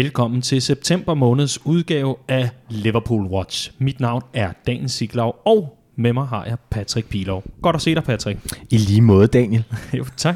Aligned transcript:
Velkommen 0.00 0.42
til 0.42 0.62
september 0.62 1.14
måneds 1.14 1.66
udgave 1.66 2.16
af 2.28 2.50
Liverpool 2.68 3.26
Watch. 3.26 3.72
Mit 3.78 4.00
navn 4.00 4.22
er 4.34 4.52
Daniel 4.66 4.90
Siglaug, 4.90 5.36
og 5.44 5.78
med 5.96 6.12
mig 6.12 6.26
har 6.26 6.44
jeg 6.44 6.56
Patrick 6.70 7.08
Pilov. 7.08 7.44
Godt 7.62 7.76
at 7.76 7.82
se 7.82 7.94
dig, 7.94 8.04
Patrick. 8.04 8.38
I 8.70 8.76
lige 8.76 9.00
måde, 9.00 9.26
Daniel. 9.26 9.64
jo, 9.98 10.04
tak. 10.16 10.34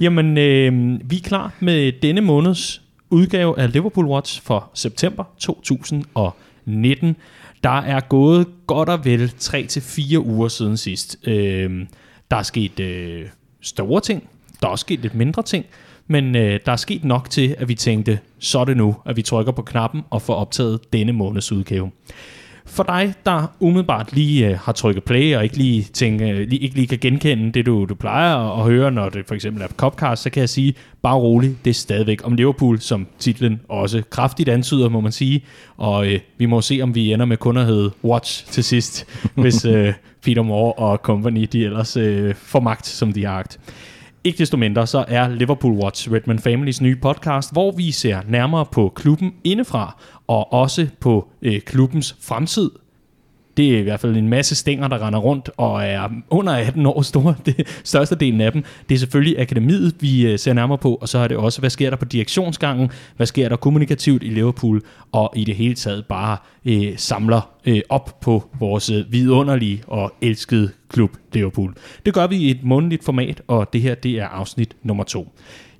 Jamen, 0.00 0.38
øh, 0.38 1.00
vi 1.10 1.16
er 1.16 1.20
klar 1.24 1.52
med 1.60 1.92
denne 2.02 2.20
måneds 2.20 2.82
udgave 3.10 3.58
af 3.58 3.72
Liverpool 3.72 4.06
Watch 4.06 4.42
for 4.42 4.70
september 4.74 5.24
2019. 5.38 7.16
Der 7.64 7.78
er 7.78 8.00
gået 8.00 8.46
godt 8.66 8.88
og 8.88 9.04
vel 9.04 9.32
3-4 9.40 10.18
uger 10.18 10.48
siden 10.48 10.76
sidst. 10.76 11.16
Øh, 11.26 11.86
der 12.30 12.36
er 12.36 12.42
sket 12.42 12.80
øh, 12.80 13.26
store 13.60 14.00
ting, 14.00 14.28
der 14.60 14.66
er 14.66 14.70
også 14.70 14.82
sket 14.82 15.00
lidt 15.00 15.14
mindre 15.14 15.42
ting, 15.42 15.66
men 16.06 16.36
øh, 16.36 16.60
der 16.66 16.72
er 16.72 16.76
sket 16.76 17.04
nok 17.04 17.30
til, 17.30 17.54
at 17.58 17.68
vi 17.68 17.74
tænkte, 17.74 18.18
så 18.38 18.58
er 18.58 18.64
det 18.64 18.76
nu, 18.76 18.96
at 19.06 19.16
vi 19.16 19.22
trykker 19.22 19.52
på 19.52 19.62
knappen 19.62 20.02
og 20.10 20.22
får 20.22 20.34
optaget 20.34 20.92
denne 20.92 21.12
måneds 21.12 21.52
udgave. 21.52 21.90
For 22.66 22.82
dig, 22.82 23.14
der 23.26 23.56
umiddelbart 23.60 24.12
lige 24.12 24.48
øh, 24.48 24.58
har 24.58 24.72
trykket 24.72 25.04
play 25.04 25.36
og 25.36 25.44
ikke 25.44 25.56
lige, 25.56 25.82
tænke, 25.82 26.30
øh, 26.30 26.48
lige, 26.48 26.58
ikke 26.58 26.74
lige 26.74 26.86
kan 26.86 26.98
genkende 26.98 27.52
det, 27.52 27.66
du, 27.66 27.84
du 27.88 27.94
plejer 27.94 28.36
at, 28.36 28.60
at 28.60 28.72
høre, 28.72 28.90
når 28.90 29.08
det 29.08 29.26
for 29.26 29.34
eksempel 29.34 29.62
er 29.62 29.68
på 29.68 29.74
Copcast, 29.74 30.22
så 30.22 30.30
kan 30.30 30.40
jeg 30.40 30.48
sige, 30.48 30.74
bare 31.02 31.16
rolig, 31.16 31.56
det 31.64 31.70
er 31.70 31.74
stadigvæk 31.74 32.26
om 32.26 32.34
Liverpool, 32.34 32.80
som 32.80 33.06
titlen 33.18 33.60
også 33.68 34.02
kraftigt 34.10 34.48
antyder, 34.48 34.88
må 34.88 35.00
man 35.00 35.12
sige. 35.12 35.44
Og 35.76 36.12
øh, 36.12 36.20
vi 36.38 36.46
må 36.46 36.60
se, 36.60 36.80
om 36.82 36.94
vi 36.94 37.12
ender 37.12 37.26
med 37.26 37.36
kun 37.36 37.56
at 37.56 37.66
hedde 37.66 37.90
Watch 38.04 38.46
til 38.46 38.64
sidst, 38.64 39.06
hvis 39.34 39.64
øh, 39.64 39.92
Peter 40.22 40.42
Moore 40.42 40.72
og 40.72 40.96
company, 40.96 41.48
de 41.52 41.64
ellers 41.64 41.96
øh, 41.96 42.34
får 42.34 42.60
magt, 42.60 42.86
som 42.86 43.12
de 43.12 43.24
har 43.24 43.38
agt. 43.38 43.60
Ikke 44.26 44.38
desto 44.38 44.56
mindre, 44.56 44.86
så 44.86 45.04
er 45.08 45.28
Liverpool 45.28 45.72
Watch 45.72 46.12
Redman 46.12 46.38
Families 46.38 46.80
nye 46.80 46.96
podcast, 46.96 47.52
hvor 47.52 47.70
vi 47.70 47.90
ser 47.90 48.20
nærmere 48.28 48.66
på 48.66 48.92
klubben 48.94 49.34
indefra, 49.44 49.96
og 50.26 50.52
også 50.52 50.88
på 51.00 51.28
øh, 51.42 51.60
klubbens 51.60 52.16
fremtid. 52.20 52.70
Det 53.56 53.74
er 53.74 53.78
i 53.78 53.82
hvert 53.82 54.00
fald 54.00 54.16
en 54.16 54.28
masse 54.28 54.54
stænger, 54.54 54.88
der 54.88 55.06
render 55.06 55.18
rundt 55.18 55.50
og 55.56 55.84
er 55.84 56.08
under 56.30 56.52
18 56.52 56.86
år 56.86 57.02
store. 57.02 57.34
Det 57.46 57.80
største 57.84 58.14
delen 58.14 58.40
af 58.40 58.52
dem. 58.52 58.64
Det 58.88 58.94
er 58.94 58.98
selvfølgelig 58.98 59.40
akademiet, 59.40 59.94
vi 60.00 60.26
øh, 60.26 60.38
ser 60.38 60.52
nærmere 60.52 60.78
på, 60.78 60.94
og 60.94 61.08
så 61.08 61.18
er 61.18 61.28
det 61.28 61.36
også, 61.36 61.60
hvad 61.60 61.70
sker 61.70 61.90
der 61.90 61.96
på 61.96 62.04
direktionsgangen, 62.04 62.90
hvad 63.16 63.26
sker 63.26 63.48
der 63.48 63.56
kommunikativt 63.56 64.22
i 64.22 64.28
Liverpool, 64.28 64.82
og 65.12 65.32
i 65.36 65.44
det 65.44 65.56
hele 65.56 65.74
taget 65.74 66.06
bare 66.06 66.36
øh, 66.64 66.92
samler 66.96 67.50
øh, 67.66 67.80
op 67.88 68.20
på 68.20 68.44
vores 68.58 68.90
øh, 68.90 69.12
vidunderlige 69.12 69.82
og 69.86 70.12
elskede 70.20 70.70
klub 70.88 71.10
Liverpool. 71.32 71.74
Det 72.06 72.14
gør 72.14 72.26
vi 72.26 72.36
i 72.36 72.50
et 72.50 72.60
månedligt 72.62 73.04
format, 73.04 73.42
og 73.46 73.72
det 73.72 73.80
her 73.80 73.94
det 73.94 74.12
er 74.12 74.26
afsnit 74.26 74.76
nummer 74.82 75.04
to. 75.04 75.32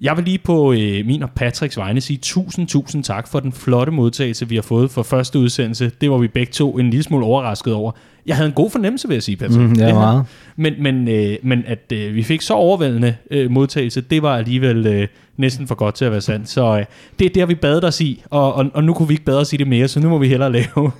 Jeg 0.05 0.16
vil 0.16 0.24
lige 0.24 0.38
på 0.38 0.72
øh, 0.72 1.06
min 1.06 1.22
og 1.22 1.30
Patricks 1.30 1.77
vegne 1.77 2.00
sige 2.00 2.19
tusind, 2.22 2.69
tusind 2.69 3.05
tak 3.05 3.28
for 3.28 3.41
den 3.41 3.52
flotte 3.52 3.92
modtagelse, 3.92 4.48
vi 4.48 4.55
har 4.55 4.62
fået 4.62 4.91
for 4.91 5.02
første 5.02 5.38
udsendelse. 5.38 5.92
Det 6.00 6.10
var 6.10 6.19
vi 6.19 6.28
begge 6.28 6.52
to 6.52 6.78
en 6.78 6.91
lille 6.91 7.02
smule 7.02 7.24
overrasket 7.27 7.74
over. 7.74 7.92
Jeg 8.27 8.36
havde 8.36 8.48
en 8.48 8.55
god 8.55 8.70
fornemmelse, 8.70 9.08
vil 9.08 9.14
jeg 9.14 9.22
sige, 9.22 9.36
Patrick. 9.36 9.60
Mm, 9.60 9.72
ja, 9.72 9.86
det 9.86 9.94
meget. 9.94 10.25
Men, 10.56 10.75
men, 10.78 11.08
øh, 11.08 11.36
men 11.42 11.62
at 11.66 11.92
øh, 11.92 12.14
vi 12.14 12.22
fik 12.22 12.41
så 12.41 12.55
overvældende 12.55 13.16
øh, 13.30 13.50
modtagelse, 13.50 14.00
det 14.00 14.22
var 14.22 14.36
alligevel 14.36 14.86
øh, 14.86 15.08
næsten 15.36 15.66
for 15.66 15.75
godt 15.75 15.94
til 15.94 16.05
at 16.05 16.12
være 16.12 16.20
sandt. 16.20 16.48
Så 16.48 16.78
øh, 16.78 16.84
det 17.19 17.25
er 17.25 17.30
der, 17.30 17.47
vi 17.47 17.55
bad 17.55 17.84
os 17.84 18.00
i, 18.00 18.22
og, 18.30 18.55
og, 18.55 18.66
og 18.75 18.84
nu 18.84 18.94
kunne 18.94 19.08
vi 19.08 19.14
ikke 19.14 19.25
bade 19.25 19.41
os 19.41 19.52
i 19.52 19.56
det 19.56 19.66
mere, 19.66 19.88
så 19.88 20.00
nu 20.00 20.08
må 20.08 20.19
vi 20.19 20.28
hellere 20.28 20.52
lave 20.52 20.66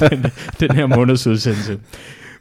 den, 0.00 0.26
den 0.60 0.70
her 0.70 0.86
måneds 0.86 1.26
udsendelse. 1.26 1.78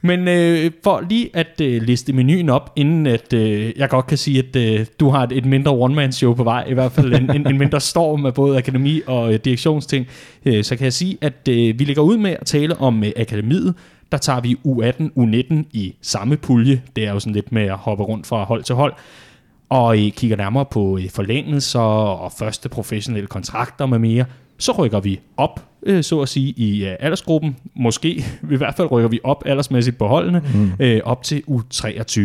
Men 0.05 0.27
øh, 0.27 0.71
for 0.83 1.03
lige 1.09 1.29
at 1.33 1.61
øh, 1.61 1.81
liste 1.81 2.13
menuen 2.13 2.49
op, 2.49 2.73
inden 2.75 3.07
at 3.07 3.33
øh, 3.33 3.73
jeg 3.77 3.89
godt 3.89 4.07
kan 4.07 4.17
sige, 4.17 4.39
at 4.39 4.55
øh, 4.55 4.85
du 4.99 5.09
har 5.09 5.23
et, 5.23 5.31
et 5.31 5.45
mindre 5.45 5.71
one-man-show 5.71 6.33
på 6.33 6.43
vej, 6.43 6.65
i 6.69 6.73
hvert 6.73 6.91
fald 6.91 7.13
en, 7.13 7.35
en, 7.35 7.47
en 7.47 7.57
mindre 7.57 7.81
storm 7.81 8.25
af 8.25 8.33
både 8.33 8.57
akademi 8.57 9.01
og 9.07 9.33
øh, 9.33 9.39
direktionsting, 9.45 10.07
øh, 10.45 10.63
så 10.63 10.75
kan 10.75 10.83
jeg 10.83 10.93
sige, 10.93 11.17
at 11.21 11.47
øh, 11.49 11.79
vi 11.79 11.83
ligger 11.83 12.01
ud 12.01 12.17
med 12.17 12.35
at 12.41 12.45
tale 12.45 12.77
om 12.77 13.03
øh, 13.03 13.11
akademiet. 13.17 13.75
Der 14.11 14.17
tager 14.17 14.41
vi 14.41 14.55
U18, 14.67 15.03
U19 15.17 15.55
i 15.71 15.95
samme 16.01 16.37
pulje. 16.37 16.81
Det 16.95 17.07
er 17.07 17.11
jo 17.11 17.19
sådan 17.19 17.33
lidt 17.33 17.51
med 17.51 17.63
at 17.63 17.77
hoppe 17.77 18.03
rundt 18.03 18.27
fra 18.27 18.43
hold 18.43 18.63
til 18.63 18.75
hold 18.75 18.93
og 19.73 19.97
I 19.97 20.09
kigger 20.09 20.37
nærmere 20.37 20.65
på 20.65 20.97
øh, 20.97 21.09
forlængelser 21.09 21.79
og 21.79 22.31
første 22.31 22.69
professionelle 22.69 23.27
kontrakter 23.27 23.85
med 23.85 23.99
mere, 23.99 24.25
så 24.57 24.71
rykker 24.71 24.99
vi 24.99 25.19
op, 25.37 25.59
øh, 25.85 26.03
så 26.03 26.21
at 26.21 26.29
sige, 26.29 26.53
i 26.57 26.85
øh, 26.85 26.95
aldersgruppen. 26.99 27.55
Måske, 27.75 28.09
i 28.51 28.55
hvert 28.55 28.75
fald 28.75 28.91
rykker 28.91 29.09
vi 29.09 29.19
op 29.23 29.43
aldersmæssigt 29.45 29.97
på 29.97 30.07
holdene, 30.07 30.41
mm. 30.53 30.71
øh, 30.79 31.01
op 31.03 31.23
til 31.23 31.43
U23. 31.49 32.21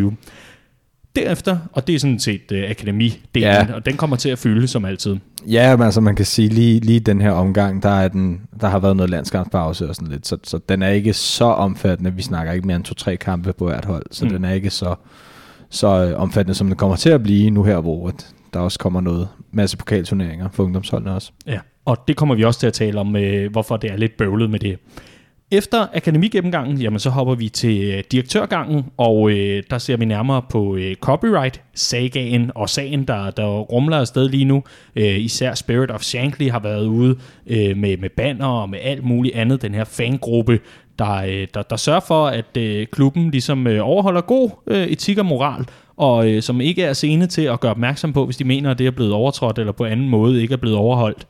Derefter, 1.17 1.59
og 1.73 1.87
det 1.87 1.95
er 1.95 1.99
sådan 1.99 2.19
set 2.19 2.53
øh, 2.53 2.71
akademidelen, 2.71 3.21
ja. 3.35 3.75
og 3.75 3.87
den 3.87 3.97
kommer 3.97 4.17
til 4.17 4.29
at 4.29 4.39
fylde 4.39 4.69
som 4.69 4.85
altid. 4.85 5.17
Ja, 5.47 5.77
men 5.77 5.85
altså 5.85 6.01
man 6.01 6.17
kan 6.17 6.25
sige, 6.25 6.49
lige, 6.49 6.81
lige 6.81 7.01
den 7.01 7.21
her 7.21 7.31
omgang, 7.31 7.83
der, 7.83 7.89
er 7.89 8.09
den, 8.09 8.41
der 8.61 8.69
har 8.69 8.79
været 8.79 8.97
noget 8.97 9.11
landskampspause 9.11 9.89
og 9.89 9.95
sådan 9.95 10.09
lidt, 10.09 10.27
så, 10.27 10.37
så 10.45 10.59
den 10.69 10.83
er 10.83 10.89
ikke 10.89 11.13
så 11.13 11.45
omfattende. 11.45 12.15
Vi 12.15 12.23
snakker 12.23 12.53
ikke 12.53 12.67
mere 12.67 12.77
end 12.77 12.85
to-tre 12.85 13.17
kampe 13.17 13.53
på 13.53 13.65
hvert 13.65 13.85
hold, 13.85 14.07
så 14.11 14.25
mm. 14.25 14.31
den 14.31 14.45
er 14.45 14.53
ikke 14.53 14.71
så, 14.71 14.95
så 15.71 15.87
øh, 15.87 16.21
omfattende, 16.21 16.55
som 16.55 16.67
den 16.67 16.77
kommer 16.77 16.97
til 16.97 17.11
at 17.11 17.23
blive 17.23 17.51
nu 17.51 17.63
her, 17.63 17.81
hvor 17.81 18.13
der 18.55 18.61
også 18.61 18.79
kommer 18.79 19.01
noget 19.01 19.29
masse 19.53 19.77
pokalturneringer 19.77 20.49
for 20.53 20.65
ungdomsholdene 20.65 21.15
også. 21.15 21.33
Ja, 21.47 21.59
og 21.88 22.09
det 22.09 22.16
kommer 22.16 22.34
vi 22.34 22.44
også 22.44 22.60
til 22.60 22.66
at 22.66 22.72
tale 22.72 23.00
om, 23.00 23.16
øh, 23.16 23.50
hvorfor 23.50 23.76
det 23.76 23.91
er 23.91 23.97
lidt 23.97 24.16
bøvlet 24.16 24.50
med 24.50 24.59
det. 24.59 24.78
Efter 25.50 25.87
akademigennemgangen, 25.94 26.78
jamen 26.78 26.99
så 26.99 27.10
hopper 27.10 27.34
vi 27.34 27.49
til 27.49 27.94
øh, 27.94 28.03
direktørgangen, 28.12 28.84
og 28.97 29.31
øh, 29.31 29.62
der 29.71 29.78
ser 29.78 29.97
vi 29.97 30.04
nærmere 30.04 30.43
på 30.50 30.77
øh, 30.77 30.94
copyright-sagaen 30.94 32.50
og 32.54 32.69
sagen, 32.69 33.04
der, 33.04 33.31
der 33.31 33.47
rumler 33.47 33.98
afsted 33.98 34.28
lige 34.28 34.44
nu. 34.44 34.62
Øh, 34.97 35.19
især 35.19 35.54
Spirit 35.54 35.91
of 35.91 36.03
Shankly 36.03 36.50
har 36.50 36.59
været 36.59 36.87
ude 36.87 37.19
øh, 37.47 37.77
med, 37.77 37.97
med 37.97 38.09
banner 38.16 38.47
og 38.47 38.71
med 38.71 38.78
alt 38.82 39.04
muligt 39.04 39.34
andet. 39.34 39.62
Den 39.62 39.75
her 39.75 39.84
fangruppe, 39.84 40.60
der, 40.98 41.15
øh, 41.15 41.47
der, 41.54 41.62
der 41.62 41.77
sørger 41.77 42.00
for, 42.00 42.27
at 42.27 42.56
øh, 42.56 42.87
klubben 42.87 43.31
ligesom 43.31 43.66
øh, 43.66 43.88
overholder 43.88 44.21
god 44.21 44.50
øh, 44.66 44.87
etik 44.87 45.19
og 45.19 45.27
moral, 45.27 45.66
og 45.97 46.31
øh, 46.31 46.43
som 46.43 46.60
ikke 46.60 46.82
er 46.82 46.93
sene 46.93 47.27
til 47.27 47.43
at 47.43 47.60
gøre 47.60 47.71
opmærksom 47.71 48.12
på, 48.12 48.25
hvis 48.25 48.37
de 48.37 48.44
mener, 48.44 48.71
at 48.71 48.78
det 48.78 48.87
er 48.87 48.91
blevet 48.91 49.12
overtrådt 49.12 49.59
eller 49.59 49.72
på 49.72 49.84
anden 49.84 50.09
måde 50.09 50.43
ikke 50.43 50.53
er 50.53 50.59
blevet 50.59 50.77
overholdt. 50.77 51.27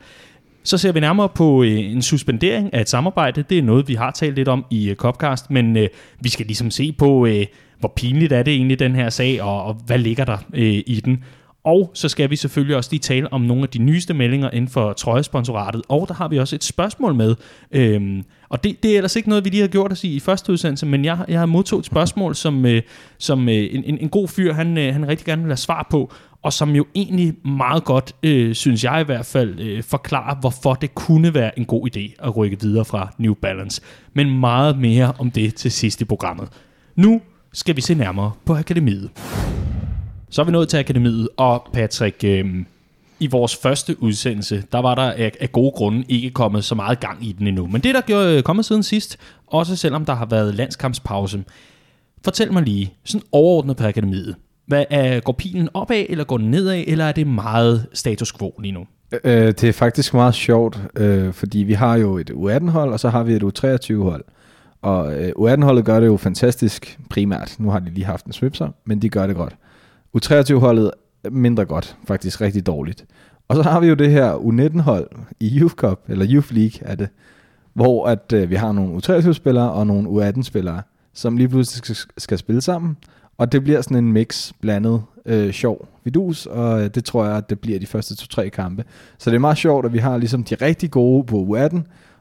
Så 0.69 0.77
ser 0.77 0.91
vi 0.91 0.99
nærmere 0.99 1.29
på 1.29 1.63
øh, 1.63 1.79
en 1.79 2.01
suspendering 2.01 2.73
af 2.73 2.81
et 2.81 2.89
samarbejde. 2.89 3.43
Det 3.49 3.57
er 3.57 3.61
noget, 3.61 3.87
vi 3.87 3.93
har 3.93 4.11
talt 4.11 4.35
lidt 4.35 4.47
om 4.47 4.65
i 4.69 4.89
øh, 4.89 4.95
Copcast, 4.95 5.51
men 5.51 5.77
øh, 5.77 5.87
vi 6.21 6.29
skal 6.29 6.45
ligesom 6.45 6.71
se 6.71 6.91
på, 6.91 7.25
øh, 7.25 7.45
hvor 7.79 7.93
pinligt 7.95 8.33
er 8.33 8.43
det 8.43 8.53
egentlig, 8.53 8.79
den 8.79 8.95
her 8.95 9.09
sag, 9.09 9.41
og, 9.41 9.63
og 9.63 9.73
hvad 9.73 9.97
ligger 9.97 10.25
der 10.25 10.37
øh, 10.53 10.83
i 10.87 11.01
den. 11.05 11.23
Og 11.63 11.91
så 11.93 12.09
skal 12.09 12.29
vi 12.29 12.35
selvfølgelig 12.35 12.75
også 12.75 12.89
lige 12.91 12.99
tale 12.99 13.33
om 13.33 13.41
nogle 13.41 13.63
af 13.63 13.69
de 13.69 13.77
nyeste 13.77 14.13
meldinger 14.13 14.49
inden 14.49 14.69
for 14.69 14.93
trøjesponsoratet. 14.93 15.81
Og 15.89 16.07
der 16.07 16.13
har 16.13 16.27
vi 16.27 16.39
også 16.39 16.55
et 16.55 16.63
spørgsmål 16.63 17.15
med. 17.15 17.35
Øh, 17.71 18.23
og 18.49 18.63
det, 18.63 18.83
det 18.83 18.91
er 18.91 18.97
ellers 18.97 19.15
ikke 19.15 19.29
noget, 19.29 19.45
vi 19.45 19.49
lige 19.49 19.61
har 19.61 19.67
gjort 19.67 19.91
os 19.91 20.03
i, 20.03 20.15
i 20.15 20.19
første 20.19 20.51
udsendelse, 20.51 20.85
men 20.85 21.05
jeg, 21.05 21.25
jeg 21.27 21.39
har 21.39 21.45
modtaget 21.45 21.79
et 21.79 21.85
spørgsmål, 21.85 22.35
som, 22.35 22.65
øh, 22.65 22.81
som 23.17 23.49
øh, 23.49 23.55
en, 23.55 23.83
en, 23.83 23.97
en 23.97 24.09
god 24.09 24.27
fyr, 24.27 24.53
han, 24.53 24.77
øh, 24.77 24.93
han 24.93 25.07
rigtig 25.07 25.25
gerne 25.25 25.41
vil 25.41 25.49
have 25.49 25.57
svar 25.57 25.87
på, 25.91 26.11
og 26.41 26.53
som 26.53 26.75
jo 26.75 26.85
egentlig 26.95 27.33
meget 27.45 27.83
godt, 27.83 28.15
øh, 28.23 28.55
synes 28.55 28.83
jeg 28.83 29.01
i 29.01 29.03
hvert 29.03 29.25
fald, 29.25 29.59
øh, 29.59 29.83
forklarer, 29.83 30.35
hvorfor 30.35 30.73
det 30.73 30.95
kunne 30.95 31.33
være 31.33 31.59
en 31.59 31.65
god 31.65 31.89
idé 31.95 32.27
at 32.27 32.37
rykke 32.37 32.61
videre 32.61 32.85
fra 32.85 33.13
New 33.17 33.33
Balance. 33.33 33.81
Men 34.13 34.39
meget 34.39 34.77
mere 34.77 35.13
om 35.19 35.31
det 35.31 35.55
til 35.55 35.71
sidst 35.71 36.01
i 36.01 36.05
programmet. 36.05 36.49
Nu 36.95 37.21
skal 37.53 37.75
vi 37.75 37.81
se 37.81 37.93
nærmere 37.93 38.31
på 38.45 38.53
akademiet. 38.53 39.09
Så 40.29 40.41
er 40.41 40.45
vi 40.45 40.51
nået 40.51 40.69
til 40.69 40.77
akademiet, 40.77 41.29
og 41.37 41.67
Patrick, 41.73 42.23
øh, 42.23 42.45
i 43.19 43.27
vores 43.27 43.55
første 43.55 44.03
udsendelse, 44.03 44.63
der 44.71 44.79
var 44.79 44.95
der 44.95 45.11
af, 45.11 45.31
af 45.39 45.51
gode 45.51 45.71
grunde 45.71 46.03
ikke 46.09 46.29
kommet 46.29 46.63
så 46.63 46.75
meget 46.75 46.99
gang 46.99 47.25
i 47.25 47.31
den 47.31 47.47
endnu. 47.47 47.67
Men 47.67 47.81
det, 47.81 47.95
der 47.95 48.01
gjorde, 48.01 48.37
øh, 48.37 48.43
kommet 48.43 48.65
siden 48.65 48.83
sidst, 48.83 49.17
også 49.47 49.75
selvom 49.75 50.05
der 50.05 50.13
har 50.13 50.25
været 50.25 50.55
landskampspause, 50.55 51.43
fortæl 52.23 52.53
mig 52.53 52.63
lige, 52.63 52.93
sådan 53.05 53.27
overordnet 53.31 53.77
på 53.77 53.83
akademiet, 53.83 54.35
hvad 54.65 54.85
er, 54.89 55.19
går 55.19 55.33
pilen 55.33 55.69
opad, 55.73 56.05
eller 56.09 56.23
går 56.23 56.37
den 56.37 56.51
nedad, 56.51 56.83
eller 56.87 57.05
er 57.05 57.11
det 57.11 57.27
meget 57.27 57.87
status 57.93 58.33
quo 58.33 58.53
lige 58.59 58.71
nu? 58.71 58.85
Øh, 59.11 59.19
øh 59.23 59.47
det 59.47 59.63
er 59.63 59.73
faktisk 59.73 60.13
meget 60.13 60.35
sjovt, 60.35 60.79
øh, 60.95 61.33
fordi 61.33 61.59
vi 61.59 61.73
har 61.73 61.95
jo 61.95 62.17
et 62.17 62.31
U18-hold, 62.31 62.93
og 62.93 62.99
så 62.99 63.09
har 63.09 63.23
vi 63.23 63.33
et 63.33 63.43
U23-hold. 63.43 64.23
Og 64.81 65.13
øh, 65.13 65.29
U18-holdet 65.29 65.85
gør 65.85 65.99
det 65.99 66.07
jo 66.07 66.17
fantastisk 66.17 66.99
primært. 67.09 67.55
Nu 67.59 67.69
har 67.69 67.79
de 67.79 67.89
lige 67.89 68.05
haft 68.05 68.25
en 68.25 68.33
svipser, 68.33 68.69
men 68.85 69.01
de 69.01 69.09
gør 69.09 69.27
det 69.27 69.35
godt. 69.35 69.55
U23-holdet 70.17 70.91
mindre 71.31 71.65
godt, 71.65 71.97
faktisk 72.07 72.41
rigtig 72.41 72.65
dårligt. 72.65 73.05
Og 73.47 73.55
så 73.55 73.63
har 73.63 73.79
vi 73.79 73.87
jo 73.87 73.93
det 73.93 74.11
her 74.11 74.33
U19-hold 74.33 75.09
i 75.39 75.59
Youth 75.59 75.75
Cup, 75.75 75.99
eller 76.07 76.25
Youth 76.29 76.53
League 76.53 76.79
er 76.81 76.95
det, 76.95 77.09
hvor 77.73 78.07
at 78.07 78.33
øh, 78.33 78.49
vi 78.49 78.55
har 78.55 78.71
nogle 78.71 78.95
U23-spillere 78.95 79.71
og 79.71 79.87
nogle 79.87 80.09
U18-spillere, 80.09 80.81
som 81.13 81.37
lige 81.37 81.49
pludselig 81.49 81.95
skal, 81.95 82.11
skal 82.17 82.37
spille 82.37 82.61
sammen. 82.61 82.97
Og 83.37 83.51
det 83.51 83.63
bliver 83.63 83.81
sådan 83.81 83.97
en 83.97 84.13
mix 84.13 84.51
blandet 84.61 85.01
øh, 85.25 85.51
sjov 85.51 85.87
vidus, 86.03 86.45
og 86.45 86.83
øh, 86.83 86.89
det 86.95 87.05
tror 87.05 87.25
jeg, 87.25 87.37
at 87.37 87.49
det 87.49 87.59
bliver 87.59 87.79
de 87.79 87.85
første 87.85 88.15
to-tre 88.15 88.49
kampe. 88.49 88.83
Så 89.17 89.29
det 89.29 89.35
er 89.35 89.39
meget 89.39 89.57
sjovt, 89.57 89.85
at 89.85 89.93
vi 89.93 89.97
har 89.97 90.17
ligesom 90.17 90.43
de 90.43 90.55
rigtig 90.55 90.91
gode 90.91 91.23
på 91.23 91.57
U18, 91.57 91.79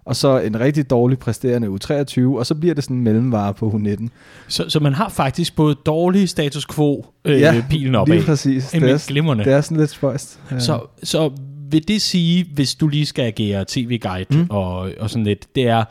og 0.09 0.17
så 0.17 0.39
en 0.39 0.61
rigtig 0.61 0.91
dårlig 0.91 1.19
præsterende 1.19 1.69
U23, 1.69 2.39
og 2.39 2.47
så 2.47 2.55
bliver 2.55 2.75
det 2.75 2.85
sådan 2.85 2.97
en 2.97 3.03
mellemvare 3.03 3.55
på 3.55 3.71
U19. 3.71 4.09
Så, 4.49 4.65
så 4.69 4.81
man 4.81 4.95
har 4.95 5.09
faktisk 5.09 5.57
både 5.57 5.75
dårlig 5.87 6.29
status 6.29 6.67
quo, 6.67 7.07
øh, 7.25 7.41
ja, 7.41 7.65
pilen 7.71 7.95
opad. 7.95 8.15
lige 8.15 8.27
præcis. 8.27 8.69
Det 8.69 8.83
er, 8.83 9.07
glimrende. 9.09 9.45
det 9.45 9.53
er 9.53 9.61
sådan 9.61 9.77
lidt 9.77 9.91
spøjst. 9.91 10.41
Ja. 10.51 10.59
Så, 10.59 10.81
så 11.03 11.31
vil 11.71 11.89
det 11.89 12.03
sige, 12.03 12.47
hvis 12.55 12.75
du 12.75 12.89
lige 12.89 13.07
skal 13.07 13.25
agere 13.25 13.65
tv-guide 13.69 14.39
mm. 14.39 14.47
og, 14.51 14.91
og 15.01 15.11
sådan 15.11 15.25
lidt, 15.25 15.47
det 15.55 15.69
er 15.69 15.85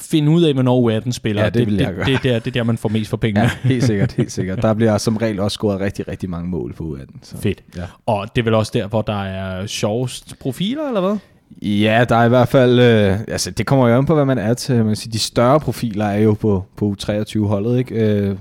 finde 0.00 0.30
ud 0.30 0.42
af, 0.42 0.54
hvornår 0.54 1.00
U18 1.00 1.10
spiller. 1.10 1.42
Ja, 1.42 1.50
det 1.50 1.66
vil 1.66 1.78
det, 1.78 1.84
jeg 1.84 1.94
gøre. 1.94 2.06
det, 2.06 2.22
det, 2.22 2.32
er 2.32 2.38
det 2.38 2.46
er 2.46 2.50
der, 2.50 2.62
man 2.62 2.78
får 2.78 2.88
mest 2.88 3.10
for 3.10 3.16
pengene. 3.16 3.40
Ja, 3.40 3.50
helt 3.62 3.84
sikkert, 3.84 4.12
helt 4.12 4.32
sikkert. 4.32 4.62
Der 4.62 4.74
bliver 4.74 4.98
som 4.98 5.16
regel 5.16 5.40
også 5.40 5.54
scoret 5.54 5.80
rigtig, 5.80 6.08
rigtig 6.08 6.30
mange 6.30 6.48
mål 6.48 6.72
på 6.72 6.96
U18. 6.96 7.18
Så. 7.22 7.36
Fedt. 7.36 7.62
Ja. 7.76 7.82
Og 8.06 8.36
det 8.36 8.42
er 8.42 8.44
vel 8.44 8.54
også 8.54 8.72
der, 8.74 8.86
hvor 8.86 9.02
der 9.02 9.22
er 9.22 9.66
sjovest 9.66 10.38
profiler, 10.40 10.88
eller 10.88 11.00
hvad? 11.00 11.16
Ja, 11.62 12.04
der 12.08 12.16
er 12.16 12.24
i 12.24 12.28
hvert 12.28 12.48
fald, 12.48 12.80
øh, 12.80 13.20
altså 13.28 13.50
det 13.50 13.66
kommer 13.66 13.88
jo 13.88 13.96
an 13.96 14.06
på, 14.06 14.14
hvad 14.14 14.24
man 14.24 14.38
er 14.38 14.54
til. 14.54 14.76
Man 14.76 14.86
kan 14.86 14.96
sige, 14.96 15.12
de 15.12 15.18
større 15.18 15.60
profiler 15.60 16.04
er 16.04 16.18
jo 16.18 16.34
på, 16.34 16.64
på 16.76 16.96
U23-holdet, 16.98 17.78
ikke? 17.78 17.94
Øh, 17.94 18.36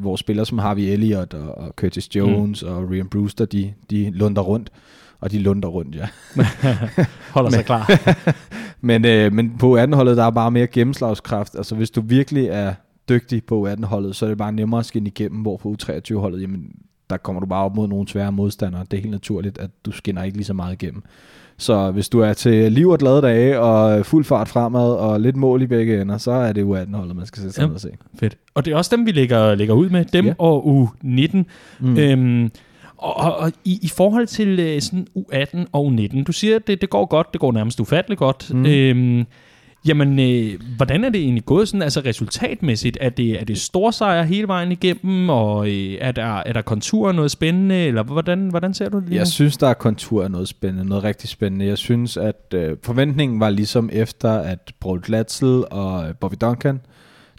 hvor 0.00 0.16
spillere 0.16 0.46
som 0.46 0.58
Harvey 0.58 0.82
Elliott 0.82 1.34
og, 1.34 1.58
og 1.58 1.72
Curtis 1.76 2.16
Jones 2.16 2.62
mm. 2.62 2.68
og 2.68 2.90
Ryan 2.90 3.08
Brewster, 3.08 3.44
de, 3.44 3.72
de 3.90 4.10
lunder 4.10 4.42
rundt. 4.42 4.70
Og 5.20 5.30
de 5.30 5.38
lunder 5.38 5.68
rundt, 5.68 5.96
ja. 5.96 6.08
Holder 7.34 7.50
sig 7.50 7.64
klar. 7.64 7.90
men, 8.80 9.04
øh, 9.04 9.32
men 9.32 9.58
på 9.58 9.78
U18-holdet, 9.78 10.16
der 10.16 10.24
er 10.24 10.30
bare 10.30 10.50
mere 10.50 10.66
gennemslagskraft. 10.66 11.54
Altså 11.54 11.74
hvis 11.74 11.90
du 11.90 12.00
virkelig 12.00 12.46
er 12.46 12.74
dygtig 13.08 13.44
på 13.44 13.68
U18-holdet, 13.68 14.16
så 14.16 14.24
er 14.24 14.28
det 14.28 14.38
bare 14.38 14.52
nemmere 14.52 14.78
at 14.78 14.86
skinne 14.86 15.08
igennem, 15.08 15.40
hvor 15.40 15.56
på 15.56 15.76
U23-holdet, 15.82 16.42
jamen 16.42 16.66
der 17.10 17.16
kommer 17.16 17.40
du 17.40 17.46
bare 17.46 17.64
op 17.64 17.76
mod 17.76 17.88
nogle 17.88 18.08
svære 18.08 18.32
modstandere. 18.32 18.84
Det 18.90 18.96
er 18.96 19.00
helt 19.00 19.10
naturligt, 19.10 19.58
at 19.58 19.70
du 19.84 19.92
skinner 19.92 20.22
ikke 20.22 20.36
lige 20.36 20.44
så 20.46 20.54
meget 20.54 20.82
igennem. 20.82 21.02
Så 21.58 21.90
hvis 21.90 22.08
du 22.08 22.20
er 22.20 22.32
til 22.32 22.72
liv 22.72 22.88
og 22.88 22.98
glade 22.98 23.22
dage, 23.22 23.60
og 23.60 24.06
fuld 24.06 24.24
fart 24.24 24.48
fremad, 24.48 24.92
og 24.94 25.20
lidt 25.20 25.36
mål 25.36 25.62
i 25.62 25.66
begge 25.66 26.00
ender, 26.00 26.18
så 26.18 26.30
er 26.30 26.52
det 26.52 26.64
U18-holdet, 26.64 27.16
man 27.16 27.26
skal 27.26 27.40
sætte 27.40 27.54
sig 27.54 27.66
ned 27.66 27.74
og 27.74 27.80
se. 27.80 27.90
Fedt. 28.20 28.36
Og 28.54 28.64
det 28.64 28.72
er 28.72 28.76
også 28.76 28.96
dem, 28.96 29.06
vi 29.06 29.10
lægger, 29.12 29.54
lægger 29.54 29.74
ud 29.74 29.88
med. 29.90 30.04
Dem 30.04 30.26
Ja. 30.26 30.34
og 30.38 30.88
U19. 31.04 31.42
Mm. 31.80 31.96
Øhm, 31.98 32.50
og, 32.96 33.16
og, 33.16 33.36
og 33.36 33.52
i, 33.64 33.78
i 33.82 33.88
forhold 33.88 34.26
til 34.26 34.60
øh, 34.60 34.80
sådan 34.80 35.06
U18 35.18 35.58
og 35.72 35.86
U19, 35.92 36.22
du 36.22 36.32
siger, 36.32 36.56
at 36.56 36.66
det, 36.66 36.80
det 36.80 36.90
går 36.90 37.04
godt, 37.06 37.32
det 37.32 37.40
går 37.40 37.52
nærmest 37.52 37.80
ufatteligt 37.80 38.18
godt. 38.18 38.54
Mm. 38.54 38.66
Øhm, 38.66 39.24
jamen, 39.86 40.18
øh, 40.18 40.60
hvordan 40.76 41.04
er 41.04 41.08
det 41.08 41.20
egentlig 41.20 41.44
gået 41.44 41.68
sådan, 41.68 41.82
altså 41.82 42.02
resultatmæssigt? 42.04 42.98
Er 43.00 43.08
det, 43.08 43.40
er 43.40 43.44
det 43.44 43.58
storsejr 43.58 44.22
hele 44.22 44.48
vejen 44.48 44.72
igennem, 44.72 45.28
og 45.30 45.68
øh, 45.68 45.98
er, 46.00 46.12
der, 46.12 46.36
er 46.36 46.52
der 46.52 46.62
konturer 46.62 47.12
noget 47.12 47.30
spændende, 47.30 47.74
eller 47.74 48.02
hvordan, 48.02 48.48
hvordan 48.48 48.74
ser 48.74 48.88
du 48.88 48.98
det 49.00 49.08
lige? 49.08 49.18
Jeg 49.18 49.26
synes, 49.26 49.56
der 49.56 49.68
er 49.68 49.74
kontur 49.74 50.24
af 50.24 50.30
noget 50.30 50.48
spændende, 50.48 50.88
noget 50.88 51.04
rigtig 51.04 51.28
spændende. 51.28 51.66
Jeg 51.66 51.78
synes, 51.78 52.16
at 52.16 52.54
øh, 52.54 52.76
forventningen 52.82 53.40
var 53.40 53.50
ligesom 53.50 53.90
efter, 53.92 54.30
at 54.30 54.72
Paul 54.80 55.00
Glatzel 55.00 55.64
og 55.70 56.08
øh, 56.08 56.14
Bobby 56.20 56.36
Duncan, 56.40 56.80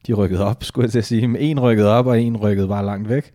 de 0.07 0.13
rykkede 0.13 0.45
op, 0.45 0.63
skulle 0.63 0.83
jeg 0.85 0.91
til 0.91 0.99
at 0.99 1.05
sige. 1.05 1.27
Men 1.27 1.41
En 1.41 1.59
rykkede 1.59 1.89
op, 1.89 2.05
og 2.05 2.21
en 2.21 2.37
rykkede 2.37 2.67
bare 2.67 2.85
langt 2.85 3.09
væk. 3.09 3.31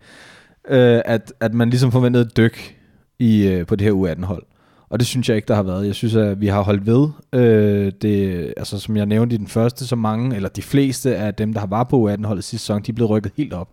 Øh, 0.69 1.01
at, 1.05 1.33
at 1.39 1.53
man 1.53 1.69
ligesom 1.69 1.91
forventede 1.91 2.23
et 2.23 2.37
dyk 2.37 2.75
i, 3.19 3.47
øh, 3.47 3.65
på 3.65 3.75
det 3.75 3.85
her 3.85 3.93
U18-hold. 3.93 4.43
Og 4.89 4.99
det 4.99 5.07
synes 5.07 5.29
jeg 5.29 5.35
ikke, 5.35 5.47
der 5.47 5.55
har 5.55 5.63
været. 5.63 5.85
Jeg 5.85 5.95
synes, 5.95 6.15
at 6.15 6.41
vi 6.41 6.47
har 6.47 6.61
holdt 6.61 6.85
ved. 6.85 7.07
Øh, 7.33 7.91
det, 8.01 8.53
altså, 8.57 8.79
som 8.79 8.97
jeg 8.97 9.05
nævnte 9.05 9.35
i 9.35 9.37
den 9.37 9.47
første, 9.47 9.87
så 9.87 9.95
mange, 9.95 10.35
eller 10.35 10.49
de 10.49 10.61
fleste 10.61 11.15
af 11.15 11.33
dem, 11.33 11.53
der 11.53 11.59
har 11.59 11.67
været 11.67 11.87
på 11.87 12.09
U18-holdet 12.09 12.43
sidste 12.43 12.65
sæson, 12.65 12.81
de 12.81 12.91
er 12.91 12.95
blevet 12.95 13.09
rykket 13.09 13.31
helt 13.37 13.53
op 13.53 13.69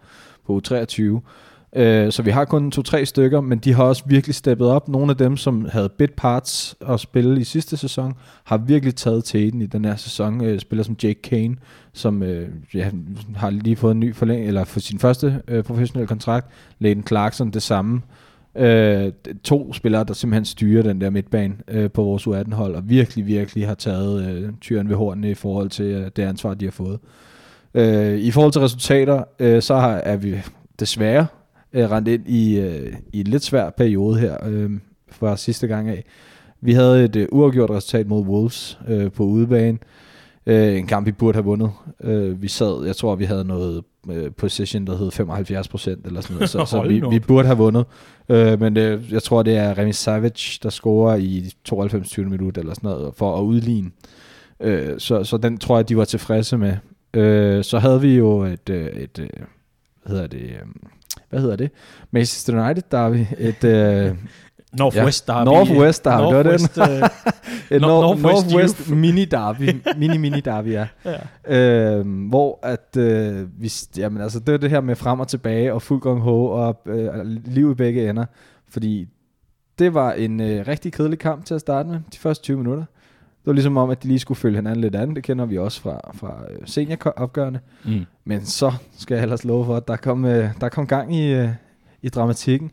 på 0.47 0.61
U23. 0.65 1.21
Øh, 1.77 2.13
så 2.13 2.23
vi 2.23 2.31
har 2.31 2.45
kun 2.45 2.71
to-tre 2.71 3.07
stykker, 3.07 3.41
men 3.41 3.59
de 3.59 3.73
har 3.75 3.85
også 3.85 4.03
virkelig 4.07 4.35
steppet 4.35 4.67
op. 4.67 4.89
Nogle 4.89 5.11
af 5.11 5.17
dem, 5.17 5.37
som 5.37 5.69
havde 5.73 5.89
bit 5.89 6.15
parts 6.15 6.77
at 6.89 7.01
spille 7.01 7.41
i 7.41 7.45
sidste 7.45 7.77
sæson, 7.77 8.15
har 8.45 8.57
virkelig 8.57 8.95
taget 8.95 9.25
tæten 9.25 9.63
i 9.63 9.67
den 9.67 9.85
her 9.85 9.97
sæson. 9.97 10.45
Øh, 10.45 10.61
spiller 10.61 10.83
som 10.83 10.97
Jake 11.03 11.23
Kane, 11.23 11.57
som 11.93 12.23
øh, 12.23 12.49
ja, 12.75 12.91
har 13.37 13.51
lige 13.51 13.77
fået 13.77 13.93
en 13.93 14.01
ny 14.01 14.15
forlæng 14.15 14.47
eller 14.47 14.65
for 14.65 14.81
sin 14.81 14.99
første 14.99 15.43
øh, 15.49 15.65
professionelle 15.65 16.07
kontrakt. 16.07 16.47
Leighton 16.79 17.07
Clarkson 17.07 17.51
det 17.51 17.63
samme. 17.63 17.97
Øh, 17.97 18.26
Øh, 18.59 19.13
to 19.45 19.73
spillere, 19.73 20.05
der 20.05 20.15
simpelthen 20.15 20.45
styrer 20.45 20.83
den 20.83 21.01
der 21.01 21.11
midtbane 21.11 21.55
øh, 21.69 21.91
på 21.91 22.03
vores 22.03 22.27
U18-hold, 22.27 22.75
og 22.75 22.89
virkelig, 22.89 23.27
virkelig 23.27 23.67
har 23.67 23.75
taget 23.75 24.29
øh, 24.29 24.53
tyren 24.61 24.89
ved 24.89 24.97
hornene 24.97 25.31
i 25.31 25.35
forhold 25.35 25.71
til 25.71 25.85
øh, 25.85 26.11
det 26.17 26.23
ansvar, 26.23 26.55
de 26.55 26.65
har 26.65 26.73
fået. 26.73 26.99
Øh, 27.75 28.19
I 28.19 28.31
forhold 28.31 28.53
til 28.53 28.61
resultater, 28.61 29.25
øh, 29.39 29.63
så 29.63 29.75
har, 29.75 29.91
er 29.91 30.17
vi 30.17 30.37
desværre 30.81 31.27
øh, 31.73 31.91
rendt 31.91 32.09
ind 32.09 32.29
i, 32.29 32.59
øh, 32.59 32.93
i 33.13 33.21
en 33.21 33.27
lidt 33.27 33.45
svær 33.45 33.71
periode 33.71 34.19
her 34.19 34.37
øh, 34.47 34.71
fra 35.11 35.37
sidste 35.37 35.67
gang 35.67 35.89
af. 35.89 36.05
Vi 36.61 36.73
havde 36.73 37.05
et 37.05 37.17
øh, 37.17 37.29
uafgjort 37.33 37.71
resultat 37.71 38.07
mod 38.07 38.23
Wolves 38.23 38.79
øh, 38.89 39.13
på 39.13 39.23
udebane. 39.23 39.79
Øh, 40.47 40.79
en 40.79 40.87
kamp, 40.87 41.07
vi 41.07 41.13
burde 41.13 41.37
have 41.37 41.45
vundet. 41.45 41.71
Øh, 42.01 42.43
vi 42.43 42.49
sad, 42.49 42.87
jeg 42.87 42.97
tror, 42.97 43.15
vi 43.15 43.25
havde 43.25 43.45
noget 43.45 43.85
øh, 44.11 44.33
position, 44.33 44.87
der 44.87 44.97
hed 44.97 45.11
75 45.11 45.69
procent 45.69 46.07
eller 46.07 46.21
sådan 46.21 46.35
noget, 46.35 46.51
så, 46.51 46.65
så 46.71 46.83
vi, 46.83 47.03
op. 47.03 47.13
vi 47.13 47.19
burde 47.19 47.47
have 47.47 47.59
vundet. 47.59 47.85
Øh, 48.29 48.61
men 48.61 48.77
øh, 48.77 49.13
jeg 49.13 49.23
tror, 49.23 49.43
det 49.43 49.57
er 49.57 49.79
Remy 49.79 49.91
Savage, 49.91 50.59
der 50.63 50.71
scorer 50.71 51.17
i 51.17 51.51
92 51.65 52.09
20 52.09 52.27
minutter 52.27 52.61
eller 52.63 52.75
sådan 52.75 52.91
noget, 52.91 53.15
for 53.15 53.39
at 53.39 53.43
udligne. 53.43 53.91
Øh, 54.61 55.01
så, 55.01 55.25
så 55.25 55.37
den 55.37 55.59
tror 55.59 55.77
jeg, 55.77 55.89
de 55.89 55.97
var 55.97 56.05
tilfredse 56.05 56.59
med. 56.59 56.77
Øh, 57.15 57.65
så 57.65 57.79
havde 57.79 58.01
vi 58.01 58.17
jo 58.17 58.43
et, 58.43 58.71
øh, 58.71 58.87
et 58.87 59.19
øh, 59.19 59.29
hvad 60.03 60.17
hedder 60.17 60.27
det, 60.27 60.51
hvad 61.31 61.41
hedder 61.41 61.57
det? 61.57 61.71
Manchester 62.11 62.65
United, 62.65 62.83
der 62.91 63.09
vi 63.09 63.27
et, 63.39 63.65
øh, 63.65 64.17
Northwest 64.79 65.29
Ja, 65.29 65.33
Derby. 65.35 65.45
Northwest 65.49 66.05
Derby, 66.05 66.25
det 66.27 66.37
var 66.37 66.43
den. 66.43 66.61
Northwest, 66.77 66.79
øh, 67.71 67.77
et 67.77 67.83
Nor- 67.83 67.87
Nor- 67.87 68.01
Northwest 68.23 68.47
Northwest. 68.51 68.91
Mini 68.91 69.25
Derby, 69.25 69.71
mini 69.97 70.17
mini 70.19 70.41
derby, 70.41 70.73
ja. 70.73 70.87
ja. 71.49 71.97
Øhm, 71.99 72.27
hvor 72.27 72.59
at 72.63 72.97
øh, 72.99 73.47
vi, 73.63 73.73
jamen 73.99 74.21
altså 74.23 74.41
det 74.41 74.55
er 74.55 74.59
det 74.59 74.71
her 74.71 74.81
med 74.81 74.97
frem 74.97 75.21
og 75.21 75.29
tilbage 75.29 75.73
og 75.75 75.83
fuld 75.83 76.01
gang 76.01 76.21
ho 76.21 76.45
og 76.47 76.81
øh, 76.87 77.09
liv 77.45 77.71
i 77.71 77.75
begge 77.75 78.11
ender, 78.11 78.25
fordi 78.71 79.07
det 79.79 79.95
var 79.95 80.13
en 80.13 80.41
øh, 80.41 80.65
rigtig 80.69 80.93
kedelig 80.93 81.19
kamp 81.19 81.45
til 81.45 81.55
at 81.55 81.61
starte 81.61 81.89
med 81.89 82.01
de 82.13 82.19
første 82.19 82.45
20 82.45 82.57
minutter. 82.57 82.85
Det 83.41 83.47
var 83.51 83.53
ligesom 83.53 83.77
om, 83.77 83.91
at 83.91 84.03
de 84.03 84.09
lige 84.09 84.19
skulle 84.19 84.39
følge 84.39 84.57
hinanden 84.57 84.81
lidt 84.81 84.95
an. 84.95 85.15
Det 85.15 85.23
kender 85.25 85.45
vi 85.47 85.59
også 85.59 85.81
fra, 85.81 86.01
fra 86.15 86.35
øh, 86.51 86.59
senioropgørende. 86.65 87.61
Mm. 87.85 88.05
Men 88.25 88.45
så 88.45 88.73
skal 88.99 89.15
jeg 89.15 89.23
ellers 89.23 89.45
love 89.45 89.65
for, 89.65 89.77
at 89.77 89.89
der 89.89 89.97
kom, 89.97 90.25
øh, 90.25 90.49
der 90.61 90.69
kom 90.69 90.87
gang 90.87 91.15
i, 91.17 91.33
øh, 91.35 91.49
i 92.03 92.09
dramatikken. 92.09 92.71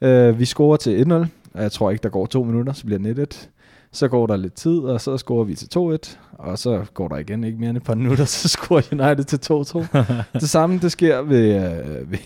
Øh, 0.00 0.38
vi 0.38 0.44
scorer 0.44 0.76
til 0.76 1.04
1-0, 1.12 1.26
og 1.54 1.62
jeg 1.62 1.72
tror 1.72 1.90
ikke, 1.90 2.02
der 2.02 2.08
går 2.08 2.26
to 2.26 2.44
minutter, 2.44 2.72
så 2.72 2.84
bliver 2.84 2.98
det 3.14 3.34
1-1. 3.34 3.48
Så 3.92 4.08
går 4.08 4.26
der 4.26 4.36
lidt 4.36 4.54
tid, 4.54 4.78
og 4.78 5.00
så 5.00 5.18
scorer 5.18 5.44
vi 5.44 5.54
til 5.54 5.68
2-1, 5.76 6.16
og 6.32 6.58
så 6.58 6.84
går 6.94 7.08
der 7.08 7.16
igen 7.16 7.44
ikke 7.44 7.58
mere 7.58 7.70
end 7.70 7.78
et 7.78 7.84
par 7.84 7.94
minutter, 7.94 8.24
så 8.24 8.48
scorer 8.48 8.82
United 8.92 9.24
til 9.24 9.52
2-2. 9.52 10.12
det 10.40 10.50
samme, 10.50 10.78
det 10.78 10.92
sker 10.92 11.22
ved, 11.22 11.54
øh, 11.54 12.10
ved, 12.10 12.18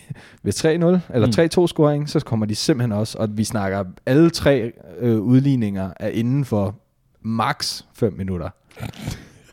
ved 0.43 0.53
3-0, 0.53 1.15
eller 1.15 1.29
3-2-scoring, 1.29 2.07
så 2.07 2.21
kommer 2.21 2.47
de 2.47 2.55
simpelthen 2.55 2.93
også, 2.93 3.19
og 3.19 3.29
vi 3.37 3.45
snakker 3.45 3.85
alle 4.07 4.31
tre 4.31 4.73
øh, 4.99 5.21
udligninger 5.21 5.91
er 6.01 6.09
inden 6.09 6.45
for 6.45 6.75
max 7.23 7.83
5 7.95 8.13
minutter. 8.13 8.49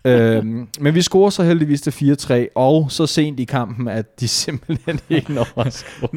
Øhm, 0.05 0.67
men 0.79 0.96
vi 0.96 1.01
scorer 1.01 1.29
så 1.29 1.43
heldigvis 1.43 1.81
til 1.81 1.91
4-3, 2.22 2.34
og 2.55 2.91
så 2.91 3.08
sent 3.08 3.39
i 3.39 3.43
kampen, 3.43 3.88
at 3.88 4.20
de 4.20 4.27
simpelthen 4.43 5.00
ikke 5.10 5.34
når 5.34 5.60
at 5.60 5.74
score. 5.74 6.10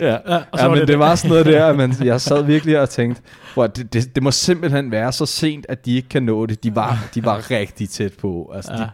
ja, 0.00 0.16
Ja, 0.34 0.38
ja 0.58 0.68
men 0.68 0.78
det 0.78 0.88
det, 0.88 0.98
var 0.98 1.14
sådan 1.14 1.28
noget 1.30 1.46
der, 1.46 1.66
at 1.66 1.76
man, 1.76 1.94
jeg 2.04 2.20
sad 2.20 2.42
virkelig 2.44 2.80
og 2.80 2.90
tænkte, 2.90 3.22
hvor 3.54 3.66
det, 3.66 3.92
det, 3.92 4.14
det 4.14 4.22
må 4.22 4.30
simpelthen 4.30 4.90
være 4.90 5.12
så 5.12 5.26
sent, 5.26 5.66
at 5.68 5.86
de 5.86 5.96
ikke 5.96 6.08
kan 6.08 6.22
nå 6.22 6.46
det. 6.46 6.62
De 6.64 6.74
var, 6.74 7.08
de 7.14 7.24
var 7.24 7.50
rigtig 7.50 7.88
tæt 7.90 8.12
på. 8.12 8.52
Altså, 8.54 8.72
Ja. 8.72 8.78
de 8.78 8.86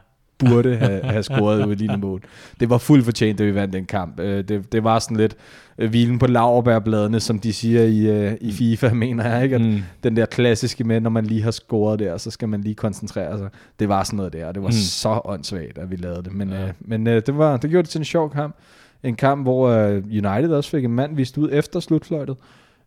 burde 0.51 0.77
have, 0.77 1.01
have 1.05 1.23
scoret 1.23 1.67
udlignet 1.67 2.01
mål. 2.01 2.23
Det 2.61 2.71
var 2.71 2.79
fuldt 2.79 3.05
fortjent, 3.05 3.39
da 3.39 3.45
vi 3.45 3.55
vandt 3.55 3.75
den 3.75 3.85
kamp. 3.85 4.21
Øh, 4.21 4.45
Det, 4.49 4.73
det 4.73 4.85
var 4.85 4.99
sådan 4.99 5.17
lidt 5.17 5.37
øh, 5.79 5.91
hvilen 5.91 6.19
på 6.19 6.27
laurbærbladene, 6.27 7.21
som 7.21 7.39
de 7.39 7.53
siger 7.53 7.83
i, 7.83 8.07
øh, 8.27 8.33
i 8.41 8.53
FIFA, 8.53 8.89
mener 9.05 9.35
jeg. 9.35 9.45
Ikke? 9.45 9.55
At 9.57 9.61
Mm. 9.63 9.79
Den 10.03 10.17
der 10.17 10.27
klassiske 10.27 10.85
med, 10.85 11.01
når 11.01 11.11
man 11.11 11.25
lige 11.27 11.43
har 11.43 11.51
scoret 11.51 11.99
der, 11.99 12.17
så 12.17 12.31
skal 12.31 12.49
man 12.49 12.61
lige 12.61 12.75
koncentrere 12.75 13.39
sig. 13.39 13.49
Det 13.81 13.89
var 13.89 14.03
sådan 14.05 14.17
noget 14.17 14.33
der, 14.33 14.47
og 14.47 14.55
det 14.55 14.63
var 14.63 14.69
Mm. 14.69 14.75
mm. 14.75 14.81
så 14.81 15.21
åndssvagt, 15.25 15.79
at 15.79 15.91
vi 15.91 15.97
lavede 15.97 16.23
det. 16.23 16.33
Men, 16.33 16.51
ja. 16.51 16.63
øh, 16.67 16.71
men 16.81 17.07
øh, 17.07 17.23
det, 17.27 17.39
var, 17.39 17.57
det 17.57 17.71
gjorde 17.71 17.83
det 17.83 17.91
til 17.91 17.99
en 17.99 18.05
sjov 18.05 18.31
kamp. 18.31 18.57
En 19.03 19.15
kamp, 19.17 19.43
hvor 19.43 19.69
øh, 19.69 20.03
United 20.11 20.51
også 20.51 20.71
fik 20.71 20.85
en 20.85 20.93
mand 20.95 21.17
vist 21.17 21.39
ud 21.39 21.49
efter 21.53 21.81
slutfløjtet. 21.81 22.37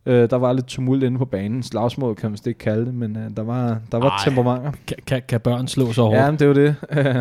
Øh, 0.06 0.30
der 0.30 0.36
var 0.36 0.52
lidt 0.52 0.66
tumult 0.66 1.02
inde 1.02 1.18
på 1.18 1.24
banen. 1.24 1.62
Slagsmål 1.62 2.14
kan 2.14 2.26
man 2.26 2.32
vist 2.32 2.46
ikke 2.46 2.58
kalde 2.58 2.86
det, 2.86 2.94
men 2.94 3.16
øh, 3.16 3.30
der 3.36 3.42
var, 3.42 3.78
der 3.92 3.98
var 3.98 4.10
Ej. 4.10 4.24
temperamenter. 4.24 4.72
Kan, 4.86 4.96
kan, 5.06 5.22
kan 5.28 5.40
børn 5.40 5.68
slå 5.68 5.92
så 5.92 6.02
hårdt? 6.02 6.16
Ja, 6.16 6.30
men 6.30 6.38
det 6.38 6.48
var 6.48 6.54
det. 6.54 6.74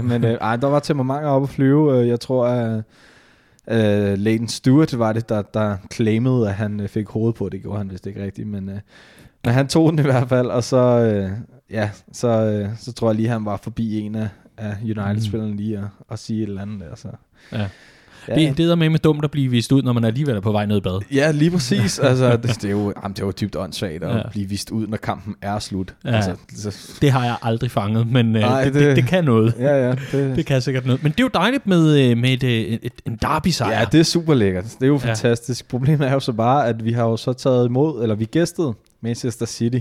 men 0.04 0.24
øh, 0.26 0.32
ej, 0.42 0.56
der 0.56 0.68
var 0.68 0.80
temperamenter 0.80 1.30
oppe 1.30 1.46
at 1.46 1.50
flyve. 1.50 1.98
Øh, 2.00 2.08
Jeg 2.08 2.20
tror, 2.20 2.46
at 2.48 2.84
øh, 3.68 4.18
Leighton 4.18 4.48
Stewart 4.48 5.00
var 5.00 5.14
det, 5.14 5.30
der, 5.30 5.42
der 5.42 5.78
claimede, 5.94 6.48
at 6.48 6.54
han 6.54 6.80
øh, 6.80 6.88
fik 6.88 7.08
hovedet 7.08 7.36
på. 7.36 7.50
Det 7.50 7.62
gjorde 7.62 7.78
han 7.78 7.92
vist 7.92 8.08
ikke 8.08 8.24
rigtigt, 8.24 8.48
men, 8.48 8.70
øh, 8.70 8.80
men 9.46 9.54
han 9.54 9.68
tog 9.68 9.92
den 9.92 10.00
i 10.00 10.02
hvert 10.02 10.30
fald. 10.30 10.48
Og 10.48 10.64
så, 10.64 10.78
øh, 10.78 11.30
ja, 11.72 11.90
så, 12.12 12.28
øh, 12.28 12.70
så 12.78 12.94
tror 12.94 13.10
jeg 13.10 13.16
lige, 13.16 13.30
han 13.30 13.46
var 13.46 13.58
forbi 13.58 14.00
en 14.00 14.16
af, 14.16 14.28
af 14.58 14.76
United-spillerne 14.84 15.56
lige 15.56 15.78
at, 15.78 15.84
at 16.12 16.20
sige 16.20 16.44
et 16.44 16.50
eller 16.50 16.62
andet 16.62 16.80
der. 16.90 16.96
Så. 16.96 17.08
Ja. 17.52 17.68
Ja, 18.28 18.36
Det, 18.36 18.58
det 18.58 18.72
er 18.72 18.76
med 18.76 18.90
med 18.90 19.00
dumt 19.00 19.24
at 19.24 19.32
blive 19.32 19.52
vist 19.52 19.72
ud, 19.72 19.82
når 19.84 19.94
man 19.94 20.04
alligevel 20.04 20.36
er 20.36 20.40
på 20.40 20.52
vej 20.52 20.66
ned 20.66 20.78
i 20.78 20.82
bad. 20.82 21.00
Ja, 21.12 21.32
lige 21.32 21.52
præcis. 21.52 22.00
altså, 22.10 22.32
det, 22.38 22.44
det, 22.44 22.66
er 22.66 22.70
jo, 22.70 22.94
jamen, 23.04 23.14
det 23.16 23.22
er 23.22 23.26
jo 23.26 23.32
dybt 23.42 23.56
åndssvagt 23.56 24.04
at 24.04 24.16
Ja. 24.18 24.22
blive 24.32 24.50
vist 24.50 24.72
ud, 24.72 24.88
når 24.88 24.98
kampen 24.98 25.36
er 25.42 25.60
slut. 25.60 25.96
Ja. 26.06 26.16
Altså, 26.16 26.36
så, 26.56 26.98
Det 27.02 27.12
har 27.12 27.26
jeg 27.26 27.36
aldrig 27.42 27.72
fanget, 27.72 28.12
men 28.12 28.36
øh, 28.36 28.42
Ej, 28.42 28.64
det, 28.64 28.74
det, 28.74 28.82
det- 28.82 28.96
det 28.96 29.08
kan 29.08 29.24
noget. 29.24 29.54
ja, 29.60 29.88
ja. 29.88 29.96
Det, 30.12 30.36
Det 30.38 30.46
kan 30.46 30.62
sikkert 30.62 30.86
noget. 30.86 31.04
Men 31.04 31.12
det 31.12 31.20
er 31.20 31.24
jo 31.24 31.30
dejligt 31.34 31.68
med, 31.68 32.00
øh, 32.12 32.18
med 32.18 32.30
et, 32.30 32.44
øh, 32.44 32.80
et, 32.84 32.94
en 33.06 33.16
derby-sejr. 33.22 33.80
Ja, 33.80 33.86
det 33.92 34.00
er 34.00 34.04
super 34.04 34.34
lækkert. 34.34 34.64
Det 34.64 34.84
er 34.84 34.88
jo 34.88 35.00
Ja. 35.04 35.10
fantastisk. 35.10 35.68
Problemet 35.68 36.08
er 36.08 36.14
jo 36.14 36.20
så 36.20 36.32
bare, 36.32 36.68
at 36.68 36.86
vi 36.86 36.92
har 36.92 37.04
jo 37.04 37.18
så 37.18 37.34
taget 37.34 37.66
imod, 37.68 38.02
eller 38.02 38.16
vi 38.16 38.26
gæstede 38.26 38.74
Manchester 39.02 39.46
City. 39.46 39.80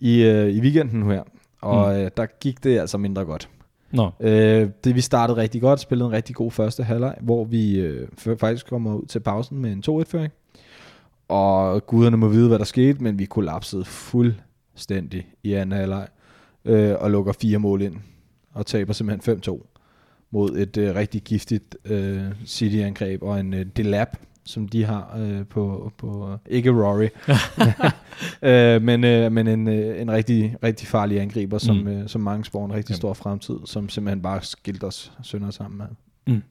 i, 0.00 0.22
øh, 0.22 0.48
i 0.50 0.60
weekenden 0.60 1.10
her, 1.10 1.22
og 1.62 1.92
mm. 1.94 1.98
øh, 2.00 2.10
der 2.16 2.26
gik 2.40 2.64
det 2.64 2.78
altså 2.78 2.98
mindre 2.98 3.24
godt. 3.24 3.48
Nå. 3.94 4.10
Øh, 4.20 4.68
det 4.84 4.94
vi 4.94 5.00
startede 5.00 5.36
rigtig 5.36 5.60
godt, 5.60 5.80
spillede 5.80 6.06
en 6.06 6.12
rigtig 6.12 6.34
god 6.34 6.50
første 6.50 6.82
halvleg, 6.82 7.14
hvor 7.20 7.44
vi 7.44 7.80
øh, 7.80 8.08
faktisk 8.36 8.66
kommer 8.66 8.94
ud 8.94 9.06
til 9.06 9.20
pausen 9.20 9.58
med 9.58 9.72
en 9.72 9.82
2-1-føring. 9.88 10.32
Og 11.28 11.86
guderne 11.86 12.16
må 12.16 12.28
vide, 12.28 12.48
hvad 12.48 12.58
der 12.58 12.64
skete, 12.64 13.02
men 13.02 13.18
vi 13.18 13.24
kollapsede 13.24 13.84
fuldstændig 13.84 15.26
i 15.42 15.52
anden 15.52 15.78
halvleg 15.78 16.08
øh, 16.64 16.94
og 16.98 17.10
lukker 17.10 17.32
fire 17.32 17.58
mål 17.58 17.82
ind 17.82 17.96
og 18.54 18.66
taber 18.66 18.92
simpelthen 18.92 19.40
5-2 19.46 19.66
mod 20.30 20.56
et 20.56 20.76
øh, 20.76 20.94
rigtig 20.94 21.22
giftigt 21.22 21.76
øh, 21.84 22.22
City-angreb 22.46 23.22
og 23.22 23.40
en 23.40 23.54
øh, 23.54 23.66
Delap, 23.76 24.16
som 24.44 24.68
de 24.68 24.84
har 24.84 25.16
øh, 25.18 25.46
på, 25.46 25.92
på 25.98 26.38
ikke 26.46 26.70
Rory, 26.70 27.08
øh, 28.50 28.82
men, 28.82 29.04
øh, 29.04 29.32
men 29.32 29.46
en, 29.46 29.68
øh, 29.68 30.00
en 30.00 30.10
rigtig, 30.10 30.56
rigtig 30.62 30.88
farlig 30.88 31.20
angriber, 31.20 31.58
som, 31.58 31.76
mm. 31.76 31.86
øh, 31.86 32.08
som 32.08 32.20
mange 32.20 32.44
spår 32.44 32.64
en 32.64 32.72
rigtig 32.72 32.90
Jamen. 32.90 32.96
stor 32.96 33.14
fremtid, 33.14 33.56
som 33.64 33.88
simpelthen 33.88 34.22
bare 34.22 34.42
skilt 34.42 34.84
os 34.84 35.12
sønder 35.22 35.50
sammen 35.50 35.78
med. 35.78 35.86
Mm. 36.26 36.42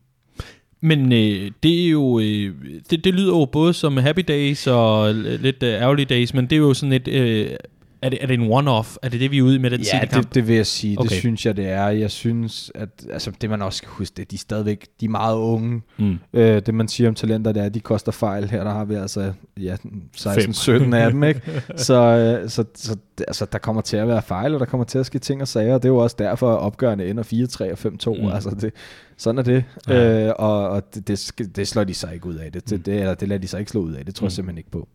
Men 0.81 1.11
øh, 1.11 1.51
det 1.63 1.85
er 1.85 1.89
jo 1.89 2.19
øh, 2.19 2.53
det, 2.89 3.03
det 3.03 3.13
lyder 3.13 3.37
jo 3.37 3.45
både 3.45 3.73
som 3.73 3.97
happy 3.97 4.23
days 4.27 4.67
og 4.67 5.13
lidt 5.15 5.63
øh, 5.63 5.69
ærgerlige 5.73 6.05
days, 6.05 6.33
men 6.33 6.45
det 6.45 6.55
er 6.55 6.59
jo 6.59 6.73
sådan 6.73 6.93
et 6.93 7.07
øh, 7.07 7.49
er 8.03 8.09
det, 8.09 8.23
er 8.23 8.27
det 8.27 8.33
en 8.33 8.51
one-off? 8.51 8.97
Er 9.01 9.09
det 9.09 9.19
det, 9.19 9.31
vi 9.31 9.37
er 9.37 9.41
ude 9.41 9.59
med 9.59 9.69
den 9.69 9.79
ja, 9.79 9.85
City-kamp? 9.85 10.25
det, 10.25 10.35
det 10.35 10.47
vil 10.47 10.55
jeg 10.55 10.67
sige. 10.67 10.99
Okay. 10.99 11.09
Det 11.09 11.17
synes 11.17 11.45
jeg, 11.45 11.57
det 11.57 11.69
er. 11.69 11.87
Jeg 11.87 12.11
synes, 12.11 12.71
at 12.75 12.89
altså, 13.11 13.31
det 13.41 13.49
man 13.49 13.61
også 13.61 13.77
skal 13.77 13.89
huske, 13.89 14.13
det, 14.17 14.31
de 14.31 14.35
er 14.35 14.39
stadigvæk 14.39 14.87
de 14.99 15.05
er 15.05 15.09
meget 15.09 15.37
unge. 15.37 15.81
Mm. 15.97 16.19
Øh, 16.33 16.61
det 16.65 16.73
man 16.73 16.87
siger 16.87 17.07
om 17.07 17.15
talenter, 17.15 17.51
det 17.51 17.61
er, 17.61 17.65
at 17.65 17.73
de 17.73 17.79
koster 17.79 18.11
fejl. 18.11 18.49
Her 18.49 18.63
der 18.63 18.71
har 18.71 18.85
vi 18.85 18.95
altså 18.95 19.33
ja, 19.57 19.75
16-17 20.17 20.95
af 20.95 21.11
dem. 21.11 21.23
Ikke? 21.23 21.41
Så, 21.75 21.93
øh, 21.93 22.49
så, 22.49 22.63
så 22.75 22.95
altså, 23.27 23.45
der 23.51 23.57
kommer 23.57 23.81
til 23.81 23.97
at 23.97 24.07
være 24.07 24.21
fejl, 24.21 24.53
og 24.53 24.59
der 24.59 24.65
kommer 24.65 24.85
til 24.85 24.99
at 24.99 25.05
ske 25.05 25.19
ting 25.19 25.41
og 25.41 25.47
sager. 25.47 25.73
Det 25.73 25.85
er 25.85 25.89
jo 25.89 25.97
også 25.97 26.15
derfor, 26.19 26.53
at 26.53 26.59
opgørende 26.59 27.07
ender 27.07 27.23
4-3 27.23 27.71
og 27.71 28.17
5-2. 28.17 28.21
Mm. 28.21 28.31
Altså, 28.31 28.49
det, 28.61 28.73
sådan 29.17 29.39
er 29.39 29.43
det. 29.43 29.63
Ja. 29.87 30.27
Øh, 30.27 30.33
og 30.39 30.69
og 30.69 30.95
det, 30.95 31.07
det, 31.07 31.55
det 31.55 31.67
slår 31.67 31.83
de 31.83 31.93
sig 31.93 32.13
ikke 32.13 32.25
ud 32.25 32.35
af. 32.35 32.51
Det, 32.51 32.69
det, 32.69 32.77
mm. 32.77 32.83
det, 32.83 32.99
eller 32.99 33.13
det 33.13 33.27
lader 33.27 33.41
de 33.41 33.47
sig 33.47 33.59
ikke 33.59 33.71
slå 33.71 33.81
ud 33.81 33.93
af. 33.93 34.05
Det 34.05 34.15
tror 34.15 34.23
mm. 34.23 34.27
jeg 34.27 34.31
simpelthen 34.31 34.57
ikke 34.57 34.71
på. 34.71 34.87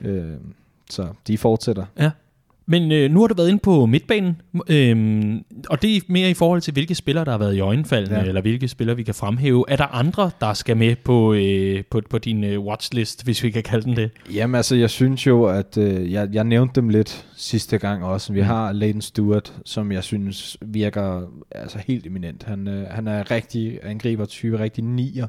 Øh, 0.00 0.32
så 0.90 1.08
de 1.26 1.38
fortsætter. 1.38 1.84
Ja. 1.98 2.10
Men 2.70 2.92
øh, 2.92 3.10
nu 3.10 3.20
har 3.20 3.26
du 3.26 3.34
været 3.34 3.48
inde 3.48 3.60
på 3.60 3.86
midtbanen, 3.86 4.36
øh, 4.68 5.34
og 5.70 5.82
det 5.82 5.96
er 5.96 6.00
mere 6.08 6.30
i 6.30 6.34
forhold 6.34 6.60
til, 6.60 6.72
hvilke 6.72 6.94
spillere, 6.94 7.24
der 7.24 7.30
har 7.30 7.38
været 7.38 7.54
i 7.54 7.60
øjenfaldene, 7.60 8.18
ja. 8.18 8.24
eller 8.24 8.40
hvilke 8.40 8.68
spillere, 8.68 8.96
vi 8.96 9.02
kan 9.02 9.14
fremhæve. 9.14 9.64
Er 9.68 9.76
der 9.76 9.94
andre, 9.94 10.30
der 10.40 10.54
skal 10.54 10.76
med 10.76 10.96
på, 10.96 11.32
øh, 11.32 11.84
på, 11.90 12.00
på 12.10 12.18
din 12.18 12.44
øh, 12.44 12.60
watchlist, 12.60 13.24
hvis 13.24 13.42
vi 13.42 13.50
kan 13.50 13.62
kalde 13.62 13.84
den 13.84 13.96
det? 13.96 14.10
Jamen 14.34 14.54
altså, 14.54 14.76
jeg 14.76 14.90
synes 14.90 15.26
jo, 15.26 15.44
at 15.44 15.78
øh, 15.78 16.12
jeg, 16.12 16.28
jeg 16.32 16.44
nævnte 16.44 16.80
dem 16.80 16.88
lidt 16.88 17.26
sidste 17.36 17.78
gang 17.78 18.04
også. 18.04 18.32
Vi 18.32 18.40
mm. 18.40 18.46
har 18.46 18.72
Leighton 18.72 19.02
Stewart, 19.02 19.54
som 19.64 19.92
jeg 19.92 20.04
synes 20.04 20.56
virker 20.60 21.22
altså 21.50 21.78
helt 21.86 22.06
eminent. 22.06 22.42
Han, 22.42 22.68
øh, 22.68 22.86
han 22.90 23.08
er 23.08 23.30
rigtig 23.30 23.78
angriber-type, 23.82 24.58
rigtig 24.58 24.84
nier. 24.84 25.26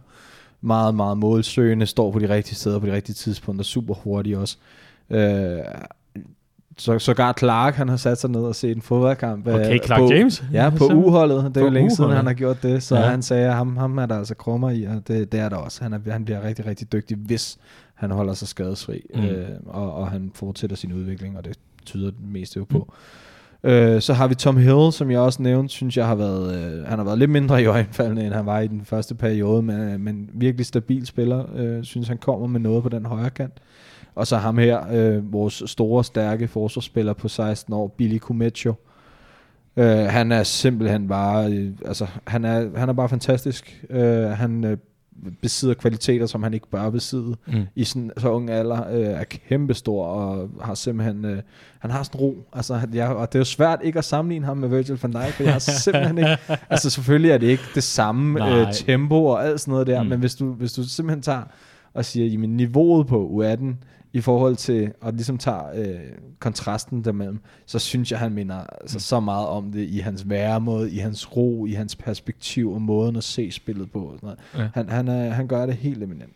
Meget, 0.62 0.96
meget 0.96 1.18
målsøgende, 1.18 1.86
står 1.86 2.12
på 2.12 2.20
de 2.20 2.30
rigtige 2.30 2.56
steder 2.56 2.80
på 2.80 2.86
de 2.86 2.94
rigtige 2.94 3.16
tidspunkter, 3.16 3.64
super 3.64 3.94
hurtig 3.94 4.38
også. 4.38 4.58
Øh, 5.10 5.60
så 6.78 7.00
sågar 7.00 7.34
Clark, 7.40 7.76
han 7.76 7.90
har 7.90 7.98
sat 7.98 8.18
sig 8.18 8.30
ned 8.30 8.42
og 8.42 8.56
set 8.56 8.76
en 8.76 8.82
fodboldkamp. 8.82 9.48
Okay, 9.48 9.80
Clark 9.86 10.00
på, 10.00 10.14
James? 10.14 10.44
Ja, 10.54 10.70
på 10.78 10.86
uholdet. 10.86 11.46
Det 11.56 11.58
er 11.58 11.66
jo 11.66 11.70
længe 11.70 11.96
siden, 11.96 12.12
han 12.12 12.26
har 12.26 12.34
gjort 12.34 12.64
det. 12.64 12.84
Så 12.84 12.96
ja. 12.96 13.02
han 13.02 13.22
sagde, 13.22 13.48
at 13.48 13.54
ham, 13.54 13.78
ham 13.78 13.98
er 13.98 14.06
der 14.06 14.18
altså 14.18 14.36
krummer 14.36 14.70
i, 14.70 14.84
og 14.84 15.08
det, 15.08 15.32
det 15.32 15.40
er 15.40 15.50
der 15.50 15.56
også. 15.56 15.84
Han, 15.84 15.94
er, 15.94 16.00
han 16.12 16.26
bliver 16.26 16.44
rigtig, 16.44 16.66
rigtig 16.66 16.92
dygtig, 16.92 17.18
hvis 17.18 17.58
han 17.96 18.12
holder 18.12 18.34
sig 18.34 18.48
skadesfri, 18.48 19.06
mm. 19.16 19.22
øh, 19.22 19.48
og, 19.66 19.94
og 19.94 20.12
han 20.12 20.32
fortsætter 20.36 20.76
sin 20.76 20.94
udvikling, 20.94 21.38
og 21.38 21.46
det 21.46 21.60
tyder 21.86 22.12
det 22.12 22.32
meste 22.32 22.58
jo 22.58 22.66
på. 22.66 22.78
Mm. 23.64 23.70
Øh, 23.70 24.02
så 24.02 24.14
har 24.14 24.28
vi 24.28 24.36
Tom 24.36 24.58
Hill, 24.58 24.92
som 24.92 25.12
jeg 25.12 25.20
også 25.20 25.42
nævnte, 25.42 25.74
synes 25.74 25.98
jeg 25.98 26.08
har 26.08 26.16
været, 26.16 26.56
øh, 26.56 26.86
han 26.88 26.98
har 27.00 27.06
været 27.06 27.20
lidt 27.20 27.32
mindre 27.32 27.62
i 27.62 27.66
øjenfaldene, 27.66 28.26
end 28.26 28.34
han 28.34 28.46
var 28.46 28.60
i 28.60 28.68
den 28.68 28.86
første 28.86 29.16
periode, 29.16 29.62
men, 29.62 30.04
men 30.04 30.30
virkelig 30.34 30.66
stabil 30.66 31.06
spiller. 31.06 31.46
Øh, 31.56 31.84
synes 31.84 32.08
han 32.08 32.18
kommer 32.18 32.48
med 32.48 32.60
noget 32.60 32.84
på 32.84 32.90
den 32.90 33.06
højre 33.06 33.30
kant. 33.30 33.54
Og 34.16 34.28
så 34.28 34.38
ham 34.38 34.58
her, 34.58 34.82
øh, 34.92 35.34
vores 35.34 35.64
store, 35.66 36.04
stærke 36.04 36.48
forsvarsspiller 36.48 37.14
på 37.14 37.28
16 37.28 37.74
år, 37.74 37.88
Billy 37.88 38.18
Kumecho. 38.18 38.74
Øh, 39.78 39.86
han 39.86 40.32
er 40.32 40.44
simpelthen 40.44 41.08
bare, 41.08 41.52
øh, 41.52 41.72
altså 41.86 42.08
han 42.28 42.46
er, 42.46 42.78
han 42.78 42.90
er 42.90 42.94
bare 42.94 43.10
fantastisk. 43.10 43.86
Øh, 43.90 44.24
han 44.24 44.64
øh, 44.64 44.78
besidder 45.42 45.74
kvaliteter, 45.74 46.26
som 46.26 46.44
han 46.44 46.54
ikke 46.54 46.68
bør 46.68 46.90
besidde 46.90 47.36
mm. 47.48 47.68
i 47.76 47.84
sådan 47.84 48.12
så 48.18 48.30
ung 48.30 48.50
alder, 48.50 48.90
øh, 48.92 49.06
er 49.06 49.24
kæmpestor 49.24 50.06
og 50.06 50.50
har 50.62 50.74
simpelthen, 50.74 51.26
øh, 51.26 51.42
han 51.80 51.92
har 51.92 52.04
sådan 52.04 52.22
ro, 52.22 52.36
altså, 52.54 52.80
ja, 52.94 53.14
og 53.14 53.28
det 53.34 53.36
er 53.36 53.40
jo 53.40 53.46
svært 53.46 53.80
ikke 53.84 54.00
at 54.00 54.06
sammenligne 54.06 54.46
ham 54.46 54.58
med 54.58 54.70
Virgil 54.70 55.00
van 55.02 55.12
Dijk, 55.12 55.34
for 55.34 55.44
jeg 55.44 55.52
har 55.52 55.60
simpelthen 55.60 56.18
ikke, 56.18 56.38
altså 56.70 56.90
selvfølgelig 56.90 57.32
er 57.32 57.38
det 57.38 57.48
ikke 57.48 57.64
det 57.76 57.84
samme 57.84 58.48
øh, 58.50 58.74
tempo 58.74 59.26
og 59.26 59.46
alt 59.46 59.62
sådan 59.62 59.72
noget 59.72 59.88
der, 59.88 60.04
mm. 60.04 60.10
men 60.10 60.20
hvis 60.20 60.36
du, 60.36 60.52
hvis 60.52 60.74
du 60.74 60.84
simpelthen 60.84 61.22
tager 61.22 61.44
og 61.94 62.06
siger, 62.06 62.28
jamen 62.28 62.58
niveauet 62.58 63.08
på 63.08 63.44
U18 63.44 63.66
i 64.14 64.22
forhold 64.22 64.56
til, 64.56 64.94
og 65.02 65.14
ligesom 65.14 65.38
tager 65.38 65.72
øh, 65.76 66.00
kontrasten 66.40 67.04
dermellem, 67.04 67.40
så 67.66 67.80
synes 67.80 68.12
jeg, 68.12 68.20
han 68.20 68.34
minder 68.34 68.64
altså, 68.82 68.96
mm. 68.96 69.00
så 69.00 69.20
meget 69.20 69.48
om 69.48 69.72
det 69.72 69.90
i 69.90 69.98
hans 69.98 70.30
væremåde, 70.30 70.92
i 70.92 70.98
hans 70.98 71.36
ro, 71.38 71.66
i 71.66 71.72
hans 71.72 71.96
perspektiv 71.96 72.72
og 72.72 72.82
måden 72.82 73.16
at 73.16 73.24
se 73.24 73.52
spillet 73.52 73.92
på. 73.92 74.00
Og 74.00 74.20
sådan 74.20 74.28
noget. 74.28 74.40
Ja. 74.58 74.70
Han, 74.74 74.90
han, 74.90 75.08
er, 75.08 75.30
han 75.30 75.48
gør 75.48 75.66
det 75.66 75.76
helt 75.76 76.04
eminent. 76.04 76.34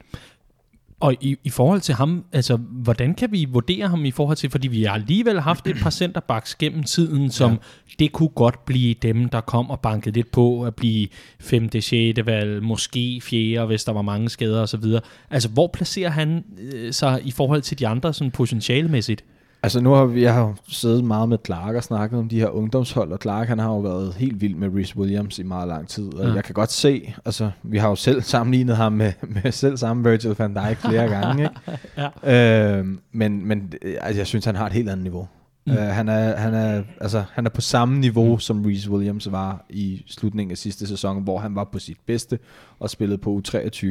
Og 1.00 1.16
i, 1.22 1.38
i 1.44 1.50
forhold 1.50 1.82
til 1.82 1.96
ham, 1.96 2.26
altså, 2.34 2.58
hvordan 2.58 3.14
kan 3.14 3.32
vi 3.32 3.46
vurdere 3.46 3.88
ham 3.88 4.06
i 4.06 4.12
forhold 4.12 4.38
til, 4.38 4.50
fordi 4.50 4.68
vi 4.68 4.84
har 4.84 4.94
alligevel 4.94 5.40
haft 5.40 5.68
et 5.68 5.76
par 5.82 5.90
centerbacks 5.90 6.56
gennem 6.56 6.84
tiden, 6.84 7.32
som 7.32 7.52
ja. 7.52 7.58
det 8.00 8.12
kunne 8.12 8.30
godt 8.30 8.66
blive 8.66 8.94
dem, 8.94 9.30
der 9.30 9.42
kom 9.42 9.70
og 9.70 9.80
bankede 9.80 10.16
lidt 10.16 10.32
på 10.32 10.64
at 10.64 10.76
blive 10.76 11.08
5. 11.40 11.82
6. 11.82 12.26
valg, 12.26 12.64
måske 12.64 13.22
4. 13.24 13.66
hvis 13.66 13.84
der 13.84 13.92
var 13.92 14.02
mange 14.02 14.30
skader 14.30 14.62
osv. 14.62 14.84
Altså, 15.30 15.50
hvor 15.50 15.70
placerer 15.74 16.10
han 16.10 16.44
øh, 16.74 16.94
sig 16.94 17.22
i 17.24 17.32
forhold 17.32 17.62
til 17.62 17.80
de 17.80 17.88
andre 17.88 18.14
sådan 18.14 18.32
potentialmæssigt? 18.32 19.24
Altså 19.66 19.82
nu 19.82 19.92
har 19.92 20.06
vi 20.06 20.24
jeg 20.24 20.34
har 20.34 20.56
siddet 20.68 21.04
meget 21.04 21.30
med 21.30 21.38
Clark 21.46 21.76
og 21.76 21.84
snakket 21.84 22.20
om 22.20 22.30
de 22.30 22.40
her 22.40 22.48
ungdomshold, 22.48 23.12
og 23.12 23.20
Clark 23.22 23.48
han 23.48 23.60
har 23.60 23.70
jo 23.70 23.80
været 23.80 24.14
helt 24.14 24.42
vild 24.42 24.56
med 24.56 24.70
Reece 24.76 24.98
Williams 24.98 25.40
i 25.40 25.44
meget 25.44 25.68
lang 25.68 25.88
tid. 25.88 26.14
Og 26.14 26.28
ja. 26.28 26.34
jeg 26.34 26.44
kan 26.44 26.54
godt 26.54 26.72
se, 26.72 27.14
altså 27.26 27.52
vi 27.64 27.78
har 27.78 27.90
jo 27.90 27.96
selv 27.96 28.22
sammenlignet 28.22 28.78
ham 28.78 28.94
med, 28.94 29.12
med 29.44 29.52
selv 29.52 29.78
samme 29.78 30.10
Virgil 30.10 30.36
van 30.38 30.54
Dijk 30.54 30.78
flere 30.78 31.08
gange. 31.08 31.44
Ikke? 31.44 31.80
ja. 32.24 32.80
øh, 32.80 32.86
men 33.12 33.48
men 33.48 33.74
altså, 33.84 34.20
jeg 34.20 34.28
synes, 34.28 34.46
han 34.46 34.56
har 34.56 34.66
et 34.66 34.74
helt 34.74 34.90
andet 34.90 35.04
niveau. 35.04 35.28
Mm. 35.68 35.74
Uh, 35.74 35.80
han, 35.80 36.10
er, 36.10 36.36
han, 36.36 36.54
er, 36.54 36.84
altså, 37.02 37.24
han 37.34 37.46
er 37.46 37.50
på 37.50 37.62
samme 37.62 38.00
niveau, 38.00 38.34
mm. 38.34 38.40
som 38.40 38.66
Reece 38.66 38.92
Williams 38.92 39.32
var 39.32 39.66
i 39.70 40.04
slutningen 40.08 40.52
af 40.52 40.58
sidste 40.58 40.88
sæson, 40.88 41.24
hvor 41.24 41.40
han 41.40 41.56
var 41.56 41.64
på 41.64 41.80
sit 41.80 41.98
bedste 42.06 42.40
og 42.80 42.90
spillede 42.90 43.18
på 43.18 43.42
U23. 43.48 43.86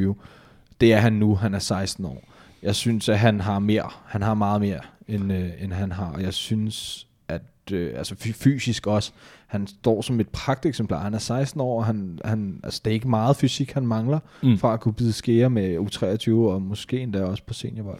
Det 0.81 0.93
er 0.93 0.97
han 0.97 1.13
nu, 1.13 1.35
han 1.35 1.53
er 1.53 1.59
16 1.59 2.05
år. 2.05 2.23
Jeg 2.63 2.75
synes, 2.75 3.09
at 3.09 3.19
han 3.19 3.41
har 3.41 3.59
mere. 3.59 3.89
Han 4.05 4.21
har 4.21 4.33
meget 4.33 4.61
mere 4.61 4.79
end, 5.07 5.33
øh, 5.33 5.49
end 5.59 5.73
han 5.73 5.91
har. 5.91 6.11
Og 6.11 6.21
jeg 6.21 6.33
synes, 6.33 7.07
at 7.27 7.41
øh, 7.71 7.93
altså 7.97 8.15
fysisk 8.15 8.87
også, 8.87 9.11
han 9.47 9.67
står 9.67 10.01
som 10.01 10.19
et 10.19 10.29
pragteksemplar. 10.29 11.03
Han 11.03 11.13
er 11.13 11.17
16 11.17 11.61
år, 11.61 11.79
og 11.79 11.85
han, 11.85 12.19
han, 12.25 12.59
altså, 12.63 12.81
det 12.85 12.91
er 12.91 12.93
ikke 12.93 13.09
meget 13.09 13.35
fysik, 13.35 13.71
han 13.71 13.87
mangler, 13.87 14.19
mm. 14.43 14.57
for 14.57 14.67
at 14.67 14.79
kunne 14.79 14.93
bide 14.93 15.13
skære 15.13 15.49
med 15.49 15.77
U23, 15.77 16.31
og 16.31 16.61
måske 16.61 16.99
endda 16.99 17.23
også 17.23 17.43
på 17.43 17.53
seniorvold. 17.53 17.99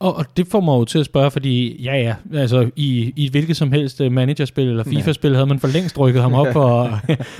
Og, 0.00 0.16
og 0.16 0.36
det 0.36 0.46
får 0.46 0.60
mig 0.60 0.72
jo 0.72 0.84
til 0.84 0.98
at 0.98 1.06
spørge, 1.06 1.30
fordi 1.30 1.82
ja 1.82 1.96
ja, 1.96 2.14
altså 2.34 2.70
i, 2.76 3.12
i 3.16 3.30
hvilket 3.30 3.56
som 3.56 3.72
helst 3.72 4.00
uh, 4.00 4.12
managerspil 4.12 4.68
eller 4.68 4.84
FIFA-spil 4.84 5.34
havde 5.34 5.46
man 5.46 5.60
for 5.60 5.68
længst 5.68 5.98
rykket 5.98 6.22
ham 6.22 6.34
op 6.34 6.56
og, 6.66 6.90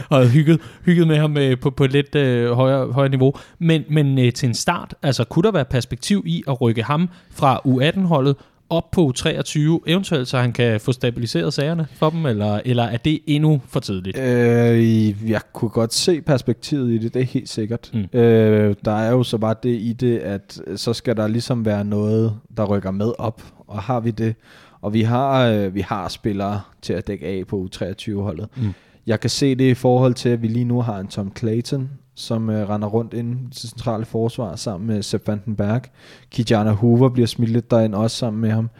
og 0.08 0.28
hygget, 0.28 0.60
hygget 0.84 1.08
med 1.08 1.16
ham 1.16 1.36
uh, 1.36 1.58
på, 1.60 1.70
på 1.70 1.84
et 1.84 1.92
lidt 1.92 2.14
uh, 2.14 2.56
højere, 2.56 2.92
højere 2.92 3.10
niveau. 3.10 3.34
Men, 3.58 3.84
men 3.88 4.18
uh, 4.18 4.32
til 4.32 4.46
en 4.46 4.54
start, 4.54 4.94
altså 5.02 5.24
kunne 5.24 5.42
der 5.42 5.52
være 5.52 5.64
perspektiv 5.64 6.22
i 6.26 6.42
at 6.48 6.60
rykke 6.60 6.82
ham 6.82 7.08
fra 7.30 7.60
U18-holdet 7.66 8.36
op 8.70 8.90
på 8.90 9.12
23, 9.16 9.80
eventuelt 9.86 10.28
så 10.28 10.38
han 10.38 10.52
kan 10.52 10.80
få 10.80 10.92
stabiliseret 10.92 11.54
sagerne 11.54 11.86
for 11.94 12.10
dem, 12.10 12.26
eller, 12.26 12.60
eller 12.64 12.82
er 12.82 12.96
det 12.96 13.20
endnu 13.26 13.60
for 13.68 13.80
tidligt? 13.80 14.18
Øh, 14.18 15.30
jeg 15.30 15.40
kunne 15.52 15.68
godt 15.68 15.94
se 15.94 16.20
perspektivet 16.20 16.90
i 16.90 16.98
det, 16.98 17.14
det 17.14 17.22
er 17.22 17.26
helt 17.26 17.48
sikkert. 17.48 17.90
Mm. 17.94 18.18
Øh, 18.18 18.74
der 18.84 18.92
er 18.92 19.10
jo 19.10 19.22
så 19.22 19.38
bare 19.38 19.54
det 19.62 19.80
i 19.80 19.92
det, 19.92 20.18
at 20.18 20.60
så 20.76 20.92
skal 20.92 21.16
der 21.16 21.28
ligesom 21.28 21.64
være 21.64 21.84
noget, 21.84 22.34
der 22.56 22.64
rykker 22.64 22.90
med 22.90 23.12
op, 23.18 23.42
og 23.66 23.82
har 23.82 24.00
vi 24.00 24.10
det, 24.10 24.34
og 24.80 24.94
vi 24.94 25.02
har, 25.02 25.46
øh, 25.46 25.74
vi 25.74 25.80
har 25.80 26.08
spillere 26.08 26.60
til 26.82 26.92
at 26.92 27.06
dække 27.06 27.26
af 27.26 27.46
på 27.48 27.68
U23-holdet. 27.74 28.48
Mm. 28.56 28.72
Jeg 29.06 29.20
kan 29.20 29.30
se 29.30 29.54
det 29.54 29.64
i 29.64 29.74
forhold 29.74 30.14
til, 30.14 30.28
at 30.28 30.42
vi 30.42 30.48
lige 30.48 30.64
nu 30.64 30.80
har 30.80 30.98
en 30.98 31.06
Tom 31.06 31.32
Clayton, 31.38 31.90
som 32.20 32.50
øh, 32.50 32.68
render 32.68 32.88
rundt 32.88 33.14
ind 33.14 33.40
i 33.40 33.44
det 33.48 33.56
centrale 33.56 34.04
forsvar 34.04 34.56
sammen 34.56 34.86
med 34.86 35.02
Sepp 35.02 35.28
Vandenberg. 35.28 35.82
Kijana 36.30 36.70
Hoover 36.70 37.08
bliver 37.08 37.26
smidt 37.26 37.50
lidt 37.50 37.70
derind 37.70 37.94
også 37.94 38.16
sammen 38.16 38.40
med 38.40 38.50
ham. 38.50 38.70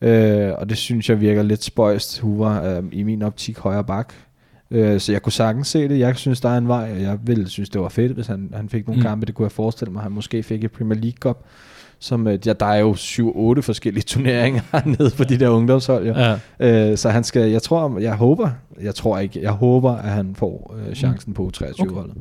Øh, 0.00 0.52
og 0.58 0.68
det 0.68 0.76
synes 0.76 1.08
jeg 1.08 1.20
virker 1.20 1.42
lidt 1.42 1.64
spøjst. 1.64 2.20
Hoover 2.20 2.78
øh, 2.78 2.84
i 2.92 3.02
min 3.02 3.22
optik 3.22 3.58
højre 3.58 3.84
bak. 3.84 4.14
Øh, 4.70 5.00
så 5.00 5.12
jeg 5.12 5.22
kunne 5.22 5.32
sagtens 5.32 5.68
se 5.68 5.88
det. 5.88 5.98
Jeg 5.98 6.16
synes, 6.16 6.40
der 6.40 6.48
er 6.48 6.58
en 6.58 6.68
vej, 6.68 6.92
og 6.92 7.02
jeg 7.02 7.18
ville 7.22 7.48
synes, 7.48 7.68
det 7.68 7.80
var 7.80 7.88
fedt, 7.88 8.12
hvis 8.12 8.26
han, 8.26 8.50
han 8.54 8.68
fik 8.68 8.86
nogle 8.86 9.00
mm. 9.00 9.06
kampe. 9.06 9.26
Det 9.26 9.34
kunne 9.34 9.44
jeg 9.44 9.52
forestille 9.52 9.92
mig, 9.92 10.02
han 10.02 10.12
måske 10.12 10.42
fik 10.42 10.64
et 10.64 10.72
Premier 10.72 11.00
League 11.00 11.16
Cup. 11.20 11.44
Som, 12.02 12.26
øh, 12.26 12.38
ja, 12.46 12.52
der 12.52 12.66
er 12.66 12.78
jo 12.78 12.92
7-8 12.94 13.60
forskellige 13.60 14.02
turneringer 14.12 14.62
nede 14.84 15.10
på 15.16 15.24
de 15.24 15.38
der 15.40 15.48
ungdomshold. 15.48 16.06
Jo. 16.06 16.14
Ja. 16.60 16.90
Øh, 16.90 16.98
så 16.98 17.10
han 17.10 17.24
skal, 17.24 17.50
jeg 17.50 17.62
tror, 17.62 17.98
jeg 18.00 18.14
håber, 18.14 18.50
jeg 18.82 18.94
tror 18.94 19.18
ikke, 19.18 19.42
jeg 19.42 19.50
håber, 19.50 19.96
at 19.96 20.10
han 20.10 20.34
får 20.38 20.74
øh, 20.88 20.94
chancen 20.94 21.34
på 21.34 21.50
23-holdet. 21.56 22.14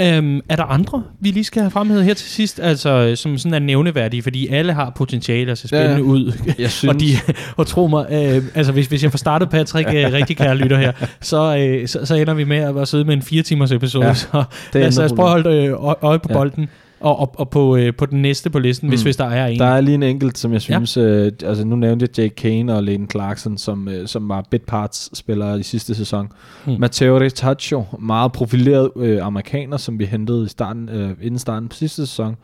Øhm, 0.00 0.40
er 0.48 0.56
der 0.56 0.62
andre, 0.64 1.02
vi 1.20 1.30
lige 1.30 1.44
skal 1.44 1.62
have 1.62 1.70
fremhævet 1.70 2.04
her 2.04 2.14
til 2.14 2.28
sidst, 2.28 2.60
altså 2.60 3.12
som 3.16 3.38
sådan 3.38 3.54
er 3.54 3.58
nævneværdige, 3.58 4.22
fordi 4.22 4.48
alle 4.48 4.72
har 4.72 4.90
potentiale 4.96 5.50
at 5.52 5.58
se 5.58 5.68
spændende 5.68 5.94
Ja, 5.96 6.00
ud. 6.00 6.32
Jeg 6.58 6.70
synes, 6.70 6.84
Og, 6.94 7.00
de, 7.00 7.06
og 7.56 7.66
tro 7.66 7.86
mig, 7.86 8.06
øh, 8.12 8.42
altså 8.54 8.72
hvis, 8.72 8.86
hvis 8.86 9.02
jeg 9.02 9.10
får 9.10 9.18
startet 9.18 9.50
Patrick 9.50 9.88
øh, 9.94 10.12
rigtig 10.12 10.36
kære 10.36 10.54
lytter 10.56 10.78
her, 10.78 10.92
så, 11.20 11.56
øh, 11.58 11.88
så, 11.88 12.06
så 12.06 12.14
ender 12.14 12.34
vi 12.34 12.44
med 12.44 12.80
at, 12.80 12.88
sidde 12.88 13.04
med 13.04 13.14
en 13.14 13.22
fire 13.22 13.42
timers 13.42 13.72
episode. 13.72 14.06
Ja, 14.06 14.14
så 14.14 14.44
det 14.72 14.86
os, 14.86 14.96
lad 14.96 15.04
os 15.04 15.12
prøve 15.12 15.26
at 15.26 15.30
holde 15.32 15.56
øh, 15.66 15.72
øje- 15.84 15.94
øje 16.02 16.18
på 16.18 16.28
Ja. 16.30 16.34
bolden, 16.34 16.68
og, 17.00 17.20
og, 17.20 17.34
og 17.34 17.50
på, 17.50 17.76
øh, 17.76 17.94
på 17.94 18.06
den 18.06 18.22
næste 18.22 18.50
på 18.50 18.58
listen, 18.58 18.86
mm. 18.86 18.90
hvis, 18.90 19.02
hvis 19.02 19.16
der 19.16 19.24
er 19.24 19.46
en. 19.46 19.58
Der 19.58 19.66
er 19.66 19.80
lige 19.80 19.94
en 19.94 20.02
enkelt, 20.02 20.38
som 20.38 20.52
jeg 20.52 20.60
synes, 20.60 20.96
ja. 20.96 21.02
øh, 21.02 21.32
altså 21.44 21.64
nu 21.64 21.76
nævnte 21.76 22.06
jeg 22.08 22.18
Jake 22.18 22.34
Kane 22.34 22.74
og 22.74 22.82
Layden 22.82 23.10
Clarkson, 23.10 23.58
som, 23.58 23.88
øh, 23.88 24.06
som 24.06 24.28
var 24.28 24.44
bit 24.50 24.62
parts 24.62 25.18
spillere 25.18 25.60
i 25.60 25.62
sidste 25.62 25.94
sæson. 25.94 26.28
Mm. 26.66 26.76
Matteo 26.78 27.18
Retaccio, 27.18 27.84
meget 27.98 28.32
profileret 28.32 28.90
øh, 28.96 29.26
amerikaner, 29.26 29.76
som 29.76 29.98
vi 29.98 30.04
hentede 30.04 30.44
i 30.44 30.48
starten, 30.48 30.88
øh, 30.88 31.10
inden 31.22 31.38
starten 31.38 31.68
på 31.68 31.76
sidste 31.76 32.06
sæson. 32.06 32.36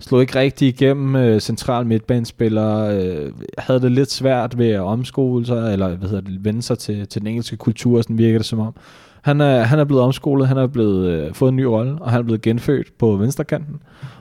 Slog 0.00 0.20
ikke 0.20 0.38
rigtig 0.38 0.68
igennem 0.68 1.16
øh, 1.16 1.40
central 1.40 1.86
midtbanespiller, 1.86 2.76
øh, 2.76 3.32
havde 3.58 3.80
det 3.80 3.92
lidt 3.92 4.10
svært 4.10 4.58
ved 4.58 4.68
at 4.68 4.80
omskole 4.80 5.46
sig, 5.46 5.72
eller 5.72 5.96
hvad 5.96 6.08
hedder 6.08 6.22
det, 6.22 6.44
vende 6.44 6.62
sig 6.62 6.78
til, 6.78 7.06
til 7.08 7.20
den 7.20 7.28
engelske 7.28 7.56
kultur, 7.56 8.02
sådan 8.02 8.18
virker 8.18 8.38
det 8.38 8.46
som 8.46 8.58
om. 8.58 8.74
Han 9.22 9.40
er, 9.40 9.62
han 9.62 9.78
er 9.78 9.84
blevet 9.84 10.02
omskolet, 10.02 10.48
han 10.48 10.56
er 10.56 10.66
blevet 10.66 11.10
øh, 11.10 11.34
fået 11.34 11.48
en 11.48 11.56
ny 11.56 11.62
rolle, 11.62 11.98
og 12.00 12.10
han 12.10 12.18
er 12.18 12.22
blevet 12.24 12.42
genfødt 12.42 12.98
på 12.98 13.16
venstrekanten, 13.16 13.76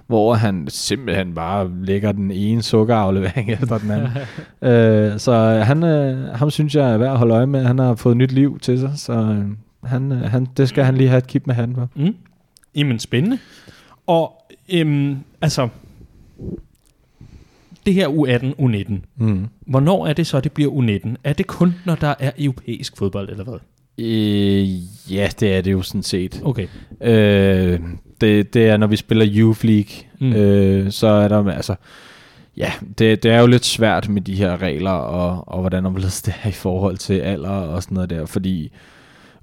hvor 0.07 0.33
han 0.33 0.67
simpelthen 0.69 1.33
bare 1.35 1.71
lægger 1.81 2.11
den 2.11 2.31
ene 2.31 2.61
sukkeraflevering 2.63 3.51
efter 3.61 3.77
den 3.77 3.91
anden. 3.91 4.09
øh, 4.71 5.19
så 5.19 5.33
han, 5.63 5.83
øh, 5.83 6.27
ham 6.27 6.49
synes 6.51 6.75
jeg 6.75 6.93
er 6.93 6.97
værd 6.97 7.11
at 7.11 7.17
holde 7.17 7.33
øje 7.33 7.47
med. 7.47 7.63
Han 7.65 7.79
har 7.79 7.95
fået 7.95 8.17
nyt 8.17 8.31
liv 8.31 8.59
til 8.59 8.79
sig, 8.79 8.91
så 8.95 9.13
øh, 9.13 9.45
han, 9.89 10.11
øh, 10.11 10.21
han, 10.21 10.47
det 10.57 10.69
skal 10.69 10.83
han 10.83 10.97
lige 10.97 11.09
have 11.09 11.17
et 11.17 11.27
kip 11.27 11.47
med 11.47 11.55
handen 11.55 11.75
på. 11.75 11.87
Mm. 11.95 12.15
Jamen, 12.75 12.99
spændende. 12.99 13.37
Og 14.07 14.33
øhm, 14.73 15.17
altså, 15.41 15.67
det 17.85 17.93
her 17.93 18.07
U18, 18.07 18.45
U19, 18.61 18.93
Mm. 19.17 19.47
hvornår 19.59 20.07
er 20.07 20.13
det 20.13 20.27
så, 20.27 20.39
det 20.41 20.51
bliver 20.51 20.71
U19? 20.71 21.15
Er 21.23 21.33
det 21.33 21.47
kun, 21.47 21.75
når 21.85 21.95
der 21.95 22.13
er 22.19 22.31
europæisk 22.39 22.97
fodbold, 22.97 23.29
eller 23.29 23.43
hvad? 23.43 23.53
Øh, 23.99 24.69
ja, 25.13 25.29
det 25.39 25.55
er 25.55 25.61
det 25.61 25.71
jo 25.71 25.81
sådan 25.81 26.03
set. 26.03 26.41
Okay. 26.43 26.67
Øh, 27.01 27.79
det, 28.21 28.53
det 28.53 28.67
er, 28.69 28.77
når 28.77 28.87
vi 28.87 28.95
spiller 28.95 29.27
Youth 29.35 29.65
League, 29.65 29.91
Mm. 30.21 30.33
øh, 30.33 30.91
så 30.91 31.07
er 31.07 31.27
der, 31.27 31.51
altså, 31.51 31.75
ja, 32.57 32.71
det, 32.97 33.23
det 33.23 33.31
er 33.31 33.39
jo 33.39 33.47
lidt 33.47 33.65
svært 33.65 34.09
med 34.09 34.21
de 34.21 34.35
her 34.35 34.61
regler, 34.61 34.91
og, 34.91 35.43
og 35.47 35.59
hvordan 35.61 35.85
omledes 35.85 36.21
det 36.21 36.33
er 36.43 36.49
i 36.49 36.51
forhold 36.51 36.97
til 36.97 37.13
alder 37.13 37.49
og 37.49 37.83
sådan 37.83 37.95
noget 37.95 38.09
der, 38.09 38.25
fordi 38.25 38.71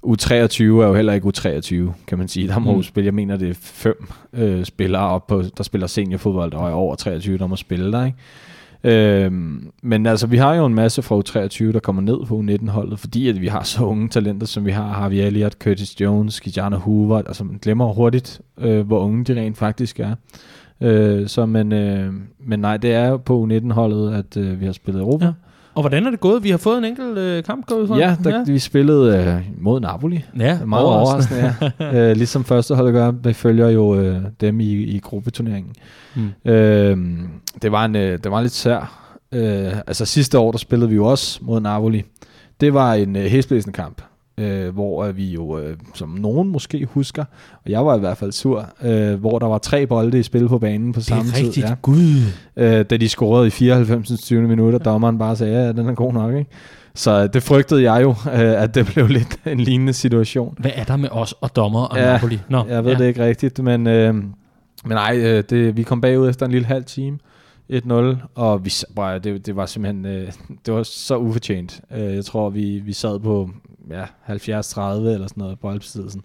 U23 0.07 0.61
er 0.63 0.65
jo 0.65 0.93
heller 0.95 1.13
ikke 1.13 1.27
U23, 1.27 1.91
kan 2.07 2.17
man 2.17 2.27
sige. 2.27 2.47
Der 2.47 2.59
må 2.59 2.75
mm. 2.75 2.83
spille, 2.83 3.05
jeg 3.05 3.13
mener, 3.13 3.37
det 3.37 3.49
er 3.49 3.53
fem 3.61 4.07
øh, 4.33 4.65
spillere 4.65 5.01
op 5.01 5.27
på, 5.27 5.43
der 5.57 5.63
spiller 5.63 5.87
seniorfodbold, 5.87 6.53
og 6.53 6.69
er 6.69 6.73
over 6.73 6.95
23, 6.95 7.37
der 7.37 7.47
må 7.47 7.55
spille 7.55 7.91
der, 7.91 8.05
ikke? 8.05 8.17
Øhm, 8.83 9.71
men 9.83 10.05
altså, 10.05 10.27
vi 10.27 10.37
har 10.37 10.53
jo 10.53 10.65
en 10.65 10.75
masse 10.75 11.01
fra 11.01 11.19
U23, 11.19 11.71
der 11.71 11.79
kommer 11.79 12.01
ned 12.01 12.25
på 12.25 12.39
U19-holdet, 12.39 12.99
fordi 12.99 13.29
at 13.29 13.41
vi 13.41 13.47
har 13.47 13.63
så 13.63 13.83
unge 13.83 14.09
talenter, 14.09 14.47
som 14.47 14.65
vi 14.65 14.71
har. 14.71 14.87
Harvey 14.87 15.17
Elliott, 15.17 15.53
Curtis 15.53 16.01
Jones, 16.01 16.39
Kijana 16.39 16.75
Hoover. 16.75 17.17
Altså, 17.17 17.43
man 17.43 17.59
glemmer 17.61 17.93
hurtigt, 17.93 18.41
øh, 18.57 18.87
hvor 18.87 18.99
unge 18.99 19.23
de 19.23 19.41
rent 19.41 19.57
faktisk 19.57 19.99
er. 19.99 20.15
Øh, 20.81 21.27
så, 21.27 21.45
men, 21.45 21.71
øh, 21.71 22.13
men 22.39 22.59
nej, 22.59 22.77
det 22.77 22.93
er 22.93 23.07
jo 23.07 23.17
på 23.17 23.47
U19-holdet, 23.49 24.13
at 24.13 24.37
øh, 24.37 24.61
vi 24.61 24.65
har 24.65 24.73
spillet 24.73 25.01
Europa. 25.01 25.25
Ja. 25.25 25.31
Og 25.77 25.83
hvordan 25.83 26.07
er 26.07 26.11
det 26.11 26.19
gået? 26.19 26.43
Vi 26.43 26.49
har 26.49 26.57
fået 26.57 26.77
en 26.77 26.85
enkelt 26.85 27.17
øh, 27.17 27.43
kamp 27.43 27.65
gået 27.65 27.87
fra. 27.87 27.97
Ja, 27.97 28.15
der, 28.23 28.37
ja. 28.37 28.43
vi 28.47 28.59
spillede 28.59 29.17
øh, 29.17 29.63
mod 29.63 29.79
Napoli. 29.79 30.25
ja 30.39 30.59
Meget 30.65 30.85
overraskende, 30.85 31.53
ja. 31.79 32.09
øh, 32.09 32.15
ligesom 32.17 32.43
første 32.43 32.75
hold 32.75 32.93
gør, 32.93 33.11
det 33.11 33.35
følger 33.35 33.69
jo 33.69 33.95
øh, 33.95 34.17
dem 34.41 34.59
i, 34.59 34.71
i 34.73 34.99
gruppeturneringen. 34.99 35.73
Mm. 36.15 36.51
Øh, 36.51 36.97
det, 37.61 37.71
var 37.71 37.85
en, 37.85 37.95
øh, 37.95 38.19
det 38.23 38.31
var 38.31 38.41
lidt 38.41 38.53
sær. 38.53 39.09
Øh, 39.31 39.73
altså 39.87 40.05
sidste 40.05 40.39
år, 40.39 40.51
der 40.51 40.57
spillede 40.57 40.89
vi 40.89 40.95
jo 40.95 41.05
også 41.05 41.39
mod 41.41 41.59
Napoli. 41.59 42.03
Det 42.61 42.73
var 42.73 42.93
en 42.93 43.15
øh, 43.15 43.25
hæsblæsende 43.25 43.75
kamp, 43.75 44.01
øh, 44.37 44.73
hvor 44.73 45.03
øh, 45.03 45.17
vi 45.17 45.25
jo, 45.25 45.59
øh, 45.59 45.77
som 45.93 46.09
nogen 46.09 46.49
måske 46.49 46.85
husker, 46.85 47.25
og 47.65 47.71
jeg 47.71 47.85
var 47.85 47.95
i 47.95 47.99
hvert 47.99 48.17
fald 48.17 48.31
sur, 48.31 48.65
øh, 48.83 49.13
hvor 49.19 49.39
der 49.39 49.47
var 49.47 49.57
tre 49.57 49.87
bolde 49.87 50.19
i 50.19 50.23
spil 50.23 50.47
på 50.47 50.59
banen 50.59 50.93
på 50.93 50.99
Det 50.99 51.05
er 51.11 51.15
samme 51.15 51.31
rigtigt. 51.35 51.53
tid. 51.53 51.63
Ja. 51.63 51.73
Gud. 51.81 52.13
Øh, 52.57 52.85
da 52.89 52.97
de 52.97 53.09
scorede 53.09 53.47
i 53.47 53.49
94. 53.49 54.21
20. 54.21 54.41
minut, 54.41 54.73
og 54.73 54.85
dommeren 54.85 55.17
bare 55.17 55.35
sagde, 55.35 55.53
ja, 55.63 55.67
den 55.71 55.87
er 55.89 55.93
god 55.93 56.13
nok. 56.13 56.35
Ikke? 56.35 56.49
Så 56.95 57.23
øh, 57.23 57.33
det 57.33 57.43
frygtede 57.43 57.91
jeg 57.91 58.03
jo, 58.03 58.09
øh, 58.09 58.61
at 58.63 58.75
det 58.75 58.85
blev 58.85 59.07
lidt 59.17 59.39
en 59.45 59.59
lignende 59.59 59.93
situation. 59.93 60.55
Hvad 60.59 60.71
er 60.75 60.83
der 60.83 60.97
med 60.97 61.09
os 61.11 61.33
og 61.41 61.55
dommer 61.55 61.81
og 61.81 61.97
Ja, 61.97 62.11
Napoli? 62.13 62.39
Nå, 62.49 62.65
Jeg 62.69 62.83
ved 62.85 62.91
ja. 62.91 62.97
det 62.97 63.07
ikke 63.07 63.23
rigtigt, 63.25 63.59
men, 63.63 63.87
øh, 63.87 64.13
men 64.13 64.33
nej, 64.85 65.17
øh, 65.23 65.43
det, 65.49 65.77
vi 65.77 65.83
kom 65.83 66.01
bagud 66.01 66.29
efter 66.29 66.45
en 66.45 66.51
lille 66.51 66.67
halv 66.67 66.83
time. 66.85 67.17
1-0, 67.73 67.93
og 68.35 68.65
vi, 68.65 68.71
det, 69.23 69.45
det 69.45 69.55
var 69.55 69.65
simpelthen 69.65 70.05
øh, 70.05 70.31
det 70.65 70.73
var 70.73 70.83
så 70.83 71.17
ufortjent. 71.17 71.81
Øh, 71.97 72.15
jeg 72.15 72.25
tror, 72.25 72.49
vi, 72.49 72.79
vi 72.85 72.93
sad 72.93 73.19
på 73.19 73.49
ja, 73.89 74.03
70-30 74.03 74.29
eller 74.29 75.27
sådan 75.27 75.31
noget 75.35 75.59
på 75.59 75.61
boldbesiddelsen. 75.61 76.21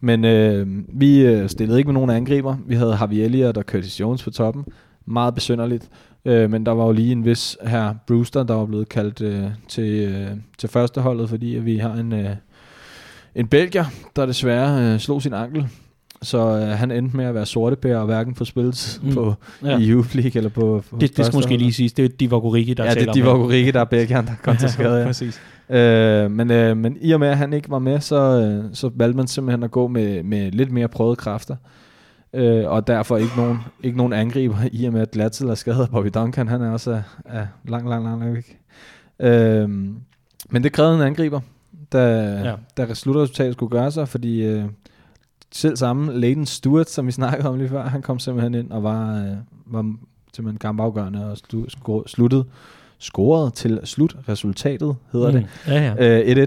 Men 0.00 0.24
øh, 0.24 0.66
vi 0.88 1.26
øh, 1.26 1.48
stillede 1.48 1.78
ikke 1.78 1.88
med 1.88 1.94
nogen 1.94 2.10
angriber. 2.10 2.56
Vi 2.66 2.74
havde 2.74 2.96
Javier 3.00 3.24
Elliott 3.24 3.56
og 3.56 3.64
Curtis 3.64 4.00
Jones 4.00 4.22
på 4.22 4.30
toppen. 4.30 4.64
Meget 5.06 5.34
besynderligt. 5.34 5.88
Øh, 6.24 6.50
men 6.50 6.66
der 6.66 6.72
var 6.72 6.86
jo 6.86 6.92
lige 6.92 7.12
en 7.12 7.24
vis 7.24 7.56
her 7.62 7.94
Brewster, 8.06 8.42
der 8.42 8.54
var 8.54 8.66
blevet 8.66 8.88
kaldt 8.88 9.20
øh, 9.20 9.50
til, 9.68 10.14
øh, 10.14 10.30
til 10.58 10.68
førsteholdet, 10.68 11.28
fordi 11.28 11.56
at 11.56 11.64
vi 11.64 11.76
har 11.76 11.92
en, 11.92 12.12
øh, 12.12 12.30
en 13.34 13.46
belgier, 13.46 13.84
der 14.16 14.26
desværre 14.26 14.94
øh, 14.94 15.00
slog 15.00 15.22
sin 15.22 15.32
ankel. 15.32 15.68
Så 16.22 16.38
øh, 16.38 16.68
han 16.68 16.90
endte 16.90 17.16
med 17.16 17.24
at 17.24 17.34
være 17.34 17.46
sortepære 17.46 17.98
og 17.98 18.06
hverken 18.06 18.34
få 18.34 18.44
spilletid 18.44 19.02
Mm. 19.02 19.14
på 19.14 19.34
Ja. 19.64 19.78
i 19.78 19.90
Youth 19.90 20.14
League 20.16 20.32
eller 20.38 20.50
på, 20.50 20.82
på 20.90 20.96
Det, 21.00 21.16
det 21.16 21.26
skal 21.26 21.36
måske 21.36 21.56
lige 21.56 21.72
siges. 21.72 21.92
Det 21.92 22.04
er 22.04 22.08
Divock 22.08 22.44
Origi, 22.44 22.74
der 22.74 22.84
Ja, 22.84 22.90
det 22.90 22.98
taler 22.98 23.08
er 23.10 23.14
Divock 23.14 23.40
Origi, 23.40 23.70
der 23.70 23.80
er 23.80 23.84
belgieren, 23.84 24.26
der 24.26 24.32
kom 24.42 24.56
til 24.56 24.68
skade. 24.68 24.98
Ja. 24.98 25.04
Præcis. 25.06 25.40
Øh, 25.70 26.30
men, 26.30 26.50
øh, 26.50 26.76
men 26.76 26.96
i 27.00 27.12
og 27.12 27.20
med, 27.20 27.28
at 27.28 27.36
han 27.36 27.52
ikke 27.52 27.70
var 27.70 27.78
med, 27.78 28.00
så, 28.00 28.16
øh, 28.16 28.64
så 28.72 28.90
valgte 28.94 29.16
man 29.16 29.26
simpelthen 29.26 29.62
at 29.62 29.70
gå 29.70 29.88
med, 29.88 30.22
med 30.22 30.50
lidt 30.52 30.72
mere 30.72 30.88
prøvede 30.88 31.16
kræfter. 31.16 31.56
Øh, 32.34 32.64
og 32.66 32.86
derfor 32.86 33.16
ikke 33.16 33.32
nogen, 33.36 33.58
ikke 33.82 33.96
nogen 33.96 34.12
angriber, 34.12 34.56
i 34.72 34.84
og 34.84 34.92
med 34.92 35.00
at 35.00 35.10
Glatzel 35.10 35.48
er 35.48 35.54
skadet, 35.54 35.90
Bobby 35.90 36.08
Duncan, 36.14 36.48
han 36.48 36.62
er 36.62 36.70
også 36.70 36.90
er, 36.90 37.02
er 37.24 37.46
lang, 37.68 37.88
lang, 37.88 38.04
lang, 38.04 38.20
lang 38.20 38.34
væk. 38.34 38.58
Øh, 39.20 39.68
men 40.50 40.62
det 40.62 40.72
krævede 40.72 40.94
en 40.96 41.02
angriber, 41.02 41.40
da, 41.92 42.22
ja. 42.44 42.54
da 42.76 42.94
slutresultatet 42.94 43.52
skulle 43.54 43.70
gøre 43.70 43.90
sig, 43.90 44.08
fordi 44.08 44.42
øh, 44.44 44.64
selv 45.56 45.76
samme 45.76 46.20
Leighton 46.20 46.46
Stewart, 46.46 46.90
som 46.90 47.06
vi 47.06 47.12
snakkede 47.12 47.48
om 47.48 47.58
lige 47.58 47.68
før, 47.68 47.82
han 47.88 48.02
kom 48.02 48.18
simpelthen 48.18 48.54
ind 48.54 48.70
og 48.70 48.82
var, 48.82 49.16
øh, 49.20 49.36
var 49.66 49.94
simpelthen 50.34 50.58
kampafgørende 50.58 51.30
og 51.30 51.36
slu, 51.38 51.64
sku, 51.68 52.02
sluttede, 52.06 52.44
scorede 52.98 53.50
til 53.50 53.80
slutresultatet, 53.84 54.96
hedder 55.12 55.30
det. 55.30 55.40
Mm. 55.66 55.72
Ja, 55.72 55.94
ja. 55.98 56.20
Øh, 56.36 56.46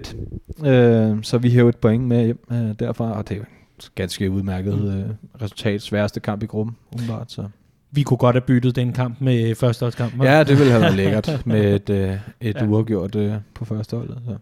1-1. 0.62 0.68
Øh, 0.68 1.18
så 1.24 1.38
vi 1.38 1.50
hævde 1.50 1.70
et 1.70 1.78
point 1.78 2.04
med 2.04 2.26
hjem 2.26 2.40
øh, 2.52 2.58
derfra, 2.80 3.12
og 3.12 3.30
det 3.30 3.38
er 3.38 3.42
ganske 3.96 4.32
udmærket 4.32 4.80
Mm. 4.82 4.88
øh, 4.88 5.10
resultat. 5.42 5.82
Sværeste 5.82 6.20
kamp 6.20 6.44
i 6.44 6.46
gruppen, 6.46 6.76
umiddelbart. 6.94 7.32
Så. 7.32 7.44
Vi 7.92 8.04
kunne 8.04 8.18
godt 8.18 8.36
have 8.36 8.42
byttet 8.42 8.76
den 8.76 8.94
kamp 8.94 9.22
med 9.22 9.56
førsteholdskampen. 9.56 10.22
Ja, 10.24 10.44
det 10.44 10.58
ville 10.58 10.72
have 10.72 10.82
været 10.82 10.96
lækkert 10.96 11.42
med 11.46 11.76
et, 11.76 11.90
øh, 11.90 12.14
et 12.42 12.56
Ja. 12.56 12.66
uafgjort 12.66 13.16
øh, 13.16 13.34
på 13.54 13.66
første 13.66 13.98
holdet. 13.98 14.18
Så. 14.26 14.36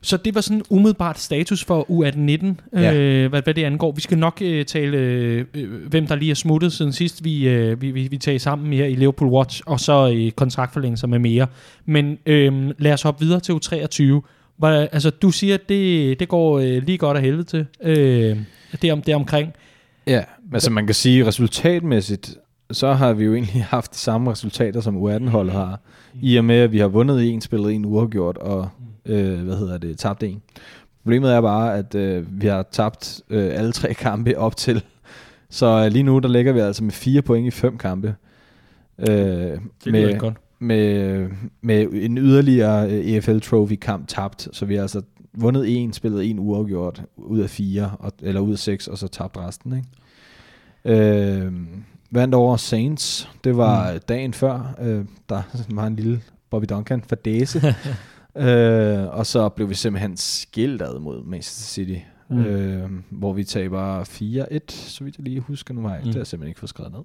Så 0.00 0.16
det 0.16 0.34
var 0.34 0.40
sådan 0.40 0.62
umiddelbart 0.70 1.18
status 1.18 1.64
for 1.64 1.86
U18-19, 1.90 2.78
Ja. 2.80 2.94
øh, 2.94 3.30
hvad, 3.30 3.42
hvad 3.42 3.54
det 3.54 3.64
angår. 3.64 3.92
Vi 3.92 4.00
skal 4.00 4.18
nok 4.18 4.38
øh, 4.42 4.64
tale, 4.64 4.96
øh, 4.98 5.44
hvem 5.88 6.06
der 6.06 6.14
lige 6.16 6.30
er 6.30 6.34
smuttet 6.34 6.72
siden 6.72 6.92
sidst, 6.92 7.24
vi, 7.24 7.48
øh, 7.48 7.82
vi, 7.82 7.90
vi, 7.90 8.08
vi 8.08 8.18
tager 8.18 8.38
sammen 8.38 8.72
her 8.72 8.84
i 8.84 8.94
Liverpool 8.94 9.30
Watch, 9.30 9.62
og 9.66 9.80
så 9.80 10.12
øh, 10.14 10.30
kontraktforlængelser 10.30 11.06
med 11.06 11.18
mere. 11.18 11.46
Men 11.86 12.18
øh, 12.26 12.70
lad 12.78 12.92
os 12.92 13.02
hoppe 13.02 13.24
videre 13.24 13.40
til 13.40 13.52
U23. 13.52 14.20
Hvor, 14.56 14.68
altså, 14.68 15.10
du 15.10 15.30
siger, 15.30 15.54
at 15.54 15.68
det, 15.68 16.20
det 16.20 16.28
går 16.28 16.58
øh, 16.58 16.82
lige 16.86 16.98
godt 16.98 17.16
af 17.16 17.22
helvede 17.22 17.44
til. 17.44 17.66
Øh, 17.82 18.36
det, 18.82 18.92
om, 18.92 19.02
det 19.02 19.14
omkring. 19.14 19.52
Ja, 20.06 20.22
altså 20.54 20.70
man 20.70 20.86
kan 20.86 20.94
sige 20.94 21.26
resultatmæssigt, 21.26 22.34
så 22.70 22.92
har 22.92 23.12
vi 23.12 23.24
jo 23.24 23.34
egentlig 23.34 23.64
haft 23.74 23.92
de 23.92 23.98
samme 23.98 24.30
resultater, 24.30 24.80
som 24.80 24.96
U18-holdet 24.96 25.52
har. 25.52 25.80
I 26.22 26.36
og 26.36 26.44
med, 26.44 26.56
at 26.56 26.72
vi 26.72 26.78
har 26.78 26.88
vundet 26.88 27.32
en, 27.32 27.40
spillet 27.40 27.72
en 27.72 27.84
uafgjort, 27.84 28.36
og 28.38 28.68
øh, 29.06 29.42
hvad 29.42 29.56
hedder 29.56 29.78
det, 29.78 29.98
tabt 29.98 30.22
en. 30.22 30.42
Problemet 31.02 31.32
er 31.32 31.40
bare, 31.40 31.76
at 31.78 31.94
øh, 31.94 32.42
vi 32.42 32.46
har 32.46 32.62
tabt 32.72 33.20
øh, 33.30 33.50
alle 33.58 33.72
tre 33.72 33.94
kampe 33.94 34.38
op 34.38 34.56
til. 34.56 34.84
Så 35.50 35.66
øh, 35.66 35.92
lige 35.92 36.02
nu, 36.02 36.18
der 36.18 36.28
ligger 36.28 36.52
vi 36.52 36.60
altså 36.60 36.84
med 36.84 36.92
fire 36.92 37.22
point 37.22 37.46
i 37.46 37.50
fem 37.50 37.78
kampe. 37.78 38.14
Øh, 38.98 39.06
Det 39.06 39.60
med, 39.86 40.18
godt. 40.18 40.34
med, 40.58 41.28
med 41.60 41.88
en 41.92 42.18
yderligere 42.18 42.90
øh, 42.90 43.06
EFL 43.06 43.38
Trophy 43.38 43.74
kamp 43.74 44.08
tabt, 44.08 44.48
så 44.52 44.64
vi 44.66 44.74
har 44.74 44.82
altså 44.82 45.02
vundet 45.34 45.76
en, 45.82 45.92
spillet 45.92 46.30
en 46.30 46.38
uafgjort 46.38 47.02
ud 47.16 47.38
af 47.40 47.50
fire, 47.50 47.90
og, 47.98 48.12
eller 48.22 48.40
ud 48.40 48.52
af 48.52 48.58
seks, 48.58 48.88
og 48.88 48.98
så 48.98 49.08
tabt 49.08 49.36
resten. 49.36 49.76
Ikke? 49.76 51.00
Øh, 51.02 51.52
vandt 52.10 52.34
over 52.34 52.56
Saints. 52.56 53.30
Det 53.44 53.56
var 53.56 53.92
mm. 53.92 54.00
dagen 54.08 54.32
før. 54.34 54.74
Øh, 54.80 55.04
der 55.28 55.42
var 55.76 55.86
en 55.86 55.96
lille 55.96 56.22
Bobby 56.50 56.66
Duncan 56.68 57.02
fadese. 57.02 57.58
øh, 58.36 59.06
og 59.08 59.26
så 59.26 59.48
blev 59.48 59.68
vi 59.68 59.74
simpelthen 59.74 60.16
skilt 60.16 60.82
ad 60.82 60.98
mod 60.98 61.24
Manchester 61.24 61.64
City. 61.64 62.00
Mm. 62.30 62.38
Øh, 62.38 62.90
hvor 63.10 63.32
vi 63.32 63.44
taber 63.44 64.04
4-1, 64.04 64.58
så 64.68 65.04
vidt 65.04 65.16
jeg 65.16 65.24
lige 65.24 65.40
husker 65.40 65.74
nu. 65.74 65.80
Nej, 65.80 65.98
mm. 65.98 66.04
det 66.04 66.14
har 66.14 66.20
jeg 66.20 66.26
simpelthen 66.26 66.48
ikke 66.48 66.60
fået 66.60 66.70
skrevet 66.70 66.92
ned. 66.92 67.00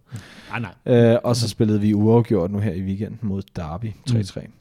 Nej, 0.50 0.74
nej. 0.86 1.14
Øh, 1.14 1.20
og 1.24 1.36
så 1.36 1.50
spillede 1.50 1.82
vi 1.82 1.94
uafgjort 1.94 2.52
nu 2.52 2.60
her 2.60 2.72
i 2.72 2.82
weekenden 2.82 3.20
mod 3.22 3.42
Derby 3.56 3.92
3-3. 4.10 4.40
Mm. 4.40 4.52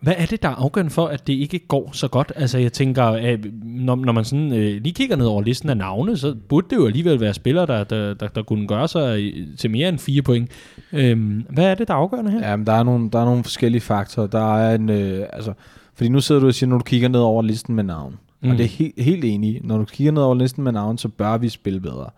Hvad 0.00 0.14
er 0.16 0.26
det, 0.26 0.42
der 0.42 0.48
er 0.48 0.54
afgørende 0.54 0.90
for, 0.90 1.06
at 1.06 1.26
det 1.26 1.32
ikke 1.32 1.58
går 1.58 1.90
så 1.92 2.08
godt? 2.08 2.32
Altså, 2.36 2.58
jeg 2.58 2.72
tænker, 2.72 3.04
at 3.04 3.40
når, 3.62 3.94
når 3.96 4.12
man 4.12 4.24
sådan 4.24 4.52
øh, 4.52 4.82
lige 4.82 4.92
kigger 4.92 5.16
ned 5.16 5.26
over 5.26 5.42
listen 5.42 5.70
af 5.70 5.76
navne, 5.76 6.16
så 6.16 6.34
burde 6.48 6.66
det 6.70 6.76
jo 6.76 6.86
alligevel 6.86 7.20
være 7.20 7.34
spillere, 7.34 7.66
der, 7.66 7.84
der, 7.84 8.14
der, 8.14 8.28
der 8.28 8.42
kunne 8.42 8.68
gøre 8.68 8.88
sig 8.88 9.32
til 9.58 9.70
mere 9.70 9.88
end 9.88 9.98
fire 9.98 10.22
point. 10.22 10.50
Øhm, 10.92 11.44
hvad 11.50 11.64
er 11.64 11.74
det, 11.74 11.88
der 11.88 11.94
er 11.94 11.98
afgørende 11.98 12.30
her? 12.30 12.50
Jamen, 12.50 12.66
der 12.66 12.72
er 12.72 12.82
nogle, 12.82 13.10
der 13.10 13.20
er 13.20 13.24
nogle 13.24 13.44
forskellige 13.44 13.80
faktorer. 13.80 14.26
Der 14.26 14.56
er 14.56 14.74
en, 14.74 14.88
øh, 14.90 15.26
altså, 15.32 15.52
fordi 15.94 16.08
nu 16.08 16.20
sidder 16.20 16.40
du 16.40 16.46
og 16.46 16.54
siger, 16.54 16.70
når 16.70 16.78
du 16.78 16.84
kigger 16.84 17.08
ned 17.08 17.20
over 17.20 17.42
listen 17.42 17.74
med 17.74 17.84
navn. 17.84 18.16
Mm. 18.42 18.50
Og 18.50 18.58
det 18.58 18.64
er 18.64 18.68
he- 18.68 19.02
helt 19.02 19.24
enig. 19.24 19.60
Når 19.64 19.78
du 19.78 19.84
kigger 19.84 20.12
ned 20.12 20.22
over 20.22 20.34
listen 20.34 20.64
med 20.64 20.72
navn, 20.72 20.98
så 20.98 21.08
bør 21.08 21.38
vi 21.38 21.48
spille 21.48 21.80
bedre. 21.80 22.10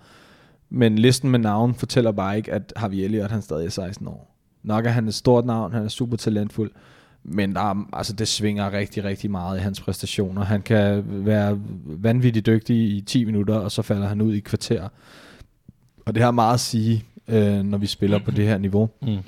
Men 0.70 0.98
listen 0.98 1.30
med 1.30 1.38
navn 1.38 1.74
fortæller 1.74 2.12
bare 2.12 2.36
ikke, 2.36 2.52
at 2.52 2.72
Harvey 2.76 2.96
Elliott 2.96 3.30
han 3.32 3.42
stadig 3.42 3.66
er 3.66 3.70
16 3.70 4.06
år. 4.06 4.36
Nok 4.62 4.86
er 4.86 4.90
han 4.90 5.08
et 5.08 5.14
stort 5.14 5.44
navn, 5.46 5.72
han 5.72 5.84
er 5.84 5.88
super 5.88 6.16
talentfuld, 6.16 6.70
men 7.24 7.54
der 7.54 7.60
er, 7.60 7.88
altså, 7.92 8.12
det 8.12 8.28
svinger 8.28 8.72
rigtig, 8.72 9.04
rigtig 9.04 9.30
meget 9.30 9.58
i 9.58 9.60
hans 9.60 9.80
præstationer. 9.80 10.44
Han 10.44 10.62
kan 10.62 11.04
være 11.06 11.58
vanvittigt 11.84 12.46
dygtig 12.46 12.76
i 12.76 13.00
10 13.00 13.24
minutter, 13.24 13.54
og 13.54 13.72
så 13.72 13.82
falder 13.82 14.06
han 14.06 14.20
ud 14.20 14.34
i 14.34 14.40
kvarter. 14.40 14.88
Og 16.06 16.14
det 16.14 16.22
har 16.22 16.30
meget 16.30 16.54
at 16.54 16.60
sige, 16.60 17.04
øh, 17.28 17.62
når 17.62 17.78
vi 17.78 17.86
spiller 17.86 18.18
på 18.18 18.30
det 18.30 18.46
her 18.46 18.58
niveau. 18.58 18.90
Mm. 19.02 19.18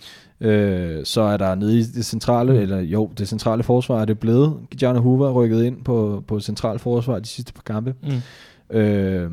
Øh, 0.46 1.04
så 1.04 1.20
er 1.20 1.36
der 1.36 1.54
nede 1.54 1.78
i 1.78 1.82
det 1.82 2.04
centrale, 2.04 2.52
mm. 2.52 2.58
eller 2.58 2.80
jo, 2.80 3.10
det 3.18 3.28
centrale 3.28 3.62
forsvar 3.62 4.00
er 4.00 4.04
det 4.04 4.18
blevet. 4.18 4.56
Gianna 4.76 5.00
Hoover 5.00 5.28
er 5.28 5.32
rykket 5.32 5.64
ind 5.64 5.84
på, 5.84 6.24
på 6.26 6.40
centralt 6.40 6.80
forsvar 6.80 7.18
de 7.18 7.26
sidste 7.26 7.52
par 7.52 7.62
kampe. 7.62 7.94
Mm. 8.02 8.76
Øh, 8.76 9.30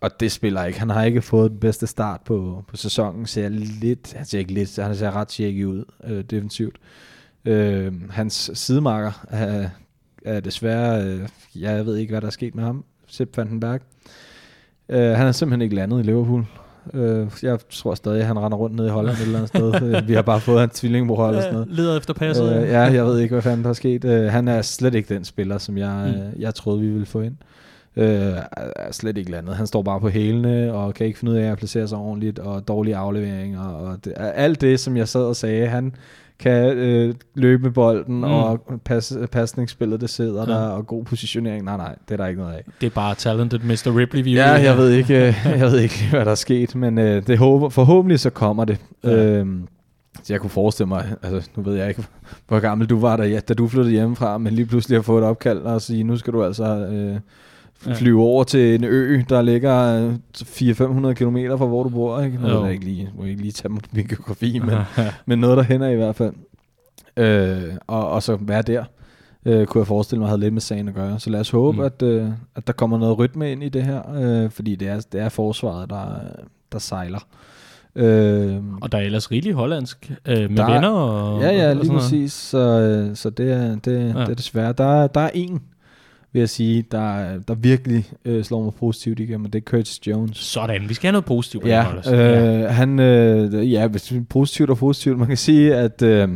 og 0.00 0.20
det 0.20 0.32
spiller 0.32 0.64
ikke. 0.64 0.78
Han 0.78 0.90
har 0.90 1.04
ikke 1.04 1.22
fået 1.22 1.50
den 1.50 1.60
bedste 1.60 1.86
start 1.86 2.20
på, 2.20 2.64
på 2.68 2.76
sæsonen. 2.76 3.26
Ser 3.26 3.48
lidt, 3.48 4.12
han 4.12 4.26
ser 4.26 4.38
ikke 4.38 4.52
lidt, 4.52 4.76
han 4.76 4.96
ser 4.96 5.16
ret 5.16 5.32
shaky 5.32 5.64
ud 5.64 5.84
øh, 6.04 6.24
defensivt. 6.24 6.76
Øh, 6.76 7.13
hans 8.10 8.50
sidemarker 8.54 9.26
er, 9.30 9.68
er 10.24 10.40
desværre, 10.40 11.04
øh, 11.04 11.28
jeg 11.54 11.86
ved 11.86 11.96
ikke, 11.96 12.10
hvad 12.10 12.20
der 12.20 12.26
er 12.26 12.30
sket 12.30 12.54
med 12.54 12.64
ham. 12.64 12.84
Sepp 13.06 13.36
van 13.36 13.48
den 13.48 13.60
Berg. 13.60 13.80
Øh, 14.88 15.10
han 15.10 15.26
er 15.26 15.32
simpelthen 15.32 15.62
ikke 15.62 15.74
landet 15.74 16.00
i 16.00 16.02
Liverpool. 16.02 16.46
Øh, 16.94 17.26
jeg 17.42 17.58
tror 17.70 17.94
stadig, 17.94 18.20
at 18.20 18.26
han 18.26 18.38
render 18.38 18.58
rundt 18.58 18.76
nede 18.76 18.88
i 18.88 18.90
Holland 18.90 19.16
et 19.16 19.22
eller 19.22 19.38
andet 19.38 19.48
sted. 19.48 19.82
Øh, 19.82 20.02
vi 20.08 20.14
har 20.14 20.22
bare 20.22 20.40
fået 20.40 20.64
en 20.64 20.70
tvillingbror 20.70 21.28
eller 21.28 21.40
sådan 21.40 21.54
noget. 21.54 21.68
Leder 21.70 21.96
efter 21.96 22.14
passet. 22.14 22.62
Øh, 22.62 22.68
ja, 22.68 22.80
jeg 22.80 23.04
ved 23.04 23.18
ikke, 23.18 23.34
hvad 23.34 23.42
fanden 23.42 23.64
der 23.64 23.70
er 23.70 23.74
sket. 23.74 24.04
Øh, 24.04 24.24
han 24.24 24.48
er 24.48 24.62
slet 24.62 24.94
ikke 24.94 25.14
den 25.14 25.24
spiller, 25.24 25.58
som 25.58 25.78
jeg, 25.78 26.14
mm. 26.16 26.40
jeg 26.40 26.54
troede, 26.54 26.80
vi 26.80 26.88
ville 26.88 27.06
få 27.06 27.20
ind. 27.20 27.36
Øh, 27.96 28.32
er 28.76 28.92
slet 28.92 29.18
ikke 29.18 29.30
landet. 29.30 29.56
Han 29.56 29.66
står 29.66 29.82
bare 29.82 30.00
på 30.00 30.08
hælene 30.08 30.72
og 30.72 30.94
kan 30.94 31.06
ikke 31.06 31.18
finde 31.18 31.32
ud 31.32 31.38
af 31.38 31.50
at 31.50 31.58
placere 31.58 31.88
sig 31.88 31.98
ordentligt 31.98 32.38
og 32.38 32.68
dårlige 32.68 32.96
afleveringer 32.96 33.62
og 33.62 34.04
det, 34.04 34.12
alt 34.16 34.60
det, 34.60 34.80
som 34.80 34.96
jeg 34.96 35.08
sad 35.08 35.22
og 35.22 35.36
sagde, 35.36 35.66
han 35.66 35.94
kan 36.38 36.78
øh, 36.78 37.14
løbe 37.34 37.62
med 37.62 37.70
bolden, 37.70 38.16
mm. 38.16 38.24
og 38.24 38.60
pas, 38.84 39.12
pasningsspillet, 39.32 40.00
det 40.00 40.10
sidder 40.10 40.44
ja. 40.48 40.54
der, 40.54 40.68
og 40.68 40.86
god 40.86 41.04
positionering. 41.04 41.64
Nej, 41.64 41.76
nej, 41.76 41.94
det 42.08 42.14
er 42.14 42.16
der 42.16 42.26
ikke 42.26 42.40
noget 42.40 42.54
af. 42.54 42.64
Det 42.80 42.86
er 42.86 42.90
bare 42.90 43.14
talented 43.14 43.58
Mr. 43.58 43.98
Ripley, 43.98 44.24
vi 44.24 44.34
Ja, 44.34 44.50
jeg 44.50 44.76
ved 44.76 44.90
ikke, 44.90 45.14
jeg 45.44 45.66
ved 45.70 45.80
ikke, 45.80 46.06
hvad 46.10 46.24
der 46.24 46.30
er 46.30 46.34
sket, 46.34 46.74
men 46.74 46.98
øh, 46.98 47.26
det 47.26 47.38
håber, 47.38 47.68
forhåbentlig 47.68 48.20
så 48.20 48.30
kommer 48.30 48.64
det. 48.64 48.78
Ja. 49.04 49.16
Øhm, 49.16 49.68
så 50.22 50.32
jeg 50.32 50.40
kunne 50.40 50.50
forestille 50.50 50.88
mig, 50.88 51.14
altså 51.22 51.50
nu 51.56 51.62
ved 51.62 51.74
jeg 51.74 51.88
ikke, 51.88 52.04
hvor 52.48 52.60
gammel 52.60 52.86
du 52.86 53.00
var, 53.00 53.16
da, 53.16 53.22
ja, 53.22 53.40
da 53.40 53.54
du 53.54 53.68
flyttede 53.68 53.92
hjemmefra, 53.92 54.38
men 54.38 54.52
lige 54.52 54.66
pludselig 54.66 54.98
har 54.98 55.02
fået 55.02 55.22
et 55.22 55.28
opkald 55.28 55.58
og 55.58 55.82
sige, 55.82 56.04
nu 56.04 56.16
skal 56.16 56.32
du 56.32 56.44
altså 56.44 56.64
øh, 56.64 57.16
flyve 57.78 58.20
ja. 58.20 58.26
over 58.26 58.44
til 58.44 58.74
en 58.74 58.84
ø, 58.84 59.22
der 59.28 59.42
ligger 59.42 60.10
400-500 60.36 61.12
km 61.12 61.36
fra 61.58 61.66
hvor 61.66 61.82
du 61.82 61.88
bor. 61.88 62.20
Ikke? 62.20 62.38
Noget, 62.38 62.64
jeg 62.64 62.72
ikke 62.72 62.84
lige, 62.84 63.10
må 63.16 63.24
ikke 63.24 63.42
lige 63.42 63.52
tage 63.52 63.78
min 63.92 64.06
geografi, 64.06 64.58
men, 64.66 64.74
men 65.26 65.38
noget 65.38 65.56
der 65.56 65.62
hænder 65.62 65.88
i 65.88 65.96
hvert 65.96 66.16
fald. 66.16 66.34
Øh, 67.16 67.74
og, 67.86 68.10
og 68.10 68.22
så 68.22 68.38
være 68.40 68.62
der, 68.62 68.84
øh, 69.44 69.66
kunne 69.66 69.80
jeg 69.80 69.86
forestille 69.86 70.20
mig, 70.20 70.28
havde 70.28 70.40
lidt 70.40 70.54
med 70.54 70.60
sagen 70.60 70.88
at 70.88 70.94
gøre. 70.94 71.20
Så 71.20 71.30
lad 71.30 71.40
os 71.40 71.50
håbe, 71.50 71.78
mm. 71.78 71.84
at, 71.84 72.02
øh, 72.02 72.28
at 72.54 72.66
der 72.66 72.72
kommer 72.72 72.98
noget 72.98 73.18
rytme 73.18 73.52
ind 73.52 73.62
i 73.62 73.68
det 73.68 73.82
her, 73.82 74.02
øh, 74.14 74.50
fordi 74.50 74.74
det 74.74 74.88
er, 74.88 75.00
det 75.12 75.20
er 75.20 75.28
forsvaret, 75.28 75.90
der, 75.90 76.06
der 76.72 76.78
sejler. 76.78 77.26
Øh, 77.96 78.56
og 78.80 78.92
der 78.92 78.98
er 78.98 79.02
ellers 79.02 79.30
rigeligt 79.30 79.56
hollandsk 79.56 80.12
øh, 80.26 80.50
med 80.50 80.56
der, 80.56 80.72
venner 80.72 80.88
og 80.88 81.42
Ja, 81.42 81.50
ja, 81.50 81.72
lige 81.72 81.92
præcis. 81.92 82.32
Så, 82.32 82.58
øh, 82.58 83.16
så 83.16 83.30
det, 83.30 83.52
er, 83.52 83.76
det, 83.76 84.14
ja. 84.14 84.20
det 84.20 84.28
er 84.28 84.34
desværre. 84.34 84.72
Der, 84.72 85.06
der 85.06 85.20
er 85.20 85.30
en, 85.34 85.62
vil 86.34 86.40
jeg 86.40 86.48
sige, 86.48 86.84
der, 86.90 87.38
der 87.38 87.54
virkelig 87.54 88.04
øh, 88.24 88.44
slår 88.44 88.62
mig 88.62 88.74
positivt 88.74 89.20
igennem, 89.20 89.44
og 89.44 89.52
det 89.52 89.58
er 89.58 89.62
Curtis 89.62 90.06
Jones. 90.06 90.38
Sådan, 90.38 90.88
vi 90.88 90.94
skal 90.94 91.06
have 91.06 91.12
noget 91.12 91.24
positivt 91.24 91.66
ja, 91.66 91.86
det, 92.04 92.12
øh, 92.12 92.60
ja. 92.60 92.68
Han, 92.68 92.98
øh, 92.98 93.72
ja, 93.72 93.88
positivt 94.28 94.70
og 94.70 94.78
positivt. 94.78 95.18
Man 95.18 95.28
kan 95.28 95.36
sige, 95.36 95.74
at 95.74 96.02
øh, 96.02 96.28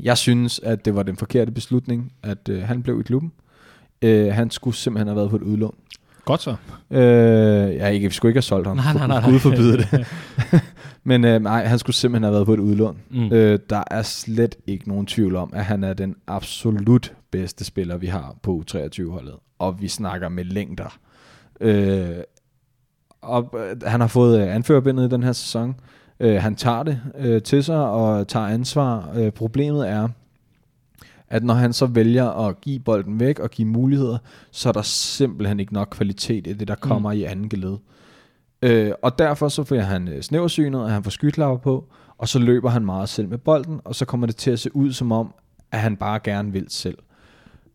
jeg 0.00 0.18
synes, 0.18 0.60
at 0.62 0.84
det 0.84 0.94
var 0.94 1.02
den 1.02 1.16
forkerte 1.16 1.52
beslutning, 1.52 2.12
at 2.22 2.48
øh, 2.48 2.62
han 2.62 2.82
blev 2.82 3.00
i 3.00 3.02
klubben. 3.02 3.32
Øh, 4.02 4.32
han 4.32 4.50
skulle 4.50 4.76
simpelthen 4.76 5.08
have 5.08 5.16
været 5.16 5.30
på 5.30 5.36
et 5.36 5.42
udlån. 5.42 5.74
Godt 6.26 6.42
så. 6.42 6.56
Øh, 6.90 7.74
ja, 7.74 7.86
ikke, 7.86 8.08
vi 8.08 8.14
skulle 8.14 8.30
ikke 8.30 8.36
have 8.36 8.42
solgt 8.42 8.66
ham. 8.66 8.76
Nej, 8.76 8.92
nej, 8.94 9.06
nej. 9.06 9.30
Gud 9.30 9.38
forbyde 9.38 9.78
det. 9.78 10.06
Men 11.04 11.24
øh, 11.24 11.42
nej, 11.42 11.64
han 11.64 11.78
skulle 11.78 11.96
simpelthen 11.96 12.22
have 12.22 12.32
været 12.34 12.46
på 12.46 12.54
et 12.54 12.60
udlån. 12.60 12.98
Mm. 13.10 13.32
Øh, 13.32 13.58
der 13.70 13.82
er 13.90 14.02
slet 14.02 14.56
ikke 14.66 14.88
nogen 14.88 15.06
tvivl 15.06 15.36
om, 15.36 15.52
at 15.54 15.64
han 15.64 15.84
er 15.84 15.94
den 15.94 16.16
absolut 16.26 17.12
bedste 17.30 17.64
spiller, 17.64 17.96
vi 17.96 18.06
har 18.06 18.36
på 18.42 18.64
U23-holdet. 18.64 19.34
Og 19.58 19.80
vi 19.80 19.88
snakker 19.88 20.28
med 20.28 20.44
længder. 20.44 20.98
Øh, 21.60 22.08
og 23.22 23.54
øh, 23.58 23.82
han 23.86 24.00
har 24.00 24.08
fået 24.08 24.40
øh, 24.40 24.54
anførbindet 24.54 25.06
i 25.06 25.14
den 25.14 25.22
her 25.22 25.32
sæson. 25.32 25.74
Øh, 26.20 26.42
han 26.42 26.56
tager 26.56 26.82
det 26.82 27.00
øh, 27.18 27.42
til 27.42 27.64
sig 27.64 27.80
og 27.80 28.28
tager 28.28 28.46
ansvar. 28.46 29.10
Øh, 29.14 29.32
problemet 29.32 29.88
er, 29.88 30.08
at 31.28 31.44
når 31.44 31.54
han 31.54 31.72
så 31.72 31.86
vælger 31.86 32.48
at 32.48 32.60
give 32.60 32.80
bolden 32.80 33.20
væk 33.20 33.38
og 33.38 33.50
give 33.50 33.68
muligheder, 33.68 34.18
så 34.50 34.68
er 34.68 34.72
der 34.72 34.82
simpelthen 34.82 35.60
ikke 35.60 35.74
nok 35.74 35.88
kvalitet 35.90 36.46
i 36.46 36.52
det, 36.52 36.68
der 36.68 36.74
kommer 36.74 37.12
mm. 37.12 37.18
i 37.18 37.22
anden 37.22 37.48
geled. 37.48 37.76
Øh, 38.62 38.92
og 39.02 39.18
derfor 39.18 39.48
så 39.48 39.64
får 39.64 39.76
han 39.76 40.08
øh, 40.08 40.22
snæversynet, 40.22 40.80
og 40.80 40.90
han 40.90 41.04
får 41.04 41.10
skytlapper 41.10 41.58
på, 41.58 41.84
og 42.18 42.28
så 42.28 42.38
løber 42.38 42.70
han 42.70 42.84
meget 42.84 43.08
selv 43.08 43.28
med 43.28 43.38
bolden, 43.38 43.80
og 43.84 43.94
så 43.94 44.04
kommer 44.04 44.26
det 44.26 44.36
til 44.36 44.50
at 44.50 44.58
se 44.58 44.76
ud 44.76 44.92
som 44.92 45.12
om, 45.12 45.34
at 45.72 45.80
han 45.80 45.96
bare 45.96 46.20
gerne 46.24 46.52
vil 46.52 46.66
selv. 46.68 46.98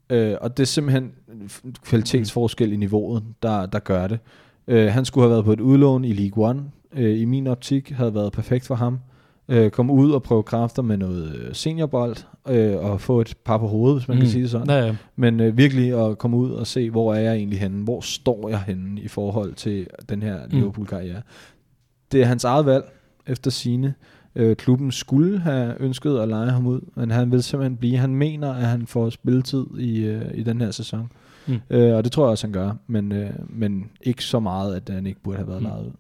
Øh, 0.10 0.36
og 0.42 0.58
det 0.58 0.64
er 0.64 0.68
simpelthen 0.68 1.12
kvalitetsforskel 1.84 2.74
i 2.74 2.76
niveauet, 2.76 3.24
der, 3.44 3.66
der 3.66 3.80
gør 3.80 4.08
det. 4.08 4.20
Øh, 4.68 4.92
han 4.92 5.06
skulle 5.06 5.24
have 5.24 5.32
været 5.32 5.46
på 5.46 5.54
et 5.54 5.60
udlån 5.60 6.06
i 6.06 6.14
League 6.14 6.50
One. 6.50 6.64
Øh, 6.94 7.20
I 7.20 7.26
min 7.26 7.48
optik 7.48 7.90
havde 7.90 8.16
været 8.16 8.32
perfekt 8.32 8.68
for 8.68 8.76
ham 8.76 9.00
øh, 9.52 9.72
komme 9.72 9.94
ud 9.94 10.12
og 10.12 10.24
prøve 10.24 10.44
kræfter 10.44 10.82
med 10.82 10.98
noget 10.98 11.36
øh, 11.36 11.54
seniorbold, 11.54 12.16
øh, 12.48 12.78
og 12.78 13.02
få 13.02 13.22
et 13.22 13.34
par 13.46 13.58
på 13.58 13.68
hovedet, 13.68 13.98
hvis 13.98 14.08
man 14.08 14.18
mm. 14.18 14.22
kan 14.22 14.30
sige 14.30 14.42
det 14.42 14.52
sådan. 14.52 14.70
Ja, 14.70 14.86
ja. 14.86 14.96
Men 15.16 15.40
øh, 15.40 15.58
virkelig 15.58 16.06
at 16.06 16.18
komme 16.18 16.38
ud 16.38 16.52
og 16.52 16.68
se, 16.68 16.90
hvor 16.90 17.14
er 17.14 17.20
jeg 17.20 17.36
egentlig 17.36 17.60
henne? 17.60 17.84
Hvor 17.84 18.02
står 18.02 18.50
jeg 18.50 18.62
henne 18.62 19.02
i 19.02 19.08
forhold 19.08 19.54
til 19.54 19.88
den 20.10 20.22
her 20.24 20.40
mm. 20.46 20.50
Liverpool-karriere? 20.52 21.22
Det 22.12 22.22
er 22.22 22.26
hans 22.26 22.44
eget 22.44 22.66
valg, 22.66 22.84
efter 23.28 23.52
sine. 23.52 23.94
Øh, 24.36 24.56
klubben 24.56 24.92
skulle 24.92 25.40
have 25.40 25.76
ønsket 25.80 26.18
at 26.18 26.28
lege 26.28 26.50
ham 26.50 26.68
ud, 26.68 26.82
men 26.96 27.12
han 27.12 27.32
vil 27.32 27.44
simpelthen 27.44 27.78
blive. 27.78 27.98
Han 27.98 28.16
mener, 28.16 28.54
at 28.54 28.66
han 28.66 28.88
får 28.88 29.10
spilletid 29.10 29.66
i, 29.80 30.06
øh, 30.06 30.22
i 30.34 30.44
den 30.44 30.62
her 30.62 30.72
sæson. 30.72 31.12
Mm. 31.48 31.60
Øh, 31.70 31.96
og 31.96 32.04
det 32.04 32.12
tror 32.12 32.24
jeg 32.24 32.32
også, 32.32 32.48
han 32.48 32.54
gør, 32.54 32.72
men, 32.88 33.12
øh, 33.12 33.30
men 33.50 33.90
ikke 34.02 34.24
så 34.24 34.40
meget, 34.40 34.76
at 34.76 34.90
han 34.96 35.08
ikke 35.08 35.22
burde 35.24 35.38
have 35.38 35.48
været 35.48 35.62
mm. 35.62 35.68
lejet 35.68 35.86
ud. 35.86 35.92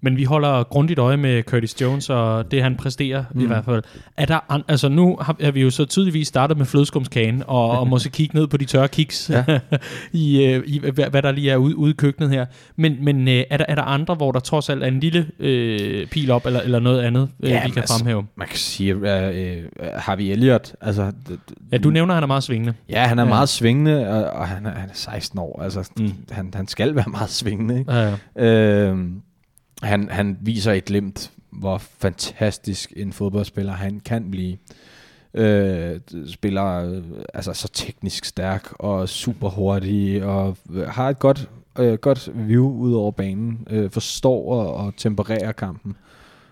Men 0.00 0.16
vi 0.16 0.24
holder 0.24 0.62
grundigt 0.62 0.98
øje 0.98 1.16
med 1.16 1.42
Curtis 1.42 1.80
Jones 1.80 2.10
og 2.10 2.50
det, 2.50 2.62
han 2.62 2.76
præsterer 2.76 3.24
mm. 3.34 3.40
i 3.40 3.46
hvert 3.46 3.64
fald. 3.64 3.82
Er 4.16 4.26
der 4.26 4.38
an, 4.48 4.62
altså 4.68 4.88
nu 4.88 5.18
har, 5.20 5.36
har 5.40 5.50
vi 5.50 5.60
jo 5.60 5.70
så 5.70 5.84
tydeligvis 5.84 6.28
startet 6.28 6.58
med 6.58 6.66
flødeskumskagen 6.66 7.42
og, 7.46 7.70
og 7.70 7.88
måske 7.94 8.10
kigge 8.10 8.38
ned 8.38 8.46
på 8.46 8.56
de 8.56 8.64
tørre 8.64 8.88
kiks 8.88 9.30
ja. 9.30 9.44
i, 10.12 10.44
øh, 10.44 10.62
i 10.66 10.78
hvad, 10.78 11.10
hvad 11.10 11.22
der 11.22 11.32
lige 11.32 11.50
er 11.50 11.56
ude, 11.56 11.76
ude 11.76 11.90
i 11.90 11.94
køkkenet 11.94 12.30
her. 12.30 12.46
Men, 12.76 13.04
men 13.04 13.28
øh, 13.28 13.44
er, 13.50 13.56
der, 13.56 13.64
er 13.68 13.74
der 13.74 13.82
andre, 13.82 14.14
hvor 14.14 14.32
der 14.32 14.40
trods 14.40 14.68
alt 14.68 14.82
er 14.82 14.86
en 14.86 15.00
lille 15.00 15.26
øh, 15.38 16.06
pil 16.06 16.30
op 16.30 16.46
eller, 16.46 16.60
eller 16.60 16.80
noget 16.80 17.00
andet, 17.00 17.28
øh, 17.42 17.50
ja, 17.50 17.64
vi 17.64 17.70
kan 17.70 17.78
altså, 17.78 17.98
fremhæve? 17.98 18.26
Man 18.36 18.48
kan 18.48 18.58
sige, 18.58 18.94
øh, 18.94 19.58
øh, 19.58 19.64
Harvey 19.96 20.24
Elliott, 20.24 20.74
altså... 20.80 21.12
Ja, 21.72 21.78
du 21.78 21.90
nævner, 21.90 22.14
at 22.14 22.16
han 22.16 22.22
er 22.22 22.26
meget 22.26 22.42
svingende. 22.42 22.74
Ja, 22.88 23.06
han 23.06 23.18
er 23.18 23.22
ja. 23.22 23.28
meget 23.28 23.48
svingende, 23.48 24.08
og, 24.08 24.24
og 24.24 24.48
han, 24.48 24.66
er, 24.66 24.70
han 24.70 24.88
er 24.88 24.94
16 24.94 25.38
år. 25.38 25.62
Altså, 25.62 25.90
mm. 25.98 26.12
han, 26.30 26.52
han 26.54 26.68
skal 26.68 26.94
være 26.94 27.04
meget 27.10 27.30
svingende. 27.30 27.78
Ikke? 27.78 27.92
Ja, 27.92 28.16
ja. 28.36 28.44
Øh, 28.44 28.98
han, 29.82 30.08
han 30.10 30.38
viser 30.40 30.72
et 30.72 30.84
glimt, 30.84 31.32
hvor 31.50 31.78
fantastisk 31.78 32.92
en 32.96 33.12
fodboldspiller 33.12 33.72
han 33.72 34.00
kan 34.00 34.30
blive. 34.30 34.56
Øh, 35.34 36.00
spiller 36.26 36.90
øh, 36.90 37.02
altså 37.34 37.52
så 37.52 37.68
teknisk 37.68 38.24
stærk 38.24 38.72
og 38.72 39.08
super 39.08 39.48
hurtig 39.48 40.24
og 40.24 40.56
har 40.86 41.08
et 41.08 41.18
godt, 41.18 41.48
øh, 41.78 41.94
godt 41.94 42.30
view 42.34 42.68
ud 42.70 42.92
over 42.92 43.10
banen. 43.10 43.66
Øh, 43.70 43.90
forstår 43.90 44.52
og, 44.52 44.74
og 44.74 44.96
tempererer 44.96 45.52
kampen. 45.52 45.96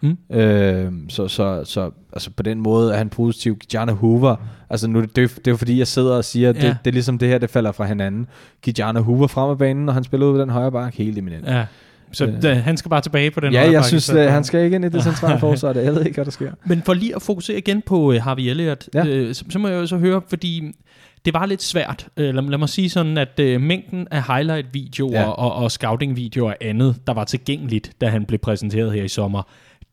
Mm. 0.01 0.37
Øh, 0.37 0.93
så, 1.09 1.29
så, 1.29 1.65
så 1.65 1.91
altså 2.13 2.31
på 2.31 2.43
den 2.43 2.61
måde 2.61 2.93
er 2.93 2.97
han 2.99 3.09
positiv. 3.09 3.57
Gijana 3.57 3.93
Hoover, 3.93 4.37
altså 4.71 4.89
nu, 4.89 5.01
det, 5.01 5.17
det 5.17 5.47
er 5.47 5.51
jo 5.51 5.57
fordi, 5.57 5.79
jeg 5.79 5.87
sidder 5.87 6.17
og 6.17 6.25
siger, 6.25 6.47
ja. 6.47 6.53
det, 6.53 6.77
det 6.85 6.91
er 6.91 6.93
ligesom 6.93 7.19
det 7.19 7.29
her, 7.29 7.39
det 7.39 7.51
falder 7.51 7.73
fra 7.73 7.85
hinanden. 7.85 8.27
Gijana 8.63 9.01
Hoover 9.01 9.27
frem 9.27 9.51
af 9.51 9.59
banen, 9.59 9.85
når 9.85 9.93
han 9.93 10.05
spiller 10.05 10.27
ud 10.27 10.33
ved 10.33 10.41
den 10.41 10.51
højre 10.51 10.73
bak, 10.73 10.95
helt 10.95 11.19
eminent. 11.19 11.47
Ja. 11.47 11.67
Så 12.13 12.27
øh. 12.27 12.43
da, 12.43 12.55
han 12.55 12.77
skal 12.77 12.89
bare 12.89 13.01
tilbage 13.01 13.31
på 13.31 13.41
den 13.41 13.53
Ja, 13.53 13.71
jeg 13.71 13.85
synes, 13.85 14.11
at 14.11 14.33
han 14.33 14.45
skal 14.45 14.65
ikke 14.65 14.75
ind 14.75 14.85
i 14.85 14.89
det 14.89 15.03
centrale 15.03 15.41
forsvar, 15.41 15.73
det 15.73 15.85
jeg 15.85 15.95
ved 15.95 16.05
ikke, 16.05 16.15
hvad 16.15 16.25
der 16.25 16.31
sker. 16.31 16.53
Men 16.65 16.83
for 16.83 16.95
lige 16.95 17.17
at 17.17 17.23
fokusere 17.23 17.59
igen 17.59 17.83
på 17.83 17.99
uh, 17.99 18.15
Harvey 18.15 18.43
Elliott, 18.43 18.89
ja. 18.95 19.07
øh, 19.07 19.35
så, 19.35 19.45
så 19.51 19.59
må 19.59 19.69
jeg 19.69 19.77
jo 19.77 19.87
så 19.87 19.97
høre, 19.97 20.23
fordi 20.29 20.73
det 21.25 21.35
var 21.35 21.47
lidt 21.47 21.63
svært. 21.63 22.09
Øh, 22.17 22.35
lad, 22.35 22.43
lad 22.43 22.59
mig 22.59 22.69
sige 22.69 22.91
sådan, 22.91 23.19
at 23.19 23.41
øh, 23.41 23.61
mængden 23.61 24.09
af 24.11 24.23
highlight-videoer 24.23 25.21
ja. 25.21 25.29
og, 25.29 25.53
og 25.55 25.71
scouting-videoer 25.71 26.51
og 26.51 26.57
andet, 26.61 26.97
der 27.07 27.13
var 27.13 27.25
tilgængeligt, 27.25 27.93
da 28.01 28.09
han 28.09 28.25
blev 28.25 28.39
præsenteret 28.39 28.93
her 28.93 29.05
i 29.05 29.09
sommer, 29.09 29.43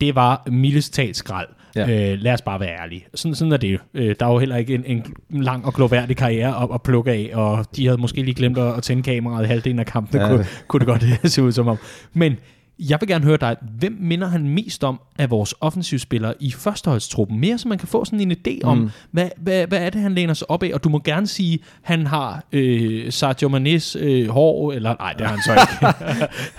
det 0.00 0.14
var 0.14 0.42
mildest 0.46 0.94
talt 0.94 1.16
skrald. 1.16 1.48
Ja. 1.76 2.12
Øh, 2.12 2.18
lad 2.18 2.32
os 2.32 2.42
bare 2.42 2.60
være 2.60 2.80
ærlige. 2.82 3.06
Sådan, 3.14 3.34
sådan 3.34 3.52
er 3.52 3.56
det 3.56 3.72
jo. 3.72 3.78
Øh, 3.94 4.14
der 4.20 4.26
er 4.26 4.32
jo 4.32 4.38
heller 4.38 4.56
ikke 4.56 4.74
en, 4.74 4.84
en 5.30 5.42
lang 5.42 5.66
og 5.66 5.74
gloværdig 5.74 6.16
karriere 6.16 6.62
at, 6.62 6.68
at 6.74 6.82
plukke 6.82 7.10
af, 7.10 7.30
og 7.34 7.66
de 7.76 7.86
havde 7.86 8.00
måske 8.00 8.22
lige 8.22 8.34
glemt 8.34 8.58
at, 8.58 8.76
at 8.76 8.82
tænde 8.82 9.02
kameraet 9.02 9.46
halvdelen 9.46 9.78
af 9.78 9.86
kampen. 9.86 10.20
Ja. 10.20 10.28
Kunne, 10.28 10.46
kunne 10.68 10.80
det 10.80 10.86
godt 10.86 11.04
se 11.32 11.42
ud 11.42 11.52
som 11.52 11.68
om. 11.68 11.78
Men 12.12 12.36
jeg 12.78 13.00
vil 13.00 13.08
gerne 13.08 13.24
høre 13.24 13.36
dig, 13.36 13.56
hvem 13.78 13.96
minder 14.00 14.26
han 14.26 14.48
mest 14.48 14.84
om 14.84 15.00
af 15.18 15.30
vores 15.30 15.54
offensivspillere 15.60 16.34
i 16.40 16.52
førsteholdstruppen? 16.52 17.40
Mere 17.40 17.58
så 17.58 17.68
man 17.68 17.78
kan 17.78 17.88
få 17.88 18.04
sådan 18.04 18.20
en 18.20 18.32
idé 18.32 18.60
om, 18.64 18.78
mm. 18.78 18.90
hvad, 19.10 19.28
hvad, 19.36 19.66
hvad 19.66 19.78
er 19.78 19.90
det, 19.90 20.00
han 20.00 20.14
læner 20.14 20.34
sig 20.34 20.50
op 20.50 20.62
af? 20.62 20.70
Og 20.74 20.84
du 20.84 20.88
må 20.88 21.00
gerne 21.04 21.26
sige, 21.26 21.58
han 21.82 22.06
har 22.06 22.44
øh, 22.52 23.12
Sergio 23.12 23.48
Manes 23.48 23.96
øh, 24.00 24.28
hår, 24.28 24.72
eller 24.72 24.94
nej, 25.00 25.12
det 25.12 25.26
har 25.26 25.34
han 25.34 25.42
så 25.42 25.52
ikke. 25.52 25.94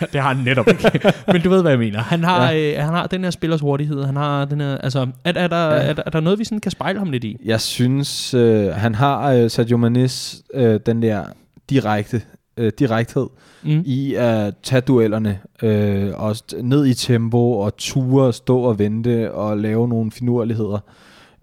det 0.13 0.21
har 0.21 0.33
han 0.33 0.43
netop 0.43 0.67
ikke. 0.67 1.13
Men 1.27 1.41
du 1.41 1.49
ved, 1.49 1.61
hvad 1.61 1.71
jeg 1.71 1.79
mener. 1.79 2.01
Han 2.01 2.23
har, 2.23 2.51
ja. 2.51 2.73
øh, 2.73 2.83
han 2.83 2.93
har 2.93 3.07
den 3.07 3.23
her 3.23 3.31
spillers 3.31 3.61
hurtighed. 3.61 4.03
Han 4.03 4.15
har 4.15 4.45
den 4.45 4.61
her, 4.61 4.77
altså, 4.77 5.07
er, 5.23 5.33
er, 5.35 5.47
der, 5.47 5.73
ja. 5.73 5.81
er, 5.81 5.93
der, 5.93 6.03
er 6.05 6.09
der 6.09 6.19
noget, 6.19 6.39
vi 6.39 6.43
sådan 6.43 6.59
kan 6.59 6.71
spejle 6.71 6.99
ham 6.99 7.11
lidt 7.11 7.23
i? 7.23 7.37
Jeg 7.45 7.61
synes, 7.61 8.33
øh, 8.33 8.67
han 8.67 8.95
har 8.95 9.31
øh, 9.31 9.49
Sergio 9.49 9.77
Manes, 9.77 10.43
øh, 10.53 10.79
den 10.85 11.01
der 11.01 11.25
direkte 11.69 12.21
øh, 12.57 12.71
direkthed 12.79 13.27
mm. 13.63 13.83
i 13.85 14.13
at 14.13 14.53
tage 14.63 14.81
duellerne, 14.81 15.39
øh, 15.63 16.11
og 16.15 16.35
ned 16.61 16.85
i 16.85 16.93
tempo, 16.93 17.51
og 17.51 17.77
ture, 17.77 18.33
stå 18.33 18.59
og 18.59 18.79
vente, 18.79 19.33
og 19.33 19.57
lave 19.57 19.87
nogle 19.87 20.11
finurligheder. 20.11 20.79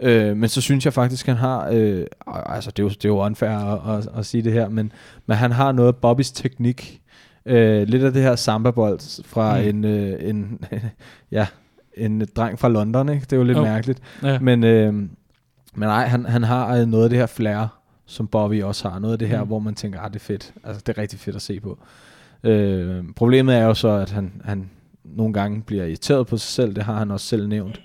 Øh, 0.02 0.36
men 0.36 0.48
så 0.48 0.60
synes 0.60 0.84
jeg 0.84 0.92
faktisk, 0.92 1.26
han 1.26 1.36
har, 1.36 1.68
øh, 1.72 2.06
altså 2.26 2.70
det 2.70 2.78
er 2.78 2.82
jo, 2.82 2.88
det 2.88 3.04
er 3.04 3.08
jo 3.08 3.24
unfair 3.24 3.50
at, 3.50 3.98
at, 3.98 4.08
at 4.18 4.26
sige 4.26 4.42
det 4.42 4.52
her, 4.52 4.68
men, 4.68 4.92
men 5.26 5.36
han 5.36 5.52
har 5.52 5.72
noget 5.72 5.88
af 5.88 5.96
Bobbys 5.96 6.32
teknik, 6.32 7.00
øh, 7.46 7.88
lidt 7.88 8.04
af 8.04 8.12
det 8.12 8.22
her 8.22 8.36
samba-bold 8.36 9.24
fra 9.24 9.60
mm. 9.60 9.68
en, 9.68 9.84
øh, 9.84 10.28
en, 10.28 10.64
ja, 11.30 11.46
en 11.96 12.26
dreng 12.36 12.58
fra 12.58 12.68
London, 12.68 13.08
ikke? 13.08 13.24
det 13.24 13.32
er 13.32 13.36
jo 13.36 13.42
lidt 13.42 13.58
oh. 13.58 13.64
mærkeligt. 13.64 14.00
Ja. 14.22 14.38
Men, 14.38 14.64
øh, 14.64 14.92
men 14.92 15.08
nej, 15.88 16.06
han, 16.06 16.26
han 16.26 16.42
har 16.42 16.76
øh, 16.76 16.86
noget 16.86 17.04
af 17.04 17.10
det 17.10 17.18
her 17.18 17.26
flair, 17.26 17.81
som 18.06 18.26
Bobby 18.26 18.62
også 18.62 18.88
har. 18.88 18.98
Noget 18.98 19.12
af 19.12 19.18
det 19.18 19.28
her, 19.28 19.42
mm. 19.42 19.46
hvor 19.46 19.58
man 19.58 19.74
tænker, 19.74 20.00
ah, 20.00 20.10
det 20.10 20.16
er 20.16 20.20
fedt. 20.20 20.54
Altså, 20.64 20.82
det 20.86 20.98
er 20.98 21.02
rigtig 21.02 21.18
fedt 21.18 21.36
at 21.36 21.42
se 21.42 21.60
på. 21.60 21.78
Øh, 22.44 23.04
problemet 23.16 23.54
er 23.54 23.64
jo 23.64 23.74
så, 23.74 23.88
at 23.88 24.10
han, 24.10 24.42
han 24.44 24.70
nogle 25.04 25.32
gange 25.32 25.62
bliver 25.62 25.84
irriteret 25.84 26.26
på 26.26 26.36
sig 26.36 26.50
selv. 26.50 26.74
Det 26.74 26.82
har 26.82 26.98
han 26.98 27.10
også 27.10 27.26
selv 27.26 27.48
nævnt. 27.48 27.82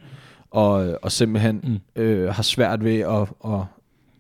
Og, 0.52 1.00
og 1.02 1.12
simpelthen 1.12 1.82
mm. 1.96 2.02
øh, 2.02 2.34
har 2.34 2.44
svært 2.44 2.84
ved 2.84 3.00
at, 3.00 3.52
at, 3.54 3.62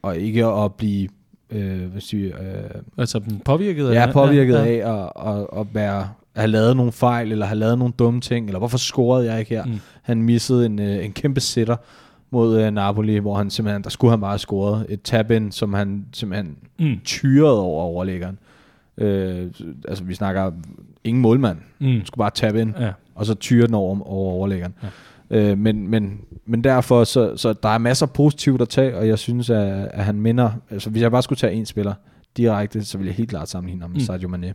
at 0.04 0.18
ikke 0.18 0.46
at 0.46 0.74
blive 0.74 1.10
øh, 1.50 1.92
hvad 1.92 2.02
siger, 2.02 2.42
øh, 2.42 2.82
altså 2.98 3.22
påvirket 3.46 3.88
af 3.88 3.94
ja, 3.94 4.12
påvirket 4.12 4.54
ja, 4.54 4.64
ja. 4.64 4.88
af 4.88 5.10
at, 5.26 5.34
at, 5.34 5.48
at 5.60 5.68
være 5.74 6.10
at 6.38 6.42
have 6.42 6.52
lavet 6.52 6.76
nogle 6.78 6.92
fejl, 6.92 7.32
eller 7.32 7.46
have 7.46 7.60
lavet 7.60 7.78
nogle 7.78 7.94
dumme 8.00 8.22
ting, 8.22 8.46
eller 8.46 8.60
hvorfor 8.60 8.78
scorede 8.78 9.32
jeg 9.32 9.40
ikke 9.40 9.56
her? 9.56 9.66
Mm. 9.66 9.80
Han 10.02 10.22
missede 10.22 10.66
en, 10.66 10.80
øh, 10.80 11.06
en 11.06 11.12
kæmpe 11.12 11.40
sitter, 11.40 11.76
mod 12.32 12.66
uh, 12.66 12.74
Napoli, 12.74 13.18
hvor 13.18 13.36
han 13.36 13.50
simpelthen, 13.50 13.84
der 13.84 13.90
skulle 13.90 14.12
han 14.12 14.20
bare 14.20 14.32
have 14.32 14.40
scoret 14.40 14.86
et 14.90 15.02
tab 15.02 15.32
som 15.50 15.74
han 15.74 16.06
simpelthen 16.14 16.58
mm. 16.80 17.00
tyrede 17.06 17.60
over 17.62 17.84
overlæggeren. 17.84 18.40
Uh, 18.98 19.08
altså 19.88 20.04
vi 20.04 20.14
snakker 20.14 20.52
ingen 21.04 21.22
målmand, 21.22 21.58
mm. 21.80 21.88
han 21.88 22.06
skulle 22.06 22.22
bare 22.24 22.32
tabe 22.32 22.62
ind, 22.62 22.74
ja. 22.80 22.92
og 23.16 23.26
så 23.26 23.34
tyre 23.34 23.68
den 23.68 23.74
over, 23.74 24.08
over 24.08 24.32
overlæggeren. 24.32 24.74
Ja. 25.30 25.52
Uh, 25.52 25.58
men, 25.58 25.88
men, 25.88 26.20
men 26.46 26.64
derfor, 26.64 27.04
så, 27.04 27.38
så 27.38 27.54
der 27.54 27.70
er 27.70 27.78
masser 27.78 28.06
af 28.06 28.14
positivt 28.14 28.62
at 28.62 28.70
tage, 28.70 28.98
og 28.98 29.08
jeg 29.08 29.20
synes, 29.20 29.50
at, 29.50 29.88
at 29.94 30.06
han 30.06 30.16
minder, 30.22 30.52
altså 30.70 30.90
hvis 30.90 31.02
jeg 31.02 31.12
bare 31.12 31.24
skulle 31.24 31.40
tage 31.40 31.54
en 31.54 31.66
spiller 31.66 31.94
direkte, 32.38 32.84
så 32.84 32.98
ville 32.98 33.08
jeg 33.08 33.16
helt 33.16 33.30
klart 33.30 33.50
sammenligne 33.50 33.82
ham 33.82 33.92
med 33.92 34.00
mm. 34.00 34.06
Sadio 34.06 34.28
Mane. 34.28 34.54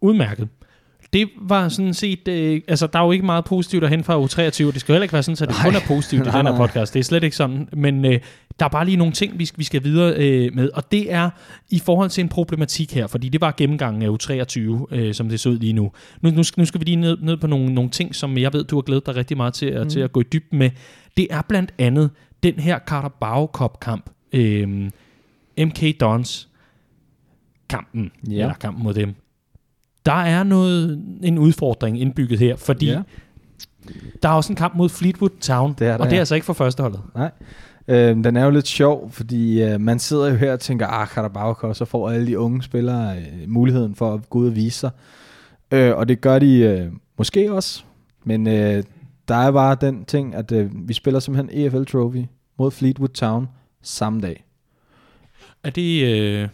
Udmærket 0.00 0.48
det 1.12 1.28
var 1.40 1.68
sådan 1.68 1.94
set, 1.94 2.28
øh, 2.28 2.60
altså 2.68 2.86
der 2.86 2.98
er 2.98 3.04
jo 3.04 3.12
ikke 3.12 3.26
meget 3.26 3.44
positivt 3.44 3.84
at 3.84 3.90
hente 3.90 4.04
fra 4.04 4.24
U23, 4.24 4.72
det 4.72 4.80
skal 4.80 4.92
heller 4.92 5.02
ikke 5.02 5.12
være 5.12 5.22
sådan, 5.22 5.48
at 5.48 5.48
det 5.48 5.64
kun 5.64 5.74
er 5.74 5.86
positivt 5.86 6.26
i 6.26 6.30
den 6.38 6.46
her 6.46 6.56
podcast, 6.56 6.94
det 6.94 7.00
er 7.00 7.04
slet 7.04 7.24
ikke 7.24 7.36
sådan, 7.36 7.68
men 7.72 8.04
øh, 8.04 8.20
der 8.60 8.64
er 8.64 8.70
bare 8.70 8.84
lige 8.84 8.96
nogle 8.96 9.12
ting, 9.12 9.38
vi, 9.38 9.50
vi 9.56 9.64
skal 9.64 9.84
videre 9.84 10.14
øh, 10.16 10.54
med, 10.54 10.70
og 10.74 10.92
det 10.92 11.12
er 11.12 11.30
i 11.70 11.78
forhold 11.78 12.10
til 12.10 12.22
en 12.22 12.28
problematik 12.28 12.94
her, 12.94 13.06
fordi 13.06 13.28
det 13.28 13.40
var 13.40 13.54
gennemgangen 13.56 14.02
af 14.02 14.08
U23, 14.08 14.60
øh, 14.94 15.14
som 15.14 15.28
det 15.28 15.40
så 15.40 15.48
ud 15.48 15.58
lige 15.58 15.72
nu. 15.72 15.92
Nu, 16.20 16.30
nu, 16.30 16.42
nu 16.56 16.64
skal 16.64 16.80
vi 16.80 16.84
lige 16.84 16.96
ned, 16.96 17.18
ned 17.22 17.36
på 17.36 17.46
nogle, 17.46 17.74
nogle 17.74 17.90
ting, 17.90 18.14
som 18.14 18.38
jeg 18.38 18.52
ved, 18.52 18.64
du 18.64 18.76
har 18.76 18.82
glædet 18.82 19.06
dig 19.06 19.16
rigtig 19.16 19.36
meget 19.36 19.54
til, 19.54 19.82
mm. 19.82 19.88
til 19.88 20.00
at 20.00 20.12
gå 20.12 20.20
i 20.20 20.24
dybden 20.32 20.58
med. 20.58 20.70
Det 21.16 21.26
er 21.30 21.42
blandt 21.48 21.74
andet 21.78 22.10
den 22.42 22.54
her 22.54 22.78
Carabao 22.78 23.46
Cup 23.46 23.80
kamp, 23.80 24.10
øh, 24.32 24.90
MK 25.58 26.00
Dons 26.00 26.48
kampen, 27.68 28.10
ja. 28.28 28.32
eller 28.32 28.54
kampen 28.54 28.84
mod 28.84 28.94
dem 28.94 29.14
der 30.06 30.12
er 30.12 30.42
noget, 30.42 31.04
en 31.22 31.38
udfordring 31.38 32.00
indbygget 32.00 32.38
her, 32.38 32.56
fordi 32.56 32.86
ja. 32.86 33.02
der 34.22 34.28
er 34.28 34.32
også 34.32 34.52
en 34.52 34.56
kamp 34.56 34.74
mod 34.74 34.88
Fleetwood 34.88 35.30
Town, 35.40 35.74
det 35.78 35.86
er 35.86 35.90
der, 35.90 35.98
og 35.98 36.06
det 36.06 36.12
er 36.12 36.16
ja. 36.16 36.20
altså 36.20 36.34
ikke 36.34 36.44
for 36.44 36.52
førsteholdet. 36.52 37.00
Nej. 37.14 37.30
Øh, 37.88 38.24
den 38.24 38.36
er 38.36 38.44
jo 38.44 38.50
lidt 38.50 38.66
sjov, 38.66 39.10
fordi 39.10 39.62
øh, 39.62 39.80
man 39.80 39.98
sidder 39.98 40.30
jo 40.30 40.36
her 40.36 40.52
og 40.52 40.60
tænker, 40.60 40.86
ah, 40.86 41.06
Carabao 41.06 41.74
så 41.74 41.84
får 41.84 42.10
alle 42.10 42.26
de 42.26 42.38
unge 42.38 42.62
spillere 42.62 43.16
øh, 43.16 43.48
muligheden 43.48 43.94
for 43.94 44.14
at 44.14 44.30
gå 44.30 44.38
ud 44.38 44.46
og 44.46 44.56
vise 44.56 44.78
sig. 44.78 44.90
Øh, 45.70 45.96
og 45.96 46.08
det 46.08 46.20
gør 46.20 46.38
de 46.38 46.58
øh, 46.58 46.92
måske 47.18 47.52
også, 47.52 47.84
men 48.24 48.46
øh, 48.46 48.82
der 49.28 49.34
er 49.34 49.50
bare 49.50 49.76
den 49.80 50.04
ting, 50.04 50.34
at 50.34 50.52
øh, 50.52 50.88
vi 50.88 50.92
spiller 50.92 51.20
simpelthen 51.20 51.66
EFL 51.66 51.84
Trophy 51.84 52.24
mod 52.58 52.70
Fleetwood 52.70 53.08
Town 53.08 53.48
samme 53.82 54.20
dag. 54.20 54.44
Er 55.64 55.70
det... 55.70 56.04
Øh 56.04 56.48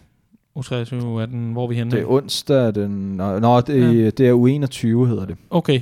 U23 0.59 0.95
er 0.95 1.25
den, 1.25 1.53
hvor 1.53 1.63
er 1.63 1.67
vi 1.67 1.75
henne? 1.75 1.91
Det 1.91 1.99
er 1.99 2.05
onsdag, 2.11 2.75
den, 2.75 2.89
nå, 2.89 3.39
nå 3.39 3.61
det, 3.61 4.03
ja. 4.03 4.09
det 4.09 4.27
er 4.27 4.33
U21 4.33 5.05
hedder 5.07 5.25
det. 5.25 5.35
Okay. 5.49 5.81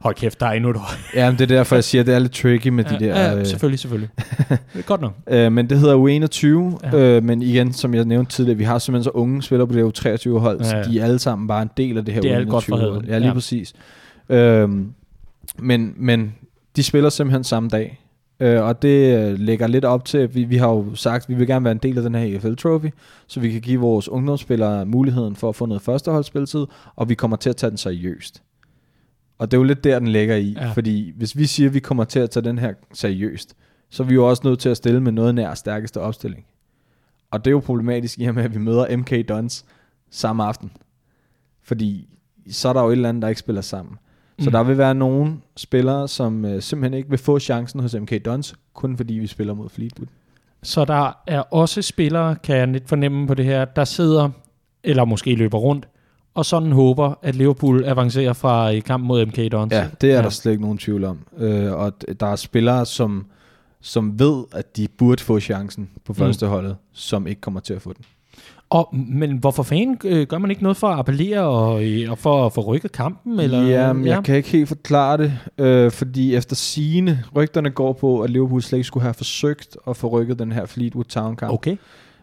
Hold 0.00 0.14
kæft, 0.14 0.40
der 0.40 0.46
er 0.46 0.52
endnu 0.52 0.70
et 0.70 0.76
år. 0.76 0.90
ja, 1.18 1.30
men 1.30 1.38
det 1.38 1.50
er 1.50 1.56
derfor, 1.56 1.76
jeg 1.76 1.84
siger, 1.84 2.02
at 2.02 2.06
det 2.06 2.14
er 2.14 2.18
lidt 2.18 2.32
tricky 2.32 2.68
med 2.68 2.84
ja, 2.84 2.96
de 2.96 3.04
der... 3.04 3.20
Ja, 3.20 3.38
øh, 3.38 3.46
selvfølgelig, 3.46 3.78
selvfølgelig. 3.78 4.10
godt 4.86 5.00
nok. 5.00 5.12
Øh, 5.26 5.52
men 5.52 5.70
det 5.70 5.78
hedder 5.78 5.96
U21, 5.96 6.96
ja. 6.96 7.16
øh, 7.16 7.22
men 7.22 7.42
igen, 7.42 7.72
som 7.72 7.94
jeg 7.94 8.04
nævnte 8.04 8.32
tidligere, 8.32 8.58
vi 8.58 8.64
har 8.64 8.78
simpelthen 8.78 9.04
så 9.04 9.10
unge 9.10 9.42
spillere 9.42 9.68
på 9.68 9.74
det 9.74 9.82
U23-hold, 9.82 10.60
ja, 10.60 10.76
ja. 10.76 10.84
så 10.84 10.90
de 10.90 11.00
er 11.00 11.04
alle 11.04 11.18
sammen 11.18 11.48
bare 11.48 11.62
en 11.62 11.70
del 11.76 11.98
af 11.98 12.04
det 12.04 12.14
her 12.14 12.20
det 12.20 12.32
er 12.32 12.40
U21 12.40 12.48
godt 12.48 12.64
for 12.64 13.02
Ja, 13.06 13.18
lige 13.18 13.28
ja. 13.28 13.34
præcis. 13.34 13.72
Øh, 14.28 14.68
men, 15.58 15.94
men 15.96 16.34
de 16.76 16.82
spiller 16.82 17.10
simpelthen 17.10 17.44
samme 17.44 17.68
dag. 17.68 18.01
Øh, 18.42 18.62
og 18.62 18.82
det 18.82 19.18
øh, 19.18 19.38
lægger 19.38 19.66
lidt 19.66 19.84
op 19.84 20.04
til, 20.04 20.18
at 20.18 20.34
vi, 20.34 20.44
vi 20.44 20.56
har 20.56 20.68
jo 20.68 20.94
sagt, 20.94 21.24
at 21.24 21.28
vi 21.28 21.34
vil 21.34 21.46
gerne 21.46 21.64
være 21.64 21.72
en 21.72 21.78
del 21.78 21.96
af 21.96 22.02
den 22.02 22.14
her 22.14 22.36
EFL 22.36 22.54
Trophy, 22.54 22.90
så 23.26 23.40
vi 23.40 23.52
kan 23.52 23.60
give 23.60 23.80
vores 23.80 24.08
ungdomsspillere 24.08 24.86
muligheden 24.86 25.36
for 25.36 25.48
at 25.48 25.56
få 25.56 25.66
noget 25.66 25.82
førsteholdsspilletid, 25.82 26.66
og 26.96 27.08
vi 27.08 27.14
kommer 27.14 27.36
til 27.36 27.50
at 27.50 27.56
tage 27.56 27.70
den 27.70 27.78
seriøst. 27.78 28.42
Og 29.38 29.50
det 29.50 29.56
er 29.56 29.60
jo 29.60 29.64
lidt 29.64 29.84
der, 29.84 29.98
den 29.98 30.08
ligger 30.08 30.36
i, 30.36 30.56
ja. 30.58 30.70
fordi 30.70 31.12
hvis 31.16 31.36
vi 31.36 31.46
siger, 31.46 31.68
at 31.68 31.74
vi 31.74 31.80
kommer 31.80 32.04
til 32.04 32.18
at 32.18 32.30
tage 32.30 32.44
den 32.44 32.58
her 32.58 32.72
seriøst, 32.92 33.56
så 33.90 34.02
er 34.02 34.06
vi 34.06 34.14
jo 34.14 34.28
også 34.28 34.42
nødt 34.44 34.58
til 34.58 34.68
at 34.68 34.76
stille 34.76 35.00
med 35.00 35.12
noget 35.12 35.34
nær 35.34 35.54
stærkeste 35.54 36.00
opstilling. 36.00 36.44
Og 37.30 37.44
det 37.44 37.50
er 37.50 37.52
jo 37.52 37.60
problematisk 37.60 38.18
i 38.18 38.24
og 38.24 38.34
med, 38.34 38.44
at 38.44 38.54
vi 38.54 38.58
møder 38.58 38.96
MK 38.96 39.28
Dons 39.28 39.64
samme 40.10 40.44
aften. 40.44 40.72
Fordi 41.62 42.08
så 42.50 42.68
er 42.68 42.72
der 42.72 42.82
jo 42.82 42.88
et 42.88 42.92
eller 42.92 43.08
andet, 43.08 43.22
der 43.22 43.28
ikke 43.28 43.38
spiller 43.38 43.62
sammen. 43.62 43.96
Så 44.38 44.50
mm. 44.50 44.52
der 44.52 44.62
vil 44.62 44.78
være 44.78 44.94
nogle 44.94 45.36
spillere, 45.56 46.08
som 46.08 46.44
øh, 46.44 46.62
simpelthen 46.62 46.98
ikke 46.98 47.10
vil 47.10 47.18
få 47.18 47.38
chancen 47.38 47.80
hos 47.80 47.94
MK 47.94 48.24
Dons, 48.24 48.54
kun 48.74 48.96
fordi 48.96 49.14
vi 49.14 49.26
spiller 49.26 49.54
mod 49.54 49.68
Fleetwood. 49.68 50.06
Så 50.62 50.84
der 50.84 51.12
er 51.26 51.40
også 51.40 51.82
spillere, 51.82 52.36
kan 52.36 52.56
jeg 52.56 52.68
lidt 52.68 52.88
fornemme 52.88 53.26
på 53.26 53.34
det 53.34 53.44
her, 53.44 53.64
der 53.64 53.84
sidder, 53.84 54.30
eller 54.84 55.04
måske 55.04 55.34
løber 55.34 55.58
rundt, 55.58 55.88
og 56.34 56.44
sådan 56.44 56.72
håber, 56.72 57.14
at 57.22 57.34
Liverpool 57.34 57.84
avancerer 57.84 58.32
fra 58.32 58.68
i 58.68 58.80
kamp 58.80 59.04
mod 59.04 59.26
MK 59.26 59.52
Dons. 59.52 59.72
Ja, 59.72 59.88
det 60.00 60.10
er 60.10 60.16
ja. 60.16 60.22
der 60.22 60.28
slet 60.28 60.52
ikke 60.52 60.62
nogen 60.62 60.78
tvivl 60.78 61.04
om. 61.04 61.18
Øh, 61.36 61.72
og 61.72 61.92
der 62.20 62.26
er 62.26 62.36
spillere, 62.36 62.86
som, 62.86 63.26
som 63.80 64.18
ved, 64.18 64.44
at 64.52 64.76
de 64.76 64.88
burde 64.88 65.22
få 65.22 65.40
chancen 65.40 65.90
på 66.04 66.14
første 66.14 66.46
mm. 66.46 66.52
holdet, 66.52 66.76
som 66.92 67.26
ikke 67.26 67.40
kommer 67.40 67.60
til 67.60 67.74
at 67.74 67.82
få 67.82 67.92
den. 67.92 68.04
Og, 68.72 68.88
men 68.92 69.36
hvorfor 69.36 69.62
fanden 69.62 69.98
øh, 70.04 70.26
gør 70.26 70.38
man 70.38 70.50
ikke 70.50 70.62
noget 70.62 70.76
for 70.76 70.86
at 70.86 70.98
appellere 70.98 71.40
og, 71.40 71.84
øh, 71.84 72.10
og 72.10 72.18
for 72.18 72.46
at 72.46 72.52
få 72.52 72.60
rykket 72.60 72.92
kampen? 72.92 73.40
Eller? 73.40 73.62
Ja, 73.62 73.92
men 73.92 74.04
ja. 74.04 74.14
jeg 74.14 74.24
kan 74.24 74.36
ikke 74.36 74.48
helt 74.48 74.68
forklare 74.68 75.16
det, 75.16 75.32
øh, 75.58 75.90
fordi 75.90 76.34
efter 76.34 76.56
sine 76.56 77.24
rygterne 77.36 77.70
går 77.70 77.92
på, 77.92 78.20
at 78.20 78.30
Liverpool 78.30 78.62
slet 78.62 78.76
ikke 78.78 78.86
skulle 78.86 79.02
have 79.02 79.14
forsøgt 79.14 79.76
at 79.88 79.96
få 79.96 80.08
rykket 80.08 80.38
den 80.38 80.52
her 80.52 80.66
Fleetwood 80.66 81.04
Town 81.04 81.36
kamp. 81.36 81.52
Okay. 81.52 81.76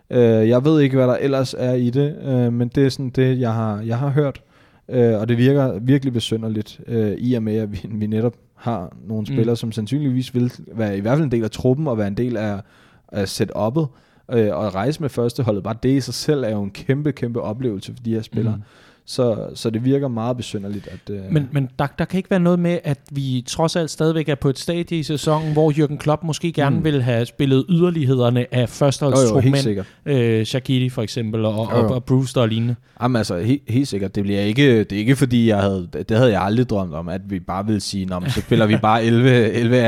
Øh, 0.10 0.50
jeg 0.50 0.66
ved 0.66 0.82
ikke, 0.82 0.96
hvad 0.96 1.08
der 1.08 1.16
ellers 1.16 1.56
er 1.58 1.74
i 1.74 1.90
det, 1.90 2.16
øh, 2.24 2.54
men 2.54 2.68
det 2.68 2.86
er 2.86 2.90
sådan 2.90 3.10
det, 3.10 3.40
jeg 3.40 3.54
har, 3.54 3.82
jeg 3.82 3.98
har 3.98 4.10
hørt. 4.10 4.42
Øh, 4.90 5.20
og 5.20 5.30
det 5.30 5.38
virker 5.38 5.80
virkelig 5.80 6.14
besynderligt, 6.14 6.80
øh, 6.88 7.12
i 7.18 7.34
og 7.34 7.44
med, 7.44 7.56
at 7.58 7.72
vi, 7.72 7.82
vi 7.90 8.08
netop 8.08 8.34
har 8.56 8.96
nogle 9.08 9.26
spillere, 9.26 9.52
mm. 9.52 9.56
som 9.56 9.72
sandsynligvis 9.72 10.36
vil 10.36 10.52
være 10.74 10.98
i 10.98 11.00
hvert 11.00 11.18
fald 11.18 11.26
en 11.26 11.32
del 11.32 11.44
af 11.44 11.52
truppen 11.52 11.88
og 11.88 11.98
være 11.98 12.08
en 12.08 12.18
del 12.18 12.38
af, 12.38 12.62
af 13.08 13.42
setup'et. 13.42 13.88
Øh, 14.32 14.56
og 14.56 14.68
at 14.68 14.76
rejse 14.76 15.02
med 15.02 15.10
førsteholdet, 15.10 15.64
bare 15.64 15.76
det 15.84 15.90
i 15.90 16.02
sig 16.02 16.14
selv 16.14 16.44
er 16.44 16.50
jo 16.50 16.64
en 16.64 16.72
kæmpe, 16.72 17.12
kæmpe 17.12 17.42
oplevelse 17.42 17.94
for 17.94 18.04
de 18.04 18.14
her 18.14 18.22
spillere. 18.22 18.56
Mm. 18.56 18.62
Så, 19.10 19.38
så 19.56 19.70
det 19.70 19.86
virker 19.86 20.08
meget 20.08 20.38
besynderligt. 20.38 20.88
At, 20.88 21.14
øh 21.16 21.20
Men, 21.32 21.50
men 21.52 21.70
der, 21.80 21.88
der 22.00 22.06
kan 22.06 22.18
ikke 22.18 22.30
være 22.30 22.40
noget 22.40 22.60
med, 22.60 22.80
at 22.84 23.00
vi 23.12 23.44
trods 23.48 23.76
alt 23.76 23.92
stadigvæk 23.92 24.30
er 24.30 24.36
på 24.36 24.50
et 24.50 24.60
stadie 24.60 25.00
i 25.00 25.04
sæsonen, 25.04 25.54
hvor 25.54 25.72
Jürgen 25.72 25.98
Klopp 25.98 26.24
måske 26.24 26.52
gerne 26.52 26.76
mm. 26.76 26.84
vil 26.84 27.02
have 27.02 27.26
spillet 27.26 27.66
yderlighederne 27.70 28.54
af 28.54 28.70
førsteholdstrupmænd. 28.70 29.86
Øh, 30.06 30.46
Shaqiri 30.46 30.90
for 30.90 31.02
eksempel, 31.02 31.46
og, 31.46 31.54
og, 31.54 31.86
og 31.86 32.04
Brewster 32.04 32.42
og 32.42 32.48
lignende. 32.48 32.76
Jamen 33.02 33.16
altså, 33.16 33.38
he, 33.38 33.60
helt 33.68 33.88
sikkert. 33.88 34.16
Det, 34.16 34.24
bliver 34.24 34.42
ikke, 34.42 34.80
det 34.80 34.92
er 34.92 34.98
ikke 34.98 35.16
fordi, 35.16 35.48
jeg 35.48 35.60
havde, 35.60 35.88
det 36.10 36.18
havde 36.18 36.32
jeg 36.32 36.42
aldrig 36.42 36.70
drømt 36.70 36.94
om, 36.94 37.10
at 37.10 37.22
vi 37.30 37.40
bare 37.40 37.66
ville 37.66 37.82
sige, 37.82 38.06
Nå, 38.06 38.22
så 38.28 38.42
spiller 38.42 38.66
vi 38.66 38.78
bare 38.78 39.02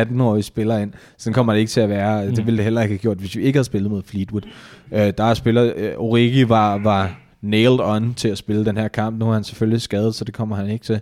11-18-årige 0.04 0.44
spillere 0.44 0.82
ind. 0.82 0.92
Sådan 1.18 1.34
kommer 1.34 1.54
det 1.54 1.60
ikke 1.60 1.70
til 1.70 1.82
at 1.82 1.90
være. 1.90 2.26
Mm. 2.26 2.36
Det 2.36 2.46
ville 2.46 2.58
det 2.58 2.64
heller 2.64 2.82
ikke 2.82 2.94
have 2.94 3.00
gjort, 3.00 3.18
hvis 3.18 3.36
vi 3.36 3.42
ikke 3.42 3.58
havde 3.58 3.66
spillet 3.66 3.92
mod 3.92 4.02
Fleetwood. 4.06 4.42
Øh, 4.92 5.14
der 5.18 5.24
er 5.24 5.34
spiller, 5.34 5.74
øh, 5.76 5.92
Origi 5.98 6.50
var, 6.50 6.78
var 6.78 7.22
nailed 7.42 7.80
on 7.80 8.14
til 8.14 8.28
at 8.28 8.38
spille 8.38 8.66
den 8.66 8.78
her 8.78 8.88
kamp. 8.88 9.20
Nu 9.20 9.30
er 9.30 9.34
han 9.34 9.44
selvfølgelig 9.44 9.82
skadet, 9.82 10.16
så 10.16 10.26
det 10.26 10.34
kommer 10.34 10.56
han 10.56 10.70
ikke 10.70 10.86
til. 10.86 11.00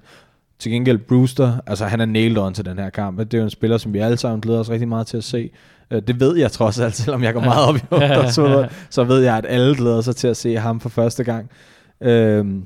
Til 0.59 0.71
gengæld 0.71 0.97
Brewster, 0.97 1.53
altså 1.67 1.85
han 1.85 2.01
er 2.01 2.05
nailed 2.05 2.37
on 2.37 2.53
til 2.53 2.65
den 2.65 2.79
her 2.79 2.89
kamp. 2.89 3.19
Det 3.19 3.33
er 3.33 3.37
jo 3.37 3.43
en 3.43 3.49
spiller, 3.49 3.77
som 3.77 3.93
vi 3.93 3.99
alle 3.99 4.17
sammen 4.17 4.41
glæder 4.41 4.59
os 4.59 4.69
rigtig 4.69 4.87
meget 4.87 5.07
til 5.07 5.17
at 5.17 5.23
se. 5.23 5.49
Øh, 5.91 6.01
det 6.07 6.19
ved 6.19 6.37
jeg 6.37 6.51
trods 6.51 6.79
alt, 6.79 6.95
selvom 7.05 7.23
jeg 7.23 7.33
går 7.33 7.41
meget 7.41 7.67
op 7.67 7.75
i 7.75 7.79
så, 8.31 8.67
så 8.89 9.03
ved 9.03 9.19
jeg, 9.19 9.37
at 9.37 9.45
alle 9.49 9.75
glæder 9.75 10.01
sig 10.01 10.15
til 10.15 10.27
at 10.27 10.37
se 10.37 10.55
ham 10.55 10.79
for 10.79 10.89
første 10.89 11.23
gang. 11.23 11.49
Øhm, 12.01 12.65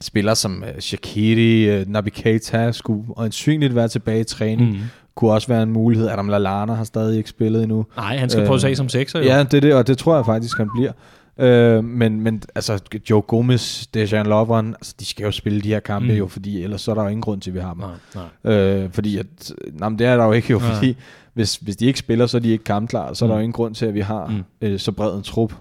spiller 0.00 0.34
som 0.34 0.62
uh, 0.62 0.78
Shakiri, 0.78 1.80
uh, 1.80 1.88
Nabi 1.88 2.10
Keita 2.10 2.72
skulle 2.72 3.04
øjensynligt 3.16 3.74
være 3.74 3.88
tilbage 3.88 4.20
i 4.20 4.24
træning. 4.24 4.70
Mm. 4.70 4.78
Kunne 5.14 5.32
også 5.32 5.48
være 5.48 5.62
en 5.62 5.70
mulighed. 5.72 6.08
Adam 6.08 6.28
Lallana 6.28 6.74
har 6.74 6.84
stadig 6.84 7.18
ikke 7.18 7.28
spillet 7.28 7.62
endnu. 7.62 7.86
Nej, 7.96 8.16
han 8.16 8.30
skal 8.30 8.40
øh, 8.40 8.46
prøve 8.46 8.60
se 8.60 8.76
som 8.76 8.88
sekser 8.88 9.18
jo. 9.18 9.24
Ja, 9.24 9.42
det 9.42 9.54
er 9.54 9.60
det, 9.60 9.74
og 9.74 9.86
det 9.86 9.98
tror 9.98 10.16
jeg 10.16 10.26
faktisk, 10.26 10.58
han 10.58 10.68
bliver. 10.76 10.92
Øh, 11.38 11.84
men, 11.84 12.20
men 12.20 12.42
altså, 12.54 12.82
Joe 13.10 13.22
Gomez, 13.22 13.86
Dejan 13.86 14.26
Lovren, 14.26 14.74
altså, 14.74 14.94
de 15.00 15.04
skal 15.04 15.24
jo 15.24 15.30
spille 15.30 15.60
de 15.60 15.68
her 15.68 15.80
kampe 15.80 16.12
mm. 16.12 16.18
jo, 16.18 16.26
fordi 16.26 16.62
ellers 16.62 16.80
så 16.80 16.90
er 16.90 16.94
der 16.94 17.02
jo 17.02 17.08
ingen 17.08 17.22
grund 17.22 17.40
til, 17.40 17.50
at 17.50 17.54
vi 17.54 17.60
har 17.60 17.74
dem. 17.74 17.82
Nej, 18.14 18.24
nej. 18.44 18.54
Øh, 18.54 18.92
fordi 18.92 19.18
at, 19.18 19.52
nej, 19.72 19.88
det 19.88 20.06
er 20.06 20.16
der 20.16 20.24
jo 20.24 20.32
ikke 20.32 20.50
jo, 20.50 20.58
fordi 20.58 20.96
hvis, 21.34 21.56
hvis 21.56 21.76
de 21.76 21.86
ikke 21.86 21.98
spiller, 21.98 22.26
så 22.26 22.36
er 22.36 22.40
de 22.40 22.48
ikke 22.48 22.64
kampklar, 22.64 23.12
så 23.12 23.24
mm. 23.24 23.30
er 23.30 23.34
der 23.34 23.38
jo 23.38 23.40
mm. 23.40 23.44
ingen 23.44 23.52
grund 23.52 23.74
til, 23.74 23.86
at 23.86 23.94
vi 23.94 24.00
har 24.00 24.26
mm. 24.26 24.44
øh, 24.60 24.78
så 24.78 24.92
bred 24.92 25.16
en 25.16 25.22
trup, 25.22 25.54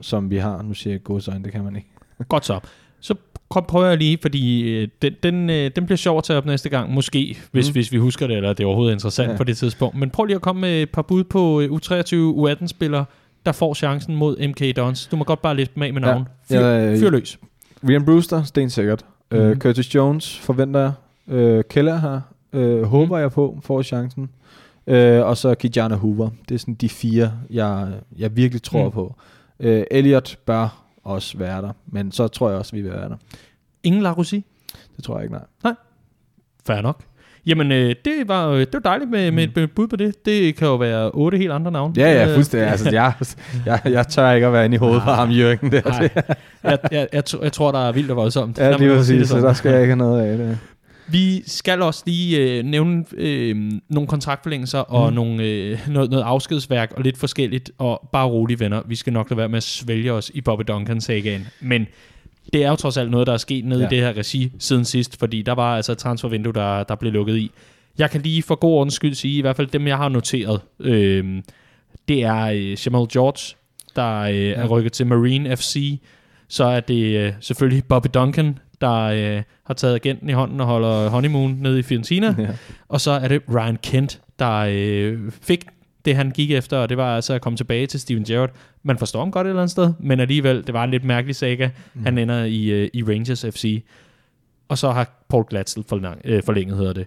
som 0.00 0.30
vi 0.30 0.36
har. 0.36 0.62
Nu 0.62 0.74
siger 0.74 0.94
jeg 0.94 1.02
godsøjne, 1.02 1.44
det 1.44 1.52
kan 1.52 1.64
man 1.64 1.76
ikke. 1.76 1.88
Godt 2.28 2.46
så. 2.46 2.60
Så 3.00 3.14
prøver 3.60 3.86
jeg 3.86 3.98
lige, 3.98 4.18
fordi 4.22 4.70
øh, 4.70 4.88
den, 5.02 5.12
den, 5.22 5.50
øh, 5.50 5.70
den 5.76 5.84
bliver 5.84 5.96
sjov 5.96 6.18
at 6.18 6.24
tage 6.24 6.36
op 6.36 6.46
næste 6.46 6.68
gang, 6.68 6.92
måske, 6.92 7.38
hvis, 7.50 7.68
mm. 7.68 7.72
hvis 7.72 7.92
vi 7.92 7.96
husker 7.96 8.26
det, 8.26 8.36
eller 8.36 8.52
det 8.52 8.62
er 8.62 8.66
overhovedet 8.66 8.92
interessant 8.92 9.32
ja. 9.32 9.36
på 9.36 9.44
det 9.44 9.56
tidspunkt. 9.56 9.96
Men 9.96 10.10
prøv 10.10 10.24
lige 10.24 10.36
at 10.36 10.42
komme 10.42 10.60
med 10.60 10.82
et 10.82 10.90
par 10.90 11.02
bud 11.02 11.24
på 11.24 11.60
øh, 11.60 11.70
U23, 11.70 12.14
U18-spillere, 12.36 13.04
der 13.46 13.52
får 13.52 13.74
chancen 13.74 14.16
mod 14.16 14.48
MK 14.48 14.76
Dons. 14.76 15.06
Du 15.06 15.16
må 15.16 15.24
godt 15.24 15.42
bare 15.42 15.56
lidt 15.56 15.76
med 15.76 15.92
med 15.92 16.00
navn. 16.00 16.28
Fyr, 16.48 16.60
ja, 16.60 16.96
fyr 16.96 17.10
løs. 17.10 17.38
Ryan 17.88 18.04
Brewster, 18.04 18.42
stensikkert. 18.42 19.04
Mm. 19.30 19.38
Uh, 19.38 19.56
Curtis 19.56 19.94
Jones 19.94 20.38
forventer 20.38 20.80
jeg. 20.80 20.92
Uh, 21.58 21.62
Keller 21.70 21.96
her, 21.96 22.20
uh, 22.52 22.82
håber 22.82 23.16
mm. 23.16 23.22
jeg 23.22 23.32
på, 23.32 23.58
får 23.62 23.82
chancen. 23.82 24.30
Uh, 24.86 24.94
og 24.96 25.36
så 25.36 25.54
Kijana 25.54 25.94
Hoover. 25.94 26.30
Det 26.48 26.54
er 26.54 26.58
sådan 26.58 26.74
de 26.74 26.88
fire, 26.88 27.32
jeg, 27.50 27.88
jeg 28.18 28.36
virkelig 28.36 28.62
tror 28.62 28.84
mm. 28.84 28.90
på. 28.90 29.14
Uh, 29.58 29.82
Elliot 29.90 30.38
bør 30.46 30.84
også 31.04 31.38
være 31.38 31.62
der, 31.62 31.72
men 31.86 32.12
så 32.12 32.28
tror 32.28 32.48
jeg 32.48 32.58
også, 32.58 32.76
vi 32.76 32.82
vil 32.82 32.92
være 32.92 33.08
der. 33.08 33.16
Ingen 33.82 34.02
Larussi? 34.02 34.44
Det 34.96 35.04
tror 35.04 35.16
jeg 35.16 35.24
ikke, 35.24 35.34
nej. 35.34 35.44
Nej. 35.64 35.74
Fair 36.66 36.80
nok. 36.80 37.02
Jamen, 37.46 37.72
øh, 37.72 37.94
det, 38.04 38.28
var, 38.28 38.48
øh, 38.48 38.60
det 38.60 38.72
var 38.72 38.80
dejligt 38.80 39.10
med, 39.10 39.30
med 39.30 39.44
et 39.44 39.56
mm. 39.56 39.68
bud 39.76 39.88
på 39.88 39.96
det. 39.96 40.26
Det 40.26 40.56
kan 40.56 40.68
jo 40.68 40.76
være 40.76 41.10
otte 41.10 41.38
helt 41.38 41.52
andre 41.52 41.72
navne. 41.72 41.94
Ja, 41.96 42.12
ja, 42.12 42.36
fuldstændig. 42.36 42.70
altså, 42.70 42.90
jeg, 42.90 43.12
jeg, 43.66 43.80
jeg 43.84 44.08
tør 44.08 44.30
ikke 44.30 44.46
at 44.46 44.52
være 44.52 44.64
inde 44.64 44.74
i 44.74 44.78
hovedet 44.78 45.02
på 45.02 45.10
ham, 45.10 45.30
Jørgen. 45.30 45.72
Der. 45.72 45.82
Nej. 45.88 46.10
Jeg, 46.62 46.78
jeg, 46.92 47.08
jeg, 47.12 47.22
jeg 47.42 47.52
tror, 47.52 47.72
der 47.72 47.88
er 47.88 47.92
vildt 47.92 48.10
og 48.10 48.16
voldsomt. 48.16 48.58
Ja, 48.58 48.76
lige 48.76 48.96
præcis, 48.96 49.28
så 49.28 49.38
der 49.38 49.52
skal 49.52 49.70
jeg 49.72 49.80
ikke 49.80 49.90
have 49.90 49.98
noget 49.98 50.22
af 50.22 50.38
det. 50.38 50.58
Vi 51.06 51.42
skal 51.46 51.82
også 51.82 52.02
lige 52.06 52.38
øh, 52.38 52.64
nævne 52.64 53.04
øh, 53.16 53.56
nogle 53.88 54.06
kontraktforlængelser 54.08 54.78
og 54.78 55.08
mm. 55.08 55.14
nogle, 55.14 55.44
øh, 55.44 55.78
noget, 55.88 56.10
noget 56.10 56.24
afskedsværk 56.24 56.92
og 56.96 57.02
lidt 57.02 57.18
forskelligt. 57.18 57.70
Og 57.78 58.08
bare 58.12 58.26
rolig 58.26 58.60
venner, 58.60 58.82
vi 58.86 58.96
skal 58.96 59.12
nok 59.12 59.30
lade 59.30 59.38
være 59.38 59.48
med 59.48 59.56
at 59.56 59.62
svælge 59.62 60.12
os 60.12 60.30
i 60.34 60.40
Bobby 60.40 60.62
Duncan-sagaen. 60.62 61.48
Men 61.60 61.86
det 62.52 62.64
er 62.64 62.68
jo 62.68 62.76
trods 62.76 62.96
alt 62.96 63.10
noget, 63.10 63.26
der 63.26 63.32
er 63.32 63.36
sket 63.36 63.64
nede 63.64 63.80
ja. 63.80 63.86
i 63.86 63.90
det 63.90 63.98
her 63.98 64.16
regi 64.16 64.52
siden 64.58 64.84
sidst, 64.84 65.18
fordi 65.18 65.42
der 65.42 65.52
var 65.52 65.76
altså 65.76 65.92
et 65.92 65.98
transfervindue, 65.98 66.52
der, 66.52 66.82
der 66.82 66.94
blev 66.94 67.12
lukket 67.12 67.36
i. 67.36 67.50
Jeg 67.98 68.10
kan 68.10 68.20
lige 68.20 68.42
for 68.42 68.54
god 68.54 68.72
ordens 68.72 68.94
skyld 68.94 69.14
sige, 69.14 69.38
i 69.38 69.40
hvert 69.40 69.56
fald 69.56 69.66
dem, 69.66 69.86
jeg 69.86 69.96
har 69.96 70.08
noteret, 70.08 70.60
øh, 70.80 71.42
det 72.08 72.22
er 72.22 72.44
øh, 72.44 72.86
Jamal 72.86 73.06
George, 73.12 73.56
der 73.96 74.18
øh, 74.20 74.36
ja. 74.36 74.52
er 74.52 74.66
rykket 74.66 74.92
til 74.92 75.06
Marine 75.06 75.56
FC. 75.56 76.00
Så 76.48 76.64
er 76.64 76.80
det 76.80 77.16
øh, 77.16 77.32
selvfølgelig 77.40 77.84
Bobby 77.84 78.08
Duncan, 78.14 78.58
der 78.80 79.00
øh, 79.02 79.42
har 79.64 79.74
taget 79.74 79.94
agenten 79.94 80.28
i 80.28 80.32
hånden 80.32 80.60
og 80.60 80.66
holder 80.66 81.08
honeymoon 81.08 81.56
nede 81.60 81.78
i 81.78 81.82
Fiorentina. 81.82 82.34
Ja. 82.38 82.48
Og 82.88 83.00
så 83.00 83.10
er 83.10 83.28
det 83.28 83.42
Ryan 83.54 83.78
Kent, 83.82 84.20
der 84.38 84.66
øh, 84.70 85.18
fik 85.42 85.64
det, 86.04 86.16
han 86.16 86.30
gik 86.30 86.50
efter, 86.50 86.78
og 86.78 86.88
det 86.88 86.96
var 86.96 87.16
altså 87.16 87.34
at 87.34 87.40
komme 87.40 87.56
tilbage 87.56 87.86
til 87.86 88.00
Steven 88.00 88.24
Gerrard. 88.24 88.50
Man 88.82 88.98
forstår 88.98 89.20
ham 89.20 89.30
godt 89.30 89.46
et 89.46 89.48
eller 89.48 89.62
andet 89.62 89.70
sted, 89.70 89.92
men 90.00 90.20
alligevel, 90.20 90.66
det 90.66 90.74
var 90.74 90.84
en 90.84 90.90
lidt 90.90 91.04
mærkelig 91.04 91.36
saga. 91.36 91.70
Mm. 91.94 92.04
Han 92.04 92.18
ender 92.18 92.44
i, 92.44 92.82
uh, 92.82 92.88
i 92.92 93.02
Rangers 93.02 93.44
FC. 93.50 93.82
Og 94.68 94.78
så 94.78 94.90
har 94.90 95.24
Paul 95.28 95.44
Glatzel 95.50 95.84
forlang, 95.88 96.20
øh, 96.24 96.42
forlænget, 96.42 96.76
hedder 96.76 96.92
det 96.92 97.06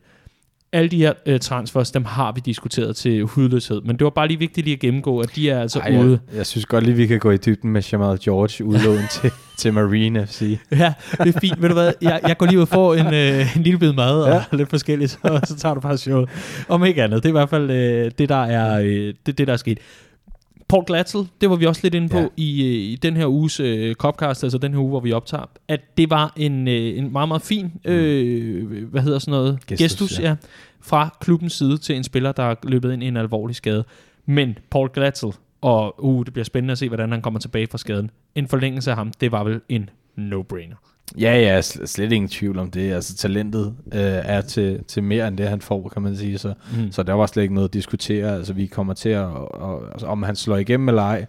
alle 0.76 0.90
de 0.90 0.98
her 0.98 1.14
øh, 1.26 1.40
transfers, 1.40 1.92
dem 1.92 2.06
har 2.06 2.32
vi 2.32 2.42
diskuteret 2.46 2.96
til 2.96 3.24
hudløshed, 3.24 3.82
men 3.82 3.98
det 3.98 4.04
var 4.04 4.10
bare 4.10 4.28
lige 4.28 4.40
vigtigt 4.40 4.66
lige 4.66 4.74
at 4.74 4.80
gennemgå, 4.80 5.20
at 5.20 5.36
de 5.36 5.50
er 5.50 5.62
altså 5.62 5.80
Ej, 5.80 5.98
ude. 5.98 6.20
Jeg, 6.32 6.38
jeg 6.38 6.46
synes 6.46 6.66
godt 6.66 6.84
lige, 6.84 6.96
vi 6.96 7.08
kan 7.08 7.20
gå 7.20 7.32
i 7.32 7.38
dybden 7.38 7.72
med 7.72 7.82
Jamal 7.82 8.20
George 8.24 8.66
udlån 8.66 9.00
til, 9.22 9.32
til 9.58 9.74
Marine 9.74 10.28
FC. 10.28 10.60
Ja, 10.72 10.94
det 11.24 11.36
er 11.36 11.40
fint. 11.40 11.62
Ved 11.62 11.70
du 11.70 11.76
hvad, 11.76 11.94
jeg, 12.02 12.20
jeg 12.28 12.38
går 12.38 12.46
lige 12.46 12.58
ud 12.58 12.62
og 12.62 12.68
får 12.68 12.96
en, 12.96 13.14
øh, 13.14 13.56
en 13.58 13.64
lille 13.64 13.80
bid 13.80 13.94
mad 13.94 14.22
og 14.22 14.30
ja. 14.30 14.44
lidt 14.58 14.70
forskelligt, 14.70 15.20
og 15.22 15.42
så 15.44 15.56
tager 15.56 15.76
du 15.76 15.80
bare 15.80 15.98
showet. 15.98 16.30
Om 16.70 16.86
ikke 16.86 17.04
andet, 17.04 17.24
det 17.24 17.30
er 17.30 17.32
i 17.32 17.38
hvert 17.40 17.50
fald 17.50 17.72
øh, 17.72 18.12
det, 18.18 18.30
der 18.30 18.44
er, 18.44 18.82
øh, 18.82 19.14
det, 19.26 19.38
det, 19.38 19.48
der 19.48 19.54
er 19.54 19.58
sket. 19.58 19.80
Paul 20.68 20.86
Glatzel, 20.86 21.28
det 21.42 21.50
var 21.50 21.56
vi 21.56 21.66
også 21.66 21.82
lidt 21.84 21.96
inde 21.96 22.10
på 22.10 22.18
ja. 22.18 22.28
i, 22.38 22.64
øh, 22.64 22.92
i 22.92 22.96
den 22.96 23.18
her 23.18 23.28
uges 23.28 23.60
øh, 23.60 23.96
Copcast, 23.96 24.44
altså 24.44 24.58
den 24.58 24.74
her 24.74 24.80
uge, 24.80 24.90
hvor 24.90 25.00
vi 25.00 25.12
optager, 25.12 25.46
at 25.68 25.82
det 25.98 26.10
var 26.10 26.34
en, 26.36 26.68
øh, 26.68 26.98
en 26.98 27.12
meget, 27.12 27.28
meget 27.28 27.42
fin, 27.42 27.72
øh, 27.86 28.84
hvad 28.86 29.02
hedder 29.02 29.20
sådan 29.20 29.32
noget, 29.32 29.60
gestus, 29.68 29.78
gestus 29.78 30.20
ja. 30.20 30.30
ja, 30.30 30.36
fra 30.86 31.18
klubbens 31.22 31.54
side 31.54 31.78
til 31.78 31.96
en 31.96 32.04
spiller, 32.04 32.32
der 32.32 32.44
er 32.44 32.56
løbet 32.64 32.94
ind 32.94 33.04
i 33.04 33.08
en 33.08 33.18
alvorlig 33.18 33.56
skade. 33.56 33.84
Men 34.26 34.58
Paul 34.70 34.90
Glatzel, 34.94 35.34
og 35.62 36.06
uh, 36.06 36.26
det 36.26 36.34
bliver 36.34 36.46
spændende 36.46 36.72
at 36.72 36.78
se, 36.78 36.88
hvordan 36.88 37.12
han 37.12 37.22
kommer 37.22 37.40
tilbage 37.40 37.68
fra 37.68 37.78
skaden. 37.78 38.12
En 38.36 38.48
forlængelse 38.48 38.92
af 38.92 38.98
ham, 38.98 39.12
det 39.22 39.32
var 39.32 39.44
vel 39.44 39.62
en 39.70 39.90
no-brainer. 40.18 40.76
Ja, 41.20 41.40
ja, 41.40 41.62
slet 41.62 42.12
ingen 42.12 42.30
tvivl 42.30 42.60
om 42.60 42.72
det. 42.72 42.92
Altså 42.92 43.16
talentet 43.16 43.76
øh, 43.94 44.02
er 44.02 44.42
til, 44.42 44.84
til 44.84 45.04
mere 45.04 45.28
end 45.28 45.38
det, 45.38 45.50
han 45.50 45.62
får, 45.62 45.90
kan 45.90 46.02
man 46.02 46.16
sige. 46.16 46.38
Så, 46.38 46.54
mm. 46.78 46.92
så 46.92 47.04
der 47.04 47.14
var 47.14 47.26
slet 47.26 47.44
ikke 47.44 47.56
noget 47.56 47.68
at 47.68 47.74
diskutere. 47.74 48.36
Altså 48.36 48.54
vi 48.54 48.66
kommer 48.66 48.94
til 48.94 49.10
at, 49.10 49.26
og, 49.26 49.84
altså, 49.92 50.08
om 50.08 50.24
han 50.24 50.36
slår 50.36 50.58
igennem 50.58 50.90
eller 50.90 51.02
ej, 51.02 51.26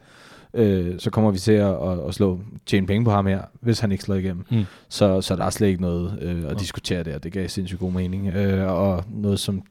øh, 0.57 0.99
så 0.99 1.11
kommer 1.11 1.31
vi 1.31 1.39
til 1.39 1.53
at, 1.53 1.75
at, 1.83 1.99
at 2.09 2.15
slå, 2.15 2.41
tjene 2.67 2.87
penge 2.87 3.05
på 3.05 3.11
ham 3.11 3.27
her, 3.27 3.43
hvis 3.61 3.81
han 3.81 3.93
ikke 3.93 4.05
slår 4.05 4.15
igennem. 4.15 4.45
Mm. 4.51 4.65
Så, 4.89 5.21
så 5.21 5.37
der 5.37 5.45
er 5.45 5.51
slet 5.51 5.69
ikke 5.69 5.81
noget 5.81 6.19
øh, 6.23 6.45
at 6.51 6.61
diskutere 6.61 7.03
der. 7.03 7.19
Det 7.19 7.33
gav 7.33 7.49
sindssygt 7.49 7.81
god 7.81 7.93
mening. 7.93 8.27
Øh, 8.29 8.73
og 8.73 9.05
noget, 9.11 9.41
som 9.41 9.63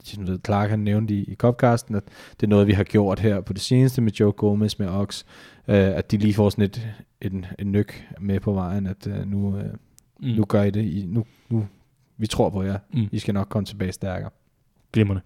Clark 0.45 0.69
han 0.69 0.79
nævnte 0.79 1.13
i, 1.13 1.23
i 1.23 1.35
Copcasten, 1.35 1.95
at 1.95 2.03
det 2.31 2.43
er 2.43 2.49
noget, 2.49 2.67
vi 2.67 2.73
har 2.73 2.83
gjort 2.83 3.19
her 3.19 3.41
på 3.41 3.53
det 3.53 3.61
seneste 3.61 4.01
med 4.01 4.11
Joe 4.11 4.31
Gomez, 4.31 4.79
med 4.79 4.87
Ox, 4.87 5.23
øh, 5.67 5.75
at 5.75 6.11
de 6.11 6.17
lige 6.17 6.33
får 6.33 6.49
sådan 6.49 6.65
et, 6.65 6.87
en, 7.21 7.45
en 7.59 7.71
nyk 7.71 8.07
med 8.21 8.39
på 8.39 8.53
vejen, 8.53 8.87
at 8.87 9.07
øh, 9.07 9.31
nu, 9.31 9.57
øh, 9.57 9.63
mm. 10.19 10.27
nu 10.27 10.45
gør 10.45 10.63
I 10.63 10.71
det. 10.71 10.81
I, 10.81 11.05
nu, 11.07 11.25
nu, 11.49 11.67
vi 12.17 12.27
tror 12.27 12.49
på 12.49 12.63
jer. 12.63 12.77
Mm. 12.93 13.07
I 13.11 13.19
skal 13.19 13.33
nok 13.33 13.49
komme 13.49 13.65
tilbage 13.65 13.91
stærkere. 13.91 14.29
Glimrende. 14.93 15.21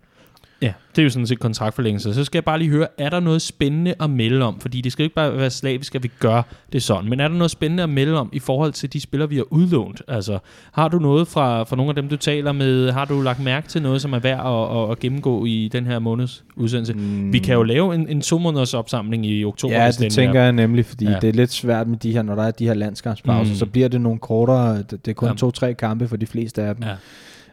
Ja, 0.62 0.74
det 0.96 1.02
er 1.02 1.04
jo 1.04 1.10
sådan 1.10 1.28
set 1.28 1.40
kontraktforlængelse. 1.40 2.14
Så 2.14 2.24
skal 2.24 2.38
jeg 2.38 2.44
bare 2.44 2.60
lige 2.60 2.72
høre, 2.72 2.88
er 2.98 3.10
der 3.10 3.20
noget 3.20 3.42
spændende 3.42 3.94
at 4.00 4.10
melde 4.10 4.46
om? 4.46 4.60
Fordi 4.60 4.82
det 4.82 4.92
skal 4.92 5.04
jo 5.04 5.06
ikke 5.06 5.16
bare 5.16 5.38
være 5.38 5.50
slavisk, 5.50 5.96
at 5.96 6.04
vi 6.04 6.12
gør 6.20 6.42
det 6.74 6.84
sådan. 6.84 7.10
Men 7.10 7.20
er 7.20 7.28
der 7.28 7.36
noget 7.36 7.52
spændende 7.52 7.84
at 7.84 7.90
melde 7.90 8.20
om 8.20 8.30
i 8.34 8.40
forhold 8.40 8.72
til 8.72 8.94
de 8.94 9.02
spillere, 9.02 9.30
vi 9.30 9.36
har 9.36 9.54
udlånt? 9.54 10.02
Altså, 10.08 10.40
har 10.72 10.88
du 10.88 11.00
noget 11.00 11.28
fra, 11.28 11.64
fra 11.64 11.76
nogle 11.76 11.90
af 11.90 11.96
dem, 11.96 12.10
du 12.10 12.18
taler 12.18 12.52
med? 12.52 12.92
Har 12.92 13.06
du 13.06 13.22
lagt 13.22 13.44
mærke 13.44 13.68
til 13.68 13.82
noget, 13.82 14.02
som 14.02 14.14
er 14.14 14.20
værd 14.20 14.40
at, 14.40 14.84
at, 14.84 14.92
at 14.92 15.00
gennemgå 15.00 15.46
i 15.46 15.70
den 15.72 15.86
her 15.86 16.00
måneds 16.00 16.44
udsendelse? 16.56 16.94
Mm. 16.94 17.34
Vi 17.34 17.40
kan 17.40 17.56
jo 17.56 17.64
lave 17.64 17.96
en, 17.96 18.08
en 18.08 18.22
to 18.22 18.38
måneders 18.38 18.74
opsamling 18.74 19.26
i 19.26 19.46
oktober. 19.46 19.76
Ja, 19.76 19.92
det 19.92 20.12
tænker 20.12 20.42
jeg 20.42 20.52
nemlig, 20.52 20.86
fordi 20.86 21.06
ja. 21.06 21.20
det 21.20 21.30
er 21.30 21.34
lidt 21.34 21.52
svært 21.52 21.88
med 21.88 21.98
de 21.98 22.12
her, 22.12 22.22
når 22.22 22.36
der 22.36 22.44
er 22.44 22.52
de 22.52 22.66
her 22.66 22.74
landskampspauser, 22.74 23.54
mm. 23.54 23.58
så 23.58 23.66
bliver 23.66 23.88
det 23.88 24.02
nogle 24.02 24.20
kortere, 24.20 24.78
det 24.78 25.08
er 25.08 25.14
kun 25.14 25.30
ja. 25.30 25.36
to-tre 25.36 25.74
kampe 25.74 26.08
for 26.08 26.18
de 26.18 26.26
fleste 26.26 26.62
af 26.64 26.76
dem. 26.76 26.84
Ja. 26.84 26.96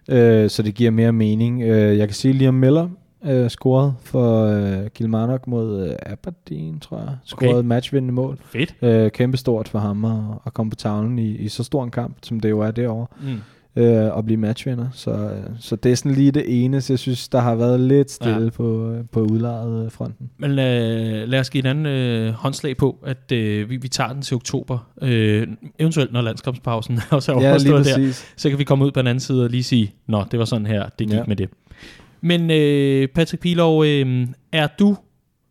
Øh, 0.08 0.50
så 0.50 0.62
det 0.62 0.74
giver 0.74 0.90
mere 0.90 1.12
mening. 1.12 1.62
Øh, 1.62 1.98
jeg 1.98 2.08
kan 2.08 2.14
sige, 2.14 2.32
Liam 2.34 2.54
Miller 2.54 2.88
øh, 3.24 3.50
scoret 3.50 3.94
for 4.00 4.44
øh, 4.44 4.90
Kilmarnock 4.90 5.46
mod 5.46 5.88
øh, 5.88 5.96
Aberdeen, 6.06 6.80
tror 6.80 6.98
jeg. 6.98 7.16
Scoret 7.24 7.56
okay. 7.56 7.66
matchvindende 7.66 8.14
mål. 8.14 8.38
Fedt. 8.44 8.74
Øh, 8.82 9.10
kæmpe 9.10 9.36
stort 9.36 9.68
for 9.68 9.78
ham 9.78 10.04
at, 10.04 10.38
at 10.46 10.54
komme 10.54 10.70
på 10.70 10.76
tavlen 10.76 11.18
i, 11.18 11.36
i 11.36 11.48
så 11.48 11.64
stor 11.64 11.84
en 11.84 11.90
kamp, 11.90 12.16
som 12.22 12.40
det 12.40 12.50
jo 12.50 12.60
er 12.60 12.70
derovre. 12.70 13.06
Mm. 13.20 13.40
Øh, 13.76 14.16
og 14.16 14.24
blive 14.24 14.36
matchvinder. 14.36 14.86
Så, 14.92 15.10
øh, 15.10 15.42
så 15.60 15.76
det 15.76 15.92
er 15.92 15.96
sådan 15.96 16.12
lige 16.12 16.30
det 16.30 16.64
ene, 16.64 16.80
så 16.80 16.92
jeg 16.92 16.98
synes, 16.98 17.28
der 17.28 17.40
har 17.40 17.54
været 17.54 17.80
lidt 17.80 18.10
stille 18.10 18.42
ja. 18.44 18.50
på, 18.50 18.90
øh, 18.90 19.04
på 19.12 19.20
udlejet 19.20 19.92
fronten. 19.92 20.30
Men 20.38 20.50
øh, 20.50 21.28
lad 21.28 21.40
os 21.40 21.50
give 21.50 21.60
en 21.64 21.66
anden 21.66 21.86
øh, 21.86 22.32
håndslag 22.32 22.76
på, 22.76 22.98
at 23.06 23.32
øh, 23.32 23.70
vi, 23.70 23.76
vi 23.76 23.88
tager 23.88 24.12
den 24.12 24.22
til 24.22 24.34
oktober, 24.34 24.78
øh, 25.02 25.46
eventuelt 25.78 26.12
når 26.12 26.20
landskampspausen 26.22 27.00
også 27.10 27.32
er 27.32 27.40
Ja, 27.42 27.50
overstået 27.50 27.84
der, 27.86 27.94
præcis. 27.96 28.32
så 28.36 28.48
kan 28.50 28.58
vi 28.58 28.64
komme 28.64 28.84
ud 28.84 28.90
på 28.90 29.00
den 29.00 29.06
anden 29.06 29.20
side 29.20 29.44
og 29.44 29.50
lige 29.50 29.64
sige, 29.64 29.94
nå, 30.08 30.24
det 30.30 30.38
var 30.38 30.44
sådan 30.44 30.66
her, 30.66 30.82
det 30.82 30.98
gik 30.98 31.10
Ja. 31.10 31.16
ja. 31.16 31.24
med 31.26 31.36
det. 31.36 31.48
Men 32.20 32.50
øh, 32.50 33.08
Patrick 33.08 33.42
Pilov, 33.42 33.84
øh, 33.84 34.26
er 34.52 34.68
du 34.78 34.96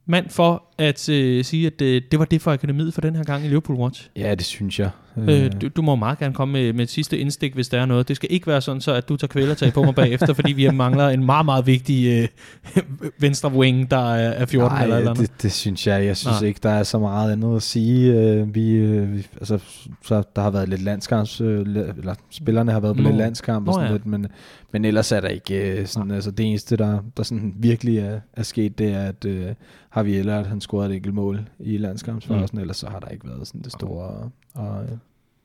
mand 0.07 0.29
for 0.29 0.63
at 0.77 1.09
øh, 1.09 1.43
sige, 1.43 1.67
at 1.67 1.81
øh, 1.81 2.01
det 2.11 2.19
var 2.19 2.25
det 2.25 2.41
for 2.41 2.51
akademiet 2.51 2.93
for 2.93 3.01
den 3.01 3.15
her 3.15 3.23
gang 3.23 3.45
i 3.45 3.47
Liverpool 3.47 3.79
Watch? 3.79 4.09
Ja, 4.15 4.35
det 4.35 4.45
synes 4.45 4.79
jeg. 4.79 4.89
Øh, 5.17 5.51
du, 5.61 5.67
du 5.67 5.81
må 5.81 5.95
meget 5.95 6.19
gerne 6.19 6.33
komme 6.33 6.51
med, 6.51 6.73
med 6.73 6.83
et 6.83 6.89
sidste 6.89 7.17
indstik, 7.17 7.53
hvis 7.53 7.67
der 7.67 7.81
er 7.81 7.85
noget. 7.85 8.07
Det 8.07 8.15
skal 8.15 8.31
ikke 8.31 8.47
være 8.47 8.61
sådan, 8.61 8.81
så 8.81 8.93
at 8.93 9.09
du 9.09 9.17
tager 9.17 9.27
kvælertag 9.27 9.73
på 9.73 9.83
mig 9.83 9.95
bagefter, 9.95 10.33
fordi 10.33 10.53
vi 10.53 10.69
mangler 10.69 11.09
en 11.09 11.25
meget, 11.25 11.45
meget 11.45 11.65
vigtig 11.65 12.29
øh, 12.75 12.81
venstre 13.19 13.51
wing, 13.51 13.91
der 13.91 14.13
er 14.13 14.35
er 14.35 14.45
14 14.45 14.75
Nej, 14.75 14.83
eller 14.83 14.97
eller 14.97 15.11
andet. 15.11 15.31
det, 15.31 15.41
det 15.41 15.51
synes 15.51 15.87
jeg. 15.87 16.05
Jeg 16.05 16.17
synes 16.17 16.41
Nej. 16.41 16.47
ikke, 16.47 16.59
der 16.63 16.69
er 16.69 16.83
så 16.83 16.99
meget 16.99 17.31
andet 17.31 17.55
at 17.55 17.61
sige. 17.61 18.13
Øh, 18.13 18.55
vi, 18.55 18.71
øh, 18.71 19.13
vi, 19.13 19.27
altså, 19.37 19.59
så 20.03 20.23
der 20.35 20.41
har 20.41 20.49
været 20.49 20.69
lidt 20.69 20.81
landskamps, 20.81 21.41
øh, 21.41 21.59
eller 21.59 22.15
spillerne 22.29 22.71
har 22.71 22.79
været 22.79 22.95
på 22.95 23.01
Nå. 23.01 23.09
lidt 23.09 23.17
landskamp 23.17 23.67
og 23.67 23.73
Nå, 23.73 23.79
sådan 23.79 23.87
ja. 23.87 23.93
lidt, 23.93 24.05
men, 24.05 24.27
men 24.71 24.85
ellers 24.85 25.11
er 25.11 25.19
der 25.19 25.27
ikke 25.27 25.79
øh, 25.79 25.87
sådan, 25.87 26.11
altså 26.11 26.31
det 26.31 26.45
eneste, 26.45 26.77
der, 26.77 26.99
der 27.17 27.23
sådan 27.23 27.53
virkelig 27.57 27.97
er, 27.97 28.19
er 28.33 28.43
sket, 28.43 28.77
det 28.77 28.93
er, 28.93 29.01
at 29.01 29.25
øh, 29.25 29.47
har 29.89 30.03
vi 30.03 30.17
eller 30.17 30.39
at 30.39 30.47
han 30.47 30.61
scorede 30.65 30.89
et 30.89 30.95
enkelt 30.95 31.13
mål 31.13 31.49
i 31.59 31.77
landskampsfasen, 31.77 32.57
mm. 32.57 32.61
ellers 32.61 32.77
så 32.77 32.87
har 32.89 32.99
der 32.99 33.07
ikke 33.07 33.27
været 33.27 33.47
sådan 33.47 33.61
det 33.61 33.71
store 33.71 34.31
at, 34.55 34.61
at, 34.63 34.99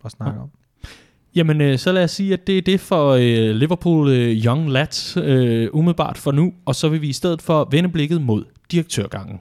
at 0.04 0.10
snakke 0.10 0.40
om. 0.40 0.50
Jamen, 1.34 1.60
øh, 1.60 1.78
så 1.78 1.92
lad 1.92 2.04
os 2.04 2.10
sige, 2.10 2.32
at 2.32 2.46
det 2.46 2.58
er 2.58 2.62
det 2.62 2.80
for 2.80 3.10
øh, 3.10 3.54
Liverpool 3.56 4.08
øh, 4.08 4.44
Young 4.44 4.70
Lads 4.70 5.16
øh, 5.16 5.68
umiddelbart 5.72 6.18
for 6.18 6.32
nu, 6.32 6.52
og 6.64 6.74
så 6.74 6.88
vil 6.88 7.02
vi 7.02 7.08
i 7.08 7.12
stedet 7.12 7.42
for 7.42 7.68
vende 7.70 7.88
blikket 7.88 8.22
mod 8.22 8.44
direktørgangen. 8.70 9.40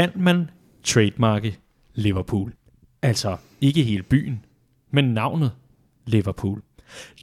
Kan 0.00 0.12
man 0.16 0.50
trademarke 0.84 1.58
Liverpool? 1.94 2.52
Altså 3.02 3.36
ikke 3.60 3.82
hele 3.82 4.02
byen, 4.02 4.44
men 4.90 5.04
navnet 5.04 5.52
Liverpool. 6.06 6.62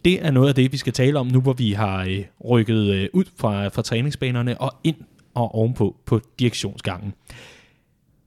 Det 0.05 0.25
er 0.25 0.32
noget 0.32 0.49
af 0.49 0.55
det, 0.55 0.71
vi 0.71 0.78
skal 0.78 0.93
tale 0.93 1.19
om 1.19 1.28
nu, 1.28 1.41
hvor 1.41 1.53
vi 1.53 1.71
har 1.71 2.03
øh, 2.03 2.23
rykket 2.45 2.93
øh, 2.93 3.09
ud 3.13 3.23
fra, 3.38 3.67
fra 3.67 3.82
træningsbanerne 3.82 4.61
og 4.61 4.71
ind 4.84 4.95
og 5.34 5.55
ovenpå 5.55 5.95
på 6.05 6.21
direktionsgangen. 6.39 7.13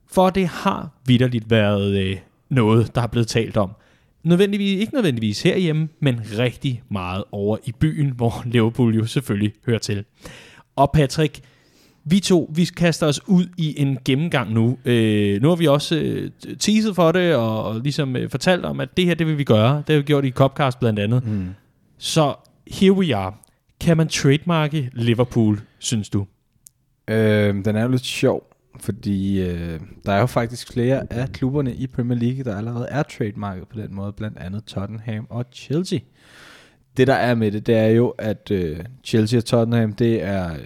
For 0.07 0.29
det 0.29 0.47
har 0.47 0.89
vidderligt 1.05 1.49
været 1.49 1.97
øh, 1.97 2.17
noget, 2.49 2.95
der 2.95 3.01
er 3.01 3.07
blevet 3.07 3.27
talt 3.27 3.57
om. 3.57 3.71
Nødvendigvis, 4.23 4.79
ikke 4.79 4.93
nødvendigvis 4.93 5.41
herhjemme, 5.41 5.89
men 5.99 6.21
rigtig 6.37 6.83
meget 6.89 7.23
over 7.31 7.57
i 7.63 7.71
byen, 7.71 8.09
hvor 8.09 8.43
Liverpool 8.53 8.95
jo 8.95 9.05
selvfølgelig 9.05 9.53
hører 9.65 9.79
til. 9.79 10.05
Og 10.75 10.91
Patrick, 10.91 11.41
vi 12.03 12.19
to, 12.19 12.51
vi 12.55 12.65
kaster 12.65 13.07
os 13.07 13.27
ud 13.27 13.45
i 13.57 13.81
en 13.81 13.97
gennemgang 14.05 14.53
nu. 14.53 14.77
Øh, 14.85 15.41
nu 15.41 15.49
har 15.49 15.55
vi 15.55 15.67
også 15.67 15.95
øh, 15.95 16.31
teaset 16.59 16.95
for 16.95 17.11
det, 17.11 17.35
og, 17.35 17.63
og 17.63 17.79
ligesom 17.79 18.15
øh, 18.15 18.29
fortalt 18.29 18.65
om, 18.65 18.79
at 18.79 18.97
det 18.97 19.05
her, 19.05 19.15
det 19.15 19.27
vil 19.27 19.37
vi 19.37 19.43
gøre. 19.43 19.83
Det 19.87 19.93
har 19.93 19.97
vi 19.97 20.03
gjort 20.03 20.25
i 20.25 20.31
Copcast 20.31 20.79
blandt 20.79 20.99
andet. 20.99 21.25
Mm. 21.25 21.47
Så 21.97 22.33
here 22.67 22.93
we 22.93 23.15
are. 23.15 23.33
Kan 23.79 23.97
man 23.97 24.07
trademarke 24.07 24.89
Liverpool, 24.93 25.61
synes 25.79 26.09
du? 26.09 26.25
Øh, 27.07 27.65
den 27.65 27.75
er 27.75 27.81
jo 27.81 27.87
lidt 27.87 28.05
sjov, 28.05 28.43
fordi 28.79 29.41
øh, 29.41 29.79
der 30.05 30.11
er 30.11 30.19
jo 30.19 30.25
faktisk 30.25 30.73
flere 30.73 31.13
af 31.13 31.31
klubberne 31.31 31.75
i 31.75 31.87
Premier 31.87 32.19
League, 32.19 32.43
der 32.43 32.57
allerede 32.57 32.87
er 32.89 33.03
trademarket 33.03 33.67
på 33.67 33.79
den 33.79 33.95
måde, 33.95 34.13
blandt 34.13 34.37
andet 34.37 34.63
Tottenham 34.63 35.27
og 35.29 35.45
Chelsea. 35.53 35.99
Det 36.97 37.07
der 37.07 37.13
er 37.13 37.35
med 37.35 37.51
det, 37.51 37.67
det 37.67 37.75
er 37.75 37.87
jo, 37.87 38.09
at 38.09 38.51
øh, 38.51 38.79
Chelsea 39.03 39.37
og 39.37 39.45
Tottenham, 39.45 39.93
det 39.93 40.23
er 40.23 40.53
øh, 40.53 40.59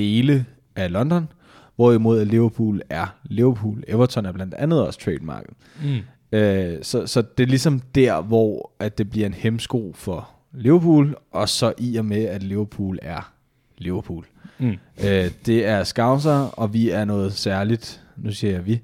dele 0.00 0.44
af 0.76 0.92
London, 0.92 1.28
hvorimod 1.76 2.24
Liverpool 2.24 2.82
er 2.90 3.06
Liverpool. 3.24 3.84
Everton 3.88 4.26
er 4.26 4.32
blandt 4.32 4.54
andet 4.54 4.86
også 4.86 5.00
trademarket. 5.00 5.54
Mm. 5.82 6.38
Øh, 6.38 6.78
så, 6.82 7.06
så 7.06 7.22
det 7.38 7.42
er 7.42 7.46
ligesom 7.48 7.80
der, 7.94 8.20
hvor 8.22 8.72
at 8.78 8.98
det 8.98 9.10
bliver 9.10 9.26
en 9.26 9.34
hemsko 9.34 9.92
for 9.96 10.30
Liverpool, 10.52 11.16
og 11.32 11.48
så 11.48 11.72
i 11.78 11.96
og 11.96 12.04
med, 12.04 12.24
at 12.24 12.42
Liverpool 12.42 12.98
er 13.02 13.32
Liverpool. 13.78 14.26
Mm. 14.58 14.76
Øh, 15.04 15.30
det 15.46 15.66
er 15.66 15.84
scouser, 15.84 16.54
og 16.58 16.74
vi 16.74 16.90
er 16.90 17.04
noget 17.04 17.32
særligt. 17.32 18.02
Nu 18.16 18.32
siger 18.32 18.52
jeg 18.52 18.66
vi. 18.66 18.80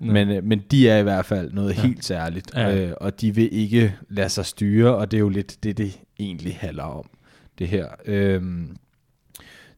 Men, 0.00 0.30
øh, 0.30 0.44
men 0.44 0.62
de 0.70 0.88
er 0.88 0.98
i 0.98 1.02
hvert 1.02 1.24
fald 1.24 1.52
noget 1.52 1.76
Ja. 1.76 1.82
helt 1.82 2.04
særligt. 2.04 2.50
Ja. 2.54 2.76
Øh, 2.86 2.92
og 3.00 3.20
de 3.20 3.34
vil 3.34 3.48
ikke 3.52 3.94
lade 4.08 4.28
sig 4.28 4.46
styre, 4.46 4.94
og 4.96 5.10
det 5.10 5.16
er 5.16 5.20
jo 5.20 5.28
lidt 5.28 5.64
det, 5.64 5.78
det 5.78 5.98
egentlig 6.20 6.56
handler 6.60 6.82
om. 6.82 7.10
Det 7.58 7.68
her. 7.68 7.86
Øhm, 8.06 8.76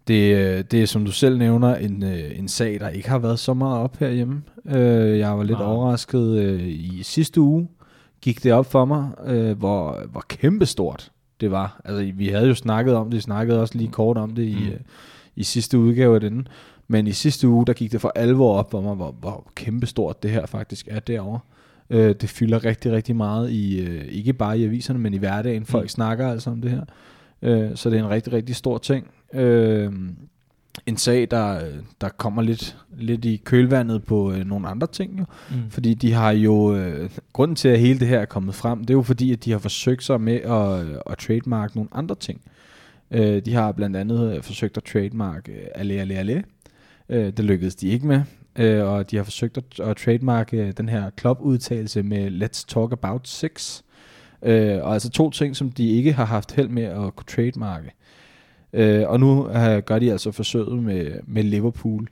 det, 0.08 0.36
øh, 0.36 0.64
det 0.70 0.82
er, 0.82 0.86
som 0.86 1.04
du 1.04 1.12
selv 1.12 1.38
nævner, 1.38 1.74
en, 1.76 2.02
øh, 2.02 2.38
en 2.38 2.48
sag, 2.48 2.80
der 2.80 2.88
ikke 2.88 3.08
har 3.10 3.18
været 3.18 3.38
så 3.38 3.54
meget 3.54 3.78
op 3.78 3.96
herhjemme. 3.98 4.42
Øh, 4.66 5.18
jeg 5.18 5.38
var 5.38 5.42
lidt 5.42 5.58
Nej. 5.58 5.66
overrasket 5.68 6.38
øh, 6.38 6.62
i 6.68 7.00
sidste 7.02 7.40
uge. 7.40 7.68
Gik 8.20 8.42
det 8.44 8.52
op 8.52 8.66
for 8.66 8.84
mig, 8.84 9.10
øh, 9.26 9.58
hvor, 9.58 10.02
hvor 10.10 10.24
kæmpestort 10.28 11.10
det 11.40 11.50
var. 11.50 11.80
Altså, 11.84 12.12
vi 12.16 12.28
havde 12.28 12.46
jo 12.48 12.54
snakket 12.54 12.94
om 12.94 13.06
det, 13.10 13.16
vi 13.16 13.20
snakkede 13.20 13.60
også 13.60 13.78
lige 13.78 13.90
kort 13.90 14.18
om 14.18 14.30
det 14.34 14.42
i, 14.42 14.54
Mm. 14.60 14.66
øh, 14.72 14.80
i 15.36 15.42
sidste 15.42 15.78
udgave 15.78 16.14
af 16.14 16.20
den. 16.20 16.48
Men 16.88 17.06
i 17.06 17.12
sidste 17.12 17.48
uge, 17.48 17.66
der 17.66 17.72
gik 17.72 17.92
det 17.92 18.00
for 18.00 18.12
alvor 18.14 18.58
op 18.58 18.70
for 18.70 18.80
mig, 18.80 18.94
hvor, 18.94 19.14
hvor 19.20 19.50
kæmpestort 19.54 20.22
det 20.22 20.30
her 20.30 20.46
faktisk 20.46 20.88
er 20.90 21.00
derovre. 21.00 21.38
Øh, 21.90 22.14
det 22.20 22.28
fylder 22.30 22.64
rigtig, 22.64 22.92
rigtig 22.92 23.16
meget 23.16 23.50
i, 23.50 23.80
øh, 23.80 24.04
ikke 24.08 24.32
bare 24.32 24.58
i 24.58 24.64
aviserne, 24.64 24.98
men 24.98 25.14
i 25.14 25.18
hverdagen. 25.18 25.64
Folk 25.66 25.82
Mm. 25.82 25.84
mm. 25.84 25.88
snakker 25.88 26.28
altså 26.30 26.50
om 26.50 26.60
det 26.60 26.70
her. 26.70 26.82
Øh, 27.42 27.70
så 27.74 27.90
det 27.90 27.98
er 27.98 28.04
en 28.04 28.10
rigtig, 28.10 28.32
rigtig 28.32 28.56
stor 28.56 28.78
ting. 28.78 29.06
Øh, 29.34 29.92
en 30.86 30.96
sag, 30.96 31.28
der, 31.30 31.60
der 32.00 32.08
kommer 32.08 32.42
lidt, 32.42 32.76
lidt 32.96 33.24
i 33.24 33.36
kølvandet 33.44 34.04
på 34.04 34.32
øh, 34.32 34.44
nogle 34.44 34.68
andre 34.68 34.86
ting. 34.86 35.18
Jo. 35.18 35.24
Mm. 35.50 35.70
Fordi 35.70 35.94
de 35.94 36.12
har 36.12 36.30
jo, 36.30 36.76
øh, 36.76 37.10
grunden 37.32 37.56
til 37.56 37.68
at 37.68 37.80
hele 37.80 38.00
det 38.00 38.08
her 38.08 38.18
er 38.18 38.24
kommet 38.24 38.54
frem, 38.54 38.80
det 38.80 38.90
er 38.90 38.94
jo 38.94 39.02
fordi, 39.02 39.32
at 39.32 39.44
de 39.44 39.50
har 39.50 39.58
forsøgt 39.58 40.04
sig 40.04 40.20
med 40.20 40.34
at, 40.34 41.02
at 41.10 41.18
trademark 41.18 41.74
nogle 41.74 41.90
andre 41.92 42.14
ting. 42.14 42.40
Øh, 43.10 43.44
de 43.44 43.54
har 43.54 43.72
blandt 43.72 43.96
andet 43.96 44.36
øh, 44.36 44.42
forsøgt 44.42 44.76
at 44.76 44.84
trademark 44.84 45.48
øh, 45.48 45.66
alle, 45.74 45.94
alle, 45.94 46.14
alle. 46.14 46.44
Øh, 47.08 47.32
det 47.36 47.44
lykkedes 47.44 47.74
de 47.74 47.88
ikke 47.88 48.06
med. 48.06 48.22
Øh, 48.56 48.84
og 48.84 49.10
de 49.10 49.16
har 49.16 49.24
forsøgt 49.24 49.56
at, 49.56 49.80
at 49.80 49.96
trademarke 49.96 50.56
øh, 50.56 50.72
den 50.76 50.88
her 50.88 51.10
klubudtalelse 51.10 52.02
med 52.02 52.42
Let's 52.42 52.64
Talk 52.68 52.92
About 52.92 53.28
Sex. 53.28 53.82
Øh, 54.42 54.82
og 54.82 54.92
altså 54.92 55.10
to 55.10 55.30
ting, 55.30 55.56
som 55.56 55.70
de 55.70 55.88
ikke 55.88 56.12
har 56.12 56.24
haft 56.24 56.52
held 56.52 56.68
med 56.68 56.82
at 56.82 57.16
kunne 57.16 57.26
trademarke. 57.28 57.92
Øh, 58.72 59.08
og 59.08 59.20
nu 59.20 59.48
øh, 59.48 59.78
gør 59.78 59.98
de 59.98 60.12
altså 60.12 60.32
forsøget 60.32 60.82
med, 60.82 61.12
med 61.26 61.42
Liverpool. 61.42 62.08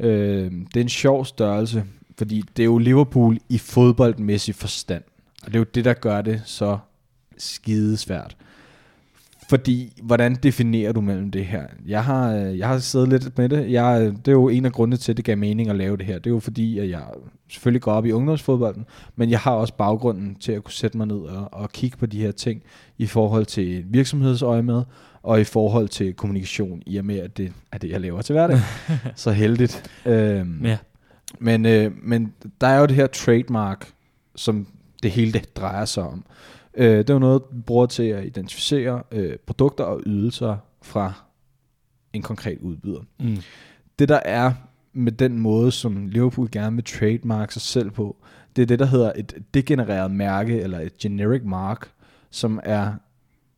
Øh, 0.00 0.50
det 0.50 0.76
er 0.76 0.80
en 0.80 0.88
sjov 0.88 1.24
størrelse, 1.24 1.84
fordi 2.18 2.42
det 2.56 2.62
er 2.62 2.66
jo 2.66 2.78
Liverpool 2.78 3.38
i 3.48 3.58
fodboldmæssig 3.58 4.54
forstand. 4.54 5.02
Og 5.42 5.46
det 5.46 5.54
er 5.54 5.60
jo 5.60 5.66
det, 5.74 5.84
der 5.84 5.94
gør 5.94 6.22
det 6.22 6.42
så 6.44 6.78
skidesvært. 7.38 8.36
Fordi, 9.48 9.92
hvordan 10.02 10.34
definerer 10.34 10.92
du 10.92 11.00
mellem 11.00 11.30
det 11.30 11.46
her? 11.46 11.62
Jeg 11.86 12.04
har, 12.04 12.34
øh, 12.34 12.58
jeg 12.58 12.68
har 12.68 12.78
siddet 12.78 13.08
lidt 13.08 13.38
med 13.38 13.48
det. 13.48 13.72
Jeg, 13.72 14.00
øh, 14.02 14.12
det 14.12 14.28
er 14.28 14.32
jo 14.32 14.48
en 14.48 14.64
af 14.64 14.72
grundene 14.72 14.96
til, 14.96 15.12
at 15.12 15.16
det 15.16 15.24
gav 15.24 15.38
mening 15.38 15.70
at 15.70 15.76
lave 15.76 15.96
det 15.96 16.06
her. 16.06 16.18
Det 16.18 16.26
er 16.26 16.34
jo 16.34 16.40
fordi, 16.40 16.78
at 16.78 16.90
jeg 16.90 17.02
selvfølgelig 17.48 17.82
går 17.82 17.92
op 17.92 18.06
i 18.06 18.12
ungdomsfodbolden, 18.12 18.84
men 19.16 19.30
jeg 19.30 19.38
har 19.38 19.52
også 19.52 19.74
baggrunden 19.74 20.34
til 20.34 20.52
at 20.52 20.64
kunne 20.64 20.72
sætte 20.72 20.96
mig 20.96 21.06
ned 21.06 21.16
og, 21.16 21.48
og 21.52 21.72
kigge 21.72 21.96
på 21.96 22.06
de 22.06 22.20
her 22.20 22.32
ting 22.32 22.62
i 22.98 23.06
forhold 23.06 23.46
til 23.46 23.84
virksomhedsøje 23.88 24.62
med, 24.62 24.82
og 25.26 25.40
i 25.40 25.44
forhold 25.44 25.88
til 25.88 26.14
kommunikation, 26.14 26.82
i 26.86 26.96
og 26.96 27.04
med, 27.04 27.18
at 27.18 27.36
det 27.36 27.52
er 27.72 27.78
det, 27.78 27.90
jeg 27.90 28.00
laver 28.00 28.22
til 28.22 28.32
hverdag. 28.32 28.58
Så 29.14 29.30
heldigt. 29.30 29.90
Øhm, 30.06 30.64
Ja. 30.64 30.78
men, 31.38 31.66
øh, 31.66 31.92
men 32.02 32.32
der 32.60 32.66
er 32.66 32.78
jo 32.80 32.86
det 32.86 32.96
her 32.96 33.06
trademark, 33.06 33.88
som 34.36 34.66
det 35.02 35.10
hele 35.10 35.32
det 35.32 35.56
drejer 35.56 35.84
sig 35.84 36.02
om. 36.02 36.24
Øh, 36.74 36.98
det 36.98 37.10
er 37.10 37.14
jo 37.14 37.18
noget, 37.20 37.42
vi 37.52 37.60
bruger 37.60 37.86
til 37.86 38.02
at 38.02 38.24
identificere 38.26 39.02
øh, 39.12 39.36
produkter 39.46 39.84
og 39.84 40.02
ydelser 40.06 40.56
fra 40.82 41.12
en 42.12 42.22
konkret 42.22 42.58
udbyder. 42.60 43.00
Mm. 43.20 43.36
Det 43.98 44.08
der 44.08 44.20
er 44.24 44.52
med 44.92 45.12
den 45.12 45.38
måde, 45.38 45.72
som 45.72 46.06
Liverpool 46.06 46.48
gerne 46.52 46.76
vil 46.76 46.84
trademark 46.84 47.52
sig 47.52 47.62
selv 47.62 47.90
på, 47.90 48.16
det 48.56 48.62
er 48.62 48.66
det, 48.66 48.78
der 48.78 48.86
hedder 48.86 49.12
et 49.16 49.34
degenereret 49.54 50.10
mærke, 50.10 50.60
eller 50.60 50.80
et 50.80 50.98
generic 50.98 51.42
mark, 51.44 51.88
som 52.30 52.60
er, 52.64 52.92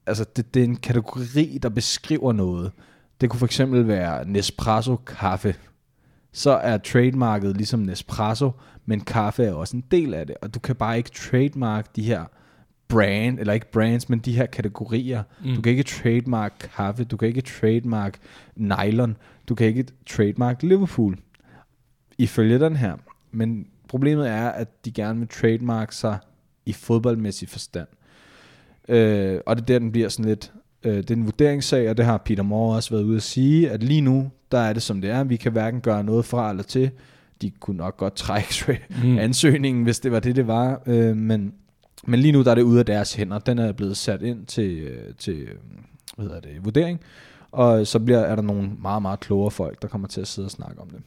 altså 0.08 0.24
det, 0.36 0.54
det 0.54 0.60
er 0.60 0.64
en 0.64 0.76
kategori, 0.76 1.58
der 1.62 1.68
beskriver 1.68 2.32
noget. 2.32 2.72
Det 3.20 3.30
kunne 3.30 3.38
for 3.38 3.46
eksempel 3.46 3.88
være 3.88 4.28
Nespresso 4.28 4.96
kaffe. 4.96 5.54
så 6.32 6.50
er 6.50 6.78
trademarket 6.78 7.56
ligesom 7.56 7.80
Nespresso, 7.80 8.50
men 8.86 9.00
kaffe 9.00 9.44
er 9.44 9.52
også 9.52 9.76
en 9.76 9.84
del 9.90 10.14
af 10.14 10.26
det, 10.26 10.36
og 10.42 10.54
du 10.54 10.60
kan 10.60 10.76
bare 10.76 10.96
ikke 10.96 11.10
trademark 11.10 11.96
de 11.96 12.02
her 12.02 12.24
brand, 12.88 13.38
eller 13.38 13.52
ikke 13.52 13.70
brands, 13.70 14.08
men 14.08 14.18
de 14.18 14.36
her 14.36 14.46
kategorier. 14.46 15.22
Mm. 15.44 15.54
Du 15.54 15.60
kan 15.60 15.70
ikke 15.70 15.82
trademark 15.82 16.70
kaffe, 16.76 17.04
du 17.04 17.16
kan 17.16 17.28
ikke 17.28 17.40
trademark 17.40 18.18
nylon, 18.56 19.16
du 19.48 19.54
kan 19.54 19.66
ikke 19.66 19.86
trademark 20.06 20.62
Liverpool, 20.62 21.18
ifølge 22.18 22.58
den 22.58 22.76
her. 22.76 22.96
Men 23.30 23.66
problemet 23.88 24.28
er, 24.28 24.48
at 24.48 24.84
de 24.84 24.92
gerne 24.92 25.18
vil 25.18 25.28
trademark 25.28 25.92
sig 25.92 26.18
i 26.66 26.72
fodboldmæssig 26.72 27.48
forstand. 27.48 27.88
Øh, 28.88 29.40
og 29.46 29.56
det 29.56 29.62
er 29.62 29.66
der, 29.66 29.78
den 29.78 29.92
bliver 29.92 30.08
sådan 30.08 30.24
lidt, 30.24 30.52
øh, 30.84 30.96
det 30.96 31.10
er 31.10 31.14
en 31.14 31.24
vurderingssag, 31.24 31.90
og 31.90 31.96
det 31.96 32.04
har 32.04 32.18
Peter 32.18 32.42
Moore 32.42 32.76
også 32.76 32.90
været 32.90 33.02
ude 33.02 33.16
at 33.16 33.22
sige, 33.22 33.70
at 33.70 33.82
lige 33.82 34.00
nu, 34.00 34.30
der 34.52 34.58
er 34.58 34.72
det 34.72 34.82
som 34.82 35.00
det 35.00 35.10
er, 35.10 35.24
vi 35.24 35.36
kan 35.36 35.52
hverken 35.52 35.80
gøre 35.80 36.04
noget 36.04 36.24
fra 36.24 36.50
eller 36.50 36.62
til, 36.62 36.90
de 37.42 37.50
kunne 37.50 37.76
nok 37.76 37.96
godt 37.96 38.14
trække 38.14 38.80
mm. 39.04 39.18
ansøgningen, 39.18 39.82
hvis 39.82 40.00
det 40.00 40.12
var 40.12 40.20
det, 40.20 40.36
det 40.36 40.46
var, 40.46 40.82
øh, 40.86 41.16
men, 41.16 41.52
men 42.06 42.20
lige 42.20 42.32
nu, 42.32 42.42
der 42.42 42.50
er 42.50 42.54
det 42.54 42.62
ude 42.62 42.78
af 42.78 42.86
deres 42.86 43.14
hænder, 43.14 43.38
den 43.38 43.58
er 43.58 43.72
blevet 43.72 43.96
sat 43.96 44.22
ind 44.22 44.46
til, 44.46 44.78
øh, 44.78 45.14
til 45.18 45.48
hvad 46.16 46.26
hedder 46.26 46.40
det, 46.40 46.64
vurdering, 46.64 47.00
og 47.52 47.86
så 47.86 47.98
bliver, 47.98 48.18
er 48.18 48.34
der 48.34 48.42
nogle 48.42 48.70
meget, 48.82 49.02
meget 49.02 49.20
klogere 49.20 49.50
folk, 49.50 49.82
der 49.82 49.88
kommer 49.88 50.08
til 50.08 50.20
at 50.20 50.26
sidde 50.26 50.46
og 50.46 50.50
snakke 50.50 50.80
om 50.80 50.90
det. 50.90 51.00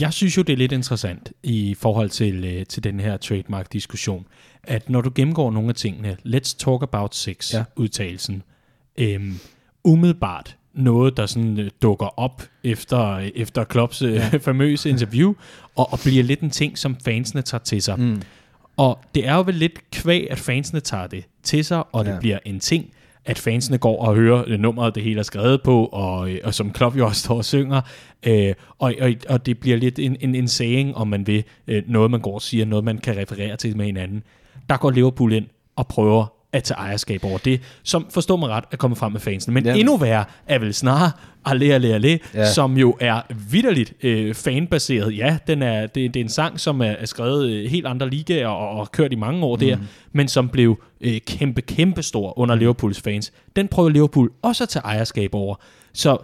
Jeg 0.00 0.12
synes 0.12 0.36
jo, 0.36 0.42
det 0.42 0.52
er 0.52 0.56
lidt 0.56 0.72
interessant 0.72 1.32
i 1.42 1.74
forhold 1.78 2.10
til, 2.10 2.44
øh, 2.44 2.66
til 2.66 2.84
den 2.84 3.00
her 3.00 3.16
trademark-diskussion, 3.16 4.26
at 4.62 4.90
når 4.90 5.00
du 5.00 5.10
gennemgår 5.14 5.50
nogle 5.50 5.68
af 5.68 5.74
tingene, 5.74 6.16
let's 6.26 6.56
talk 6.58 6.82
about 6.82 7.14
sex-udtalelsen, 7.14 8.42
ja. 8.98 9.04
øhm, 9.04 9.38
umiddelbart 9.84 10.56
noget, 10.74 11.16
der 11.16 11.26
sådan 11.26 11.58
øh, 11.58 11.70
dukker 11.82 12.18
op 12.18 12.42
efter, 12.64 13.16
efter 13.34 13.64
Klopps 13.64 14.02
øh, 14.02 14.14
ja. 14.14 14.36
famøse 14.36 14.88
interview, 14.88 15.34
og, 15.76 15.92
og 15.92 15.98
bliver 16.04 16.22
lidt 16.22 16.40
en 16.40 16.50
ting, 16.50 16.78
som 16.78 16.96
fansene 17.04 17.42
tager 17.42 17.62
til 17.62 17.82
sig. 17.82 18.00
Mm. 18.00 18.22
Og 18.76 18.98
det 19.14 19.26
er 19.26 19.34
jo 19.34 19.42
vel 19.42 19.54
lidt 19.54 19.90
kvæg, 19.90 20.30
at 20.30 20.38
fansene 20.38 20.80
tager 20.80 21.06
det 21.06 21.24
til 21.42 21.64
sig, 21.64 21.94
og 21.94 22.04
det 22.04 22.10
ja. 22.10 22.18
bliver 22.18 22.38
en 22.44 22.60
ting, 22.60 22.90
at 23.26 23.38
fansene 23.38 23.78
går 23.78 24.02
og 24.02 24.14
hører 24.14 24.44
øh, 24.46 24.58
nummeret, 24.58 24.94
det 24.94 25.02
hele 25.02 25.18
er 25.18 25.22
skrevet 25.22 25.62
på, 25.62 25.84
og, 25.84 26.30
øh, 26.30 26.40
og 26.44 26.54
som 26.54 26.72
Klopp 26.72 26.96
jo 26.96 27.06
også 27.06 27.20
står 27.20 27.36
og 27.36 27.44
synger, 27.44 27.80
øh, 28.26 28.54
og, 28.78 28.94
og, 29.00 29.12
og 29.28 29.46
det 29.46 29.58
bliver 29.58 29.76
lidt 29.76 29.98
en, 29.98 30.16
en, 30.20 30.34
en 30.34 30.48
saying, 30.48 30.96
om 30.96 31.08
man 31.08 31.26
vil, 31.26 31.44
øh, 31.66 31.82
noget 31.86 32.10
man 32.10 32.20
går 32.20 32.34
og 32.34 32.42
siger, 32.42 32.64
noget 32.64 32.84
man 32.84 32.98
kan 32.98 33.16
referere 33.16 33.56
til 33.56 33.76
med 33.76 33.86
hinanden. 33.86 34.22
Der 34.68 34.76
går 34.76 34.90
Liverpool 34.90 35.32
ind 35.32 35.46
og 35.76 35.86
prøver 35.86 36.35
at 36.56 36.62
tage 36.64 36.78
ejerskab 36.78 37.24
over 37.24 37.38
det, 37.38 37.60
som 37.82 38.06
forstår 38.10 38.36
mig 38.36 38.48
ret 38.48 38.64
er 38.72 38.76
kommet 38.76 38.98
frem 38.98 39.12
med 39.12 39.20
fansene. 39.20 39.54
Men 39.54 39.64
ja. 39.64 39.74
endnu 39.74 39.96
værre 39.96 40.24
er 40.46 40.58
vel 40.58 40.74
snarere 40.74 41.10
Alle 41.44 41.74
Alle 41.74 41.94
Alle, 41.94 42.18
ja. 42.34 42.52
som 42.52 42.78
jo 42.78 42.96
er 43.00 43.20
vidderligt 43.50 43.92
øh, 44.02 44.34
fanbaseret. 44.34 45.16
Ja, 45.16 45.38
den 45.46 45.62
er, 45.62 45.86
det, 45.86 46.14
det 46.14 46.20
er 46.20 46.24
en 46.24 46.28
sang, 46.28 46.60
som 46.60 46.80
er, 46.80 46.86
er 46.86 47.06
skrevet 47.06 47.50
øh, 47.50 47.70
helt 47.70 47.86
andre 47.86 48.10
ligaer 48.10 48.48
og, 48.48 48.68
og 48.80 48.92
kørt 48.92 49.12
i 49.12 49.16
mange 49.16 49.44
år 49.44 49.56
mm. 49.56 49.60
der, 49.60 49.76
men 50.12 50.28
som 50.28 50.48
blev 50.48 50.82
øh, 51.00 51.20
kæmpe, 51.26 51.62
kæmpe 51.62 52.02
stor 52.02 52.38
under 52.38 52.54
mm. 52.54 52.58
Liverpools 52.58 53.00
fans. 53.00 53.32
Den 53.56 53.68
prøver 53.68 53.88
Liverpool 53.88 54.30
også 54.42 54.64
at 54.64 54.68
tage 54.68 54.82
ejerskab 54.84 55.34
over. 55.34 55.54
Så 55.92 56.18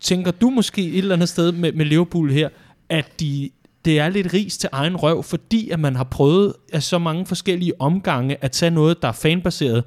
tænker 0.00 0.30
du 0.30 0.50
måske 0.50 0.88
et 0.88 0.98
eller 0.98 1.14
andet 1.14 1.28
sted 1.28 1.52
med, 1.52 1.72
med 1.72 1.84
Liverpool 1.84 2.32
her, 2.32 2.48
at 2.88 3.20
de 3.20 3.50
det 3.84 3.98
er 3.98 4.08
lidt 4.08 4.34
ris 4.34 4.58
til 4.58 4.68
egen 4.72 4.96
røv, 4.96 5.22
fordi 5.22 5.70
at 5.70 5.80
man 5.80 5.96
har 5.96 6.04
prøvet 6.04 6.52
af 6.72 6.82
så 6.82 6.98
mange 6.98 7.26
forskellige 7.26 7.80
omgange 7.80 8.36
at 8.44 8.52
tage 8.52 8.70
noget, 8.70 9.02
der 9.02 9.08
er 9.08 9.12
fanbaseret, 9.12 9.84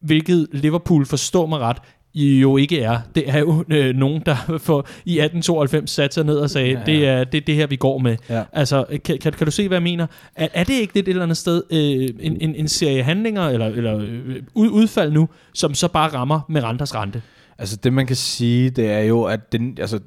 hvilket 0.00 0.48
Liverpool, 0.52 1.06
forstår 1.06 1.46
mig 1.46 1.58
ret, 1.58 1.78
jo 2.14 2.56
ikke 2.56 2.80
er. 2.80 2.98
Det 3.14 3.30
er 3.30 3.38
jo 3.38 3.64
øh, 3.70 3.94
nogen, 3.94 4.22
der 4.26 4.36
for, 4.66 4.86
i 5.04 5.18
1892 5.18 5.90
satte 5.90 6.14
sig 6.14 6.24
ned 6.24 6.36
og 6.36 6.50
sagde, 6.50 6.70
ja, 6.70 6.78
ja. 6.78 6.84
det 6.84 7.08
er 7.08 7.24
det, 7.24 7.46
det 7.46 7.54
her, 7.54 7.66
vi 7.66 7.76
går 7.76 7.98
med. 7.98 8.16
Ja. 8.30 8.42
Altså, 8.52 8.84
kan, 9.04 9.18
kan, 9.18 9.32
kan 9.32 9.44
du 9.44 9.50
se, 9.50 9.68
hvad 9.68 9.76
jeg 9.76 9.82
mener? 9.82 10.06
Er, 10.36 10.48
er 10.54 10.64
det 10.64 10.74
ikke 10.74 10.94
lidt 10.94 11.08
et 11.08 11.10
eller 11.10 11.22
andet 11.22 11.36
sted 11.36 11.62
øh, 11.70 12.08
en, 12.20 12.36
en, 12.40 12.54
en 12.54 12.68
serie 12.68 13.02
handlinger, 13.02 13.48
eller, 13.48 13.66
eller 13.66 13.98
øh, 13.98 14.36
ud, 14.54 14.68
udfald 14.68 15.12
nu, 15.12 15.28
som 15.54 15.74
så 15.74 15.88
bare 15.88 16.08
rammer 16.08 16.40
med 16.48 16.62
renters 16.62 16.94
rente? 16.94 17.22
Altså, 17.58 17.76
det 17.76 17.92
man 17.92 18.06
kan 18.06 18.16
sige, 18.16 18.70
det 18.70 18.90
er 18.90 19.00
jo, 19.00 19.22
at 19.22 19.52
den, 19.52 19.78
altså, 19.80 20.00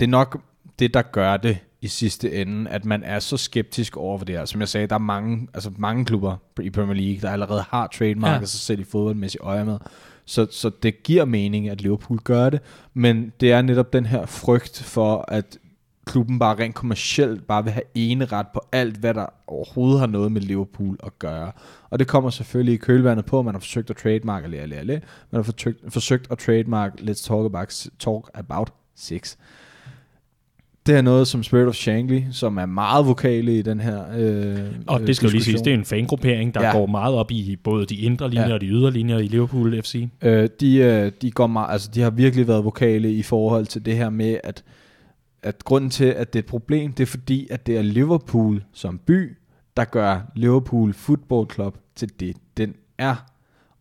det 0.00 0.06
er 0.06 0.10
nok 0.10 0.40
det, 0.78 0.94
der 0.94 1.02
gør 1.02 1.36
det 1.36 1.58
i 1.82 1.88
sidste 1.88 2.32
ende, 2.32 2.70
at 2.70 2.84
man 2.84 3.02
er 3.02 3.18
så 3.18 3.36
skeptisk 3.36 3.96
over 3.96 4.18
for 4.18 4.24
det 4.24 4.36
her. 4.36 4.44
Som 4.44 4.60
jeg 4.60 4.68
sagde, 4.68 4.86
der 4.86 4.94
er 4.94 4.98
mange, 4.98 5.48
altså 5.54 5.70
mange 5.76 6.04
klubber 6.04 6.36
i 6.60 6.70
Premier 6.70 6.94
League, 6.94 7.20
der 7.20 7.30
allerede 7.30 7.64
har 7.68 7.86
trademarket 7.86 8.40
ja. 8.40 8.46
sig 8.46 8.60
selv 8.60 8.80
i 8.80 8.84
fodboldmæssigt 8.84 9.42
øje 9.42 9.64
med. 9.64 9.78
Så, 10.24 10.46
så 10.50 10.70
det 10.82 11.02
giver 11.02 11.24
mening, 11.24 11.68
at 11.68 11.80
Liverpool 11.80 12.18
gør 12.18 12.50
det, 12.50 12.60
men 12.94 13.32
det 13.40 13.52
er 13.52 13.62
netop 13.62 13.92
den 13.92 14.06
her 14.06 14.26
frygt 14.26 14.82
for, 14.82 15.24
at 15.28 15.58
klubben 16.06 16.38
bare 16.38 16.58
rent 16.58 16.74
kommercielt 16.74 17.46
bare 17.46 17.64
vil 17.64 17.72
have 17.72 17.82
ene 17.94 18.24
ret 18.24 18.46
på 18.54 18.60
alt, 18.72 18.96
hvad 18.96 19.14
der 19.14 19.26
overhovedet 19.46 20.00
har 20.00 20.06
noget 20.06 20.32
med 20.32 20.40
Liverpool 20.40 20.96
at 21.02 21.18
gøre. 21.18 21.52
Og 21.90 21.98
det 21.98 22.08
kommer 22.08 22.30
selvfølgelig 22.30 22.74
i 22.74 22.76
kølvandet 22.76 23.24
på, 23.24 23.38
at 23.38 23.44
man 23.44 23.54
har 23.54 23.60
forsøgt 23.60 23.90
at 23.90 23.96
trademark, 23.96 24.44
eller, 24.44 24.62
eller, 24.62 24.80
eller, 24.80 25.00
man 25.30 25.38
har 25.38 25.42
forsøgt, 25.42 25.92
forsøgt 25.92 26.26
at 26.30 26.38
trademark 26.38 26.92
Let's 27.00 27.26
Talk 27.26 27.44
About, 27.44 27.88
talk 27.98 28.30
about 28.34 28.72
Six. 28.94 29.36
Det 30.86 30.96
er 30.96 31.02
noget 31.02 31.28
som 31.28 31.42
Spirit 31.42 31.68
of 31.68 31.74
Shankly, 31.74 32.20
som 32.30 32.56
er 32.56 32.66
meget 32.66 33.06
vokale 33.06 33.58
i 33.58 33.62
den 33.62 33.80
her 33.80 34.04
øh, 34.16 34.58
Og 34.86 35.00
det 35.00 35.16
skal 35.16 35.26
jo 35.26 35.32
lige 35.32 35.44
sige, 35.44 35.58
det 35.58 35.66
er 35.66 35.74
en 35.74 35.84
fangruppering, 35.84 36.54
der 36.54 36.62
ja. 36.62 36.72
går 36.72 36.86
meget 36.86 37.14
op 37.14 37.30
i 37.30 37.56
både 37.64 37.86
de 37.86 37.96
indre 37.96 38.30
linjer 38.30 38.48
ja. 38.48 38.54
og 38.54 38.60
de 38.60 38.66
ydre 38.66 38.90
linjer 38.90 39.18
i 39.18 39.26
Liverpool 39.26 39.82
FC. 39.82 40.08
Øh, 40.22 40.48
de, 40.60 40.76
øh, 40.76 41.12
de, 41.22 41.30
går 41.30 41.46
meget, 41.46 41.72
altså, 41.72 41.90
de 41.94 42.00
har 42.00 42.10
virkelig 42.10 42.48
været 42.48 42.64
vokale 42.64 43.12
i 43.12 43.22
forhold 43.22 43.66
til 43.66 43.84
det 43.84 43.96
her 43.96 44.10
med, 44.10 44.38
at, 44.44 44.64
at 45.42 45.64
grunden 45.64 45.90
til, 45.90 46.04
at 46.04 46.32
det 46.32 46.38
er 46.38 46.42
et 46.42 46.46
problem, 46.46 46.92
det 46.92 47.02
er 47.02 47.06
fordi, 47.06 47.46
at 47.50 47.66
det 47.66 47.76
er 47.76 47.82
Liverpool 47.82 48.62
som 48.72 48.98
by, 48.98 49.36
der 49.76 49.84
gør 49.84 50.20
Liverpool 50.36 50.92
Football 50.92 51.50
Club 51.54 51.78
til 51.96 52.10
det, 52.20 52.36
den 52.56 52.74
er. 52.98 53.14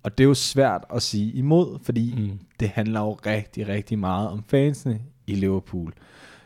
Og 0.03 0.17
det 0.17 0.23
er 0.23 0.27
jo 0.27 0.33
svært 0.33 0.83
at 0.93 1.01
sige 1.01 1.31
imod, 1.31 1.79
fordi 1.83 2.15
mm. 2.17 2.39
det 2.59 2.69
handler 2.69 2.99
jo 2.99 3.13
rigtig, 3.13 3.67
rigtig 3.67 3.99
meget 3.99 4.29
om 4.29 4.43
fansene 4.47 4.99
i 5.27 5.35
Liverpool. 5.35 5.93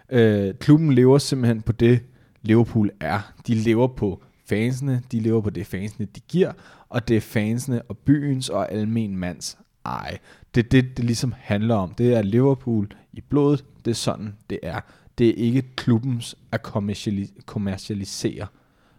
Øh, 0.10 0.54
klubben 0.54 0.94
lever 0.94 1.18
simpelthen 1.18 1.62
på 1.62 1.72
det, 1.72 2.00
Liverpool 2.42 2.90
er. 3.00 3.34
De 3.48 3.56
lever 3.56 3.88
på 3.88 4.24
fansene, 4.46 5.02
de 5.12 5.20
lever 5.20 5.42
på 5.42 5.50
det, 5.50 5.68
fansene 5.68 6.08
de 6.16 6.20
giver, 6.28 6.52
og 6.90 7.08
det 7.08 7.18
er 7.18 7.22
fansene 7.22 7.82
og 7.82 7.98
byens 7.98 8.50
og 8.50 8.72
almen 8.72 9.18
mands 9.18 9.58
eje. 9.86 10.18
Det 10.56 10.66
er 10.66 10.70
det, 10.70 10.98
det 10.98 11.06
ligesom 11.06 11.34
handler 11.38 11.76
om. 11.76 11.94
Det 11.94 12.14
er 12.14 12.22
Liverpool 12.22 12.88
i 13.14 13.22
blodet, 13.22 13.66
det 13.86 13.92
er 13.92 13.96
sådan, 13.96 14.36
det 14.50 14.60
er. 14.64 14.80
Det 15.18 15.30
er 15.30 15.34
ikke 15.34 15.64
klubbens 15.76 16.36
at 16.52 16.62
kommercialisere. 17.46 18.48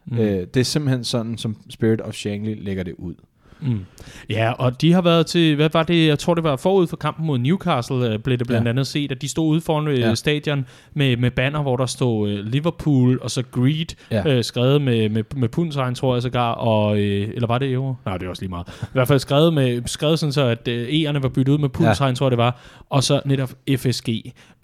Mm. 0.04 0.18
Øh, 0.18 0.46
det 0.54 0.56
er 0.56 0.64
simpelthen 0.64 1.04
sådan, 1.04 1.38
som 1.38 1.56
Spirit 1.68 2.00
of 2.00 2.14
Shankly 2.14 2.64
lægger 2.64 2.82
det 2.82 2.94
ud. 2.98 3.14
Mm. 3.60 3.84
Ja, 4.30 4.52
og 4.52 4.80
de 4.80 4.92
har 4.92 5.02
været 5.02 5.26
til, 5.26 5.56
hvad 5.56 5.70
var 5.72 5.82
det, 5.82 6.06
jeg 6.06 6.18
tror 6.18 6.34
det 6.34 6.44
var 6.44 6.56
forud 6.56 6.86
for 6.86 6.96
kampen 6.96 7.26
mod 7.26 7.38
Newcastle, 7.38 8.12
øh, 8.12 8.18
blev 8.18 8.38
det 8.38 8.46
blandt 8.46 8.64
ja. 8.64 8.70
andet 8.70 8.86
set, 8.86 9.12
at 9.12 9.22
de 9.22 9.28
stod 9.28 9.48
ude 9.48 9.60
foran 9.60 9.88
øh, 9.88 10.00
ja. 10.00 10.14
stadion 10.14 10.66
med, 10.94 11.16
med 11.16 11.30
banner, 11.30 11.62
hvor 11.62 11.76
der 11.76 11.86
stod 11.86 12.32
uh, 12.32 12.38
Liverpool 12.38 13.18
og 13.22 13.30
så 13.30 13.42
Greed, 13.50 13.86
ja. 14.10 14.36
uh, 14.36 14.42
skrevet 14.44 14.82
med, 14.82 15.08
med, 15.08 15.24
med 15.36 15.48
pundsregn, 15.48 15.94
tror 15.94 16.14
jeg 16.14 16.22
sågar, 16.22 16.52
og, 16.52 16.92
uh, 16.92 16.98
eller 16.98 17.46
var 17.46 17.58
det 17.58 17.72
euro? 17.72 17.94
Nej, 18.04 18.18
det 18.18 18.26
er 18.26 18.30
også 18.30 18.42
lige 18.42 18.50
meget. 18.50 18.66
I 18.82 18.86
hvert 18.92 19.08
fald 19.08 19.18
skrevet, 19.18 19.54
med, 19.54 19.82
skrevet 19.86 20.18
sådan 20.18 20.32
så, 20.32 20.44
at 20.44 20.68
E'erne 20.68 21.18
var 21.18 21.28
byttet 21.28 21.52
ud 21.52 21.58
med 21.58 21.68
pundsregn, 21.68 22.10
ja. 22.10 22.14
tror 22.14 22.26
jeg 22.26 22.30
det 22.30 22.38
var, 22.38 22.60
og 22.90 23.02
så 23.02 23.20
netop 23.24 23.50
FSG. 23.76 24.08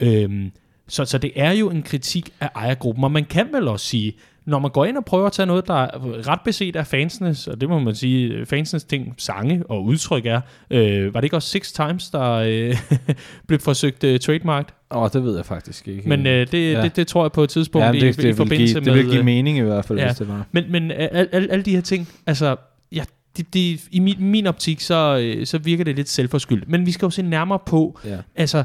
Øhm, 0.01 0.51
så, 0.89 1.05
så 1.05 1.19
det 1.19 1.33
er 1.37 1.53
jo 1.53 1.71
en 1.71 1.83
kritik 1.83 2.31
af 2.41 2.51
ejergruppen, 2.55 3.05
og 3.05 3.13
man 3.13 3.25
kan 3.25 3.49
vel 3.53 3.69
også 3.69 3.87
sige, 3.87 4.13
når 4.45 4.59
man 4.59 4.71
går 4.71 4.85
ind 4.85 4.97
og 4.97 5.05
prøver 5.05 5.27
at 5.27 5.33
tage 5.33 5.47
noget, 5.47 5.67
der 5.67 5.75
er 5.75 5.89
ret 6.29 6.41
beset 6.45 6.77
af 6.77 6.87
fansenes, 6.87 7.47
og 7.47 7.61
det 7.61 7.69
må 7.69 7.79
man 7.79 7.95
sige, 7.95 8.47
fansenes 8.47 8.85
ting, 8.85 9.15
sange 9.19 9.63
og 9.69 9.85
udtryk 9.85 10.27
er, 10.27 10.41
øh, 10.71 11.15
var 11.15 11.21
det 11.21 11.25
ikke 11.25 11.37
også 11.37 11.49
Six 11.49 11.73
Times, 11.73 12.11
der 12.11 12.33
øh, 12.33 12.77
blev 13.49 13.59
forsøgt 13.59 14.05
øh, 14.05 14.21
trademarked? 14.21 14.73
Åh, 14.91 15.03
oh, 15.03 15.11
det 15.13 15.25
ved 15.25 15.37
jeg 15.37 15.45
faktisk 15.47 15.89
ikke. 15.89 16.09
Men 16.09 16.27
øh, 16.27 16.47
det, 16.53 16.73
ja. 16.73 16.83
det, 16.83 16.97
det 16.97 17.07
tror 17.07 17.25
jeg 17.25 17.33
på 17.33 17.43
et 17.43 17.51
tidspunkt 17.51 17.87
ja, 17.87 17.93
det, 17.93 18.03
i, 18.03 18.07
det, 18.07 18.25
i 18.25 18.33
forbindelse 18.33 18.81
give, 18.81 18.85
med... 18.85 18.95
Det 18.95 19.05
vil 19.05 19.13
give 19.13 19.23
mening 19.23 19.59
i 19.59 19.61
hvert 19.61 19.85
fald, 19.85 19.99
ja. 19.99 20.07
hvis 20.07 20.17
det 20.17 20.29
var. 20.29 20.47
Men, 20.53 20.65
men 20.69 20.91
alle 20.91 21.35
al, 21.35 21.51
al 21.51 21.65
de 21.65 21.71
her 21.71 21.81
ting, 21.81 22.09
altså, 22.27 22.57
ja, 22.93 23.05
det, 23.37 23.55
det, 23.55 23.81
i 23.91 24.01
min, 24.01 24.17
min 24.19 24.47
optik, 24.47 24.81
så, 24.81 25.19
øh, 25.23 25.47
så 25.47 25.59
virker 25.59 25.85
det 25.85 25.97
lidt 25.97 26.09
selvforskyldt. 26.09 26.69
Men 26.69 26.87
vi 26.87 26.93
skal 26.93 27.07
jo 27.07 27.11
se 27.11 27.23
nærmere 27.23 27.59
på, 27.67 27.99
ja. 28.05 28.17
altså, 28.35 28.65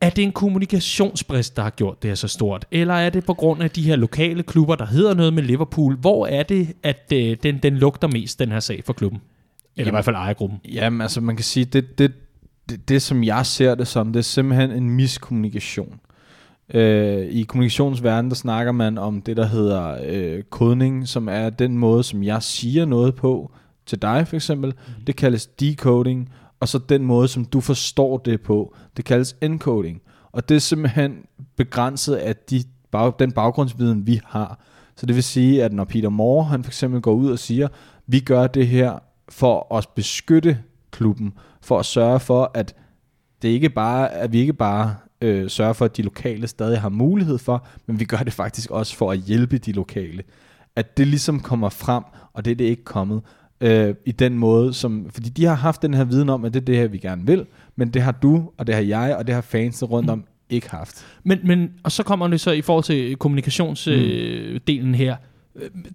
er 0.00 0.10
det 0.10 0.24
en 0.24 0.32
kommunikationsbrist, 0.32 1.56
der 1.56 1.62
har 1.62 1.70
gjort 1.70 2.02
det 2.02 2.10
her 2.10 2.14
så 2.14 2.28
stort? 2.28 2.66
Eller 2.70 2.94
er 2.94 3.10
det 3.10 3.24
på 3.24 3.34
grund 3.34 3.62
af 3.62 3.70
de 3.70 3.82
her 3.82 3.96
lokale 3.96 4.42
klubber, 4.42 4.74
der 4.74 4.86
hedder 4.86 5.14
noget 5.14 5.32
med 5.32 5.42
Liverpool? 5.42 5.96
Hvor 5.96 6.26
er 6.26 6.42
det, 6.42 6.68
at 6.82 7.12
øh, 7.12 7.36
den, 7.42 7.58
den 7.58 7.76
lugter 7.76 8.08
mest, 8.08 8.38
den 8.38 8.52
her 8.52 8.60
sag 8.60 8.82
for 8.84 8.92
klubben? 8.92 9.20
Eller 9.20 9.86
jamen, 9.86 9.88
i 9.88 9.94
hvert 9.94 10.04
fald 10.04 10.16
ejergruppen. 10.16 10.60
Jamen, 10.72 11.00
altså 11.00 11.20
man 11.20 11.36
kan 11.36 11.44
sige, 11.44 11.64
det, 11.64 11.98
det, 11.98 12.12
det, 12.68 12.88
det 12.88 13.02
som 13.02 13.24
jeg 13.24 13.46
ser 13.46 13.74
det 13.74 13.86
som, 13.86 14.12
det 14.12 14.18
er 14.18 14.22
simpelthen 14.22 14.70
en 14.70 14.90
miskommunikation. 14.90 16.00
Øh, 16.74 17.26
I 17.30 17.42
kommunikationsverdenen, 17.42 18.30
der 18.30 18.36
snakker 18.36 18.72
man 18.72 18.98
om 18.98 19.22
det, 19.22 19.36
der 19.36 19.46
hedder 19.46 19.98
øh, 20.06 20.42
kodning, 20.42 21.08
som 21.08 21.28
er 21.28 21.50
den 21.50 21.78
måde, 21.78 22.02
som 22.02 22.22
jeg 22.22 22.42
siger 22.42 22.84
noget 22.84 23.14
på 23.14 23.50
til 23.86 24.02
dig 24.02 24.28
for 24.28 24.36
eksempel. 24.36 24.70
Mm. 24.70 25.04
Det 25.04 25.16
kaldes 25.16 25.46
decoding, 25.46 26.28
og 26.60 26.68
så 26.68 26.78
den 26.78 27.04
måde, 27.04 27.28
som 27.28 27.44
du 27.44 27.60
forstår 27.60 28.18
det 28.18 28.40
på, 28.40 28.74
det 28.96 29.04
kaldes 29.04 29.36
encoding. 29.42 30.02
Og 30.32 30.48
det 30.48 30.54
er 30.54 30.58
simpelthen 30.58 31.24
begrænset 31.56 32.14
af 32.14 32.36
de 32.36 32.64
bag, 32.90 33.12
den 33.18 33.32
baggrundsviden, 33.32 34.06
vi 34.06 34.20
har. 34.24 34.60
Så 34.96 35.06
det 35.06 35.14
vil 35.14 35.22
sige, 35.22 35.64
at 35.64 35.72
når 35.72 35.84
Peter 35.84 36.08
Moore, 36.08 36.44
han 36.44 36.64
for 36.64 36.70
eksempel 36.70 37.00
går 37.00 37.12
ud 37.12 37.30
og 37.30 37.38
siger, 37.38 37.68
vi 38.06 38.20
gør 38.20 38.46
det 38.46 38.66
her 38.68 38.98
for 39.28 39.74
at 39.74 39.88
beskytte 39.94 40.58
klubben, 40.90 41.32
for 41.60 41.78
at 41.78 41.86
sørge 41.86 42.20
for, 42.20 42.50
at 42.54 42.74
det 43.42 43.48
ikke 43.48 43.70
bare, 43.70 44.12
at 44.12 44.32
vi 44.32 44.38
ikke 44.38 44.52
bare 44.52 44.96
øh, 45.20 45.50
sørger 45.50 45.72
for, 45.72 45.84
at 45.84 45.96
de 45.96 46.02
lokale 46.02 46.46
stadig 46.46 46.80
har 46.80 46.88
mulighed 46.88 47.38
for, 47.38 47.66
men 47.86 48.00
vi 48.00 48.04
gør 48.04 48.16
det 48.16 48.32
faktisk 48.32 48.70
også 48.70 48.96
for 48.96 49.12
at 49.12 49.18
hjælpe 49.18 49.58
de 49.58 49.72
lokale. 49.72 50.22
At 50.76 50.96
det 50.96 51.06
ligesom 51.06 51.40
kommer 51.40 51.68
frem, 51.68 52.04
og 52.32 52.44
det 52.44 52.50
er 52.50 52.54
det 52.54 52.64
ikke 52.64 52.84
kommet 52.84 53.22
øh, 53.60 53.94
i 54.04 54.12
den 54.12 54.38
måde, 54.38 54.74
som, 54.74 55.06
fordi 55.10 55.28
de 55.28 55.44
har 55.44 55.54
haft 55.54 55.82
den 55.82 55.94
her 55.94 56.04
viden 56.04 56.28
om, 56.28 56.44
at 56.44 56.54
det 56.54 56.60
er 56.60 56.64
det 56.64 56.76
her, 56.76 56.88
vi 56.88 56.98
gerne 56.98 57.26
vil, 57.26 57.46
men 57.76 57.88
det 57.88 58.02
har 58.02 58.12
du, 58.12 58.50
og 58.58 58.66
det 58.66 58.74
har 58.74 58.82
jeg, 58.82 59.16
og 59.16 59.26
det 59.26 59.34
har 59.34 59.42
fansene 59.42 59.88
rundt 59.88 60.10
om 60.10 60.24
ikke 60.50 60.70
haft. 60.70 61.06
Men, 61.24 61.38
men, 61.44 61.70
og 61.82 61.92
så 61.92 62.02
kommer 62.02 62.28
det 62.28 62.40
så 62.40 62.50
i 62.50 62.62
forhold 62.62 62.84
til 62.84 63.16
kommunikationsdelen 63.16 64.86
mm. 64.86 64.90
øh, 64.90 64.94
her. 64.94 65.16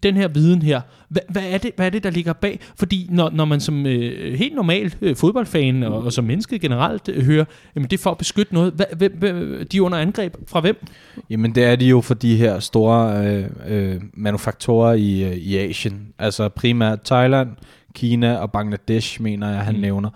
Den 0.04 0.16
her 0.16 0.28
viden 0.28 0.62
her, 0.62 0.82
hvad, 1.10 1.22
hvad, 1.30 1.42
er 1.50 1.58
det, 1.58 1.72
hvad 1.76 1.86
er 1.86 1.90
det, 1.90 2.04
der 2.04 2.10
ligger 2.10 2.34
bag? 2.34 2.60
Fordi 2.76 3.08
når, 3.10 3.30
når 3.30 3.46
man 3.46 3.60
som 3.60 3.86
øh, 3.86 4.34
helt 4.34 4.56
normal 4.56 4.96
øh, 5.02 5.16
fodboldfan 5.16 5.84
og, 5.84 6.04
og 6.04 6.14
som 6.14 6.26
menneske 6.26 6.60
generelt 6.60 7.10
øh, 7.10 7.26
hører, 7.26 7.46
jamen 7.76 7.90
det 7.90 7.98
er 7.98 8.02
for 8.02 8.12
at 8.12 8.18
beskytte 8.18 8.54
noget, 8.54 8.74
hvad, 8.74 8.86
hvad, 8.98 9.10
hvad, 9.10 9.66
de 9.66 9.78
er 9.78 9.82
under 9.82 9.98
angreb 9.98 10.36
fra 10.48 10.60
hvem? 10.60 10.86
Jamen 11.30 11.56
det 11.56 11.64
er 11.64 11.76
de 11.76 11.86
jo 11.86 12.02
for 12.02 12.14
de 12.14 12.36
her 12.36 12.60
store 12.60 13.28
øh, 13.28 13.46
øh, 13.68 14.02
manufaktorer 14.14 14.94
i, 14.94 15.24
øh, 15.24 15.36
i 15.36 15.58
Asien, 15.58 16.08
altså 16.20 16.50
primært 16.50 17.02
Thailand, 17.02 17.50
Kina 17.94 18.36
og 18.36 18.52
Bangladesh, 18.52 19.22
mener 19.22 19.50
jeg, 19.50 19.60
han 19.60 19.76
mm. 19.76 19.82
nævner 19.82 20.10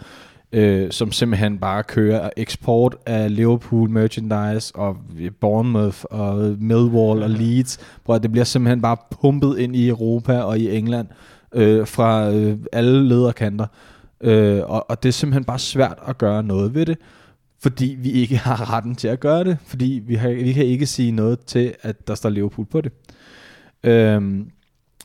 øh, 0.51 0.91
som 0.91 1.11
simpelthen 1.11 1.57
bare 1.57 1.83
kører 1.83 2.29
eksport 2.37 2.95
af 3.05 3.35
Liverpool 3.35 3.89
merchandise 3.89 4.75
og 4.75 4.97
Bournemouth 5.41 6.03
og 6.03 6.55
Millwall 6.59 7.23
og 7.23 7.29
Leeds. 7.29 7.79
hvor 8.05 8.17
det 8.17 8.31
bliver 8.31 8.45
simpelthen 8.45 8.81
bare 8.81 8.97
pumpet 9.21 9.59
ind 9.59 9.75
i 9.75 9.87
Europa 9.87 10.39
og 10.39 10.59
i 10.59 10.77
England 10.77 11.07
øh, 11.53 11.87
fra 11.87 12.31
øh, 12.31 12.57
alle 12.71 13.07
lederkanter. 13.07 13.67
Øh, 14.21 14.61
og, 14.65 14.89
og 14.89 15.03
det 15.03 15.09
er 15.09 15.13
simpelthen 15.13 15.43
bare 15.43 15.59
svært 15.59 15.99
at 16.07 16.17
gøre 16.17 16.43
noget 16.43 16.73
ved 16.73 16.85
det, 16.85 16.97
fordi 17.63 17.95
vi 17.99 18.11
ikke 18.11 18.37
har 18.47 18.73
retten 18.73 18.95
til 18.95 19.07
at 19.07 19.19
gøre 19.19 19.43
det, 19.43 19.57
fordi 19.65 20.01
vi, 20.07 20.15
har, 20.15 20.29
vi 20.29 20.53
kan 20.53 20.65
ikke 20.65 20.85
sige 20.85 21.11
noget 21.11 21.39
til, 21.39 21.73
at 21.81 22.07
der 22.07 22.15
står 22.15 22.29
Liverpool 22.29 22.65
på 22.65 22.81
det. 22.81 22.91
Øh, 23.83 24.21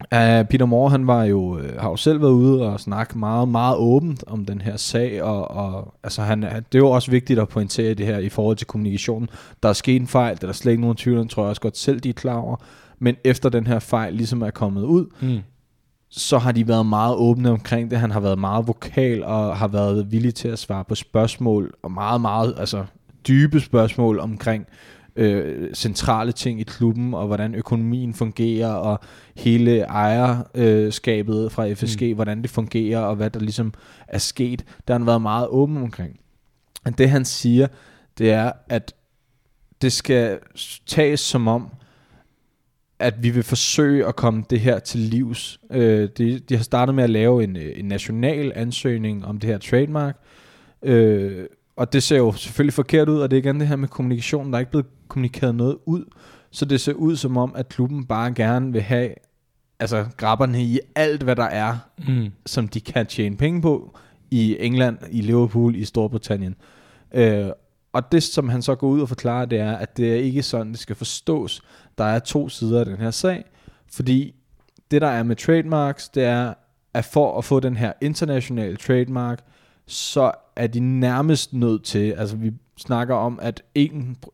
Uh, 0.00 0.48
Peter 0.48 0.66
Moore, 0.66 0.90
han 0.90 1.06
var 1.06 1.24
jo, 1.24 1.40
uh, 1.40 1.64
har 1.78 1.88
jo 1.88 1.96
selv 1.96 2.20
været 2.20 2.32
ude 2.32 2.62
og 2.68 2.80
snakke 2.80 3.18
meget, 3.18 3.48
meget 3.48 3.76
åbent 3.76 4.24
om 4.26 4.44
den 4.44 4.60
her 4.60 4.76
sag, 4.76 5.22
og, 5.22 5.50
og 5.50 5.94
altså 6.02 6.22
han, 6.22 6.42
det 6.42 6.74
er 6.74 6.78
jo 6.78 6.90
også 6.90 7.10
vigtigt 7.10 7.40
at 7.40 7.48
pointere 7.48 7.94
det 7.94 8.06
her 8.06 8.18
i 8.18 8.28
forhold 8.28 8.56
til 8.56 8.66
kommunikationen. 8.66 9.28
Der 9.62 9.68
er 9.68 9.72
sket 9.72 10.00
en 10.00 10.06
fejl, 10.06 10.40
der 10.40 10.48
er 10.48 10.52
slet 10.52 10.72
ikke 10.72 10.80
nogen 10.80 10.96
tvivl 10.96 11.18
om, 11.18 11.28
tror 11.28 11.42
jeg 11.42 11.50
også 11.50 11.60
godt 11.60 11.76
selv, 11.76 12.00
de 12.00 12.08
er 12.08 12.12
klar 12.12 12.36
over. 12.36 12.56
Men 12.98 13.16
efter 13.24 13.48
den 13.48 13.66
her 13.66 13.78
fejl 13.78 14.14
ligesom 14.14 14.42
er 14.42 14.50
kommet 14.50 14.82
ud, 14.82 15.06
mm. 15.20 15.38
så 16.10 16.38
har 16.38 16.52
de 16.52 16.68
været 16.68 16.86
meget 16.86 17.16
åbne 17.16 17.50
omkring 17.50 17.90
det. 17.90 17.98
Han 17.98 18.10
har 18.10 18.20
været 18.20 18.38
meget 18.38 18.68
vokal 18.68 19.24
og 19.24 19.56
har 19.56 19.68
været 19.68 20.12
villig 20.12 20.34
til 20.34 20.48
at 20.48 20.58
svare 20.58 20.84
på 20.84 20.94
spørgsmål, 20.94 21.74
og 21.82 21.92
meget, 21.92 22.20
meget 22.20 22.54
altså, 22.58 22.84
dybe 23.28 23.60
spørgsmål 23.60 24.18
omkring, 24.18 24.66
øh, 25.16 25.74
centrale 25.74 26.32
ting 26.32 26.60
i 26.60 26.62
klubben, 26.62 27.14
og 27.14 27.26
hvordan 27.26 27.54
økonomien 27.54 28.14
fungerer, 28.14 28.72
og 28.72 29.00
hele 29.36 29.80
ejerskabet 29.80 31.52
fra 31.52 31.72
FSG, 31.72 32.02
mm. 32.02 32.14
hvordan 32.14 32.42
det 32.42 32.50
fungerer, 32.50 33.00
og 33.00 33.16
hvad 33.16 33.30
der 33.30 33.40
ligesom 33.40 33.74
er 34.08 34.18
sket. 34.18 34.64
Der 34.88 34.94
har 34.94 34.98
han 34.98 35.06
været 35.06 35.22
meget 35.22 35.46
åben 35.48 35.76
omkring. 35.76 36.20
Det 36.98 37.10
han 37.10 37.24
siger, 37.24 37.66
det 38.18 38.30
er, 38.30 38.52
at 38.68 38.94
det 39.82 39.92
skal 39.92 40.38
tages 40.86 41.20
som 41.20 41.48
om, 41.48 41.70
at 42.98 43.22
vi 43.22 43.30
vil 43.30 43.42
forsøge 43.42 44.06
at 44.06 44.16
komme 44.16 44.44
det 44.50 44.60
her 44.60 44.78
til 44.78 45.00
livs. 45.00 45.60
Øh, 45.70 46.08
de, 46.18 46.38
de 46.38 46.56
har 46.56 46.64
startet 46.64 46.94
med 46.94 47.04
at 47.04 47.10
lave 47.10 47.44
en, 47.44 47.56
en 47.56 47.84
national 47.84 48.52
ansøgning 48.54 49.26
om 49.26 49.38
det 49.38 49.50
her 49.50 49.58
trademark, 49.58 50.16
øh, 50.82 51.46
og 51.76 51.92
det 51.92 52.02
ser 52.02 52.16
jo 52.16 52.32
selvfølgelig 52.32 52.74
forkert 52.74 53.08
ud, 53.08 53.20
og 53.20 53.30
det 53.30 53.36
er 53.36 53.40
igen 53.40 53.60
det 53.60 53.68
her 53.68 53.76
med 53.76 53.88
kommunikationen, 53.88 54.52
der 54.52 54.56
er 54.56 54.60
ikke 54.60 54.70
blevet 54.70 54.86
kommunikeret 55.12 55.54
noget 55.54 55.78
ud, 55.86 56.04
så 56.50 56.64
det 56.64 56.80
ser 56.80 56.92
ud 56.92 57.16
som 57.16 57.36
om, 57.36 57.52
at 57.56 57.68
klubben 57.68 58.06
bare 58.06 58.32
gerne 58.34 58.72
vil 58.72 58.82
have 58.82 59.14
altså 59.80 60.06
grabberne 60.16 60.62
i 60.62 60.80
alt, 60.94 61.22
hvad 61.22 61.36
der 61.36 61.44
er, 61.44 61.78
mm. 62.08 62.30
som 62.46 62.68
de 62.68 62.80
kan 62.80 63.06
tjene 63.06 63.36
penge 63.36 63.62
på 63.62 63.98
i 64.30 64.56
England, 64.60 64.98
i 65.10 65.20
Liverpool, 65.20 65.76
i 65.76 65.84
Storbritannien. 65.84 66.54
Øh, 67.14 67.46
og 67.92 68.12
det, 68.12 68.22
som 68.22 68.48
han 68.48 68.62
så 68.62 68.74
går 68.74 68.88
ud 68.88 69.00
og 69.00 69.08
forklarer, 69.08 69.44
det 69.44 69.58
er, 69.58 69.72
at 69.72 69.96
det 69.96 70.12
er 70.12 70.16
ikke 70.16 70.42
sådan, 70.42 70.72
det 70.72 70.78
skal 70.78 70.96
forstås. 70.96 71.62
Der 71.98 72.04
er 72.04 72.18
to 72.18 72.48
sider 72.48 72.80
af 72.80 72.86
den 72.86 72.96
her 72.96 73.10
sag, 73.10 73.44
fordi 73.92 74.34
det, 74.90 75.02
der 75.02 75.08
er 75.08 75.22
med 75.22 75.36
trademarks, 75.36 76.08
det 76.08 76.24
er, 76.24 76.54
at 76.94 77.04
for 77.04 77.38
at 77.38 77.44
få 77.44 77.60
den 77.60 77.76
her 77.76 77.92
internationale 78.00 78.76
trademark, 78.76 79.44
så 79.86 80.32
er 80.56 80.66
de 80.66 80.80
nærmest 80.80 81.52
nødt 81.52 81.84
til, 81.84 82.12
altså 82.12 82.36
vi 82.36 82.52
snakker 82.82 83.14
om, 83.14 83.38
at 83.42 83.62
1%, 83.78 83.82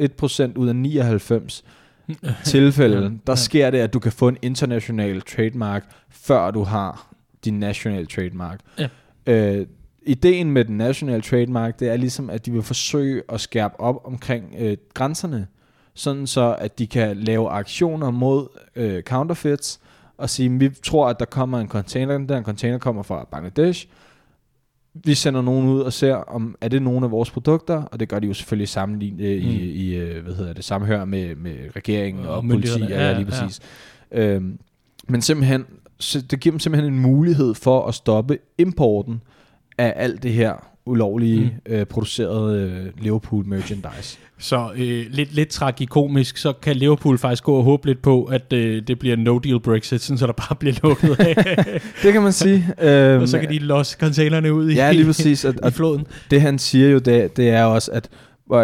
1% 0.03 0.53
ud 0.57 0.69
af 0.69 0.77
99 0.77 1.65
tilfælde, 2.45 3.19
der 3.27 3.35
sker 3.35 3.71
det, 3.71 3.79
at 3.79 3.93
du 3.93 3.99
kan 3.99 4.13
få 4.13 4.29
en 4.29 4.37
international 4.43 5.21
trademark, 5.21 5.85
før 6.11 6.51
du 6.51 6.63
har 6.63 7.15
din 7.45 7.61
national 7.61 8.07
trademark. 8.07 8.61
Ja. 8.79 8.89
Øh, 9.27 9.67
ideen 10.03 10.51
med 10.51 10.65
den 10.65 10.77
national 10.77 11.23
trademark, 11.23 11.81
det 11.81 11.89
er 11.89 11.97
ligesom, 11.97 12.31
at 12.31 12.47
de 12.47 12.53
vil 12.53 12.63
forsøge 12.63 13.23
at 13.29 13.41
skærpe 13.41 13.81
op 13.81 14.01
omkring 14.05 14.55
øh, 14.59 14.77
grænserne, 14.95 15.47
sådan 15.95 16.27
så, 16.27 16.57
at 16.59 16.79
de 16.79 16.87
kan 16.87 17.17
lave 17.17 17.49
aktioner 17.49 18.11
mod 18.11 18.49
øh, 18.77 19.03
counterfeits, 19.03 19.81
og 20.19 20.31
sige, 20.31 20.51
vi 20.51 20.69
tror, 20.69 21.09
at 21.09 21.19
der 21.19 21.25
kommer 21.25 21.61
en 21.61 21.69
container, 21.69 22.19
den 22.19 22.29
der 22.29 22.43
container 22.43 22.79
kommer 22.79 23.03
fra 23.03 23.27
Bangladesh, 23.31 23.87
vi 25.05 25.15
sender 25.15 25.43
nogen 25.43 25.69
ud 25.69 25.81
og 25.81 25.93
ser, 25.93 26.15
om 26.15 26.57
er 26.61 26.69
det 26.69 26.83
nogle 26.83 27.05
af 27.07 27.11
vores 27.11 27.31
produkter, 27.31 27.83
og 27.83 28.01
det 28.01 28.09
gør 28.09 28.19
de 28.19 28.27
jo 28.27 28.35
selvfølgelig 28.35 28.69
sammenlignet 28.69 29.25
øh, 29.25 29.43
mm. 29.43 29.49
i, 29.49 29.55
i, 29.55 29.97
øh, 29.97 30.25
hvad 30.25 30.35
hedder 30.35 30.53
det, 30.53 30.65
sammenhør 30.65 31.05
med, 31.05 31.35
med 31.37 31.57
regeringen 31.77 32.27
og, 32.27 32.37
og 32.37 32.45
politi, 32.51 32.81
ja, 32.81 33.09
ja, 33.09 33.13
lige 33.13 33.27
præcis. 33.27 33.61
Ja. 34.13 34.27
Øhm, 34.27 34.59
men 35.09 35.23
simpelthen, 35.23 35.65
så 35.99 36.21
det 36.21 36.41
giver 36.41 36.53
dem 36.53 36.61
simpelthen 36.61 36.93
en 36.93 37.01
mulighed 37.01 37.55
for 37.55 37.87
at 37.87 37.95
stoppe 37.95 38.39
importen 38.59 39.21
af 39.79 39.93
alt 39.97 40.23
det 40.23 40.33
her 40.33 40.69
ulovlige 40.89 41.41
mm. 41.41 41.73
øh, 41.73 41.87
producerede 41.87 42.63
øh, 42.63 43.03
Liverpool 43.03 43.47
merchandise. 43.47 44.19
Så 44.39 44.71
øh, 44.77 45.07
lidt, 45.11 45.35
lidt 45.35 45.49
tragikomisk, 45.49 46.37
så 46.37 46.53
kan 46.53 46.77
Liverpool 46.77 47.19
faktisk 47.19 47.45
gå 47.45 47.55
og 47.55 47.65
håbe 47.65 47.87
lidt 47.87 48.03
på, 48.03 48.25
at 48.25 48.53
øh, 48.53 48.83
det 48.87 48.99
bliver 48.99 49.17
no-deal 49.17 49.59
Brexit, 49.59 50.03
så 50.03 50.27
der 50.27 50.33
bare 50.33 50.57
bliver 50.57 50.75
lukket 50.83 51.21
af. 51.21 51.35
det 52.03 52.13
kan 52.13 52.23
man 52.23 52.33
sige. 52.33 52.67
Øhm, 52.81 53.23
og 53.23 53.29
så 53.29 53.39
kan 53.39 53.49
de 53.49 53.59
losse 53.59 53.97
containerne 54.01 54.53
ud 54.53 54.71
i, 54.71 54.75
ja, 54.75 54.93
lige 54.93 55.05
præcis, 55.05 55.45
at, 55.49 55.55
i 55.69 55.71
floden. 55.71 56.07
Det 56.31 56.41
han 56.41 56.59
siger 56.59 56.89
jo, 56.89 56.99
det, 56.99 57.37
det 57.37 57.49
er 57.49 57.65
også, 57.65 57.91
at 57.93 58.09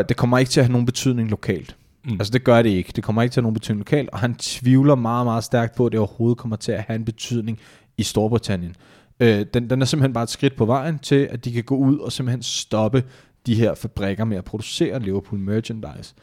det 0.09 0.17
kommer 0.17 0.39
ikke 0.39 0.51
til 0.51 0.61
at 0.61 0.67
have 0.67 0.73
nogen 0.73 0.87
betydning 0.87 1.31
lokalt. 1.31 1.77
Mm. 2.05 2.13
Altså 2.13 2.31
det 2.31 2.45
gør 2.45 2.63
det 2.63 2.71
ikke. 2.71 2.93
Det 2.97 3.05
kommer 3.05 3.23
ikke 3.23 3.33
til 3.33 3.41
at 3.41 3.43
have 3.43 3.47
nogen 3.47 3.55
betydning 3.55 3.81
lokalt, 3.81 4.11
og 4.11 4.19
han 4.19 4.35
tvivler 4.35 4.95
meget, 4.95 5.27
meget 5.27 5.45
stærkt 5.45 5.77
på, 5.77 5.87
at 5.87 5.93
det 5.93 6.01
overhovedet 6.01 6.39
kommer 6.39 6.57
til 6.57 6.73
at 6.73 6.85
have 6.87 6.95
en 6.95 7.05
betydning 7.05 7.59
i 7.99 8.03
Storbritannien. 8.03 8.77
Øh, 9.21 9.47
den, 9.55 9.71
den 9.71 9.83
er 9.83 9.87
simpelthen 9.87 10.13
bare 10.13 10.25
et 10.25 10.31
skridt 10.31 10.57
på 10.57 10.65
vejen 10.65 10.99
til, 10.99 11.29
at 11.31 11.45
de 11.45 11.53
kan 11.53 11.65
gå 11.65 11.77
ud 11.77 11.99
og 11.99 12.13
simpelthen 12.13 12.43
stoppe 12.43 13.05
de 13.47 13.55
her 13.55 13.75
fabrikker 13.75 14.25
med 14.25 14.37
at 14.37 14.45
producere 14.45 15.01
Liverpool 15.01 15.41
merchandise. 15.41 16.15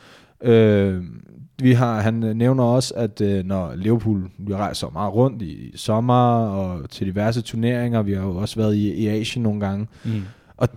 Øh, 0.44 1.04
vi 1.62 1.72
har, 1.72 2.02
han 2.02 2.14
nævner 2.14 2.64
også, 2.64 2.94
at 2.96 3.22
øh, 3.22 3.46
når 3.46 3.76
Liverpool, 3.76 4.32
vi 4.38 4.56
rejser 4.56 4.90
meget 4.90 5.14
rundt 5.14 5.42
i 5.42 5.72
sommer 5.76 6.46
og 6.46 6.90
til 6.90 7.08
diverse 7.08 7.42
turneringer, 7.42 8.02
vi 8.02 8.14
har 8.14 8.22
jo 8.22 8.36
også 8.36 8.56
været 8.56 8.76
i, 8.76 8.94
i 8.94 9.08
Asien 9.08 9.44
nogle 9.44 9.60
gange, 9.60 9.88
mm. 10.06 10.24
og 10.58 10.70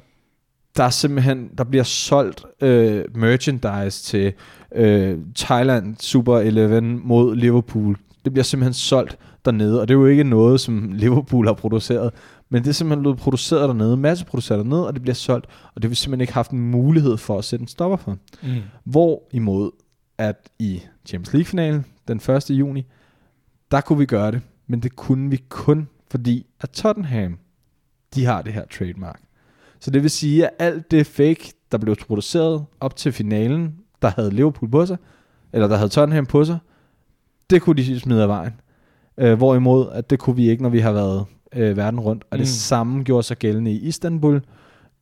der 0.76 0.84
er 0.84 0.90
simpelthen, 0.90 1.50
der 1.58 1.64
bliver 1.64 1.84
solgt 1.84 2.44
øh, 2.60 3.04
merchandise 3.14 4.02
til 4.02 4.32
øh, 4.74 5.18
Thailand 5.36 5.96
Super 6.00 6.38
11 6.38 6.80
mod 6.80 7.36
Liverpool. 7.36 7.96
Det 8.24 8.32
bliver 8.32 8.44
simpelthen 8.44 8.74
solgt 8.74 9.18
dernede, 9.44 9.80
og 9.80 9.88
det 9.88 9.94
er 9.94 9.98
jo 9.98 10.06
ikke 10.06 10.24
noget, 10.24 10.60
som 10.60 10.90
Liverpool 11.02 11.46
har 11.46 11.54
produceret, 11.54 12.12
men 12.48 12.62
det 12.62 12.68
er 12.68 12.72
simpelthen 12.72 13.02
blevet 13.02 13.18
produceret 13.18 13.68
dernede, 13.68 13.96
masseproduceret 13.96 14.58
dernede, 14.58 14.86
og 14.86 14.94
det 14.94 15.02
bliver 15.02 15.14
solgt, 15.14 15.46
og 15.46 15.82
det 15.82 15.84
har 15.84 15.88
vi 15.88 15.94
simpelthen 15.94 16.20
ikke 16.20 16.32
haft 16.32 16.50
en 16.50 16.70
mulighed 16.70 17.16
for 17.16 17.38
at 17.38 17.44
sætte 17.44 17.62
en 17.62 17.68
stopper 17.68 17.96
for. 17.96 18.18
Mm. 18.42 18.48
Hvorimod, 18.84 19.70
at 20.18 20.50
i 20.58 20.82
Champions 21.06 21.32
League-finalen 21.32 21.84
den 22.08 22.16
1. 22.16 22.50
juni, 22.50 22.86
der 23.70 23.80
kunne 23.80 23.98
vi 23.98 24.06
gøre 24.06 24.32
det, 24.32 24.40
men 24.66 24.80
det 24.80 24.96
kunne 24.96 25.30
vi 25.30 25.42
kun, 25.48 25.88
fordi 26.10 26.46
at 26.60 26.70
Tottenham, 26.70 27.38
de 28.14 28.24
har 28.24 28.42
det 28.42 28.52
her 28.52 28.64
trademark. 28.78 29.20
Så 29.80 29.90
det 29.90 30.02
vil 30.02 30.10
sige, 30.10 30.46
at 30.46 30.50
alt 30.58 30.90
det 30.90 31.06
fake, 31.06 31.52
der 31.72 31.78
blev 31.78 31.96
produceret 31.96 32.64
op 32.80 32.96
til 32.96 33.12
finalen, 33.12 33.74
der 34.02 34.08
havde 34.08 34.30
Liverpool 34.30 34.70
på 34.70 34.86
sig, 34.86 34.96
eller 35.52 35.68
der 35.68 35.76
havde 35.76 35.88
Tottenham 35.88 36.26
på 36.26 36.44
sig, 36.44 36.58
det 37.50 37.62
kunne 37.62 37.76
de 37.76 38.00
smide 38.00 38.22
af 38.22 38.28
vejen. 38.28 38.52
Øh, 39.18 39.34
hvorimod, 39.34 39.86
at 39.92 40.10
det 40.10 40.18
kunne 40.18 40.36
vi 40.36 40.50
ikke, 40.50 40.62
når 40.62 40.70
vi 40.70 40.78
har 40.78 40.92
været 40.92 41.24
øh, 41.54 41.76
verden 41.76 42.00
rundt. 42.00 42.24
Og 42.30 42.36
mm. 42.36 42.38
det 42.38 42.48
samme 42.48 43.02
gjorde 43.02 43.22
sig 43.22 43.36
gældende 43.36 43.72
i 43.72 43.78
Istanbul, 43.78 44.42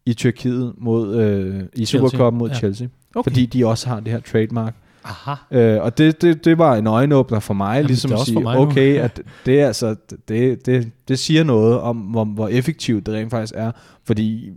i 0.06 0.14
Tyrkiet 0.14 0.74
mod, 0.78 1.16
øh, 1.16 1.62
i 1.74 1.84
Supercup 1.84 2.34
mod 2.34 2.48
ja. 2.48 2.54
Chelsea. 2.54 2.88
Okay. 3.14 3.30
Fordi 3.30 3.46
de 3.46 3.66
også 3.66 3.88
har 3.88 4.00
det 4.00 4.12
her 4.12 4.20
trademark. 4.20 4.74
Aha. 5.04 5.34
Øh, 5.50 5.82
og 5.82 5.98
det, 5.98 6.22
det, 6.22 6.44
det 6.44 6.58
var 6.58 6.76
en 6.76 6.86
øjenåbner 6.86 7.40
for 7.40 7.54
mig, 7.54 7.74
Jamen, 7.74 7.86
ligesom 7.86 8.08
det 8.08 8.16
er 8.16 8.20
at 8.20 8.26
sige, 8.26 8.34
for 8.34 8.40
mig 8.40 8.56
nu. 8.56 8.62
okay, 8.62 8.98
at 9.04 9.22
det, 9.46 9.60
er 9.60 9.66
altså, 9.66 9.96
det, 10.28 10.66
det, 10.66 10.90
det 11.08 11.18
siger 11.18 11.44
noget 11.44 11.80
om, 11.80 11.96
hvor, 11.96 12.24
hvor 12.24 12.48
effektivt 12.48 13.06
det 13.06 13.14
rent 13.14 13.30
faktisk 13.30 13.54
er, 13.56 13.72
fordi 14.04 14.50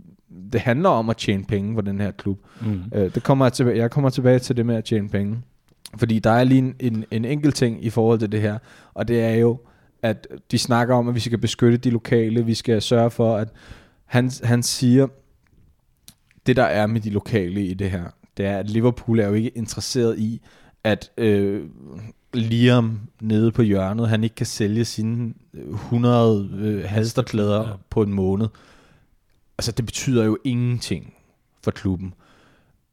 det 0.52 0.60
handler 0.60 0.88
om 0.88 1.10
at 1.10 1.16
tjene 1.16 1.44
penge 1.44 1.74
på 1.74 1.80
den 1.80 2.00
her 2.00 2.10
klub. 2.10 2.38
Mm. 2.60 2.80
Øh, 2.94 3.14
det 3.14 3.22
kommer 3.22 3.44
jeg, 3.44 3.52
tilbage, 3.52 3.78
jeg 3.78 3.90
kommer 3.90 4.10
tilbage 4.10 4.38
til 4.38 4.56
det 4.56 4.66
med 4.66 4.76
at 4.76 4.84
tjene 4.84 5.08
penge. 5.08 5.36
Fordi 5.98 6.18
der 6.18 6.30
er 6.30 6.44
lige 6.44 6.58
en, 6.58 6.74
en, 6.80 7.04
en 7.10 7.24
enkelt 7.24 7.54
ting 7.54 7.84
i 7.84 7.90
forhold 7.90 8.18
til 8.18 8.32
det 8.32 8.40
her, 8.40 8.58
og 8.94 9.08
det 9.08 9.22
er 9.22 9.34
jo, 9.34 9.60
at 10.02 10.26
de 10.50 10.58
snakker 10.58 10.94
om, 10.94 11.08
at 11.08 11.14
vi 11.14 11.20
skal 11.20 11.38
beskytte 11.38 11.78
de 11.78 11.90
lokale, 11.90 12.44
vi 12.44 12.54
skal 12.54 12.82
sørge 12.82 13.10
for, 13.10 13.36
at 13.36 13.48
han, 14.04 14.30
han 14.42 14.62
siger, 14.62 15.06
det 16.46 16.56
der 16.56 16.64
er 16.64 16.86
med 16.86 17.00
de 17.00 17.10
lokale 17.10 17.66
i 17.66 17.74
det 17.74 17.90
her, 17.90 18.04
det 18.36 18.46
er, 18.46 18.58
at 18.58 18.70
Liverpool 18.70 19.20
er 19.20 19.28
jo 19.28 19.34
ikke 19.34 19.48
interesseret 19.48 20.18
i, 20.18 20.40
at 20.84 21.10
øh, 21.18 21.62
Liam 22.34 23.00
nede 23.20 23.52
på 23.52 23.62
hjørnet, 23.62 24.08
han 24.08 24.24
ikke 24.24 24.34
kan 24.34 24.46
sælge 24.46 24.84
sine 24.84 25.34
100 25.54 26.50
øh, 26.58 26.84
halsterklæder 26.84 27.60
Ja. 27.62 27.68
ja. 27.68 27.74
på 27.90 28.02
en 28.02 28.12
måned. 28.12 28.48
Altså, 29.58 29.72
det 29.72 29.84
betyder 29.84 30.24
jo 30.24 30.38
ingenting 30.44 31.14
for 31.64 31.70
klubben. 31.70 32.14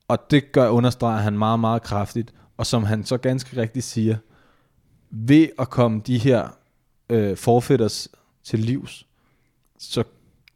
Og 0.08 0.18
det 0.32 0.52
gør, 0.52 0.70
understreger 0.70 1.22
han 1.22 1.38
meget, 1.38 1.60
meget 1.60 1.84
kraftigt. 1.84 2.34
Og 2.58 2.66
som 2.66 2.84
han 2.84 3.04
så 3.04 3.18
ganske 3.18 3.62
rigtigt 3.62 3.86
siger, 3.86 4.18
ved 5.10 5.48
at 5.60 5.70
komme 5.70 6.02
de 6.08 6.18
her 6.18 6.58
øh, 7.10 7.38
forfætters 7.38 8.08
til 8.44 8.60
livs, 8.60 9.08
så 9.78 10.04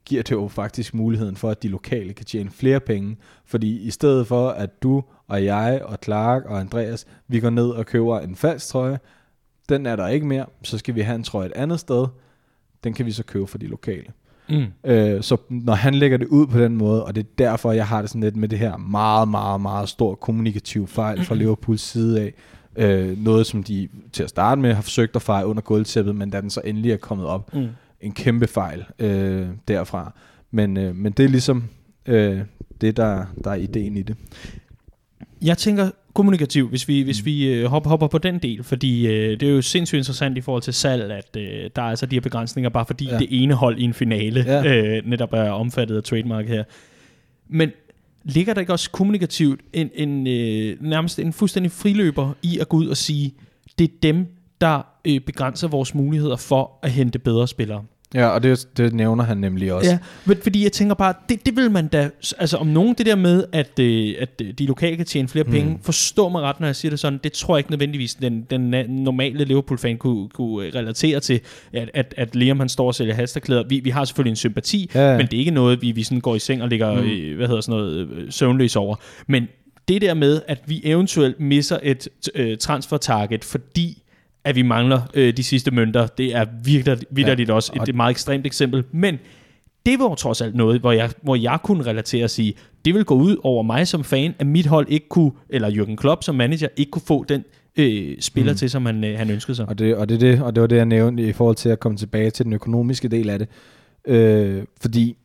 giver 0.05 0.23
det 0.23 0.31
jo 0.31 0.47
faktisk 0.47 0.93
muligheden 0.93 1.35
for, 1.35 1.49
at 1.49 1.63
de 1.63 1.67
lokale 1.67 2.13
kan 2.13 2.25
tjene 2.25 2.49
flere 2.49 2.79
penge. 2.79 3.17
Fordi 3.45 3.77
i 3.77 3.91
stedet 3.91 4.27
for, 4.27 4.49
at 4.49 4.83
du 4.83 5.03
og 5.27 5.45
jeg 5.45 5.81
og 5.83 5.97
Clark 6.03 6.45
og 6.45 6.59
Andreas, 6.59 7.05
vi 7.27 7.39
går 7.39 7.49
ned 7.49 7.69
og 7.69 7.85
køber 7.85 8.19
en 8.19 8.35
falsk 8.35 8.67
trøje, 8.67 8.99
den 9.69 9.85
er 9.85 9.95
der 9.95 10.07
ikke 10.07 10.25
mere, 10.25 10.45
så 10.63 10.77
skal 10.77 10.95
vi 10.95 11.01
have 11.01 11.15
en 11.15 11.23
trøje 11.23 11.45
et 11.45 11.51
andet 11.51 11.79
sted, 11.79 12.07
den 12.83 12.93
kan 12.93 13.05
vi 13.05 13.11
så 13.11 13.23
købe 13.23 13.47
for 13.47 13.57
de 13.57 13.67
lokale. 13.67 14.13
Mm. 14.49 14.65
Øh, 14.91 15.23
så 15.23 15.37
når 15.49 15.73
han 15.73 15.95
lægger 15.95 16.17
det 16.17 16.27
ud 16.27 16.47
på 16.47 16.59
den 16.59 16.75
måde, 16.77 17.05
og 17.05 17.15
det 17.15 17.21
er 17.23 17.27
derfor, 17.37 17.71
jeg 17.71 17.87
har 17.87 18.01
det 18.01 18.09
sådan 18.09 18.21
lidt 18.21 18.35
med 18.35 18.49
det 18.49 18.59
her 18.59 18.77
meget, 18.77 19.27
meget, 19.27 19.61
meget 19.61 19.89
stor 19.89 20.15
kommunikativ 20.15 20.87
fejl 20.87 21.25
fra 21.25 21.35
Liverpools 21.35 21.81
side 21.81 22.21
af. 22.21 22.33
Øh, 22.75 23.23
noget, 23.23 23.45
som 23.45 23.63
de 23.63 23.87
til 24.13 24.23
at 24.23 24.29
starte 24.29 24.61
med 24.61 24.73
har 24.73 24.81
forsøgt 24.81 25.15
at 25.15 25.21
fejre 25.21 25.47
under 25.47 25.61
gulvtæppet, 25.61 26.15
men 26.15 26.29
da 26.29 26.41
den 26.41 26.49
så 26.49 26.61
endelig 26.65 26.91
er 26.91 26.97
kommet 26.97 27.27
op, 27.27 27.53
Mm. 27.53 27.67
en 28.01 28.11
kæmpe 28.11 28.47
fejl 28.47 28.85
øh, 28.99 29.47
derfra. 29.67 30.13
Men, 30.51 30.77
øh, 30.77 30.95
men 30.95 31.11
det 31.11 31.25
er 31.25 31.29
ligesom 31.29 31.63
øh, 32.05 32.39
det, 32.81 32.97
der, 32.97 33.25
der 33.43 33.51
er 33.51 33.55
ideen 33.55 33.97
i 33.97 34.01
det. 34.01 34.15
Jeg 35.41 35.57
tænker 35.57 35.89
kommunikativ, 36.13 36.69
hvis 36.69 36.87
vi, 36.87 37.01
hvis 37.01 37.25
vi 37.25 37.47
øh, 37.47 37.65
hopper, 37.65 37.89
hopper 37.89 38.07
på 38.07 38.17
den 38.17 38.39
del, 38.39 38.63
fordi 38.63 39.07
øh, 39.07 39.39
det 39.39 39.49
er 39.49 39.51
jo 39.51 39.61
sindssygt 39.61 39.97
interessant 39.97 40.37
i 40.37 40.41
forhold 40.41 40.63
til 40.63 40.73
salg, 40.73 41.11
at 41.11 41.37
øh, 41.37 41.69
der 41.75 41.81
er 41.81 41.85
altså 41.85 42.05
de 42.05 42.15
her 42.15 42.21
begrænsninger, 42.21 42.69
bare 42.69 42.85
fordi 42.85 43.09
ja. 43.09 43.17
Det 43.17 43.27
ene 43.29 43.53
hold 43.53 43.79
i 43.79 43.83
en 43.83 43.93
finale. 43.93 44.43
Ja. 44.47 44.75
øh, 44.75 45.09
netop 45.09 45.33
er 45.33 45.49
omfattet 45.49 45.97
af 45.97 46.03
trademark 46.03 46.47
her. 46.47 46.63
Men 47.47 47.71
ligger 48.23 48.53
der 48.53 48.61
ikke 48.61 48.73
også 48.73 48.91
kommunikativt 48.91 49.61
en, 49.73 49.89
en 49.93 50.27
øh, 50.27 50.77
nærmest 50.81 51.19
en 51.19 51.33
fuldstændig 51.33 51.71
friløber 51.71 52.33
i 52.41 52.59
at 52.59 52.69
gå 52.69 52.77
ud 52.77 52.87
og 52.87 52.97
sige, 52.97 53.33
det 53.79 53.83
er 53.83 53.93
dem, 54.03 54.25
der 54.61 54.81
øh, 55.05 55.19
begrænser 55.19 55.67
vores 55.67 55.95
muligheder 55.95 56.35
for 56.35 56.79
at 56.83 56.91
hente 56.91 57.19
bedre 57.19 57.47
spillere? 57.47 57.83
Ja, 58.13 58.27
og 58.27 58.43
det, 58.43 58.67
det 58.77 58.93
nævner 58.93 59.23
han 59.23 59.37
nemlig 59.37 59.73
også. 59.73 59.89
Ja, 59.89 59.97
men 60.25 60.37
fordi 60.43 60.63
jeg 60.63 60.71
tænker 60.71 60.95
bare, 60.95 61.13
det, 61.29 61.45
det 61.45 61.55
vil 61.55 61.71
man 61.71 61.87
da, 61.87 62.09
altså 62.37 62.57
om 62.57 62.67
nogen 62.67 62.95
det 62.97 63.05
der 63.05 63.15
med, 63.15 63.43
at, 63.51 63.79
øh, 63.79 64.15
at 64.19 64.29
øh, 64.41 64.53
de 64.53 64.65
lokale 64.65 64.97
kan 64.97 65.05
tjene 65.05 65.27
flere 65.27 65.45
penge, 65.45 65.69
Mm. 65.71 65.79
forstå 65.83 66.29
mig 66.29 66.41
ret, 66.41 66.59
når 66.59 66.67
jeg 66.67 66.75
siger 66.75 66.89
det 66.89 66.99
sådan, 66.99 67.19
det 67.23 67.33
tror 67.33 67.55
jeg 67.55 67.59
ikke 67.59 67.71
nødvendigvis, 67.71 68.15
den, 68.15 68.41
den 68.49 68.61
normale 68.89 69.45
Liverpool-fan 69.45 69.97
kunne, 69.97 70.29
kunne 70.29 70.65
øh, 70.67 70.73
relatere 70.75 71.19
til, 71.19 71.39
at, 71.73 71.89
at, 71.93 72.13
at 72.17 72.35
Liam 72.35 72.59
han 72.59 72.69
står 72.69 72.87
og 72.87 72.95
sælger 72.95 73.13
halsterklæder. 73.13 73.63
Vi, 73.69 73.79
vi 73.79 73.89
har 73.89 74.05
selvfølgelig 74.05 74.31
en 74.31 74.35
sympati, 74.35 74.91
Ja, 74.95 75.11
ja. 75.11 75.17
men 75.17 75.25
det 75.27 75.33
er 75.33 75.39
ikke 75.39 75.51
noget, 75.51 75.81
vi, 75.81 75.91
vi 75.91 76.03
sådan 76.03 76.21
går 76.21 76.35
i 76.35 76.39
seng 76.39 76.61
og 76.63 76.67
ligger, 76.69 77.01
Mm. 77.01 77.35
hvad 77.35 77.47
hedder 77.47 77.61
sådan 77.61 77.79
noget, 77.79 78.07
søvnløs 78.33 78.75
over. 78.75 78.95
Men 79.27 79.47
det 79.87 80.01
der 80.01 80.13
med, 80.13 80.41
at 80.47 80.59
vi 80.65 80.81
eventuelt 80.83 81.39
misser 81.39 81.77
et 81.83 82.07
øh, 82.35 82.57
transfer-target, 82.57 83.43
fordi 83.43 84.03
at 84.47 84.55
vi 84.55 84.61
mangler 84.61 85.01
øh, 85.13 85.37
de 85.37 85.43
sidste 85.43 85.71
mønter, 85.71 86.07
det 86.07 86.35
er 86.35 86.45
virkelig, 86.63 86.97
virkelig 87.09 87.47
ja. 87.47 87.53
også 87.53 87.71
et, 87.75 87.81
og- 87.81 87.89
et 87.89 87.95
meget 87.95 88.11
ekstremt 88.11 88.45
eksempel. 88.45 88.83
Men 88.91 89.17
det 89.85 89.99
var 89.99 90.15
trods 90.15 90.41
alt 90.41 90.55
noget, 90.55 90.79
hvor 90.79 90.91
jeg, 90.91 91.09
hvor 91.21 91.35
jeg 91.35 91.59
kunne 91.63 91.83
relatere 91.85 92.23
og 92.23 92.29
sige, 92.29 92.53
det 92.85 92.93
vil 92.93 93.05
gå 93.05 93.15
ud 93.15 93.37
over 93.43 93.63
mig 93.63 93.87
som 93.87 94.03
fan, 94.03 94.33
at 94.39 94.47
mit 94.47 94.65
hold 94.65 94.87
ikke 94.89 95.07
kunne, 95.09 95.31
eller 95.49 95.69
Jürgen 95.71 95.95
Klopp 95.95 96.23
som 96.23 96.35
manager, 96.35 96.67
ikke 96.77 96.91
kunne 96.91 97.01
få 97.07 97.23
den 97.23 97.43
øh, 97.77 98.15
spiller 98.19 98.51
mm. 98.53 98.57
til, 98.57 98.69
som 98.69 98.85
han, 98.85 99.03
øh, 99.03 99.17
han 99.17 99.29
ønskede 99.29 99.55
sig. 99.55 99.69
Og 99.69 99.79
det, 99.79 99.95
og, 99.95 100.09
det, 100.09 100.15
er 100.15 100.19
det, 100.19 100.41
og 100.41 100.55
det 100.55 100.61
var 100.61 100.67
det, 100.67 100.75
jeg 100.75 100.85
nævnte 100.85 101.23
i 101.27 101.33
forhold 101.33 101.55
til 101.55 101.69
at 101.69 101.79
komme 101.79 101.97
tilbage 101.97 102.29
til 102.29 102.45
den 102.45 102.53
økonomiske 102.53 103.07
del 103.07 103.29
af 103.29 103.39
det. 103.39 103.47
Øh, 104.07 104.63
fordi 104.81 105.17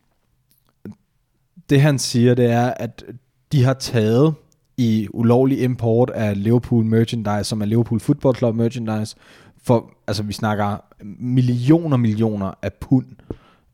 det 1.69 1.81
han 1.81 1.99
siger, 1.99 2.33
det 2.33 2.45
er, 2.51 2.65
at 2.77 3.03
de 3.51 3.63
har 3.63 3.73
taget 3.73 4.33
i 4.77 5.07
ulovlig 5.13 5.61
import 5.61 6.09
af 6.09 6.43
Liverpool 6.43 6.85
merchandise, 6.85 7.43
som 7.43 7.61
er 7.61 7.65
Liverpool 7.65 7.99
Football 7.99 8.35
Club 8.35 8.55
merchandise, 8.55 9.15
for, 9.63 9.91
altså 10.07 10.23
vi 10.23 10.33
snakker 10.33 10.77
millioner, 11.19 11.97
millioner 11.97 12.51
af 12.61 12.73
pund 12.73 13.05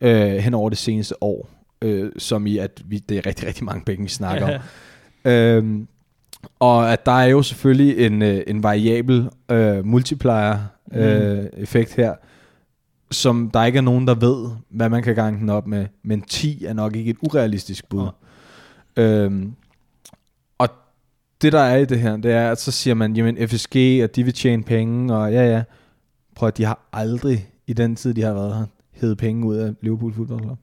øh, 0.02 0.32
hen 0.32 0.54
over 0.54 0.70
det 0.70 0.78
seneste 0.78 1.24
år, 1.24 1.50
øh, 1.82 2.12
som 2.18 2.48
i, 2.48 2.58
at 2.58 2.82
vi, 2.86 2.98
det 2.98 3.18
er 3.18 3.26
rigtig, 3.26 3.48
rigtig 3.48 3.64
mange 3.64 3.86
penge, 3.86 4.04
vi 4.04 4.10
snakker 4.10 4.56
om. 4.56 4.62
Øhm, 5.26 5.88
og 6.60 6.94
at 6.94 7.06
der 7.06 7.12
er 7.12 7.26
jo 7.26 7.42
selvfølgelig 7.42 8.06
en, 8.06 8.22
øh, 8.22 8.42
en 8.48 8.64
variabel 8.64 9.30
øh, 9.52 9.86
multiplier 9.86 10.58
øh, 10.94 11.46
effekt 11.58 11.96
her, 11.96 12.14
som 13.12 13.52
der 13.54 13.66
ikke 13.66 13.78
er 13.78 13.82
nogen, 13.82 14.08
der 14.08 14.16
ved, 14.16 14.50
hvad 14.70 14.90
man 14.90 15.04
kan 15.04 15.16
gange 15.16 15.40
den 15.40 15.50
op 15.50 15.68
med. 15.68 15.86
Men 16.04 16.22
10 16.22 16.66
er 16.66 16.74
nok 16.74 16.96
ikke 16.96 17.10
et 17.10 17.18
urealistisk 17.22 17.90
bud. 17.90 18.08
Øhm, 18.98 19.46
og 19.46 19.69
det 21.42 21.54
der 21.54 21.60
er 21.60 21.78
i 21.78 21.86
det 21.86 22.00
her, 22.00 22.18
det 22.18 22.32
er, 22.32 22.52
at 22.52 22.60
så 22.62 22.72
siger 22.72 22.94
man, 22.94 23.16
jamen 23.16 23.48
FSG, 23.48 23.76
at 23.76 24.16
de 24.16 24.24
vil 24.24 24.34
tjene 24.34 24.64
penge, 24.64 25.16
og 25.16 25.34
ja 25.34 25.48
ja, 25.56 25.64
prøv 26.36 26.48
at 26.48 26.58
de 26.58 26.66
har 26.66 26.90
aldrig, 26.94 27.48
i 27.68 27.74
den 27.74 27.96
tid 27.96 28.14
de 28.14 28.22
har 28.22 28.34
været 28.34 28.56
her, 28.56 28.66
hævet 28.92 29.18
penge 29.18 29.46
ud 29.48 29.56
af 29.56 29.74
Liverpool 29.82 30.14
Football 30.14 30.42
Club. 30.42 30.58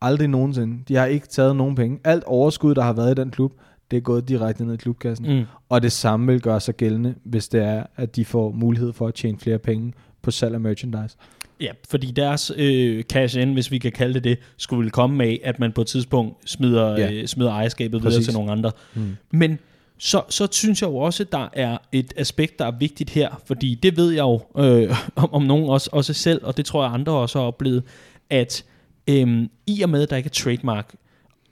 Aldrig 0.00 0.28
nogensinde. 0.28 0.78
De 0.88 0.94
har 0.94 1.06
ikke 1.06 1.26
taget 1.28 1.56
nogen 1.56 1.74
penge. 1.74 1.98
Alt 2.04 2.24
overskud, 2.24 2.74
der 2.74 2.82
har 2.82 2.92
været 2.92 3.18
i 3.18 3.20
den 3.20 3.30
klub, 3.30 3.52
det 3.90 3.96
er 3.96 4.00
gået 4.00 4.28
direkte 4.28 4.64
ned 4.64 4.74
i 4.74 4.76
klubkassen. 4.76 5.36
Mm. 5.38 5.44
Og 5.68 5.82
det 5.82 5.92
samme 5.92 6.32
vil 6.32 6.40
gøre 6.40 6.60
sig 6.60 6.74
gældende, 6.76 7.14
hvis 7.24 7.48
det 7.48 7.62
er, 7.64 7.82
at 7.96 8.16
de 8.16 8.24
får 8.24 8.52
mulighed 8.52 8.92
for 8.92 9.06
at 9.08 9.14
tjene 9.14 9.38
flere 9.38 9.58
penge 9.58 9.92
på 10.22 10.30
salg 10.30 10.54
af 10.54 10.60
merchandise. 10.60 11.16
Ja, 11.60 11.70
fordi 11.90 12.10
deres 12.10 12.52
øh, 12.56 13.02
cash 13.02 13.38
in, 13.38 13.52
hvis 13.52 13.70
vi 13.70 13.78
kan 13.78 13.92
kalde 13.92 14.14
det 14.14 14.24
det, 14.24 14.38
skulle 14.56 14.90
komme 14.90 15.16
med, 15.16 15.36
at 15.44 15.58
man 15.58 15.72
på 15.72 15.80
et 15.80 15.86
tidspunkt 15.86 16.50
smider, 16.50 16.96
Ja. 16.98 17.12
øh, 17.12 17.26
smider 17.26 17.50
ejerskabet 17.50 17.92
videre 17.92 18.04
Præcis. 18.12 18.24
til 18.26 18.34
nogle 18.34 18.52
andre. 18.52 18.70
Mm. 18.94 19.16
Men 19.32 19.58
så, 20.04 20.22
så 20.28 20.48
synes 20.50 20.82
jeg 20.82 20.88
jo 20.88 20.96
også, 20.96 21.22
at 21.22 21.32
der 21.32 21.48
er 21.52 21.78
et 21.92 22.12
aspekt, 22.16 22.58
der 22.58 22.64
er 22.64 22.70
vigtigt 22.70 23.10
her, 23.10 23.42
fordi 23.46 23.74
det 23.74 23.96
ved 23.96 24.10
jeg 24.10 24.22
jo 24.22 24.40
øh, 24.58 24.96
om, 25.22 25.34
om 25.34 25.42
nogen 25.42 25.70
også, 25.70 25.90
også 25.92 26.12
selv, 26.12 26.44
og 26.44 26.56
det 26.56 26.64
tror 26.64 26.84
jeg 26.84 26.94
andre 26.94 27.12
også 27.12 27.38
har 27.38 27.46
oplevet, 27.46 27.82
at 28.30 28.64
øhm, 29.10 29.50
i 29.66 29.82
og 29.82 29.88
med, 29.88 30.02
at 30.02 30.10
der 30.10 30.16
ikke 30.16 30.26
er 30.26 30.30
trademark, 30.30 30.94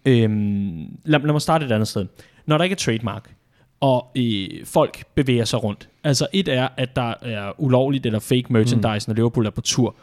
øhm, 0.05 0.98
lad, 1.05 1.20
lad 1.20 1.32
mig 1.32 1.42
starte 1.42 1.66
et 1.66 1.72
andet 1.72 1.88
sted. 1.88 2.07
Når 2.46 2.57
der 2.57 2.64
ikke 2.64 2.74
er 2.74 2.78
trademark, 2.78 3.34
og 3.80 4.07
øh, 4.16 4.48
folk 4.64 5.05
bevæger 5.14 5.44
sig 5.44 5.64
rundt, 5.64 5.88
altså 6.05 6.26
et 6.32 6.48
er, 6.48 6.68
at 6.76 6.96
der 6.96 7.14
er 7.22 7.61
ulovligt 7.61 8.07
eller 8.07 8.18
fake 8.18 8.44
merchandise, 8.51 9.09
mm. 9.09 9.11
når 9.11 9.14
Liverpool 9.14 9.46
er 9.46 9.51
på 9.51 9.61
tur. 9.61 9.96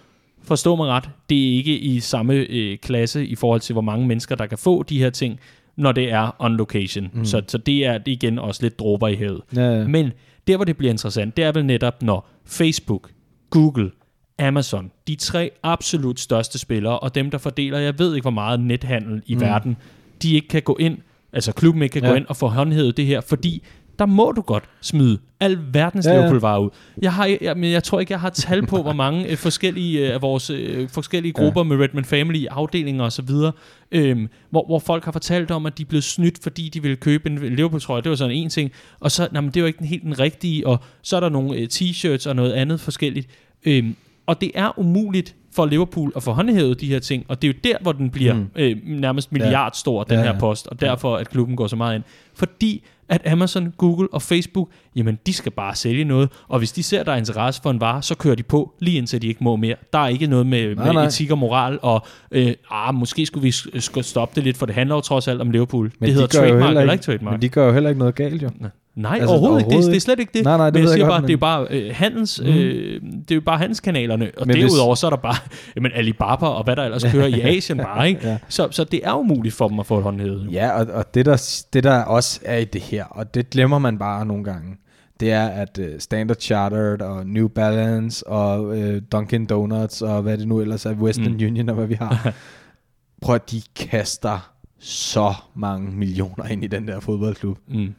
Forstå 0.44 0.76
mig 0.76 0.88
ret, 0.88 1.10
det 1.30 1.50
er 1.50 1.58
ikke 1.58 1.78
i 1.78 2.00
samme 2.00 2.34
øh, 2.34 2.78
klasse 2.78 3.26
i 3.26 3.36
forhold 3.36 3.62
til, 3.62 3.74
hvor 3.74 3.82
mange 3.82 4.08
mennesker, 4.08 4.36
der 4.36 4.46
kan 4.46 4.58
få 4.58 4.84
de 4.84 5.00
her 5.00 5.10
ting, 5.10 5.40
når 5.78 5.92
det 5.92 6.12
er 6.12 6.36
on 6.40 6.58
location. 6.58 7.10
Mm. 7.14 7.26
Så, 7.26 7.42
så 7.48 7.58
det 7.58 7.86
er 7.86 8.00
igen 8.06 8.40
også 8.40 8.64
lidt 8.64 8.80
dråber 8.80 9.08
i 9.08 9.16
havet. 9.16 9.42
Ja, 9.56 9.62
ja. 9.62 9.88
Men 9.88 10.12
der, 10.48 10.56
hvor 10.56 10.66
det 10.66 10.78
bliver 10.78 10.92
interessant, 10.92 11.38
det 11.38 11.46
er 11.46 11.52
vel 11.52 11.66
netop, 11.66 12.02
når 12.02 12.30
Facebook, 12.46 13.10
Google, 13.50 13.92
Amazon, 14.40 14.92
de 15.08 15.16
tre 15.16 15.52
absolut 15.64 16.20
største 16.20 16.60
spillere, 16.60 17.00
og 17.00 17.16
dem, 17.16 17.32
der 17.32 17.38
fordeler, 17.38 17.80
jeg 17.80 18.00
ved 18.00 18.16
ikke, 18.16 18.24
hvor 18.24 18.32
meget 18.32 18.60
nethandel 18.60 19.22
i 19.26 19.36
mm. 19.36 19.42
verden, 19.42 19.78
de 20.22 20.36
ikke 20.36 20.48
kan 20.48 20.62
gå 20.62 20.78
ind, 20.80 20.98
altså 21.34 21.52
klubben 21.52 21.84
ikke 21.84 21.94
kan. 21.94 22.04
Ja. 22.04 22.10
gå 22.10 22.16
ind 22.16 22.26
og 22.26 22.38
få 22.38 22.48
håndhævet 22.48 22.98
det 22.98 23.06
her, 23.06 23.22
fordi 23.22 23.64
der 24.00 24.06
må 24.06 24.32
du 24.32 24.42
godt 24.42 24.64
smide 24.82 25.18
al 25.40 25.60
verdens 25.74 26.06
ja, 26.06 26.10
Ja, 26.12 26.16
ja. 26.16 26.22
Liverpool-varer 26.22 26.60
ud. 26.60 26.70
Jeg, 27.02 27.14
har, 27.14 27.38
jeg, 27.42 27.58
men 27.58 27.72
jeg 27.72 27.84
tror 27.84 28.00
ikke, 28.00 28.12
jeg 28.12 28.20
har 28.20 28.30
tal 28.30 28.66
på, 28.66 28.82
hvor 28.82 28.94
mange 28.94 29.28
øh, 29.28 29.38
forskellige 29.38 30.08
øh, 30.08 30.14
af 30.14 30.22
vores 30.22 30.50
øh, 30.50 30.90
forskellige 30.90 31.34
grupper 31.34 31.62
ja. 31.62 31.64
med 31.64 31.78
Redman 31.78 32.06
Family, 32.06 32.46
afdelinger 32.50 33.04
og 33.04 33.12
så 33.12 33.22
videre, 33.22 33.52
øhm, 33.92 34.30
hvor, 34.50 34.66
hvor 34.66 34.80
folk 34.80 35.06
har 35.06 35.12
fortalt 35.12 35.52
om, 35.52 35.66
at 35.66 35.78
de 35.78 35.86
blevet 35.86 36.04
snydt, 36.04 36.44
fordi 36.44 36.70
de 36.70 36.82
ville 36.82 36.96
købe 36.96 37.30
en 37.30 37.38
Liverpool-trøje. 37.56 38.02
Det 38.02 38.10
var 38.10 38.16
sådan 38.16 38.36
en 38.36 38.50
ting. 38.50 38.72
Og 39.00 39.12
så, 39.12 39.28
nej, 39.32 39.42
men 39.42 39.52
det 39.52 39.62
var 39.62 39.68
ikke 39.68 39.80
den 39.80 39.88
helt 39.88 40.04
den 40.04 40.20
rigtige, 40.20 40.68
og 40.68 40.80
så 41.02 41.16
er 41.16 41.20
der 41.20 41.30
nogle 41.30 41.58
øh, 41.58 41.68
t-shirts 41.74 42.30
og 42.30 42.36
noget 42.36 42.54
andet 42.54 42.80
forskelligt. 42.80 43.28
Øhm, 43.66 43.96
og 44.26 44.42
det 44.42 44.52
er 44.56 44.80
umuligt 44.80 45.36
for 45.56 45.66
Liverpool 45.66 46.12
at 46.16 46.24
få 46.24 46.32
håndhævet 46.32 46.82
de 46.82 46.88
her 46.88 47.00
ting, 47.00 47.26
og 47.28 47.42
det 47.42 47.48
er 47.48 47.54
jo 47.54 47.60
der, 47.64 47.78
hvor 47.82 47.92
den 47.92 48.10
bliver 48.10 48.34
mm. 48.34 48.48
Øh, 48.56 48.78
nærmest 48.86 49.32
milliardstor, 49.32 50.04
den 50.04 50.18
Ja, 50.18 50.24
her 50.24 50.34
ja. 50.34 50.40
post, 50.40 50.68
og 50.68 50.82
derfor 50.82 51.16
at 51.16 51.30
klubben 51.30 51.56
går 51.56 51.68
så 51.68 51.76
meget 51.76 51.96
ind. 51.96 52.04
Fordi 52.34 52.84
at 53.10 53.28
Amazon, 53.28 53.74
Google 53.78 54.08
og 54.12 54.22
Facebook, 54.22 54.70
jamen 54.96 55.20
de 55.26 55.34
skal 55.34 55.52
bare 55.52 55.76
sælge 55.76 56.04
noget, 56.04 56.30
og 56.48 56.60
hvis 56.60 56.72
de 56.72 56.84
ser, 56.84 57.04
der 57.04 57.12
er 57.12 57.16
interesse 57.16 57.62
for 57.62 57.72
en 57.72 57.82
vare, 57.82 58.02
så 58.02 58.16
kører 58.16 58.36
de 58.36 58.44
på, 58.44 58.74
lige 58.80 58.98
indtil 58.98 59.22
de 59.22 59.28
ikke 59.28 59.44
må 59.44 59.56
mere. 59.56 59.76
Der 59.94 60.00
er 60.00 60.08
ikke 60.08 60.28
noget 60.28 60.48
med, 60.48 60.76
Nej, 60.76 60.86
med 60.86 60.94
nej. 60.94 61.06
etik 61.06 61.32
og 61.32 61.38
moral, 61.38 61.80
og 61.82 62.06
øh, 62.32 62.54
ah, 62.72 62.96
måske 62.96 63.26
skulle 63.26 63.44
vi 63.44 63.80
skulle 63.80 64.04
stoppe 64.04 64.36
det 64.36 64.44
lidt, 64.44 64.58
for 64.58 64.66
det 64.66 64.76
handler 64.76 64.96
jo 64.96 65.02
trods 65.02 65.28
alt 65.28 65.42
om 65.42 65.52
Liverpool. 65.52 65.92
Men 66.00 66.08
det 66.08 66.14
hedder 66.14 66.28
de 66.28 66.34
trademark 66.38 66.64
heller 66.64 66.82
eller 66.82 66.94
ikke 66.94 67.04
trademark. 67.06 67.34
Men 67.34 67.42
de 67.42 67.50
gør 67.50 67.66
jo 67.68 67.74
heller 67.74 67.90
ikke 67.90 68.00
noget 68.00 68.16
galt, 68.16 68.44
jo. 68.44 68.50
Nej, 68.60 68.70
Altså, 69.06 69.22
altså, 69.22 69.28
overhovedet, 69.34 69.60
ikke. 69.60 69.66
Det, 69.70 69.74
overhovedet 69.74 69.92
det 69.92 69.96
er 69.98 70.02
slet 70.02 70.20
ikke 70.20 70.32
det. 70.34 70.44
Nej, 70.44 70.58
nej, 70.58 70.66
det 70.66 70.74
men 70.74 70.82
jeg 70.84 70.88
jeg 70.90 70.94
siger 70.94 71.06
godt, 71.06 71.12
bare, 71.12 71.22
men- 71.22 71.28
det 71.28 71.34
er 71.34 71.38
bare 71.38 71.68
øh, 71.70 71.92
handels, 71.96 72.42
Mm. 72.42 72.48
øh, 72.48 73.02
det 73.02 73.32
er 73.32 73.36
jo 73.36 73.42
bare 73.42 73.58
handelskanalerne, 73.58 74.32
og 74.38 74.48
Men 74.48 74.56
hvis- 74.56 74.66
derudover 74.72 74.96
så 74.96 75.06
er 75.06 75.10
der 75.10 75.18
bare 75.18 75.36
jamen, 75.76 75.92
Alibaba 75.96 76.46
og 76.46 76.64
hvad 76.64 76.76
der 76.76 76.84
ellers 76.84 77.04
kører 77.12 77.28
i 77.28 77.42
Asien 77.58 77.78
bare, 77.78 78.08
ikke? 78.10 78.28
Ja. 78.28 78.38
Så, 78.50 78.68
så 78.72 78.84
det 78.84 79.00
er 79.04 79.12
jo 79.12 79.22
muligt 79.22 79.56
for 79.56 79.68
dem 79.68 79.80
at 79.80 79.86
få 79.86 79.98
et 79.98 80.04
håndhævet. 80.04 80.48
Ja, 80.52 80.70
og, 80.80 80.88
og 80.94 81.14
det, 81.14 81.26
der, 81.26 81.66
det 81.74 81.84
der 81.84 82.00
også 82.04 82.40
er 82.46 82.58
i 82.58 82.66
det 82.66 82.82
her, 82.82 83.06
og 83.06 83.34
det 83.34 83.50
glemmer 83.50 83.80
man 83.80 83.98
bare 83.98 84.26
nogle 84.26 84.44
gange, 84.44 84.76
det 85.20 85.32
er, 85.32 85.48
at 85.48 85.80
uh, 85.80 85.86
Standard 86.00 86.38
Chartered 86.40 87.02
og 87.02 87.28
New 87.28 87.48
Balance 87.48 88.28
og 88.28 88.64
uh, 88.68 88.96
Dunkin' 89.16 89.46
Donuts 89.46 90.02
og 90.02 90.22
hvad 90.22 90.38
det 90.38 90.48
nu 90.48 90.62
ellers 90.62 90.86
er, 90.86 90.94
Western 90.94 91.32
mm. 91.32 91.46
Union 91.46 91.70
og 91.70 91.76
hvad 91.76 91.88
vi 91.88 91.94
har, 91.94 92.34
prøv 93.22 93.36
at 93.36 93.52
de 93.52 93.62
kaster 93.76 94.52
så 94.80 95.34
mange 95.56 95.92
millioner 95.92 96.46
ind 96.46 96.64
i 96.64 96.68
den 96.68 96.88
der 96.88 97.00
fodboldklub, 97.00 97.58
Mm. 97.68 97.94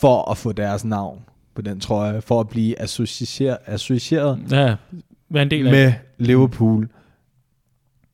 For 0.00 0.30
at 0.30 0.36
få 0.38 0.52
deres 0.52 0.84
navn 0.84 1.18
på 1.54 1.62
den 1.62 1.80
trøje, 1.80 2.20
for 2.20 2.40
at 2.40 2.48
blive 2.48 2.80
associeret, 2.80 3.56
associeret 3.66 4.38
Ja, 4.50 4.74
en 5.42 5.50
del 5.50 5.66
af 5.66 5.72
med 5.72 5.92
Liverpool. 6.18 6.88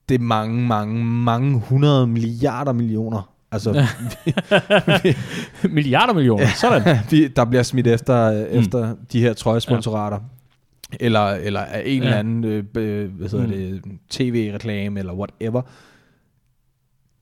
Det 0.08 0.14
er 0.14 0.18
mange, 0.18 0.66
mange, 0.66 1.04
mange 1.04 1.60
hundrede 1.60 2.06
milliarder 2.06 2.72
millioner. 2.72 3.32
Altså, 3.52 3.72
det. 5.02 5.16
Milliarder 5.72 6.12
millioner, 6.14 6.46
sådan. 6.60 6.98
vi, 7.10 7.28
der 7.28 7.44
bliver 7.44 7.62
smidt 7.62 7.86
efter, 7.86 8.30
mm. 8.32 8.58
efter 8.58 8.94
de 9.12 9.20
her 9.20 9.32
trøjesponsorater. 9.32 10.18
Eller, 11.00 11.20
eller 11.28 11.60
af 11.60 11.82
en 11.86 11.86
Ja. 11.86 11.92
ja. 11.92 12.04
eller 12.04 12.16
anden 12.18 12.44
øh, 12.44 12.64
øh, 12.76 13.10
hvad 13.10 13.28
hedder 13.28 13.46
Mm. 13.46 13.52
det, 13.52 13.82
tv-reklame, 14.10 14.98
eller 15.00 15.12
whatever. 15.12 15.62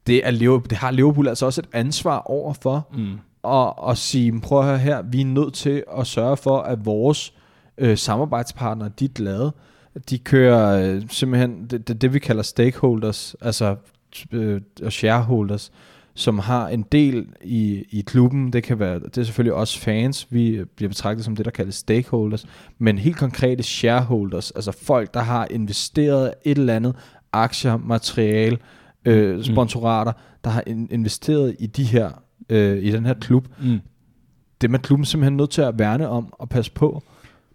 Det, 0.06 0.26
er 0.26 0.30
Liverpool, 0.30 0.70
det 0.70 0.78
har 0.78 0.90
Liverpool 0.90 1.28
altså 1.28 1.46
også 1.46 1.60
et 1.60 1.68
ansvar 1.72 2.18
over 2.18 2.52
for, 2.62 2.88
Mm. 2.96 3.18
Og, 3.46 3.78
og 3.78 3.96
sige, 3.96 4.40
prøv 4.40 4.58
at 4.60 4.66
høre 4.66 4.78
her, 4.78 5.02
vi 5.02 5.20
er 5.20 5.24
nødt 5.24 5.54
til 5.54 5.84
at 5.98 6.06
sørge 6.06 6.36
for, 6.36 6.58
at 6.58 6.86
vores 6.86 7.32
øh, 7.78 7.98
samarbejdspartnere, 7.98 8.90
de 8.98 9.04
er 9.04 9.08
glade. 9.14 9.52
De 10.10 10.18
kører 10.18 10.94
øh, 10.94 11.02
simpelthen 11.08 11.66
det, 11.70 11.88
det, 11.88 12.02
det, 12.02 12.14
vi 12.14 12.18
kalder 12.18 12.42
stakeholders, 12.42 13.36
altså 13.40 13.76
øh, 14.32 14.60
shareholders, 14.90 15.72
som 16.14 16.38
har 16.38 16.68
en 16.68 16.82
del 16.92 17.26
i, 17.44 17.84
i 17.90 18.00
klubben. 18.00 18.52
Det 18.52 18.62
kan 18.62 18.78
være, 18.78 18.98
det 18.98 19.18
er 19.18 19.24
selvfølgelig 19.24 19.54
også 19.54 19.78
fans, 19.78 20.26
vi 20.30 20.64
bliver 20.76 20.88
betragtet 20.88 21.24
som 21.24 21.36
det, 21.36 21.44
der 21.44 21.50
kaldes 21.50 21.74
stakeholders, 21.74 22.46
men 22.78 22.98
helt 22.98 23.16
konkrete 23.16 23.62
shareholders, 23.62 24.50
altså 24.50 24.72
folk, 24.72 25.14
der 25.14 25.20
har 25.20 25.46
investeret 25.50 26.34
et 26.44 26.58
eller 26.58 26.76
andet, 26.76 26.96
aktier, 27.32 27.76
materiale, 27.76 28.58
øh, 29.04 29.44
sponsorater, 29.44 30.12
der 30.44 30.50
har 30.50 30.62
in- 30.66 30.88
investeret 30.90 31.56
i 31.58 31.66
de 31.66 31.84
her, 31.84 32.10
øh, 32.48 32.82
i 32.82 32.92
den 32.92 33.06
her 33.06 33.14
klub. 33.14 33.48
Mm. 33.62 33.80
Det 34.60 34.74
er 34.74 34.78
klubben 34.78 35.04
simpelthen 35.04 35.36
nødt 35.36 35.50
til 35.50 35.62
at 35.62 35.78
værne 35.78 36.08
om 36.08 36.28
og 36.32 36.48
passe 36.48 36.72
på. 36.72 37.02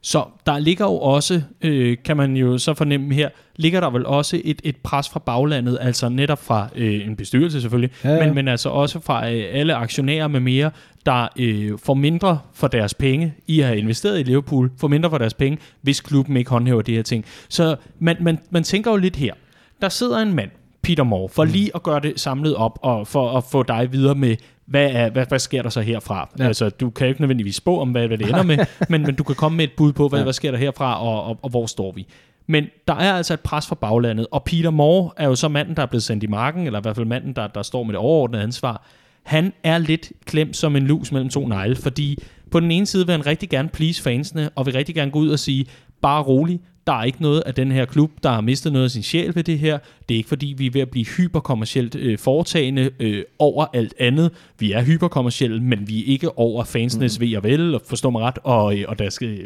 Så 0.03 0.25
der 0.45 0.59
ligger 0.59 0.85
jo 0.85 0.97
også, 0.97 1.41
øh, 1.61 1.97
kan 2.05 2.17
man 2.17 2.37
jo 2.37 2.57
så 2.57 2.73
fornemme 2.73 3.13
her, 3.13 3.29
ligger 3.55 3.79
der 3.79 3.89
vel 3.89 4.05
også 4.05 4.41
et, 4.43 4.61
et 4.63 4.77
pres 4.77 5.09
fra 5.09 5.19
baglandet, 5.19 5.77
altså 5.81 6.09
netop 6.09 6.43
fra 6.43 6.67
øh, 6.75 7.07
en 7.07 7.15
bestyrelse 7.15 7.61
selvfølgelig, 7.61 7.91
Ja, 8.03 8.09
ja. 8.09 8.25
Men, 8.25 8.35
men 8.35 8.47
altså 8.47 8.69
også 8.69 8.99
fra 8.99 9.31
øh, 9.31 9.43
alle 9.51 9.75
aktionærer 9.75 10.27
med 10.27 10.39
mere, 10.39 10.71
der 11.05 11.27
øh, 11.39 11.71
får 11.83 11.93
mindre 11.93 12.39
for 12.53 12.67
deres 12.67 12.93
penge 12.93 13.33
i 13.47 13.59
at 13.59 13.67
have 13.67 13.79
investeret 13.79 14.19
i 14.19 14.23
Liverpool, 14.23 14.71
får 14.77 14.87
mindre 14.87 15.09
for 15.09 15.17
deres 15.17 15.33
penge, 15.33 15.57
hvis 15.81 16.01
klubben 16.01 16.37
ikke 16.37 16.49
håndhæver 16.49 16.81
de 16.81 16.95
her 16.95 17.03
ting. 17.03 17.25
Så 17.49 17.75
man, 17.99 18.17
man, 18.21 18.39
man 18.49 18.63
tænker 18.63 18.91
jo 18.91 18.97
lidt 18.97 19.15
her. 19.15 19.33
Der 19.81 19.89
sidder 19.89 20.17
en 20.17 20.33
mand, 20.33 20.49
Peter 20.81 21.03
Moore, 21.03 21.29
for 21.29 21.45
mm. 21.45 21.51
lige 21.51 21.71
at 21.75 21.83
gøre 21.83 21.99
det 21.99 22.19
samlet 22.19 22.55
op, 22.55 22.79
og 22.81 23.07
for 23.07 23.37
at 23.37 23.43
få 23.43 23.63
dig 23.63 23.89
videre 23.91 24.15
med, 24.15 24.35
hvad, 24.71 24.89
er, 24.91 25.09
hvad, 25.09 25.25
hvad 25.27 25.39
sker 25.39 25.61
der 25.61 25.69
så 25.69 25.81
herfra? 25.81 26.29
Ja. 26.39 26.47
Altså, 26.47 26.69
du 26.69 26.89
kan 26.89 27.07
jo 27.07 27.09
ikke 27.09 27.21
nødvendigvis 27.21 27.55
spå 27.55 27.79
om, 27.79 27.91
hvad, 27.91 28.07
hvad 28.07 28.17
det 28.17 28.27
ender 28.27 28.43
med, 28.43 28.57
men, 28.89 29.01
men 29.01 29.15
du 29.15 29.23
kan 29.23 29.35
komme 29.35 29.55
med 29.55 29.65
et 29.65 29.71
bud 29.77 29.93
på, 29.93 30.07
hvad. 30.07 30.19
Ja. 30.19 30.23
hvad 30.23 30.33
sker 30.33 30.51
der 30.51 30.57
herfra, 30.57 31.03
og, 31.03 31.23
og, 31.23 31.39
og 31.41 31.49
hvor 31.49 31.65
står 31.65 31.91
vi? 31.91 32.07
Men 32.47 32.65
der 32.87 32.93
er 32.93 33.13
altså 33.13 33.33
et 33.33 33.39
pres 33.39 33.67
fra 33.67 33.75
baglandet, 33.75 34.27
og 34.31 34.43
Peter 34.43 34.69
Moore 34.69 35.11
er 35.17 35.27
jo 35.27 35.35
så 35.35 35.47
manden, 35.47 35.75
der 35.75 35.81
er 35.81 35.85
blevet 35.85 36.03
sendt 36.03 36.23
i 36.23 36.27
marken, 36.27 36.65
eller 36.65 36.79
i 36.79 36.81
hvert 36.81 36.95
fald 36.95 37.05
manden, 37.05 37.33
der, 37.33 37.47
der 37.47 37.61
står 37.61 37.83
med 37.83 37.93
det 37.93 37.99
overordnede 37.99 38.43
ansvar. 38.43 38.85
Han 39.23 39.53
er 39.63 39.77
lidt 39.77 40.11
klemt 40.25 40.57
som 40.57 40.75
en 40.75 40.83
lus 40.83 41.11
mellem 41.11 41.29
to 41.29 41.47
negle, 41.47 41.75
fordi 41.75 42.17
på 42.51 42.59
den 42.59 42.71
ene 42.71 42.85
side 42.85 43.05
vil 43.05 43.11
han 43.11 43.25
rigtig 43.25 43.49
gerne 43.49 43.69
please 43.69 44.01
fansene, 44.01 44.49
og 44.55 44.65
vil 44.65 44.73
rigtig 44.73 44.95
gerne 44.95 45.11
gå 45.11 45.19
ud 45.19 45.29
og 45.29 45.39
sige, 45.39 45.65
bare 46.01 46.23
rolig, 46.23 46.59
der 46.87 46.93
er 46.93 47.03
ikke 47.03 47.21
noget 47.21 47.43
af 47.45 47.53
den 47.53 47.71
her 47.71 47.85
klub, 47.85 48.11
der 48.23 48.29
har 48.29 48.41
mistet 48.41 48.73
noget 48.73 48.85
af 48.85 48.91
sin 48.91 49.03
sjæl 49.03 49.35
ved 49.35 49.43
det 49.43 49.59
her. 49.59 49.77
Det 50.09 50.15
er 50.15 50.17
ikke 50.17 50.29
fordi, 50.29 50.53
vi 50.57 50.65
er 50.65 50.71
ved 50.71 50.81
at 50.81 50.89
blive 50.89 51.05
hyperkommercielt 51.05 51.95
øh, 51.95 52.17
foretagende 52.17 52.89
øh, 52.99 53.23
over 53.39 53.65
alt 53.73 53.93
andet. 53.99 54.31
Vi 54.59 54.71
er 54.71 54.81
hyperkommercielle, 54.83 55.63
men 55.63 55.87
vi 55.87 55.99
er 56.01 56.05
ikke 56.05 56.37
over 56.37 56.63
fansenes 56.63 57.19
mm. 57.19 57.25
ved 57.25 57.37
og 57.37 57.43
vel, 57.43 57.75
og 57.75 57.81
forstå 57.85 58.09
mig 58.09 58.21
ret, 58.21 58.39
og, 58.43 58.79
øh, 58.79 58.85
og 58.87 58.99
deres 58.99 59.19
øh, 59.21 59.39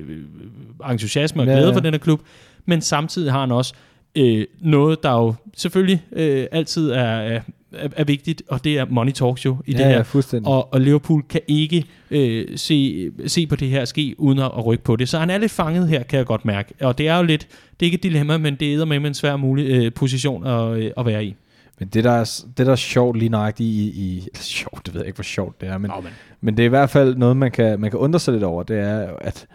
entusiasme 0.91 1.41
og 1.41 1.47
Ja, 1.47 1.53
glæde 1.53 1.67
ja. 1.67 1.75
for 1.75 1.79
den 1.79 1.93
her 1.93 1.99
klub. 1.99 2.21
Men 2.65 2.81
samtidig 2.81 3.31
har 3.31 3.39
han 3.39 3.51
også 3.51 3.73
øh, 4.15 4.45
noget, 4.61 5.03
der 5.03 5.11
jo 5.11 5.33
selvfølgelig 5.57 6.03
øh, 6.11 6.47
altid 6.51 6.91
er, 6.91 7.39
er, 7.75 7.87
er 7.95 8.03
vigtigt, 8.03 8.43
og 8.47 8.63
det 8.63 8.77
er 8.77 8.85
money 8.89 9.11
talks 9.11 9.45
jo 9.45 9.57
i 9.65 9.71
ja, 9.71 9.77
det 9.77 9.85
her. 9.85 9.95
Ja, 9.95 10.01
fuldstændig. 10.01 10.51
Og, 10.51 10.73
og 10.73 10.81
Liverpool 10.81 11.23
kan 11.29 11.41
ikke 11.47 11.85
øh, 12.11 12.45
se, 12.55 13.11
se 13.27 13.47
på 13.47 13.55
det 13.55 13.67
her 13.67 13.85
ske, 13.85 14.15
uden 14.17 14.39
at, 14.39 14.51
at 14.57 14.65
rykke 14.65 14.83
på 14.83 14.95
det. 14.95 15.09
Så 15.09 15.19
han 15.19 15.29
er 15.29 15.37
lidt 15.37 15.51
fanget 15.51 15.87
her, 15.87 16.03
kan 16.03 16.17
jeg 16.17 16.25
godt 16.25 16.45
mærke. 16.45 16.73
Og 16.81 16.97
det 16.97 17.07
er 17.07 17.17
jo 17.17 17.23
lidt, 17.23 17.47
det 17.79 17.85
er 17.85 17.85
ikke 17.85 17.95
et 17.95 18.03
dilemma, 18.03 18.37
men 18.37 18.55
det 18.55 18.73
er 18.73 18.85
med 18.85 18.97
en 18.97 19.13
svær 19.13 19.37
mulig 19.37 19.65
øh, 19.65 19.93
position 19.93 20.47
at, 20.47 20.77
øh, 20.77 20.91
at 20.97 21.05
være 21.05 21.25
i. 21.25 21.35
Men 21.79 21.87
det 21.87 22.03
der, 22.03 22.11
er, 22.11 22.43
det 22.57 22.65
der 22.65 22.71
er 22.71 22.75
sjovt 22.75 23.17
lige 23.17 23.29
nøjagtigt 23.29 23.67
i, 23.67 23.87
i 23.87 24.27
sjovt, 24.35 24.85
det 24.85 24.93
ved 24.93 25.01
jeg 25.01 25.07
ikke, 25.07 25.17
hvor 25.17 25.23
sjovt 25.23 25.61
det 25.61 25.69
er, 25.69 25.77
men, 25.77 25.91
Nå, 25.95 26.01
men. 26.01 26.11
men 26.41 26.57
det 26.57 26.63
er 26.63 26.65
i 26.65 26.69
hvert 26.69 26.89
fald 26.89 27.15
noget, 27.15 27.37
man 27.37 27.51
kan, 27.51 27.79
man 27.79 27.91
kan 27.91 27.99
undre 27.99 28.19
sig 28.19 28.33
lidt 28.33 28.43
over, 28.43 28.63
det 28.63 28.79
er, 28.79 29.09
at 29.21 29.47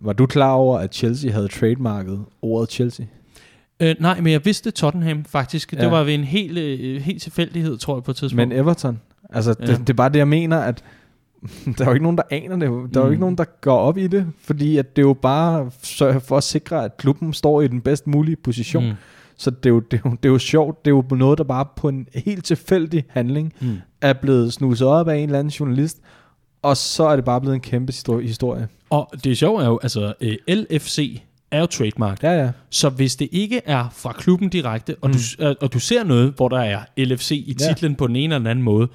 var 0.00 0.12
du 0.12 0.26
klar 0.26 0.52
over, 0.52 0.78
at 0.78 0.94
Chelsea 0.94 1.32
havde 1.32 1.48
trademarket 1.48 2.24
ordet 2.42 2.70
Chelsea? 2.70 3.06
Øh, 3.82 3.94
nej, 4.00 4.20
men 4.20 4.32
jeg 4.32 4.44
vidste 4.44 4.70
Tottenham 4.70 5.24
faktisk. 5.24 5.72
Ja. 5.72 5.80
Det 5.80 5.90
var 5.90 6.02
ved 6.04 6.14
en 6.14 6.24
helt, 6.24 6.58
øh, 6.58 7.00
helt 7.02 7.22
tilfældighed, 7.22 7.78
tror 7.78 7.96
jeg, 7.96 8.02
på 8.02 8.10
et 8.10 8.16
tidspunkt. 8.16 8.48
Men 8.48 8.58
Everton, 8.58 9.00
altså 9.30 9.54
det, 9.54 9.68
Ja. 9.68 9.74
det 9.74 9.90
er 9.90 9.94
bare 9.94 10.08
det, 10.08 10.18
jeg 10.18 10.28
mener, 10.28 10.58
at 10.58 10.84
der 11.78 11.84
er 11.84 11.88
jo 11.88 11.92
ikke 11.92 12.02
nogen, 12.02 12.16
der 12.16 12.22
aner 12.30 12.56
det. 12.56 12.94
Der 12.94 13.00
er 13.00 13.04
jo 13.04 13.06
Mm. 13.06 13.12
ikke 13.12 13.20
nogen, 13.20 13.38
der 13.38 13.44
går 13.60 13.76
op 13.78 13.98
i 13.98 14.06
det, 14.06 14.26
fordi 14.40 14.76
at 14.76 14.96
det 14.96 15.02
er 15.02 15.06
jo 15.06 15.12
bare 15.12 15.70
for 16.20 16.36
at 16.36 16.44
sikre, 16.44 16.84
at 16.84 16.96
klubben 16.96 17.32
står 17.32 17.60
i 17.60 17.68
den 17.68 17.80
bedst 17.80 18.06
mulige 18.06 18.36
position. 18.36 18.84
Mm. 18.84 18.92
Så 19.36 19.50
det 19.50 19.66
er, 19.66 19.70
jo, 19.70 19.80
det, 19.80 19.96
er 20.04 20.10
jo, 20.10 20.10
det 20.22 20.28
er 20.28 20.32
jo 20.32 20.38
sjovt. 20.38 20.84
Det 20.84 20.90
er 20.90 20.94
jo 20.94 21.16
noget, 21.16 21.38
der 21.38 21.44
bare 21.44 21.66
på 21.76 21.88
en 21.88 22.06
helt 22.14 22.44
tilfældig 22.44 23.04
handling 23.08 23.52
Mm. 23.60 23.76
er 24.00 24.12
blevet 24.12 24.52
snuset 24.52 24.86
op 24.88 25.08
af 25.08 25.16
en 25.16 25.22
eller 25.24 25.38
anden 25.38 25.50
journalist, 25.50 25.98
og 26.62 26.76
så 26.76 27.04
er 27.04 27.16
det 27.16 27.24
bare 27.24 27.40
blevet 27.40 27.54
en 27.54 27.60
kæmpe 27.60 27.92
histo- 27.92 28.20
historie. 28.20 28.68
Og 28.90 29.10
det 29.24 29.38
sjove 29.38 29.62
er 29.62 29.66
jo, 29.66 29.78
altså 29.82 30.14
øh, 30.20 30.36
LFC 30.48 31.20
er 31.52 31.60
jo 31.60 31.66
trademark. 31.66 32.22
Ja, 32.22 32.32
ja. 32.44 32.50
Så 32.70 32.88
hvis 32.88 33.16
det 33.16 33.28
ikke 33.32 33.60
er 33.64 33.88
fra 33.96 34.12
klubben 34.12 34.48
direkte, 34.48 34.96
og, 35.00 35.08
mm. 35.08 35.14
du, 35.38 35.44
øh, 35.46 35.54
og 35.60 35.72
du 35.72 35.78
ser 35.78 36.04
noget, 36.04 36.32
hvor 36.36 36.48
der 36.48 36.58
er 36.58 36.78
LFC 36.98 37.30
i 37.30 37.56
Ja. 37.60 37.66
titlen 37.68 37.94
på 37.94 38.06
den 38.06 38.16
ene 38.16 38.24
eller 38.24 38.38
den 38.38 38.46
anden 38.46 38.64
måde, 38.64 38.88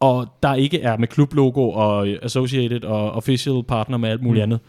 og 0.00 0.26
der 0.42 0.54
ikke 0.54 0.80
er 0.82 0.96
med 0.96 1.08
klublogo 1.08 1.70
og 1.70 2.08
associated 2.08 2.84
og 2.84 3.12
official 3.12 3.62
partner 3.68 3.96
med 3.98 4.08
alt 4.08 4.22
muligt 4.22 4.40
Mm. 4.40 4.52
andet, 4.52 4.60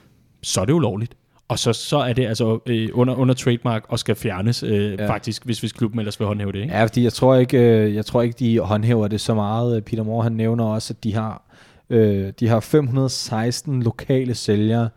så 0.43 0.61
er 0.61 0.65
det 0.65 0.73
ulovligt. 0.73 1.13
Og 1.47 1.59
så, 1.59 1.73
så 1.73 1.97
er 1.97 2.13
det 2.13 2.25
altså 2.25 2.59
øh, 2.65 2.89
under, 2.93 3.15
under 3.15 3.33
trademark 3.35 3.85
og 3.89 3.99
skal 3.99 4.15
fjernes 4.15 4.63
øh, 4.63 4.71
ja. 4.71 4.89
Ja. 5.03 5.09
faktisk, 5.09 5.45
hvis, 5.45 5.59
hvis 5.59 5.71
klubben 5.71 5.99
ellers 5.99 6.19
vil 6.19 6.27
håndhæve 6.27 6.51
det. 6.51 6.59
Ikke? 6.61 6.73
Ja, 6.73 6.83
fordi 6.83 7.03
jeg 7.03 7.13
tror 7.13 7.35
ikke, 7.35 7.57
øh, 7.57 7.95
jeg 7.95 8.05
tror 8.05 8.21
ikke 8.21 8.35
de 8.39 8.59
håndhæver 8.59 9.07
det 9.07 9.21
så 9.21 9.33
meget. 9.35 9.83
Peter 9.85 10.03
Moore 10.03 10.23
han 10.23 10.31
nævner 10.31 10.63
også, 10.65 10.93
at 10.93 11.03
de 11.03 11.13
har, 11.13 11.41
øh, 11.89 12.33
de 12.39 12.47
har 12.47 12.59
516 12.59 13.83
lokale 13.83 14.35
sælgere, 14.35 14.89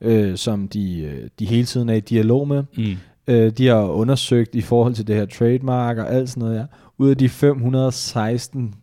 øh, 0.00 0.36
som 0.36 0.68
de, 0.68 1.00
øh, 1.00 1.28
de 1.38 1.46
hele 1.46 1.64
tiden 1.64 1.88
er 1.88 1.94
i 1.94 2.00
dialog 2.00 2.48
med. 2.48 2.64
Mm. 2.76 2.84
Øh, 3.28 3.50
de 3.52 3.66
har 3.66 3.82
undersøgt 3.82 4.54
i 4.54 4.60
forhold 4.60 4.94
til 4.94 5.06
det 5.06 5.16
her 5.16 5.26
trademark 5.26 5.98
og 5.98 6.12
alt 6.12 6.28
sådan 6.30 6.40
noget. 6.40 6.58
Ja. 6.58 6.64
Ud 6.98 7.10
af 7.10 7.16
de 7.16 7.28
516 7.28 8.74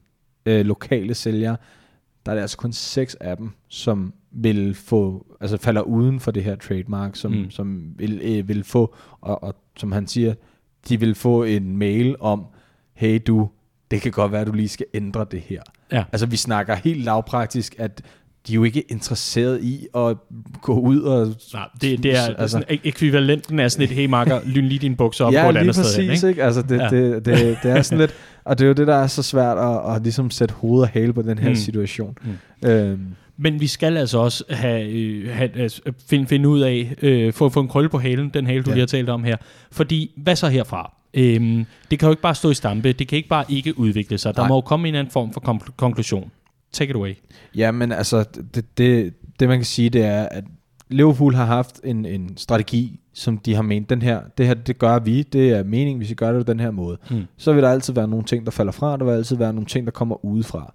øh, 0.46 0.66
lokale 0.66 1.14
sælgere, 1.14 1.58
der 2.26 2.32
er 2.32 2.36
det 2.36 2.42
altså 2.42 2.58
kun 2.58 2.74
seks 2.74 3.16
af 3.16 3.38
dem, 3.38 3.50
som 3.68 4.14
vil 4.32 4.76
få, 4.76 5.26
altså 5.42 5.58
falder 5.58 5.82
uden 5.82 6.20
for 6.20 6.32
det 6.32 6.44
her 6.44 6.56
trademark, 6.56 7.16
som, 7.16 7.32
Mm. 7.32 7.38
mm. 7.38 7.52
som 7.52 7.94
vil, 7.98 8.20
øh, 8.24 8.48
vil 8.48 8.64
få, 8.64 8.96
og, 9.22 9.44
og 9.44 9.56
som 9.78 9.92
han 9.92 10.08
siger, 10.08 10.34
de 10.90 11.00
vil 11.00 11.16
få 11.16 11.44
en 11.44 11.78
mail 11.78 12.16
om, 12.20 12.46
hey 12.94 13.22
du, 13.28 13.50
det 13.92 14.02
kan 14.02 14.12
godt 14.12 14.32
være, 14.32 14.42
at 14.42 14.48
du 14.48 14.52
lige 14.54 14.70
skal 14.70 14.86
ændre 14.94 15.26
det 15.32 15.40
her. 15.42 15.62
Ja. 15.92 16.04
Altså 16.12 16.26
vi 16.26 16.36
snakker 16.36 16.76
helt 16.76 17.04
lavpraktisk, 17.04 17.76
at 17.78 18.02
de 18.48 18.52
er 18.54 18.56
jo 18.56 18.64
ikke 18.64 18.82
interesseret 18.92 19.64
i 19.64 19.88
at 19.96 20.18
gå 20.62 20.80
ud 20.80 21.02
og... 21.02 21.28
Nej, 21.54 21.68
det, 21.82 22.04
det 22.04 22.18
er 22.18 22.22
altså, 22.22 22.48
sådan, 22.48 22.80
ekvivalenten 22.84 23.60
af 23.60 23.72
sådan 23.72 23.84
et, 23.84 23.90
hey 23.92 24.06
marker, 24.06 24.40
lyn 24.46 24.66
lige 24.66 24.80
dine 24.80 24.96
bukser 24.96 25.26
op 25.26 25.34
ja, 25.34 25.44
på 25.44 25.48
et 25.50 25.54
lige 25.54 25.60
andet 25.60 25.76
præcis, 25.76 25.92
sted. 25.92 26.04
hen, 26.04 26.14
ikke? 26.14 26.30
ikke? 26.30 26.44
Altså 26.44 26.62
det, 26.62 26.78
Ja. 26.78 26.84
ja. 26.84 26.90
det, 26.90 27.26
det, 27.26 27.58
det 27.64 27.72
er 27.72 27.82
sådan 27.82 27.98
lidt, 28.00 28.14
og 28.44 28.58
det 28.58 28.64
er 28.64 28.68
jo 28.68 28.74
det, 28.74 28.88
der 28.88 28.96
er 28.96 29.08
så 29.08 29.24
svært 29.24 29.58
at, 29.58 29.96
at 29.96 30.02
ligesom 30.04 30.30
sætte 30.32 30.54
hoved 30.54 30.82
og 30.82 30.88
hale 30.88 31.14
på 31.14 31.22
den 31.22 31.38
her 31.40 31.50
Mm. 31.50 31.56
situation. 31.56 32.18
Mm. 32.62 32.70
Øhm, 32.70 33.00
Men 33.38 33.60
vi 33.60 33.68
skal 33.68 33.98
altså 33.98 34.18
også 34.18 34.44
have, 34.50 34.90
øh, 34.90 35.30
have 35.36 35.50
altså, 35.60 35.82
finde, 36.10 36.28
finde 36.28 36.50
ud 36.50 36.60
af, 36.62 36.96
øh, 37.02 37.34
få, 37.34 37.50
få 37.50 37.60
en 37.60 37.68
krølle 37.68 37.90
på 37.90 37.98
halen, 38.00 38.30
den 38.34 38.46
hale, 38.46 38.64
du 38.64 38.70
Ja. 38.70 38.74
lige 38.74 38.82
har 38.82 38.88
talt 38.88 39.10
om 39.10 39.24
her. 39.24 39.38
Fordi, 39.72 40.12
hvad 40.18 40.36
så 40.36 40.48
herfra? 40.50 40.94
Øhm, 41.14 41.66
det 41.92 42.00
kan 42.00 42.08
jo 42.08 42.12
ikke 42.12 42.22
bare 42.22 42.36
stå 42.36 42.50
i 42.50 42.54
stampe, 42.54 42.92
det 42.92 43.08
kan 43.08 43.16
ikke 43.16 43.30
bare 43.30 43.46
ikke 43.50 43.80
udvikle 43.80 44.18
sig. 44.18 44.36
Der 44.36 44.42
Nej. 44.42 44.48
må 44.48 44.56
jo 44.56 44.62
komme 44.62 44.88
en 44.88 44.94
eller 44.94 45.00
anden 45.00 45.12
form 45.12 45.34
for 45.34 45.40
konklu- 45.42 45.76
konklusion. 45.78 46.32
Take 46.74 46.90
it 46.90 46.96
away. 46.96 47.14
Ja, 47.56 47.72
men 47.72 47.92
altså, 47.92 48.24
det, 48.56 48.78
det, 48.78 49.14
det 49.40 49.48
man 49.48 49.58
kan 49.58 49.66
sige, 49.66 49.90
det 49.90 50.06
er, 50.06 50.24
at 50.24 50.44
Liverpool 50.90 51.34
har 51.34 51.46
haft 51.46 51.80
en, 51.84 52.06
en 52.06 52.38
strategi, 52.38 53.00
som 53.14 53.38
de 53.38 53.56
har 53.56 53.62
ment, 53.62 53.90
den 53.90 54.02
her, 54.02 54.22
det 54.38 54.48
her, 54.48 54.54
det 54.54 54.80
gør 54.80 55.00
vi, 55.00 55.24
det 55.24 55.50
er 55.50 55.64
meningen, 55.64 55.98
hvis 55.98 56.10
vi 56.10 56.16
gør 56.16 56.32
det 56.32 56.46
på 56.46 56.52
den 56.52 56.60
her 56.60 56.72
måde. 56.72 56.98
Mm. 57.12 57.24
Så 57.38 57.54
vil 57.54 57.64
der 57.64 57.70
altid 57.70 57.94
være 57.94 58.08
nogle 58.08 58.26
ting, 58.26 58.46
der 58.46 58.52
falder 58.52 58.72
fra, 58.72 58.98
der 58.98 59.06
vil 59.06 59.12
altid 59.12 59.38
være 59.38 59.54
nogle 59.54 59.66
ting, 59.66 59.86
der 59.86 59.92
kommer 59.92 60.26
udefra. 60.26 60.74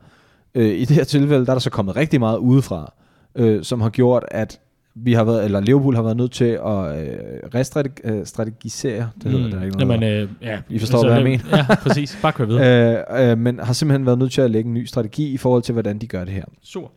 Øh, 0.55 0.69
I 0.69 0.85
det 0.85 0.97
her 0.97 1.05
tilfælde, 1.05 1.45
der 1.45 1.51
er 1.51 1.55
der 1.55 1.61
så 1.61 1.71
kommet 1.71 1.97
rigtig 1.97 2.21
meget 2.21 2.39
udefra, 2.39 2.93
øh, 3.35 3.65
som 3.65 3.81
har 3.81 3.91
gjort, 3.91 4.25
at 4.31 4.61
vi 5.03 5.13
har 5.13 5.25
været, 5.25 5.45
eller 5.45 5.61
Liverpool 5.61 5.95
har 5.95 6.03
været 6.03 6.17
nødt 6.17 6.33
til 6.33 6.45
at 6.45 6.59
øh, 6.61 7.19
restrategisere, 7.55 9.11
det 9.23 9.31
hedder 9.33 9.45
det, 9.45 9.53
der 9.53 9.61
er 9.61 9.65
ikke 9.65 9.77
noget, 9.79 10.03
Jamen, 10.03 10.09
øh, 10.23 10.29
ja. 10.43 10.59
I 10.69 10.79
forstår, 10.79 11.07
hvad 11.07 11.17
jeg 11.21 11.25
det- 11.25 11.53
Ja, 11.53 11.75
præcis. 11.83 12.19
Bare 12.23 12.33
kør 12.33 12.45
videre. 12.45 12.99
øh, 13.21 13.31
øh, 13.31 13.39
men 13.39 13.59
har 13.59 13.73
simpelthen 13.73 14.07
været 14.07 14.19
nødt 14.19 14.33
til 14.33 14.41
at 14.41 14.51
lægge 14.51 14.69
en 14.69 14.75
ny 14.75 14.85
strategi 14.85 15.33
i 15.33 15.37
forhold 15.37 15.63
til, 15.63 15.73
hvordan 15.73 15.99
de 15.99 16.07
gør 16.07 16.25
det 16.25 16.33
her. 16.35 16.45
Sur. 16.63 16.91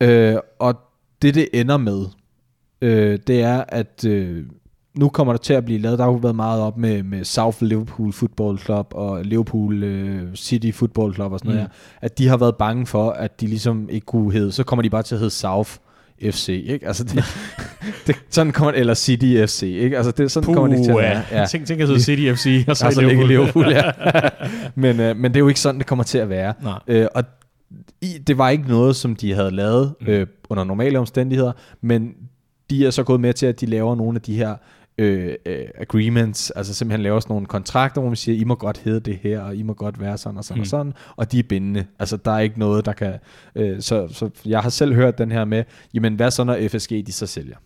Øh, 0.00 0.36
og 0.58 0.74
det, 1.22 1.34
det 1.34 1.48
ender 1.52 1.76
med, 1.76 2.04
øh, 2.82 3.18
det 3.26 3.42
er, 3.42 3.64
at 3.68 4.04
øh, 4.06 4.44
nu 4.98 5.08
kommer 5.08 5.32
der 5.32 5.38
til 5.38 5.54
at 5.54 5.64
blive 5.64 5.78
lavet, 5.78 5.98
der 5.98 6.04
har 6.04 6.12
jo 6.12 6.16
været 6.18 6.36
meget 6.36 6.60
op 6.62 6.76
med, 6.78 7.02
med 7.02 7.24
South 7.24 7.62
Liverpool 7.62 8.12
Football 8.12 8.58
Club 8.58 8.86
og 8.94 9.24
Liverpool 9.24 9.82
øh, 9.82 10.34
City 10.34 10.70
Football 10.74 11.14
Club 11.14 11.32
og 11.32 11.38
sådan 11.38 11.48
noget 11.54 11.62
Mm. 11.62 11.70
her, 11.70 12.06
at 12.06 12.18
de 12.18 12.28
har 12.28 12.36
været 12.36 12.56
bange 12.56 12.86
for, 12.86 13.10
at 13.10 13.40
de 13.40 13.46
ligesom 13.46 13.88
ikke 13.90 14.04
kunne 14.06 14.32
hedde, 14.32 14.52
så 14.52 14.64
kommer 14.64 14.82
de 14.82 14.90
bare 14.90 15.02
til 15.02 15.14
at 15.14 15.18
hedde 15.18 15.34
South 15.34 15.70
FC, 16.22 16.48
ikke? 16.66 16.86
Altså 16.86 17.04
det, 17.04 17.24
det, 18.06 18.16
sådan 18.30 18.52
kommer 18.52 18.72
eller 18.72 18.94
City 18.94 19.36
FC, 19.46 19.62
ikke? 19.62 19.96
Altså 19.96 20.12
det, 20.12 20.30
sådan 20.30 20.54
kommer 20.54 20.76
det 20.76 20.84
til 20.84 20.90
at 20.90 20.96
være. 20.96 21.22
Ja. 21.32 21.46
Tænk, 21.46 21.66
tænk 21.66 21.80
at 21.80 21.86
hedde 21.88 22.02
City 22.02 22.22
FC, 22.34 22.64
og 22.68 22.76
så, 22.76 22.84
Altså, 22.86 23.00
ikke 23.00 23.26
Liverpool. 23.26 23.66
Liverpool, 23.66 23.92
ja. 24.14 24.28
men, 24.82 25.00
øh, 25.00 25.16
men 25.16 25.24
det 25.30 25.36
er 25.36 25.40
jo 25.40 25.48
ikke 25.48 25.60
sådan, 25.60 25.78
det 25.78 25.86
kommer 25.86 26.04
til 26.04 26.18
at 26.18 26.28
være. 26.28 26.54
Nej. 26.62 26.78
Øh, 26.88 27.06
og 27.14 27.24
i, 28.00 28.18
det 28.26 28.38
var 28.38 28.48
ikke 28.48 28.68
noget, 28.68 28.96
som 28.96 29.16
de 29.16 29.34
havde 29.34 29.50
lavet 29.50 29.94
Mm. 30.00 30.06
øh, 30.08 30.26
under 30.50 30.64
normale 30.64 30.98
omstændigheder, 30.98 31.52
men 31.80 32.12
de 32.70 32.86
er 32.86 32.90
så 32.90 33.02
gået 33.02 33.20
med 33.20 33.32
til, 33.32 33.46
at 33.46 33.60
de 33.60 33.66
laver 33.66 33.94
nogle 33.96 34.16
af 34.16 34.22
de 34.22 34.36
her 34.36 34.54
øh, 34.98 35.34
øh, 35.46 35.64
agreements, 35.74 36.50
altså 36.50 36.74
simpelthen 36.74 37.02
laver 37.02 37.20
sådan 37.20 37.32
nogle 37.32 37.46
kontrakter, 37.46 38.00
hvor 38.00 38.10
man 38.10 38.16
siger, 38.16 38.38
I 38.38 38.44
må 38.44 38.54
godt 38.54 38.78
hedde 38.78 39.00
det 39.00 39.18
her, 39.22 39.40
og 39.40 39.56
I 39.56 39.62
må 39.62 39.72
godt 39.74 40.00
være 40.00 40.18
sådan 40.18 40.38
og 40.38 40.44
sådan 40.44 40.56
mm. 40.56 40.60
Mm. 40.60 40.62
og 40.62 40.66
sådan, 40.66 40.94
og 41.16 41.32
de 41.32 41.38
er 41.38 41.42
bindende. 41.42 41.86
Altså 41.98 42.16
der 42.16 42.30
er 42.30 42.38
ikke 42.38 42.58
noget, 42.58 42.84
der 42.84 42.92
kan... 42.92 43.14
Øh, 43.54 43.80
så, 43.80 44.08
så 44.08 44.30
jeg 44.46 44.60
har 44.60 44.70
selv 44.70 44.94
hørt 44.94 45.18
den 45.18 45.32
her 45.32 45.44
med, 45.44 45.64
jamen 45.94 46.14
hvad 46.14 46.30
så, 46.30 46.44
når 46.44 46.68
FSG 46.68 46.90
de 47.06 47.12
så 47.12 47.26
sælger? 47.26 47.56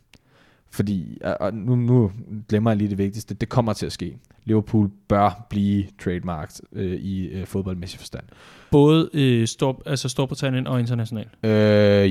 Fordi, 0.73 1.19
og- 1.41 1.55
nu, 1.55 1.77
nu 1.77 2.11
glemmer 2.49 2.71
jeg 2.71 2.79
lige 2.79 2.91
det 2.91 2.99
vigtigste, 2.99 3.35
det 3.35 3.49
kommer 3.49 3.73
til 3.73 3.87
at 3.87 3.93
ske. 3.93 4.17
Liverpool 4.45 4.91
bør 5.09 5.47
blive 5.51 5.85
trademarked 6.05 6.55
øh, 6.73 6.93
i 6.93 7.27
øh, 7.27 7.47
fodboldmæssig 7.47 7.99
forstand. 7.99 8.25
Både 8.71 9.11
øh, 9.15 9.47
Stor, 9.47 9.83
altså 9.87 10.09
Storbritannien 10.09 10.67
og 10.67 10.81
internationalt. 10.81 11.29
Øh, 11.45 11.51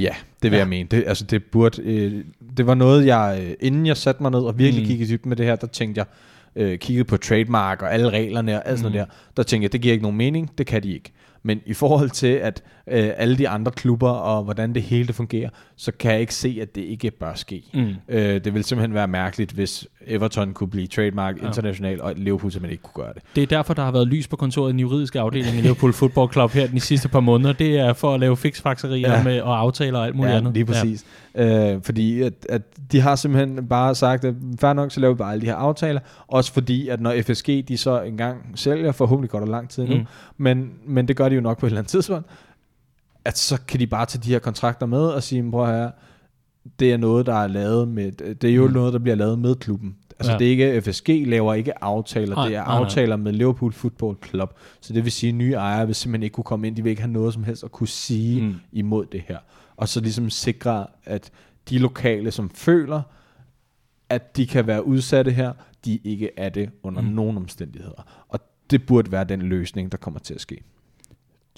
ja, 0.04 0.16
det 0.44 0.52
vil 0.52 0.58
Ja. 0.58 0.58
jeg 0.58 0.68
mene. 0.68 0.88
Det, 0.92 1.04
altså, 1.08 1.26
det, 1.26 1.44
burde, 1.44 1.82
øh, 1.82 2.24
det 2.58 2.68
var 2.68 2.76
noget, 2.76 3.06
jeg, 3.06 3.42
øh, 3.46 3.54
inden 3.60 3.86
jeg 3.86 3.98
satte 3.98 4.22
mig 4.24 4.32
ned 4.32 4.40
og 4.40 4.58
virkelig 4.58 4.84
Mm. 4.84 4.88
kiggede 4.88 5.14
i 5.14 5.18
dybden 5.18 5.30
med 5.30 5.38
det 5.38 5.46
her, 5.46 5.56
der 5.56 5.68
tænkte 5.68 6.00
jeg, 6.00 6.06
øh, 6.56 6.80
kiggede 6.80 7.06
på 7.06 7.18
trademark 7.18 7.82
og 7.82 7.94
alle 7.94 8.10
reglerne 8.10 8.56
og 8.56 8.68
alt 8.70 8.80
sådan 8.80 8.92
Mm. 8.92 8.96
noget 8.96 9.08
der, 9.10 9.16
der 9.38 9.44
tænkte 9.44 9.64
jeg, 9.66 9.74
det 9.74 9.82
giver 9.82 9.92
ikke 9.94 10.04
nogen 10.04 10.18
mening, 10.18 10.50
det 10.58 10.68
kan 10.68 10.84
de 10.84 10.94
ikke. 10.94 11.12
Men 11.44 11.60
i 11.66 11.74
forhold 11.74 12.10
til, 12.10 12.28
at 12.28 12.64
øh, 12.88 13.10
alle 13.18 13.38
de 13.38 13.50
andre 13.50 13.72
klubber 13.72 14.10
og 14.10 14.44
hvordan 14.44 14.74
det 14.76 14.82
hele 14.84 15.08
det 15.08 15.16
fungerer, 15.16 15.50
så 15.82 15.92
kan 15.92 16.12
jeg 16.12 16.22
ikke 16.22 16.36
se, 16.36 16.60
at 16.62 16.76
det 16.76 16.82
ikke 16.82 17.12
bør 17.12 17.34
ske. 17.34 17.64
Mm. 17.74 17.94
Øh, 18.10 18.44
det 18.44 18.54
vil 18.54 18.64
simpelthen 18.64 18.94
være 18.94 19.08
mærkeligt, 19.08 19.52
hvis 19.52 19.88
Everton 20.08 20.54
kunne 20.54 20.70
blive 20.70 20.88
trademark 20.88 21.42
Ja. 21.42 21.48
internationalt, 21.48 22.02
og 22.02 22.14
Liverpool 22.16 22.52
simpelthen 22.52 22.72
ikke 22.72 22.84
kunne 22.84 23.04
gøre 23.06 23.14
det. 23.14 23.24
Det 23.36 23.44
er 23.44 23.48
derfor, 23.48 23.74
der 23.74 23.84
har 23.84 23.92
været 23.92 24.08
lys 24.08 24.28
på 24.28 24.36
kontoret 24.36 24.70
i 24.70 24.72
den 24.72 24.80
juridiske 24.80 25.20
afdeling 25.20 25.58
i 25.58 25.62
Liverpool 25.62 25.94
Football 25.94 26.32
Club 26.32 26.52
her 26.52 26.68
de 26.68 26.80
sidste 26.80 27.10
par 27.10 27.20
måneder. 27.20 27.54
Det 27.54 27.80
er 27.80 27.94
for 27.94 28.14
at 28.14 28.20
lave 28.20 28.38
fiksfakserier 28.38 29.14
ja. 29.14 29.24
Med, 29.24 29.42
og 29.42 29.60
aftaler 29.60 30.00
og 30.00 30.06
alt 30.06 30.16
muligt 30.16 30.32
ja, 30.32 30.38
andet. 30.38 30.54
lige 30.54 30.66
præcis. 30.66 31.06
Ja. 31.36 31.74
Øh, 31.74 31.82
fordi 31.84 32.22
at, 32.22 32.34
at 32.50 32.62
de 32.92 33.02
har 33.02 33.16
simpelthen 33.16 33.68
bare 33.68 33.96
sagt, 33.96 34.26
at 34.26 34.36
fair 34.60 34.74
nok, 34.74 34.92
så 34.92 35.00
laver 35.00 35.14
vi 35.14 35.18
bare 35.18 35.32
alle 35.32 35.42
de 35.42 35.46
her 35.48 35.56
aftaler. 35.56 36.00
Også 36.28 36.54
fordi, 36.54 36.88
at 36.88 37.02
når 37.02 37.16
FSG 37.22 37.64
de 37.68 37.78
så 37.78 38.02
engang 38.02 38.38
sælger, 38.56 38.92
forhåbentlig 38.92 39.30
går 39.30 39.40
der 39.40 39.48
lang 39.48 39.70
tid 39.70 39.88
nu, 39.88 39.96
mm. 39.96 40.06
men, 40.38 40.72
men 40.88 41.08
det 41.08 41.16
gør 41.16 41.30
de 41.30 41.36
jo 41.36 41.42
nok 41.42 41.60
på 41.60 41.66
et 41.66 41.70
eller 41.70 41.80
andet 41.80 41.92
tidspunkt, 41.92 42.28
at 43.26 43.38
så 43.38 43.62
kan 43.68 43.80
de 43.80 43.88
bare 43.88 44.06
tage 44.06 44.22
de 44.24 44.30
her 44.30 44.40
kontrakter 44.40 44.86
med 44.86 45.00
og 45.02 45.24
sige, 45.24 45.52
prøv 45.52 45.66
her, 45.68 45.92
det 46.80 46.94
er 46.94 46.98
noget, 46.98 47.26
der 47.26 47.34
er 47.34 47.48
lavet 47.48 47.88
med, 47.88 48.12
det 48.36 48.50
er 48.50 48.54
jo 48.54 48.68
Mm. 48.68 48.74
noget, 48.74 48.94
der 48.94 49.00
bliver 49.00 49.16
lavet 49.16 49.40
med 49.40 49.56
klubben. 49.56 49.96
Altså 50.20 50.32
Ja. 50.32 50.38
det 50.38 50.48
er 50.48 50.52
ikke, 50.52 50.82
FSG 50.82 51.10
laver 51.28 51.54
ikke 51.54 51.84
aftaler, 51.84 52.36
Nej, 52.36 52.48
det 52.48 52.56
er 52.56 52.64
nej, 52.64 52.74
nej. 52.76 52.84
aftaler 52.84 53.16
med 53.16 53.32
Liverpool 53.34 53.74
Football 53.74 54.18
Club. 54.26 54.54
Så 54.82 54.94
det 54.94 55.04
vil 55.04 55.12
sige, 55.12 55.30
at 55.30 55.36
nye 55.36 55.54
ejere 55.54 55.86
vil 55.86 55.96
simpelthen 55.96 56.24
ikke 56.24 56.34
kunne 56.34 56.44
komme 56.44 56.68
ind, 56.68 56.76
de 56.76 56.84
vil 56.84 56.90
ikke 56.90 57.02
have 57.02 57.12
noget 57.12 57.34
som 57.34 57.44
helst 57.44 57.64
at 57.64 57.72
kunne 57.72 57.88
sige 57.88 58.42
Mm. 58.44 58.56
imod 58.72 59.06
det 59.06 59.22
her. 59.28 59.38
Og 59.78 59.90
så 59.90 60.00
ligesom 60.02 60.30
sikre, 60.30 60.88
at 61.06 61.32
de 61.70 61.78
lokale, 61.78 62.32
som 62.32 62.50
føler, 62.50 63.02
at 64.10 64.38
de 64.38 64.48
kan 64.48 64.68
være 64.68 64.86
udsatte 64.86 65.32
her, 65.32 65.54
de 65.86 66.00
ikke 66.04 66.30
er 66.38 66.50
det 66.50 66.70
under 66.84 67.02
mm. 67.02 67.08
nogen 67.08 67.38
omstændigheder. 67.38 68.26
Og 68.30 68.40
det 68.72 68.86
burde 68.86 69.12
være 69.12 69.24
den 69.24 69.42
løsning, 69.42 69.92
der 69.92 69.98
kommer 69.98 70.20
til 70.20 70.34
at 70.34 70.42
ske. 70.42 70.64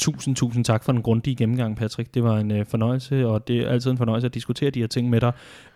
Tusind, 0.04 0.36
tusind 0.36 0.66
tak 0.66 0.84
for 0.84 0.92
den 0.92 1.02
grundige 1.02 1.36
gennemgang, 1.36 1.78
Patrick. 1.78 2.14
Det 2.14 2.24
var 2.24 2.38
en 2.38 2.52
øh, 2.52 2.66
fornøjelse, 2.66 3.28
og 3.28 3.48
det 3.48 3.58
er 3.60 3.70
altid 3.70 3.92
en 3.92 3.98
fornøjelse 3.98 4.26
at 4.26 4.34
diskutere 4.34 4.70
de 4.70 4.80
her 4.80 4.88
ting 4.88 5.10
med 5.10 5.22
dig. 5.22 5.32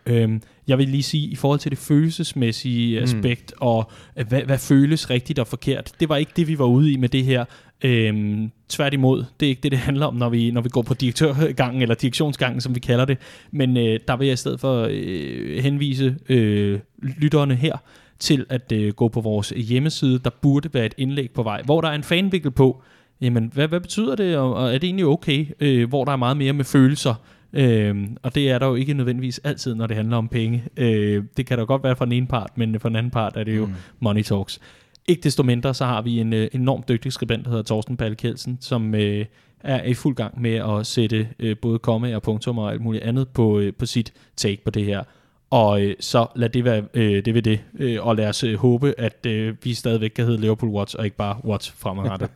Øhm, 0.06 0.42
jeg 0.68 0.78
vil 0.78 0.90
lige 0.90 1.04
sige, 1.04 1.28
i 1.28 1.36
forhold 1.36 1.60
til 1.60 1.72
det 1.72 1.80
følelsesmæssige 1.80 3.00
Mm. 3.00 3.04
aspekt, 3.04 3.54
og 3.60 3.92
øh, 4.18 4.28
hvad, 4.28 4.42
hvad 4.42 4.58
føles 4.58 5.10
rigtigt 5.10 5.40
og 5.40 5.48
forkert, 5.48 5.92
det 6.00 6.10
var 6.10 6.16
ikke 6.16 6.32
det, 6.36 6.48
vi 6.48 6.60
var 6.60 6.66
ude 6.66 6.92
i 6.92 6.98
med 6.98 7.10
det 7.10 7.26
her. 7.26 7.46
Øhm, 7.84 8.52
tværtimod, 8.70 9.26
det 9.40 9.46
er 9.46 9.50
ikke 9.50 9.62
det, 9.64 9.72
det 9.72 9.80
handler 9.80 10.06
om, 10.06 10.16
når 10.16 10.30
vi, 10.30 10.52
når 10.52 10.62
vi 10.62 10.70
går 10.70 10.82
på 10.82 10.94
direktørgangen, 10.94 11.82
eller 11.82 11.96
direktionsgangen, 11.96 12.62
som 12.62 12.76
vi 12.76 12.80
kalder 12.80 13.06
det. 13.06 13.18
Men 13.52 13.78
øh, 13.78 14.00
der 14.08 14.18
vil 14.18 14.26
jeg 14.28 14.34
i 14.34 14.38
stedet 14.38 14.60
for 14.60 14.88
øh, 14.92 15.64
henvise 15.64 16.16
øh, 16.30 16.80
lytterne 17.02 17.56
her 17.56 17.78
til 18.20 18.46
at 18.50 18.72
øh, 18.72 18.94
gå 18.94 19.08
på 19.08 19.22
vores 19.22 19.50
hjemmeside. 19.50 20.20
Der 20.20 20.30
burde 20.42 20.70
være 20.74 20.86
et 20.86 20.94
indlæg 20.98 21.32
på 21.32 21.44
vej, 21.44 21.62
hvor 21.66 21.82
der 21.82 21.88
er 21.90 21.94
en 21.96 22.04
fanvinkel 22.04 22.52
på, 22.52 22.82
jamen, 23.22 23.52
hvad, 23.54 23.68
hvad 23.68 23.80
betyder 23.80 24.16
det, 24.16 24.38
og, 24.38 24.54
og 24.54 24.68
er 24.68 24.78
det 24.78 24.84
egentlig 24.84 25.06
okay, 25.06 25.46
øh, 25.60 25.90
hvor 25.90 26.06
der 26.06 26.12
er 26.12 26.18
meget 26.18 26.38
mere 26.38 26.54
med 26.54 26.66
følelser, 26.66 27.16
Øhm, 27.54 28.18
og 28.24 28.36
det 28.36 28.52
er 28.52 28.60
der 28.60 28.68
jo 28.68 28.76
ikke 28.76 28.94
nødvendigvis 28.94 29.40
altid, 29.44 29.76
når 29.76 29.88
det 29.88 29.98
handler 29.98 30.18
om 30.18 30.28
penge. 30.28 30.64
Øh, 30.78 31.24
det 31.38 31.46
kan 31.46 31.58
der 31.58 31.66
godt 31.66 31.84
være 31.84 31.96
fra 31.96 32.06
den 32.06 32.14
ene 32.14 32.28
part, 32.28 32.58
men 32.58 32.80
fra 32.80 32.90
den 32.90 32.96
anden 32.96 33.12
part 33.12 33.38
er 33.38 33.44
det 33.44 33.58
jo 33.58 33.66
mm. 33.66 33.74
money 34.00 34.22
talks. 34.22 34.60
Ikke 35.08 35.22
desto 35.22 35.44
mindre, 35.44 35.74
så 35.74 35.86
har 35.86 36.02
vi 36.02 36.20
en 36.20 36.34
øh, 36.34 36.48
enormt 36.52 36.90
dygtig 36.90 37.14
skribent, 37.14 37.46
der 37.46 37.50
hedder 37.50 37.64
Torsten 37.64 37.98
Palle 37.98 38.16
Kjeldsen, 38.16 38.58
som 38.62 38.96
øh, 38.96 39.26
er 39.60 39.84
i 39.84 39.94
fuld 39.94 40.16
gang 40.16 40.42
med 40.42 40.54
at 40.54 40.88
sætte 40.88 41.28
øh, 41.40 41.58
både 41.62 41.80
komme 41.80 42.16
og 42.16 42.22
punktum 42.22 42.58
og 42.58 42.72
alt 42.72 42.82
muligt 42.82 43.04
andet 43.04 43.28
på, 43.28 43.60
øh, 43.60 43.74
på 43.74 43.86
sit 43.86 44.14
take 44.36 44.64
på 44.64 44.72
det 44.72 44.86
her. 44.86 45.04
Og 45.50 45.82
øh, 45.82 45.96
så 46.00 46.28
lad 46.36 46.50
det 46.50 46.64
være 46.64 46.84
øh, 46.94 47.26
det 47.26 47.34
ved 47.34 47.42
det, 47.42 47.60
øh, 47.80 48.06
og 48.06 48.16
lad 48.16 48.30
os 48.30 48.44
øh, 48.44 48.56
håbe, 48.56 48.94
at 48.98 49.26
øh, 49.26 49.56
vi 49.64 49.74
stadigvæk 49.74 50.10
kan 50.10 50.26
hedde 50.26 50.42
Liverpool 50.42 50.72
Watch, 50.72 50.96
og 51.00 51.06
ikke 51.06 51.18
bare 51.18 51.46
Watch 51.46 51.74
fremadrettet. 51.78 52.30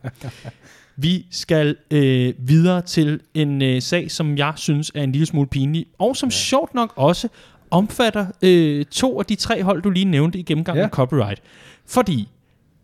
vi 0.96 1.26
skal 1.30 1.76
øh, 1.90 2.34
videre 2.38 2.82
til 2.82 3.20
en 3.34 3.62
øh, 3.62 3.82
sag, 3.82 4.10
som 4.10 4.38
jeg 4.38 4.52
synes 4.56 4.92
er 4.94 5.02
en 5.02 5.12
lille 5.12 5.26
smule 5.26 5.46
pinlig, 5.46 5.86
og 5.98 6.16
som 6.16 6.26
ja. 6.26 6.30
sjovt 6.30 6.74
nok 6.74 6.92
også 6.96 7.28
omfatter 7.70 8.26
øh, 8.42 8.84
to 8.84 9.18
af 9.18 9.26
de 9.26 9.34
tre 9.34 9.62
hold, 9.62 9.82
du 9.82 9.90
lige 9.90 10.04
nævnte 10.04 10.38
i 10.38 10.42
gennemgangen 10.42 10.80
ja. 10.80 10.84
Af 10.84 10.90
copyright. 10.90 11.42
Fordi 11.86 12.28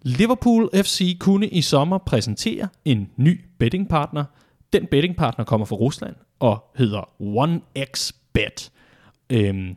Liverpool 0.03 0.71
FC 0.75 1.19
kunne 1.19 1.49
i 1.49 1.63
sommer 1.63 1.99
præsentere 1.99 2.69
en 2.85 3.11
ny 3.17 3.41
bettingpartner. 3.59 4.25
Den 4.73 4.87
bettingpartner 4.87 5.45
kommer 5.45 5.65
fra 5.67 5.77
Rusland 5.77 6.15
og 6.41 6.65
hedder 6.77 7.11
OneXBet. 7.21 8.71
Øhm, 9.31 9.77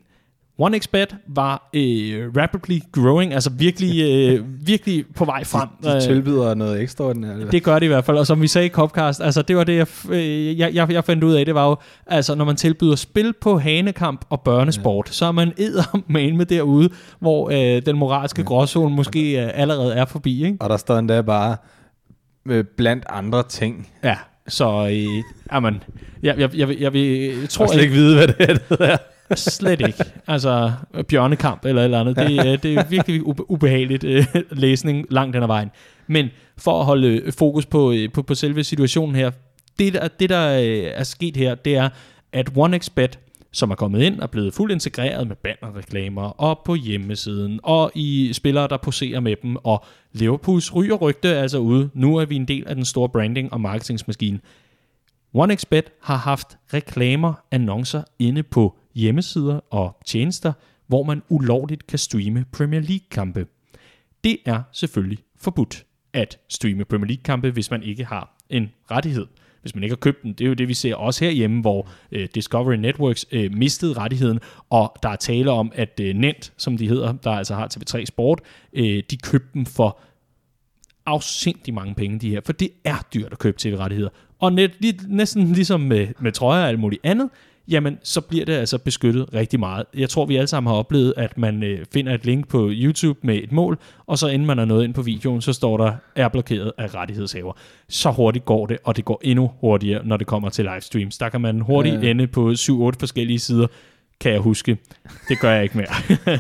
OneXBet 0.62 1.16
var 1.28 1.70
øh, 1.74 2.32
rapidly 2.38 2.80
growing, 2.92 3.34
altså 3.34 3.50
virkelig, 3.50 4.02
øh, 4.02 4.46
virkelig 4.68 5.06
på 5.16 5.26
vej 5.26 5.44
frem. 5.44 5.70
De 5.84 5.96
Øh, 5.96 6.02
tilbyder 6.02 6.54
noget 6.54 6.82
ekstraordinært. 6.82 7.52
det 7.52 7.64
gør 7.64 7.80
det 7.80 7.86
i 7.86 7.88
hvert 7.88 8.06
fald, 8.06 8.18
og 8.18 8.28
som 8.28 8.42
vi 8.42 8.48
sagde 8.48 8.66
i 8.68 8.70
Copcast, 8.70 9.22
altså 9.22 9.42
det 9.42 9.56
var 9.56 9.64
det, 9.64 9.76
jeg, 9.78 9.88
øh, 10.10 10.60
jeg, 10.60 10.74
jeg, 10.74 10.92
jeg 10.92 11.04
fandt 11.04 11.24
ud 11.24 11.34
af, 11.34 11.46
det 11.46 11.56
var 11.56 11.68
jo, 11.70 11.76
altså 12.08 12.36
når 12.36 12.46
man 12.46 12.56
tilbyder 12.56 12.96
spil 12.96 13.34
på 13.42 13.58
hanekamp 13.58 14.26
og 14.30 14.42
børnesport, 14.42 15.08
ja. 15.08 15.14
så 15.14 15.26
er 15.26 15.32
man 15.32 15.54
eddermane 15.58 16.38
med 16.38 16.46
derude, 16.46 16.90
hvor 17.20 17.50
øh, 17.50 17.82
den 17.86 17.98
moralske 17.98 18.42
ja. 18.42 18.46
gråzone 18.48 18.96
måske 18.96 19.44
øh, 19.44 19.50
allerede 19.54 19.94
er 19.94 20.06
forbi, 20.06 20.46
ikke? 20.46 20.58
Og 20.60 20.70
der 20.70 20.78
står 20.78 20.98
endda 20.98 21.22
bare 21.22 21.58
øh, 22.50 22.64
blandt 22.78 23.04
andre 23.10 23.44
ting. 23.44 23.90
Ja, 24.04 24.16
så 24.48 24.88
øh, 24.92 25.24
jamen, 25.54 25.84
jeg, 26.24 26.40
jeg, 26.40 26.58
jeg, 26.58 26.70
jeg, 26.70 26.82
jeg, 26.82 26.94
jeg 26.96 27.50
tror 27.50 27.66
Jeg 27.66 27.70
slet 27.70 27.82
ikke 27.84 27.94
vide, 27.96 28.16
hvad 28.16 28.28
det 28.28 28.36
er, 28.40 28.54
det 28.54 28.90
er. 28.92 28.98
Slet 29.36 29.82
ikke. 29.88 30.04
Altså, 30.28 30.72
bjørnekamp 31.10 31.66
eller 31.66 31.82
et 31.82 31.86
eller 31.86 32.00
andet. 32.00 32.16
Det, 32.16 32.38
er- 32.40 32.56
det 32.58 32.74
er 32.76 32.88
virkelig 32.90 33.22
ube- 33.28 33.46
ubehageligt 33.52 34.04
øh, 34.04 34.26
læsning 34.52 35.06
langt 35.10 35.36
hen 35.36 35.44
ad 35.44 35.48
vejen. 35.48 35.70
Men 36.08 36.28
for 36.58 36.80
at 36.80 36.86
holde 36.86 37.08
øh, 37.08 37.34
fokus 37.34 37.66
på, 37.66 37.92
øh, 37.92 38.12
på, 38.14 38.22
på 38.22 38.36
selve 38.36 38.64
situationen 38.64 39.16
her, 39.16 39.32
det 39.80 39.94
der, 39.94 40.08
det 40.08 40.30
der 40.30 40.60
øh, 40.60 40.92
er 40.94 41.04
sket 41.04 41.38
her, 41.38 41.56
det 41.56 41.76
er, 41.76 41.90
at 42.34 42.50
OneXBet, 42.56 43.20
som 43.54 43.72
er 43.72 43.76
kommet 43.76 44.02
ind 44.02 44.20
og 44.20 44.32
blevet 44.32 44.54
fuldt 44.54 44.72
integreret 44.74 45.28
med 45.28 45.36
bannerreklamer 45.36 46.22
og 46.22 46.60
på 46.66 46.76
hjemmesiden 46.76 47.60
og 47.64 47.92
i 47.96 48.34
spillere, 48.34 48.68
der 48.68 48.78
poserer 48.78 49.20
med 49.20 49.36
dem, 49.44 49.56
og 49.56 49.84
Liverpools 50.14 50.76
ryger 50.76 50.96
rygte 50.96 51.36
altså 51.36 51.58
ude. 51.58 51.90
Nu 51.94 52.16
er 52.18 52.26
vi 52.26 52.36
en 52.36 52.46
del 52.46 52.64
af 52.68 52.76
den 52.76 52.86
store 52.86 53.10
branding- 53.10 53.54
og 53.54 53.62
marketingsmaskine. 53.62 54.40
OneXBet 55.34 55.86
har 56.02 56.18
haft 56.18 56.58
reklamer, 56.74 57.34
annoncer 57.52 58.02
inde 58.20 58.44
på 58.44 58.76
hjemmesider 58.96 59.60
og 59.70 59.98
tjenester, 60.06 60.54
hvor 60.88 61.04
man 61.04 61.22
ulovligt 61.30 61.88
kan 61.88 62.00
streame 62.00 62.46
Premier 62.52 62.82
League-kampe. 62.82 63.48
Det 64.24 64.38
er 64.46 64.62
selvfølgelig 64.72 65.20
forbudt 65.38 65.86
at 66.14 66.40
streame 66.50 66.86
Premier 66.86 67.08
League-kampe, 67.08 67.52
hvis 67.52 67.72
man 67.72 67.84
ikke 67.84 68.06
har 68.06 68.38
en 68.50 68.72
rettighed. 68.92 69.26
Hvis 69.62 69.76
man 69.76 69.84
ikke 69.84 69.92
har 69.92 69.98
købt 69.98 70.24
den, 70.24 70.34
det 70.34 70.42
er 70.42 70.48
jo 70.48 70.54
det, 70.54 70.68
vi 70.68 70.74
ser 70.74 70.96
også 70.96 71.26
herhjemme, 71.26 71.62
hvor 71.62 71.90
øh, 72.12 72.28
Discovery 72.36 72.76
Networks 72.76 73.26
øh, 73.32 73.54
mistede 73.54 73.94
rettigheden, 73.94 74.40
og 74.70 74.96
der 75.04 75.10
er 75.10 75.16
tale 75.16 75.52
om, 75.52 75.72
at 75.76 76.00
øh, 76.00 76.16
Nent, 76.16 76.54
som 76.58 76.78
de 76.78 76.88
hedder, 76.88 77.14
der 77.14 77.32
altså 77.32 77.56
har 77.56 77.68
TV3 77.78 78.06
Sport, 78.06 78.42
øh, 78.74 79.04
de 79.12 79.18
købte 79.18 79.50
dem 79.54 79.66
for 79.66 80.00
afsindig 81.06 81.74
mange 81.74 81.96
penge, 81.96 82.20
de 82.20 82.30
her, 82.30 82.42
for 82.46 82.54
det 82.54 82.70
er 82.84 83.08
dyrt 83.14 83.32
at 83.32 83.40
købe 83.40 83.58
tv-rettigheder. 83.60 84.10
Og 84.40 84.54
net, 84.54 84.72
lige, 84.80 85.00
næsten 85.08 85.54
ligesom 85.54 85.82
med, 85.82 86.08
med 86.20 86.32
trøjer 86.32 86.64
og 86.64 86.70
alt 86.70 86.80
muligt 86.80 87.02
andet, 87.04 87.30
jamen 87.68 87.98
så 88.04 88.22
bliver 88.22 88.46
det 88.46 88.54
altså 88.54 88.78
beskyttet 88.78 89.26
rigtig 89.34 89.60
meget. 89.60 89.86
Jeg 89.98 90.10
tror, 90.10 90.26
vi 90.26 90.36
alle 90.36 90.48
sammen 90.48 90.72
har 90.72 90.78
oplevet, 90.78 91.14
at 91.18 91.38
man 91.38 91.64
øh, 91.64 91.80
finder 91.94 92.14
et 92.14 92.26
link 92.26 92.48
på 92.48 92.70
YouTube 92.74 93.20
med 93.24 93.36
et 93.36 93.52
mål, 93.52 93.78
og 94.08 94.18
så 94.18 94.28
inden 94.28 94.46
man 94.46 94.60
er 94.60 94.66
nået 94.66 94.84
ind 94.84 94.94
på 94.94 95.02
videoen, 95.02 95.42
så 95.42 95.54
står 95.54 95.78
der, 95.78 95.92
er 96.16 96.28
blokeret 96.28 96.72
af 96.78 96.96
rettighedshaver. 96.96 97.54
Så 97.90 98.12
hurtigt 98.12 98.46
går 98.46 98.66
det, 98.66 98.78
og 98.84 98.98
det 98.98 99.06
går 99.06 99.22
endnu 99.24 99.52
hurtigere, 99.62 100.06
når 100.06 100.18
det 100.18 100.28
kommer 100.28 100.50
til 100.50 100.66
livestreams. 100.74 101.18
Der 101.18 101.30
kan 101.30 101.42
man 101.42 101.62
hurtigt 101.62 102.04
Ja. 102.04 102.10
ende 102.10 102.28
på 102.28 102.52
7-8 102.52 102.92
forskellige 103.00 103.40
sider, 103.40 103.68
kan 104.20 104.32
jeg 104.32 104.40
huske. 104.40 104.78
Det 105.30 105.40
gør 105.40 105.52
jeg 105.52 105.64
ikke 105.64 105.78
mere. 105.78 105.88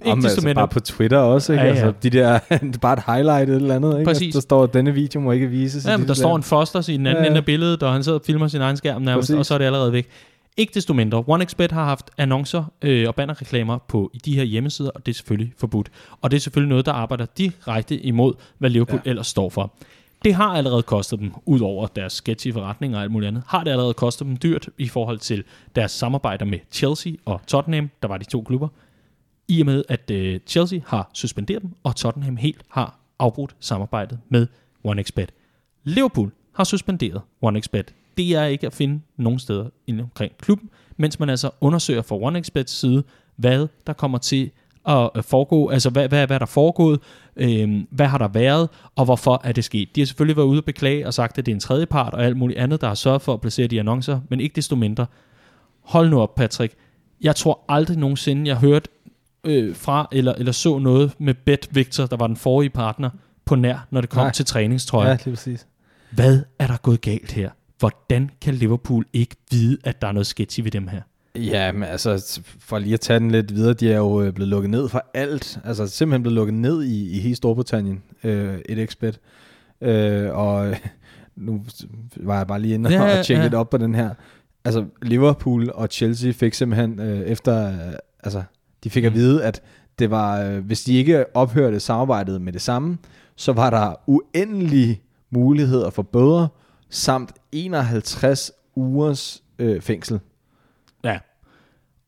ikke 0.00 0.12
Om, 0.12 0.24
altså, 0.24 0.52
bare 0.54 0.68
på 0.68 0.80
Twitter 0.80 1.18
også, 1.18 1.52
ikke? 1.52 1.64
Ja, 1.64 1.68
Ja. 1.70 1.74
Altså, 1.74 1.92
de 2.02 2.10
der, 2.10 2.38
er 2.50 2.58
bare 2.82 2.92
et 2.92 3.02
highlight 3.06 3.50
eller 3.50 3.74
andet, 3.74 3.98
ikke? 3.98 4.08
Præcis. 4.08 4.26
Altså, 4.26 4.36
der 4.36 4.42
står, 4.42 4.62
at 4.64 4.74
denne 4.74 4.94
video 4.94 5.20
må 5.20 5.32
ikke 5.32 5.46
vises. 5.46 5.86
Ja, 5.86 5.96
men 5.96 6.08
der 6.08 6.14
står 6.14 6.36
en 6.36 6.42
foster 6.42 6.90
i 6.90 6.96
den 6.96 7.06
anden 7.06 7.16
ja, 7.16 7.22
ja. 7.22 7.26
ende 7.26 7.36
af 7.36 7.44
billedet, 7.44 7.82
og 7.82 7.92
han 7.92 8.04
sidder 8.04 8.18
og 8.18 8.24
filmer 8.26 8.48
sin 8.48 8.60
egen 8.60 8.76
skærm 8.76 9.02
nærmest, 9.02 9.26
Præcis. 9.26 9.36
og 9.38 9.46
så 9.46 9.54
er 9.54 9.58
det 9.58 9.64
allerede 9.64 9.92
væk. 9.92 10.08
Ikke 10.56 10.74
desto 10.74 10.94
mindre, 10.94 11.24
OneXBet 11.26 11.72
har 11.72 11.84
haft 11.84 12.10
annoncer 12.18 12.64
øh, 12.82 13.08
og 13.08 13.14
bannerreklamer 13.14 13.78
på 13.88 14.10
i 14.14 14.18
de 14.18 14.36
her 14.36 14.44
hjemmesider, 14.44 14.90
og 14.90 15.06
det 15.06 15.12
er 15.12 15.14
selvfølgelig 15.14 15.52
forbudt. 15.58 15.90
Og 16.20 16.30
det 16.30 16.36
er 16.36 16.40
selvfølgelig 16.40 16.68
noget, 16.68 16.86
der 16.86 16.92
arbejder 16.92 17.26
direkte 17.38 17.98
imod, 18.00 18.34
hvad 18.58 18.70
Liverpool 18.70 19.00
ja. 19.04 19.10
Ellers 19.10 19.26
står 19.26 19.50
for. 19.50 19.72
Det 20.24 20.34
har 20.34 20.48
allerede 20.48 20.82
kostet 20.82 21.18
dem, 21.18 21.32
ud 21.44 21.60
over 21.60 21.86
deres 21.86 22.12
sketchy 22.12 22.52
forretninger 22.52 22.98
og 22.98 23.02
alt 23.02 23.12
muligt 23.12 23.28
andet, 23.28 23.42
har 23.46 23.64
det 23.64 23.70
allerede 23.70 23.94
kostet 23.94 24.26
dem 24.26 24.36
dyrt 24.36 24.68
i 24.78 24.88
forhold 24.88 25.18
til 25.18 25.44
deres 25.74 25.90
samarbejder 25.92 26.44
med 26.44 26.58
Chelsea 26.72 27.12
og 27.24 27.40
Tottenham, 27.46 27.90
der 28.02 28.08
var 28.08 28.18
de 28.18 28.24
to 28.24 28.42
klubber, 28.42 28.68
i 29.48 29.60
og 29.60 29.66
med 29.66 29.84
at 29.88 30.10
øh, 30.10 30.40
Chelsea 30.46 30.80
har 30.86 31.10
suspenderet 31.12 31.62
dem, 31.62 31.70
og 31.82 31.96
Tottenham 31.96 32.36
helt 32.36 32.62
har 32.68 32.98
afbrudt 33.18 33.56
samarbejdet 33.60 34.18
med 34.28 34.46
OneXBet. 34.84 35.32
Liverpool 35.84 36.32
har 36.52 36.64
suspenderet 36.64 37.20
OneXBet. 37.40 37.94
Det 38.16 38.34
er 38.34 38.44
ikke 38.44 38.66
at 38.66 38.72
finde 38.72 39.00
nogen 39.16 39.38
steder 39.38 39.70
inde 39.86 40.02
omkring 40.02 40.32
klubben, 40.40 40.70
mens 40.96 41.20
man 41.20 41.30
altså 41.30 41.50
undersøger 41.60 42.02
fra 42.02 42.16
OneXBets 42.16 42.72
side, 42.72 43.02
hvad 43.36 43.66
der 43.86 43.92
kommer 43.92 44.18
til 44.18 44.50
at 44.88 45.10
øh, 45.16 45.22
foregå, 45.22 45.68
altså 45.68 45.90
hvad, 45.90 46.08
hvad, 46.08 46.26
hvad 46.26 46.36
er 46.36 46.38
der 46.38 46.46
foregået, 46.46 47.00
øhm, 47.36 47.86
hvad 47.90 48.06
har 48.06 48.18
der 48.18 48.28
været, 48.28 48.68
og 48.96 49.04
hvorfor 49.04 49.40
er 49.44 49.52
det 49.52 49.64
sket. 49.64 49.96
De 49.96 50.00
har 50.00 50.06
selvfølgelig 50.06 50.36
været 50.36 50.46
ude 50.46 50.60
og 50.60 50.64
beklage 50.64 51.06
og 51.06 51.14
sagt, 51.14 51.38
at 51.38 51.46
det 51.46 51.52
er 51.52 51.56
en 51.56 51.60
tredje 51.60 51.86
part 51.86 52.14
og 52.14 52.24
alt 52.24 52.36
muligt 52.36 52.58
andet, 52.58 52.80
der 52.80 52.86
har 52.86 52.94
sørget 52.94 53.22
for 53.22 53.34
at 53.34 53.40
placere 53.40 53.66
de 53.66 53.80
annoncer, 53.80 54.20
men 54.28 54.40
ikke 54.40 54.56
desto 54.56 54.76
mindre. 54.76 55.06
Hold 55.80 56.10
nu 56.10 56.20
op, 56.20 56.34
Patrick. 56.34 56.74
Jeg 57.20 57.36
tror 57.36 57.64
aldrig 57.68 57.96
nogensinde, 57.96 58.48
jeg 58.48 58.56
hørte 58.56 58.88
øh, 59.44 59.76
fra 59.76 60.08
eller, 60.12 60.32
eller 60.32 60.52
så 60.52 60.78
noget 60.78 61.12
med 61.18 61.34
Bet 61.34 61.68
Victor, 61.70 62.06
der 62.06 62.16
var 62.16 62.26
den 62.26 62.36
forrige 62.36 62.70
partner, 62.70 63.10
på 63.44 63.54
nær, 63.56 63.86
når 63.90 64.00
det 64.00 64.10
kom 64.10 64.22
Nej. 64.22 64.32
til 64.32 64.44
træningstrøjer. 64.44 65.10
Ja, 65.10 65.16
lige 65.24 65.34
præcis. 65.34 65.66
Hvad 66.10 66.42
er 66.58 66.66
der 66.66 66.76
gået 66.76 67.00
galt 67.00 67.32
her? 67.32 67.50
Hvordan 67.78 68.30
kan 68.40 68.54
Liverpool 68.54 69.04
ikke 69.12 69.36
vide, 69.50 69.78
at 69.84 70.02
der 70.02 70.08
er 70.08 70.12
noget 70.12 70.26
sketchy 70.26 70.60
ved 70.60 70.70
dem 70.70 70.88
her? 70.88 71.00
Ja, 71.34 71.72
men 71.72 71.82
altså, 71.82 72.40
for 72.58 72.78
lige 72.78 72.94
at 72.94 73.00
tage 73.00 73.18
den 73.18 73.30
lidt 73.30 73.54
videre, 73.54 73.74
de 73.74 73.92
er 73.92 73.96
jo 73.96 74.22
øh, 74.22 74.32
blevet 74.32 74.48
lukket 74.48 74.70
ned 74.70 74.88
for 74.88 75.04
alt. 75.14 75.58
Altså 75.64 75.86
simpelthen 75.86 76.22
blevet 76.22 76.34
lukket 76.34 76.54
ned 76.54 76.82
i, 76.82 77.16
i 77.16 77.20
hele 77.20 77.36
Storbritannien, 77.36 78.02
øh, 78.24 78.58
et 78.68 78.78
expert. 78.78 79.18
Øh, 79.80 80.36
og 80.36 80.74
nu 81.36 81.62
var 82.16 82.36
jeg 82.36 82.46
bare 82.46 82.60
lige 82.60 82.74
inde 82.74 82.90
ja, 82.92 83.02
og 83.18 83.24
tjekke 83.24 83.40
ja. 83.40 83.46
lidt 83.46 83.54
op 83.54 83.70
på 83.70 83.76
den 83.78 83.94
her. 83.94 84.10
Altså 84.64 84.84
Liverpool 85.02 85.70
og 85.74 85.88
Chelsea 85.90 86.32
fik 86.32 86.54
simpelthen 86.54 87.00
øh, 87.00 87.20
efter, 87.20 87.68
øh, 87.68 87.92
altså 88.24 88.42
de 88.84 88.90
fik 88.90 89.04
at 89.04 89.12
Mm. 89.12 89.18
vide, 89.18 89.44
at 89.44 89.62
det 89.98 90.10
var, 90.10 90.40
øh, 90.42 90.64
hvis 90.64 90.84
de 90.84 90.94
ikke 90.94 91.36
ophørte 91.36 91.80
samarbejdet 91.80 92.40
med 92.40 92.52
det 92.52 92.62
samme, 92.62 92.98
så 93.36 93.52
var 93.52 93.70
der 93.70 93.94
uendelige 94.06 95.00
muligheder 95.30 95.90
for 95.90 96.02
bøder, 96.02 96.48
samt 96.90 97.32
51 97.64 98.52
ugers 98.76 99.42
øh, 99.58 99.80
fængsel. 99.80 100.20
Ja. 101.04 101.18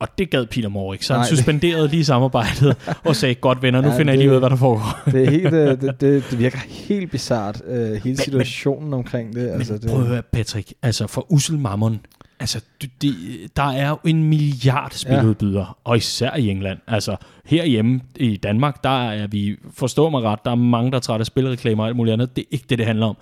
Og 0.00 0.08
det 0.18 0.30
gad 0.30 0.46
Peter 0.46 0.68
Moore 0.68 0.94
ikke, 0.94 1.06
så 1.06 1.12
han 1.12 1.20
Nej, 1.20 1.28
det- 1.28 1.38
suspenderede 1.38 1.88
lige 1.88 2.04
samarbejdet 2.04 2.76
og 3.04 3.16
sagde, 3.16 3.34
godt 3.34 3.62
venner, 3.62 3.80
nu 3.80 3.88
Ja, 3.88 3.98
finder 3.98 4.12
jeg 4.12 4.18
det- 4.18 4.24
lige 4.24 4.30
ud 4.30 4.34
af, 4.34 4.40
hvad 4.40 4.50
der 4.50 4.56
foregår. 4.56 5.00
Det, 5.12 5.24
er 5.26 5.30
helt, 5.30 5.54
øh, 5.54 5.80
det, 5.80 6.00
det, 6.00 6.24
det 6.30 6.38
virker 6.38 6.58
helt 6.68 7.10
bizart, 7.10 7.62
øh, 7.66 7.92
hele 7.92 8.16
situationen 8.16 8.94
omkring 8.94 9.34
det. 9.34 9.48
Altså, 9.48 9.72
Men 9.72 9.82
det 9.82 9.90
prøv 9.90 10.00
at 10.00 10.06
høre, 10.06 10.22
Patrick, 10.22 10.72
altså 10.82 11.06
for 11.06 11.32
Ussel 11.32 11.58
Mammon, 11.58 12.00
altså 12.40 12.60
det, 12.82 12.90
det, 13.02 13.14
der 13.56 13.62
er 13.70 13.88
jo 13.88 13.98
en 14.04 14.24
milliard 14.24 14.90
spiludbydere, 14.90 15.66
ja. 15.66 15.72
og 15.84 15.96
især 15.96 16.36
i 16.36 16.48
England. 16.50 16.78
Altså 16.86 17.16
herhjemme 17.44 18.00
i 18.16 18.36
Danmark, 18.36 18.84
der 18.84 19.10
er 19.10 19.26
vi, 19.26 19.56
forstå 19.74 20.10
mig 20.10 20.22
ret, 20.22 20.38
der 20.44 20.50
er 20.50 20.54
mange, 20.54 20.90
der 20.90 20.96
er 20.96 21.00
trætte 21.00 21.22
af 21.22 21.26
spilreklamer 21.26 21.82
og 21.82 21.88
alt 21.88 21.96
muligt 21.96 22.12
andet. 22.12 22.36
Det 22.36 22.42
er 22.42 22.48
ikke 22.50 22.64
det, 22.68 22.78
det 22.78 22.86
handler 22.86 23.06
om. 23.06 23.16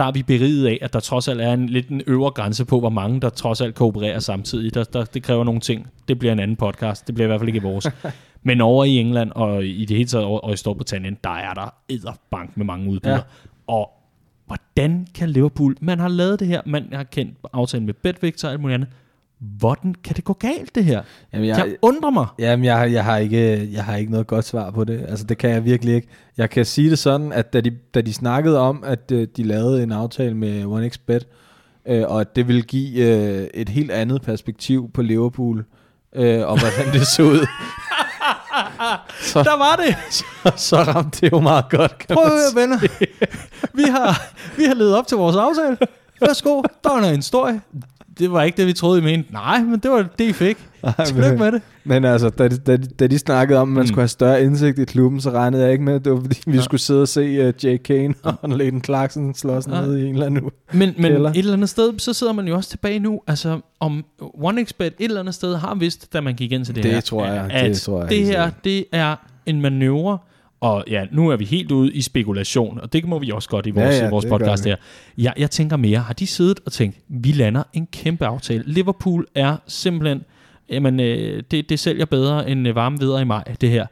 Der 0.00 0.06
er 0.06 0.12
vi 0.12 0.22
beriget 0.22 0.66
af, 0.66 0.78
at 0.82 0.92
der 0.92 1.00
trods 1.00 1.28
alt 1.28 1.40
er 1.40 1.52
en 1.52 1.66
lidt 1.66 1.88
en 1.88 2.02
øvre 2.06 2.30
grænse 2.30 2.64
på, 2.64 2.80
hvor 2.80 2.88
mange 2.88 3.20
der 3.20 3.28
trods 3.28 3.60
alt 3.60 3.74
kan 3.74 3.86
operere 3.86 4.20
samtidig. 4.20 4.74
Der, 4.74 4.84
der, 4.84 5.04
det 5.04 5.22
kræver 5.22 5.44
nogle 5.44 5.60
ting. 5.60 5.86
Det 6.08 6.18
bliver 6.18 6.32
en 6.32 6.38
anden 6.38 6.56
podcast. 6.56 7.06
Det 7.06 7.14
bliver 7.14 7.26
i 7.26 7.28
hvert 7.28 7.40
fald 7.40 7.48
ikke 7.48 7.62
vores. 7.62 7.86
Men 8.42 8.60
over 8.60 8.84
i 8.84 8.96
England 8.96 9.30
og 9.30 9.64
i 9.64 9.84
det 9.84 9.96
hele 9.96 10.08
taget 10.08 10.24
over, 10.24 10.40
og 10.40 10.52
i 10.52 10.56
Storbritannien, 10.56 11.16
der 11.24 11.30
er 11.30 11.54
der 11.54 11.74
edderbank 11.88 12.56
med 12.56 12.66
mange 12.66 12.90
udbydere. 12.90 13.14
Ja. 13.14 13.22
Og 13.66 13.90
hvordan 14.46 15.06
kan 15.14 15.30
Liverpool, 15.30 15.76
man 15.80 15.98
har 15.98 16.08
lavet 16.08 16.40
det 16.40 16.48
her, 16.48 16.60
man 16.66 16.88
har 16.92 17.02
kendt 17.02 17.38
aftalen 17.52 17.86
med 17.86 17.94
BetVictor 17.94 18.48
og 18.48 18.52
alt 18.52 18.60
muligt 18.60 18.74
andet. 18.74 18.88
Hvordan 19.40 19.94
kan 20.04 20.16
det 20.16 20.24
gå 20.24 20.32
galt, 20.32 20.74
det 20.74 20.84
her? 20.84 21.02
Jamen, 21.32 21.48
Jeg, 21.48 21.56
jeg, 21.58 21.76
undrer 21.82 22.10
mig. 22.10 22.26
jamen, 22.38 22.64
jeg, 22.64 22.92
jeg, 22.92 23.04
har 23.04 23.16
ikke, 23.16 23.68
jeg 23.72 23.84
har 23.84 23.96
ikke 23.96 24.10
noget 24.10 24.26
godt 24.26 24.44
svar 24.44 24.70
på 24.70 24.84
det. 24.84 25.04
Altså, 25.08 25.24
det 25.24 25.38
kan 25.38 25.50
jeg 25.50 25.64
virkelig 25.64 25.94
ikke. 25.94 26.08
Jeg 26.36 26.50
kan 26.50 26.64
sige 26.64 26.90
det 26.90 26.98
sådan, 26.98 27.32
at 27.32 27.52
da 27.52 27.60
de, 27.60 27.70
da 27.94 28.00
de 28.00 28.12
snakkede 28.12 28.58
om, 28.58 28.84
at 28.86 29.12
øh, 29.12 29.28
de 29.36 29.42
lavede 29.42 29.82
en 29.82 29.92
aftale 29.92 30.34
med 30.36 30.64
OneXBet, 30.64 31.26
øh, 31.86 32.02
og 32.08 32.20
at 32.20 32.36
det 32.36 32.48
ville 32.48 32.62
give 32.62 33.04
øh, 33.06 33.46
et 33.54 33.68
helt 33.68 33.90
andet 33.90 34.22
perspektiv 34.22 34.90
på 34.94 35.02
Liverpool, 35.02 35.64
øh, 36.16 36.40
og 36.48 36.58
hvordan 36.58 36.92
det 36.92 37.06
så 37.06 37.22
ud, 37.22 37.46
så, 39.32 39.42
Der 39.42 39.58
var 39.58 39.76
det. 39.86 39.96
så 40.60 40.76
ramte 40.76 41.20
det 41.20 41.32
jo 41.32 41.40
meget 41.40 41.64
godt, 41.70 41.98
kan 41.98 42.16
Prøv 42.16 42.24
at 42.24 42.30
høre, 42.30 42.62
venner. 42.62 42.78
Vi 43.74 43.82
har, 43.82 44.22
vi 44.56 44.64
har 44.64 44.74
levet 44.74 44.94
op 44.96 45.06
til 45.06 45.16
vores 45.16 45.36
aftale. 45.36 45.76
Værsgo, 46.20 46.62
der 46.84 46.90
er 46.90 47.08
en 47.08 47.16
historie. 47.16 47.60
Det 48.20 48.32
var 48.32 48.42
ikke 48.42 48.56
det, 48.56 48.66
vi 48.66 48.72
troede, 48.72 48.98
I 49.00 49.02
mente. 49.04 49.32
Nej, 49.32 49.62
men 49.62 49.78
det 49.78 49.90
var 49.90 50.08
det, 50.18 50.24
I 50.24 50.32
fik. 50.32 50.56
Ej, 50.82 51.04
Tillykke 51.04 51.36
med 51.38 51.52
det. 51.52 51.62
Men 51.84 52.04
altså, 52.04 52.28
da 52.30 52.48
de, 52.48 52.56
da, 52.56 52.76
de, 52.76 52.86
da 52.86 53.06
de 53.06 53.18
snakkede 53.18 53.58
om, 53.58 53.68
at 53.68 53.72
man 53.74 53.82
Mm. 53.82 53.86
skulle 53.86 54.00
have 54.00 54.08
større 54.08 54.42
indsigt 54.42 54.78
i 54.78 54.84
klubben, 54.84 55.20
så 55.20 55.30
regnede 55.30 55.62
jeg 55.62 55.72
ikke 55.72 55.84
med, 55.84 55.94
at 55.94 56.04
det 56.04 56.12
var 56.12 56.20
fordi, 56.20 56.40
vi 56.46 56.56
Ja. 56.56 56.62
skulle 56.62 56.80
sidde 56.80 57.02
og 57.02 57.08
se 57.08 57.48
uh, 57.48 57.64
Jake 57.64 57.78
Kane 57.78 58.14
og 58.22 58.48
Leighton 58.58 58.84
Clarkson 58.84 59.34
slås 59.34 59.66
Ja. 59.68 59.80
ned 59.80 59.96
i 59.98 60.04
en 60.06 60.12
eller 60.14 60.26
anden. 60.26 60.42
Men, 60.72 60.94
men 60.96 61.12
Kælder. 61.12 61.30
et 61.30 61.36
eller 61.38 61.52
andet 61.52 61.68
sted, 61.68 61.98
så 61.98 62.12
sidder 62.12 62.32
man 62.32 62.48
jo 62.48 62.56
også 62.56 62.70
tilbage 62.70 62.98
nu. 62.98 63.20
Altså, 63.26 63.60
om 63.80 64.04
OneXBet 64.34 64.86
et 64.86 64.94
eller 64.98 65.20
andet 65.20 65.34
sted 65.34 65.56
har 65.56 65.74
vidst, 65.74 66.12
da 66.12 66.20
man 66.20 66.34
gik 66.34 66.52
ind 66.52 66.64
til 66.64 66.74
det, 66.74 66.82
Det 66.84 66.92
her, 66.92 67.00
tror 67.00 67.26
jeg, 67.26 67.48
at 67.50 67.68
det 67.70 67.80
tror 67.80 68.00
jeg 68.00 68.08
det 68.10 68.18
helt 68.18 68.28
her, 68.30 68.50
det 68.64 68.84
er 68.92 69.16
en 69.46 69.60
manøvre, 69.60 70.18
og 70.60 70.84
ja, 70.88 71.04
nu 71.12 71.28
er 71.28 71.36
vi 71.36 71.44
helt 71.44 71.70
ude 71.70 71.92
i 71.92 72.02
spekulation, 72.02 72.80
og 72.80 72.92
det 72.92 73.04
må 73.04 73.18
vi 73.18 73.30
også 73.30 73.48
godt 73.48 73.66
i 73.66 73.70
vores, 73.70 73.96
Ja, 73.96 74.04
ja, 74.04 74.10
vores 74.10 74.26
podcast 74.26 74.64
her. 74.64 74.76
Jeg, 75.18 75.34
jeg 75.38 75.50
tænker 75.50 75.76
mere, 75.76 75.98
har 75.98 76.14
de 76.14 76.26
siddet 76.26 76.60
og 76.66 76.72
tænkt, 76.72 76.98
vi 77.08 77.32
lander 77.32 77.62
en 77.72 77.86
kæmpe 77.86 78.26
aftale. 78.26 78.62
Liverpool 78.66 79.26
er 79.34 79.56
simpelthen, 79.66 80.22
jamen, 80.70 81.00
øh, 81.00 81.42
det, 81.50 81.68
det 81.68 81.78
sælger 81.78 82.04
bedre 82.04 82.50
end 82.50 82.68
øh, 82.68 82.74
varme 82.74 82.98
videre 82.98 83.20
i 83.22 83.24
maj, 83.24 83.44
det 83.60 83.70
her. 83.70 83.86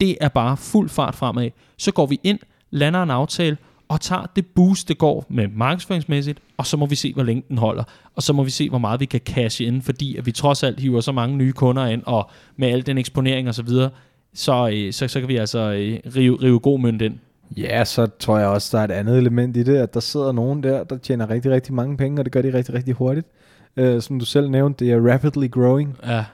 Det 0.00 0.16
er 0.20 0.28
bare 0.28 0.56
fuld 0.56 0.88
fart 0.88 1.14
fremad. 1.14 1.50
Så 1.78 1.92
går 1.92 2.06
vi 2.06 2.20
ind, 2.22 2.38
lander 2.70 3.02
en 3.02 3.10
aftale, 3.10 3.56
og 3.88 4.00
tager 4.00 4.26
det 4.36 4.46
boost, 4.46 4.88
det 4.88 4.98
går 4.98 5.26
med 5.28 5.48
markedsføringsmæssigt, 5.48 6.38
og 6.56 6.66
så 6.66 6.76
må 6.76 6.86
vi 6.86 6.94
se, 6.94 7.12
hvor 7.12 7.22
længe 7.22 7.42
den 7.48 7.58
holder. 7.58 7.84
Og 8.16 8.22
så 8.22 8.32
må 8.32 8.42
vi 8.42 8.50
se, 8.50 8.68
hvor 8.68 8.78
meget 8.78 9.00
vi 9.00 9.04
kan 9.04 9.20
cashe 9.24 9.64
ind, 9.64 9.82
fordi 9.82 10.16
at 10.16 10.26
vi 10.26 10.32
trods 10.32 10.62
alt 10.62 10.80
hiver 10.80 11.00
så 11.00 11.12
mange 11.12 11.36
nye 11.36 11.52
kunder 11.52 11.86
ind, 11.86 12.02
og 12.06 12.30
med 12.56 12.68
al 12.68 12.86
den 12.86 12.98
eksponering 12.98 13.48
og 13.48 13.54
så 13.54 13.62
videre, 13.62 13.90
så, 14.34 14.70
øh, 14.72 14.92
så, 14.92 15.08
så 15.08 15.20
kan 15.20 15.28
vi 15.28 15.36
altså 15.36 15.58
øh, 15.58 16.12
rive, 16.16 16.38
rive 16.42 16.58
god 16.58 16.80
mønt 16.80 17.02
ind. 17.02 17.14
Ja, 17.56 17.84
så 17.84 18.06
tror 18.06 18.38
jeg 18.38 18.48
også, 18.48 18.76
der 18.76 18.80
er 18.80 18.84
et 18.84 18.90
andet 18.90 19.18
element 19.18 19.56
i 19.56 19.62
det, 19.62 19.76
at 19.76 19.94
der 19.94 20.00
sidder 20.00 20.32
nogen 20.32 20.62
der, 20.62 20.84
der 20.84 20.98
tjener 20.98 21.30
rigtig, 21.30 21.50
rigtig 21.50 21.74
mange 21.74 21.96
penge, 21.96 22.20
og 22.20 22.24
det 22.24 22.32
gør 22.32 22.42
de 22.42 22.52
rigtig, 22.52 22.74
rigtig 22.74 22.94
hurtigt 22.94 23.26
øh, 23.76 24.02
som 24.02 24.18
du 24.18 24.24
selv 24.24 24.50
nævnte, 24.50 24.84
det 24.84 24.92
er 24.92 25.12
rapidly 25.12 25.50
growing. 25.50 25.96
Ja. 26.06 26.24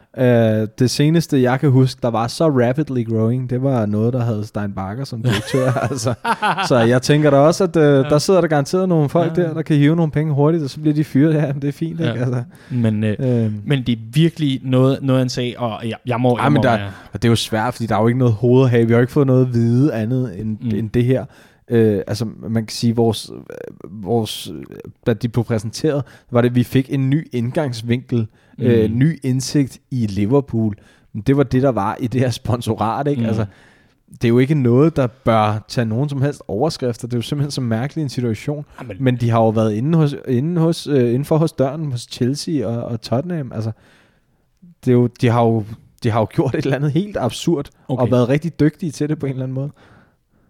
Uh, 0.62 0.68
det 0.78 0.90
seneste, 0.90 1.42
jeg 1.42 1.60
kan 1.60 1.70
huske, 1.70 1.98
der 2.02 2.10
var 2.10 2.26
så 2.26 2.48
rapidly 2.48 3.08
growing, 3.08 3.50
det 3.50 3.62
var 3.62 3.86
noget, 3.86 4.12
der 4.12 4.20
havde 4.24 4.44
Stein 4.46 4.72
Bakker 4.72 5.04
som 5.04 5.22
direktør. 5.22 5.72
altså. 5.90 6.14
Så 6.68 6.78
jeg 6.78 7.02
tænker 7.02 7.30
da 7.30 7.36
også, 7.36 7.64
at 7.64 7.76
uh, 7.76 7.82
der 7.82 8.18
sidder 8.18 8.40
der 8.40 8.48
garanteret 8.48 8.88
nogle 8.88 9.08
folk 9.08 9.36
Ja. 9.38 9.42
der, 9.42 9.54
der 9.54 9.62
kan 9.62 9.76
hive 9.76 9.96
nogle 9.96 10.12
penge 10.12 10.34
hurtigt, 10.34 10.64
og 10.64 10.70
så 10.70 10.80
bliver 10.80 10.94
de 10.94 11.04
fyret. 11.04 11.34
Ja, 11.34 11.52
men 11.52 11.62
det 11.62 11.68
er 11.68 11.72
fint, 11.72 12.00
Ja. 12.00 12.12
ikke? 12.12 12.24
Altså, 12.24 12.42
Men, 12.70 13.04
øh, 13.04 13.16
øh, 13.18 13.52
men 13.64 13.82
det 13.86 13.92
er 13.92 13.96
virkelig 14.12 14.60
noget, 14.64 14.98
noget 15.02 15.20
han 15.20 15.28
sagde, 15.28 15.54
og 15.58 15.80
jeg, 15.88 15.96
jeg 16.06 16.20
må... 16.20 16.36
Ej, 16.36 16.42
jeg 16.42 16.52
men 16.52 16.58
må 16.58 16.62
der- 16.62 16.76
være- 16.76 16.88
og 17.12 17.22
det 17.22 17.28
er 17.28 17.30
jo 17.32 17.36
svært, 17.36 17.74
fordi 17.74 17.86
der 17.86 17.96
er 17.96 18.00
jo 18.00 18.06
ikke 18.06 18.18
noget 18.18 18.34
hoved 18.34 18.68
have. 18.68 18.86
Vi 18.86 18.92
har 18.92 18.98
jo 18.98 19.00
ikke 19.00 19.12
fået 19.12 19.26
noget 19.26 19.46
at 19.46 19.54
vide 19.54 19.94
andet 19.94 20.40
end, 20.40 20.58
mm. 20.60 20.70
end 20.74 20.90
det 20.90 21.04
her. 21.04 21.24
Øh, 21.70 22.02
altså, 22.06 22.28
man 22.48 22.66
kan 22.66 22.74
sige, 22.74 22.96
vores, 22.96 23.30
øh, 23.30 24.04
vores, 24.04 24.48
øh, 24.48 24.62
da 25.06 25.12
de 25.12 25.28
blev 25.28 25.44
præsenteret, 25.44 26.02
var 26.30 26.40
det, 26.40 26.48
at 26.48 26.54
vi 26.54 26.62
fik 26.64 26.92
en 26.92 27.10
ny 27.10 27.28
indgangsvinkel, 27.32 28.26
mm. 28.58 28.64
øh, 28.64 28.90
Mm. 28.90 28.98
ny 28.98 29.18
indsigt 29.22 29.78
i 29.90 30.06
Liverpool. 30.06 30.74
Men 31.12 31.22
det 31.22 31.36
var 31.36 31.42
det, 31.42 31.62
der 31.62 31.68
var 31.68 31.96
i 32.00 32.06
det 32.06 32.20
her 32.20 32.30
sponsorat, 32.30 33.06
ikke? 33.06 33.22
Mm. 33.22 33.28
Altså, 33.28 33.46
det 34.12 34.24
er 34.24 34.28
jo 34.28 34.38
ikke 34.38 34.54
noget, 34.54 34.96
der 34.96 35.06
bør 35.06 35.64
tage 35.68 35.84
nogen 35.84 36.08
som 36.08 36.22
helst 36.22 36.42
overskrifter. 36.48 37.08
Det 37.08 37.14
er 37.14 37.18
jo 37.18 37.22
simpelthen 37.22 37.50
så 37.50 37.60
mærkelig 37.60 38.02
en 38.02 38.08
situation. 38.08 38.64
Jamen, 38.80 38.96
Men 39.00 39.16
de 39.16 39.30
har 39.30 39.38
jo 39.40 39.48
været 39.48 39.74
inde, 39.74 39.98
hos, 39.98 40.16
inde, 40.28 40.60
hos, 40.60 40.86
øh, 40.86 41.08
inden 41.08 41.24
for 41.24 41.36
hos 41.36 41.52
døren 41.52 41.92
hos 41.92 42.08
Chelsea 42.10 42.66
og, 42.66 42.84
og 42.84 43.00
Tottenham. 43.00 43.52
Altså, 43.54 43.72
det 44.84 44.90
er 44.90 44.94
jo, 44.94 45.06
de, 45.20 45.28
har 45.28 45.42
jo, 45.44 45.64
de 46.02 46.10
har 46.10 46.20
jo 46.20 46.26
gjort 46.34 46.54
et 46.54 46.64
eller 46.64 46.76
andet 46.76 46.92
helt 46.92 47.16
absurd. 47.16 47.70
Okay. 47.88 48.02
og 48.02 48.10
været 48.10 48.28
rigtig 48.28 48.60
dygtige 48.60 48.92
til 48.92 49.08
det 49.08 49.18
på 49.18 49.26
en 49.26 49.32
eller 49.32 49.42
anden 49.42 49.54
måde. 49.54 49.70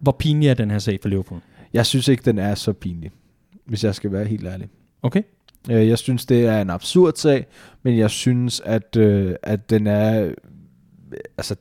Hvor 0.01 0.11
pinlig 0.19 0.49
er 0.49 0.53
den 0.53 0.71
her 0.71 0.79
sag 0.79 0.99
for 1.01 1.09
Liverpool? 1.09 1.39
Jeg 1.73 1.85
synes 1.85 2.07
ikke, 2.07 2.23
den 2.25 2.37
er 2.39 2.55
så 2.55 2.73
pinlig, 2.73 3.11
hvis 3.65 3.83
jeg 3.83 3.95
skal 3.95 4.11
være 4.11 4.25
helt 4.25 4.47
ærlig. 4.47 4.69
Okay? 5.01 5.21
Øh, 5.71 5.87
Jeg 5.87 5.97
synes, 5.97 6.25
det 6.25 6.45
er 6.45 6.61
en 6.61 6.69
absurd 6.69 7.13
sag, 7.15 7.45
men 7.83 7.97
jeg 7.97 8.09
synes, 8.09 8.61
at, 8.65 8.95
øh, 8.95 9.35
at 9.43 9.69
den 9.69 9.87
er 9.87 10.23
øh, 10.23 10.33
altså, 11.37 11.55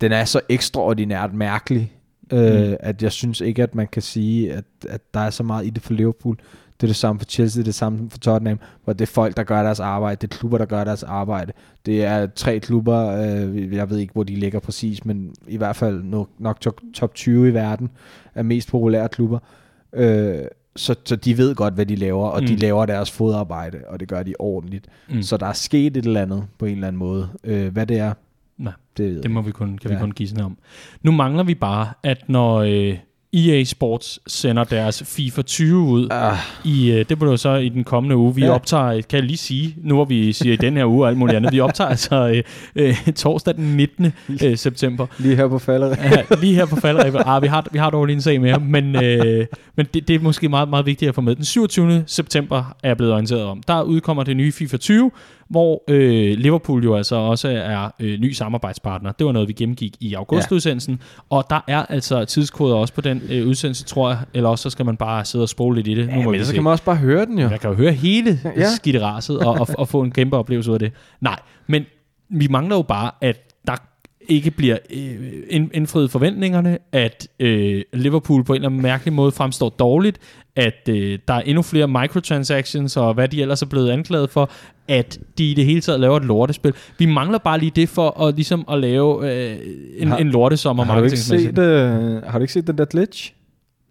den 0.00 0.12
er 0.12 0.24
så 0.24 0.40
ekstraordinært 0.48 1.34
mærkelig, 1.34 1.92
øh, 2.32 2.68
Mm. 2.70 2.76
at 2.80 3.02
jeg 3.02 3.12
synes 3.12 3.40
ikke, 3.40 3.62
at 3.62 3.74
man 3.74 3.86
kan 3.86 4.02
sige, 4.02 4.52
at, 4.52 4.64
at 4.88 5.14
der 5.14 5.20
er 5.20 5.30
så 5.30 5.42
meget 5.42 5.66
i 5.66 5.70
det 5.70 5.82
for 5.82 5.92
Liverpool. 5.92 6.38
Det 6.82 6.86
er 6.86 6.90
det 6.90 6.96
samme 6.96 7.18
for 7.18 7.26
Chelsea, 7.26 7.58
det 7.58 7.64
er 7.64 7.68
det 7.68 7.74
samme 7.74 8.10
for 8.10 8.18
Tottenham, 8.18 8.58
hvor 8.84 8.92
det 8.92 9.00
er 9.00 9.12
folk, 9.12 9.36
der 9.36 9.42
gør 9.42 9.62
deres 9.62 9.80
arbejde, 9.80 10.16
det 10.20 10.32
er 10.32 10.36
klubber, 10.36 10.58
der 10.58 10.64
gør 10.64 10.84
deres 10.84 11.02
arbejde. 11.02 11.52
Det 11.86 12.04
er 12.04 12.26
tre 12.26 12.60
klubber, 12.60 13.06
øh, 13.06 13.74
jeg 13.74 13.90
ved 13.90 13.98
ikke, 13.98 14.12
hvor 14.12 14.22
de 14.22 14.34
ligger 14.34 14.60
præcis, 14.60 15.04
men 15.04 15.34
i 15.48 15.56
hvert 15.56 15.76
fald 15.76 16.02
nok, 16.02 16.28
nok 16.38 16.60
top, 16.60 16.80
top 16.94 17.14
20 17.14 17.48
i 17.48 17.54
verden 17.54 17.90
af 18.34 18.44
mest 18.44 18.68
populære 18.68 19.08
klubber. 19.08 19.38
Øh, 19.92 20.38
så, 20.76 20.94
så 21.04 21.16
de 21.16 21.38
ved 21.38 21.54
godt, 21.54 21.74
hvad 21.74 21.86
de 21.86 21.96
laver, 21.96 22.28
og 22.28 22.40
mm. 22.40 22.46
de 22.46 22.56
laver 22.56 22.86
deres 22.86 23.10
fodarbejde, 23.10 23.78
og 23.88 24.00
det 24.00 24.08
gør 24.08 24.22
de 24.22 24.34
ordentligt. 24.38 24.86
Mm. 25.10 25.22
Så 25.22 25.36
der 25.36 25.46
er 25.46 25.52
sket 25.52 25.96
et 25.96 26.06
eller 26.06 26.22
andet 26.22 26.44
på 26.58 26.66
en 26.66 26.74
eller 26.74 26.88
anden 26.88 26.98
måde. 26.98 27.28
Øh, 27.44 27.72
hvad 27.72 27.86
det 27.86 27.98
er, 27.98 28.12
Nej, 28.58 28.72
det 28.96 29.22
det 29.22 29.30
må 29.30 29.42
vi 29.42 29.50
kun, 29.50 29.78
kan 29.78 29.90
ja. 29.90 29.96
vi 29.96 30.00
kun 30.00 30.12
gisne 30.12 30.44
om. 30.44 30.58
Nu 31.02 31.12
mangler 31.12 31.42
vi 31.42 31.54
bare, 31.54 31.88
at 32.02 32.28
når 32.28 32.56
øh, 32.56 32.98
EA 33.34 33.64
Sports 33.64 34.20
sender 34.26 34.64
deres 34.64 35.02
FIFA 35.06 35.42
20 35.42 35.78
ud, 35.78 36.08
Ah, 36.10 36.36
i, 36.64 36.90
øh, 36.90 37.04
det 37.08 37.18
bliver 37.18 37.30
jo 37.30 37.36
så 37.36 37.54
i 37.54 37.68
den 37.68 37.84
kommende 37.84 38.16
uge. 38.16 38.34
Vi 38.34 38.42
ja. 38.44 38.50
Optager, 38.50 38.90
kan 39.00 39.16
jeg 39.18 39.22
lige 39.22 39.36
sige, 39.36 39.74
nu 39.82 39.94
hvor 39.94 40.04
vi 40.04 40.32
siger 40.32 40.52
i 40.52 40.56
den 40.56 40.76
her 40.76 40.84
uge 40.86 41.04
og 41.04 41.08
alt 41.08 41.18
muligt 41.18 41.36
andet, 41.36 41.52
vi 41.52 41.60
optager 41.60 41.90
altså 41.90 42.28
øh, 42.28 42.42
øh, 42.76 43.12
torsdag 43.16 43.54
den 43.54 43.76
19. 43.76 44.12
Øh, 44.44 44.56
september. 44.56 45.06
lige 45.18 45.36
her 45.36 45.48
på 45.48 45.58
faldet. 45.58 45.98
Ja, 46.02 46.22
lige 46.40 46.54
her 46.54 46.66
på 46.66 46.76
falderæbet. 46.76 47.22
Ah, 47.26 47.42
vi 47.42 47.46
har, 47.46 47.66
vi 47.72 47.78
har 47.78 47.90
dog 47.90 48.06
lige 48.06 48.14
en 48.14 48.22
sag 48.22 48.40
med 48.40 48.58
men, 48.58 48.96
øh, 49.04 49.46
men 49.76 49.86
det, 49.94 50.08
det 50.08 50.16
er 50.16 50.20
måske 50.20 50.48
meget, 50.48 50.68
meget 50.68 50.86
vigtigt 50.86 51.08
at 51.08 51.14
få 51.14 51.20
med. 51.20 51.34
Den 51.36 51.44
27. 51.44 52.04
september 52.06 52.74
er 52.82 52.88
jeg 52.88 52.96
blevet 52.96 53.12
orienteret 53.12 53.42
om. 53.44 53.62
Der 53.68 53.82
udkommer 53.82 54.22
det 54.22 54.36
nye 54.36 54.52
FIFA 54.52 54.76
20, 54.76 55.10
hvor 55.52 55.82
øh, 55.88 56.38
Liverpool 56.38 56.84
jo 56.84 56.96
altså 56.96 57.16
også 57.16 57.48
er 57.48 57.90
øh, 58.00 58.20
ny 58.20 58.32
samarbejdspartner. 58.32 59.12
Det 59.12 59.26
var 59.26 59.32
noget, 59.32 59.48
vi 59.48 59.52
gennemgik 59.52 59.96
i 60.00 60.14
augustudsendelsen. 60.14 61.00
Og 61.30 61.44
der 61.50 61.60
er 61.68 61.86
altså 61.88 62.24
tidskoder 62.24 62.76
også 62.76 62.94
på 62.94 63.00
den 63.00 63.22
øh, 63.30 63.46
udsendelse, 63.46 63.84
tror 63.84 64.08
jeg. 64.10 64.18
Eller 64.34 64.48
også 64.48 64.62
så 64.62 64.70
skal 64.70 64.86
man 64.86 64.96
bare 64.96 65.24
sidde 65.24 65.42
og 65.42 65.48
spole 65.48 65.76
lidt 65.76 65.88
i 65.88 65.94
det. 65.94 66.08
Ja, 66.08 66.24
må 66.24 66.30
men 66.30 66.40
så 66.40 66.46
se. 66.46 66.54
kan 66.54 66.62
man 66.62 66.70
også 66.70 66.84
bare 66.84 66.96
høre 66.96 67.26
den 67.26 67.38
jo. 67.38 67.48
Jeg 67.48 67.60
kan 67.60 67.70
jo 67.70 67.76
høre 67.76 67.92
hele 67.92 68.40
ja. 68.44 68.50
Ja. 68.56 68.68
skitteraset 68.76 69.38
og, 69.38 69.54
og, 69.54 69.68
og 69.78 69.88
få 69.88 70.02
en 70.02 70.10
kæmpe 70.10 70.36
oplevelse 70.36 70.70
ud 70.70 70.74
af 70.74 70.78
det. 70.80 70.92
Nej, 71.20 71.38
men 71.66 71.84
vi 72.30 72.48
mangler 72.50 72.76
jo 72.76 72.82
bare, 72.82 73.10
at 73.20 73.51
ikke 74.28 74.50
bliver 74.50 74.78
øh, 74.90 75.32
ind- 75.48 75.70
indfriet 75.74 76.10
forventningerne, 76.10 76.78
at 76.92 77.28
øh, 77.40 77.82
Liverpool 77.92 78.44
på 78.44 78.52
en 78.52 78.56
eller 78.56 78.68
anden 78.68 78.82
mærkelig 78.82 79.12
måde 79.14 79.32
fremstår 79.32 79.68
dårligt, 79.68 80.18
at 80.56 80.88
øh, 80.88 81.18
der 81.28 81.34
er 81.34 81.40
endnu 81.40 81.62
flere 81.62 81.88
microtransactions, 81.88 82.96
og 82.96 83.14
hvad 83.14 83.28
de 83.28 83.42
ellers 83.42 83.62
er 83.62 83.66
blevet 83.66 83.90
anklaget 83.90 84.30
for, 84.30 84.50
at 84.88 85.18
de 85.38 85.50
i 85.50 85.54
det 85.54 85.64
hele 85.64 85.80
taget 85.80 86.00
laver 86.00 86.16
et 86.16 86.24
lortespil. 86.24 86.74
Vi 86.98 87.06
mangler 87.06 87.38
bare 87.38 87.58
lige 87.58 87.72
det 87.76 87.88
for 87.88 88.20
at, 88.22 88.34
ligesom 88.34 88.64
at 88.72 88.78
lave 88.78 89.32
øh, 89.50 89.56
en, 89.96 90.08
Har- 90.08 90.16
en 90.16 90.28
lortesommer 90.30 90.84
Har 90.84 90.98
du 90.98 91.04
ikke 91.04 91.16
set, 91.16 91.58
øh, 91.58 92.22
har 92.22 92.38
du 92.38 92.42
ikke 92.42 92.52
set 92.52 92.66
den 92.66 92.78
der 92.78 92.84
glitch? 92.84 93.32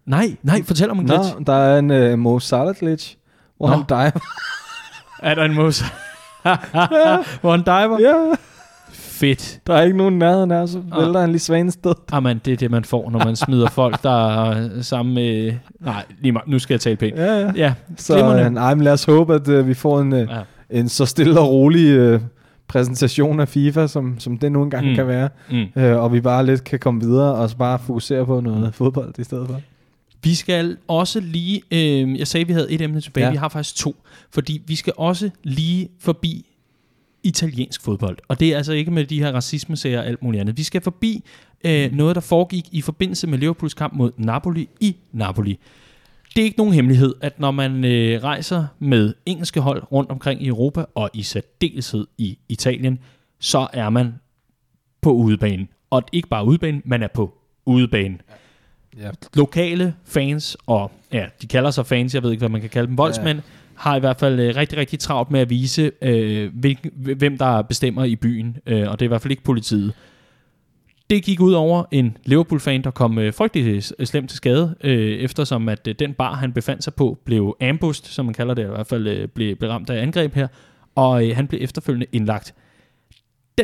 Nej, 0.06 0.36
nej, 0.44 0.64
fortæl 0.64 0.90
om 0.92 1.00
en 1.00 1.06
Nå, 1.06 1.14
glitch. 1.16 1.36
der 1.48 1.54
er 1.54 1.80
en 1.80 1.92
øh, 1.92 2.20
Mo 2.20 2.40
Salah 2.40 2.76
glitch, 2.76 3.16
hvor 3.58 3.68
Nå. 3.68 3.74
han 3.74 3.84
diver. 3.90 4.20
Er 5.24 5.36
der 5.36 5.44
en 5.44 5.54
mus? 5.56 5.82
Hvor 7.42 7.52
han 7.52 7.60
diver? 7.62 8.00
ja, 8.00 8.36
Fedt. 9.22 9.60
der 9.68 9.74
er 9.74 9.82
ikke 9.82 9.98
nogen 9.98 10.20
nærheden 10.20 10.52
af, 10.52 10.68
så 10.70 10.82
Ah. 10.92 11.06
vælter 11.06 11.20
han 11.20 11.30
lige 11.30 11.40
svanested. 11.40 11.94
Jamen, 12.14 12.42
det 12.46 12.54
er 12.54 12.58
det, 12.58 12.72
man 12.72 12.84
får, 12.86 13.10
når 13.12 13.26
man 13.26 13.36
smider 13.36 13.70
folk, 13.70 14.04
der 14.04 14.28
er 14.44 14.82
sammen 14.82 15.16
med... 15.16 15.54
Nej, 15.80 16.04
lige 16.22 16.32
meget. 16.32 16.48
Nu 16.48 16.60
skal 16.60 16.74
jeg 16.74 16.82
tale 16.82 16.96
pænt. 16.96 17.16
Ja, 17.18 17.40
ja. 17.40 17.52
Ja, 17.56 17.74
Så 17.98 18.14
glimrende. 18.14 18.44
øh, 18.44 18.52
nej, 18.52 18.76
men 18.76 18.84
lad 18.84 18.94
os 18.94 19.04
håbe, 19.04 19.36
at 19.36 19.48
øh, 19.48 19.68
vi 19.68 19.74
får 19.74 20.00
en, 20.02 20.14
øh, 20.14 20.28
Ja. 20.70 20.80
en 20.80 20.90
så 20.90 21.06
stille 21.06 21.40
og 21.40 21.50
rolig 21.50 21.88
øh, 21.90 22.22
præsentation 22.68 23.40
af 23.40 23.48
FIFA, 23.48 23.88
som, 23.88 24.20
som 24.20 24.38
det 24.38 24.52
nogle 24.52 24.70
gange 24.72 24.90
Mm. 24.90 24.96
kan 24.96 25.08
være. 25.08 25.30
Mm. 25.52 25.82
Øh, 25.82 25.98
og 26.04 26.14
vi 26.14 26.22
bare 26.22 26.46
lidt 26.46 26.64
kan 26.64 26.80
komme 26.80 27.02
videre 27.02 27.36
og 27.36 27.50
så 27.50 27.58
bare 27.58 27.80
fokusere 27.80 28.26
på 28.26 28.40
noget 28.42 28.60
mm. 28.66 28.74
fodbold 28.74 29.14
i 29.20 29.24
stedet 29.24 29.48
for. 29.48 29.62
Vi 30.24 30.36
skal 30.36 30.78
også 30.88 31.20
lige... 31.20 31.62
Øh, 31.72 32.20
jeg 32.20 32.28
sagde, 32.28 32.48
vi 32.48 32.54
havde 32.54 32.72
et 32.72 32.82
emne 32.82 33.02
tilbage. 33.02 33.26
Ja. 33.26 33.32
Vi 33.32 33.38
har 33.38 33.50
faktisk 33.50 33.76
to. 33.76 33.96
Fordi 34.34 34.62
vi 34.68 34.76
skal 34.76 34.94
også 34.98 35.30
lige 35.44 35.88
forbi 36.00 36.46
italiensk 37.24 37.82
fodbold. 37.82 38.18
Og 38.28 38.40
det 38.40 38.54
er 38.54 38.58
altså 38.58 38.74
ikke 38.74 38.92
med 38.92 39.06
de 39.06 39.20
her 39.20 39.32
racismesager 39.32 40.00
og 40.00 40.08
alt 40.08 40.24
muligt 40.24 40.42
andet. 40.42 40.58
Vi 40.58 40.64
skal 40.64 40.82
forbi 40.82 41.24
øh, 41.64 41.92
noget, 41.92 42.16
der 42.16 42.22
foregik 42.22 42.66
i 42.72 42.82
forbindelse 42.82 43.28
med 43.28 43.38
Liverpools 43.38 43.74
kamp 43.74 43.94
mod 43.94 44.12
Napoli 44.18 44.70
i 44.80 44.96
Napoli. 45.12 45.60
Det 46.36 46.42
er 46.42 46.46
ikke 46.46 46.58
nogen 46.58 46.74
hemmelighed, 46.74 47.16
at 47.22 47.40
når 47.40 47.52
man 47.52 47.86
øh, 47.86 48.24
rejser 48.24 48.66
med 48.80 49.14
engelske 49.26 49.60
hold 49.60 49.92
rundt 49.92 50.12
omkring 50.12 50.44
i 50.44 50.48
Europa, 50.48 50.86
og 50.96 51.10
i 51.14 51.24
særdeleshed 51.24 52.08
i 52.18 52.38
Italien, 52.50 53.00
så 53.40 53.68
er 53.74 53.90
man 53.90 54.14
på 55.02 55.12
udebane. 55.12 55.68
Og 55.90 56.04
ikke 56.12 56.28
bare 56.28 56.46
udebane, 56.46 56.82
man 56.86 57.04
er 57.04 57.08
på 57.08 57.38
udebane. 57.66 58.18
Ja. 59.00 59.10
Lokale 59.34 59.96
fans, 60.06 60.58
og 60.66 60.92
ja, 61.14 61.26
de 61.42 61.48
kalder 61.48 61.72
sig 61.72 61.86
fans, 61.86 62.14
jeg 62.14 62.24
ved 62.24 62.32
ikke, 62.32 62.42
hvad 62.42 62.50
man 62.50 62.62
kan 62.62 62.70
kalde 62.70 62.88
dem, 62.88 62.98
voldsmænd, 62.98 63.38
ja 63.38 63.61
har 63.82 63.96
i 63.96 64.00
hvert 64.00 64.20
fald 64.20 64.40
øh, 64.40 64.56
rigtig, 64.56 64.78
rigtig 64.78 65.00
travlt 65.00 65.32
med 65.32 65.40
at 65.40 65.50
vise, 65.50 65.92
øh, 66.02 66.52
hvilken, 66.54 66.92
hvem 66.96 67.38
der 67.38 67.62
bestemmer 67.62 68.04
i 68.04 68.16
byen, 68.16 68.58
øh, 68.66 68.90
og 68.90 69.00
det 69.00 69.06
er 69.06 69.08
i 69.08 69.08
hvert 69.08 69.22
fald 69.22 69.32
ikke 69.32 69.44
politiet. 69.44 69.94
Det 71.10 71.24
gik 71.24 71.40
ud 71.40 71.54
over 71.54 71.84
en 71.92 72.18
Liverpool-fan, 72.26 72.84
der 72.84 72.92
kom 72.92 73.20
øh, 73.20 73.34
frygtelig 73.34 73.76
øh, 73.76 73.82
øh, 74.00 74.08
slemt 74.08 74.30
til 74.30 74.38
skade, 74.38 74.76
øh, 74.84 75.12
eftersom 75.12 75.70
at 75.70 75.88
øh, 75.88 75.96
den 76.00 76.14
bar, 76.14 76.36
han 76.36 76.54
befandt 76.54 76.84
sig 76.84 76.94
på, 76.94 77.18
blev 77.26 77.58
ambushed, 77.62 78.06
som 78.06 78.26
man 78.26 78.34
kalder 78.34 78.54
det, 78.54 78.64
i 78.64 78.68
hvert 78.68 78.88
fald 78.88 79.08
øh, 79.08 79.28
blev, 79.28 79.56
blev 79.56 79.70
ramt 79.70 79.90
af 79.90 80.02
angreb 80.02 80.34
her, 80.34 80.48
og 80.96 81.28
øh, 81.28 81.36
han 81.36 81.48
blev 81.48 81.60
efterfølgende 81.64 82.08
indlagt. 82.12 82.54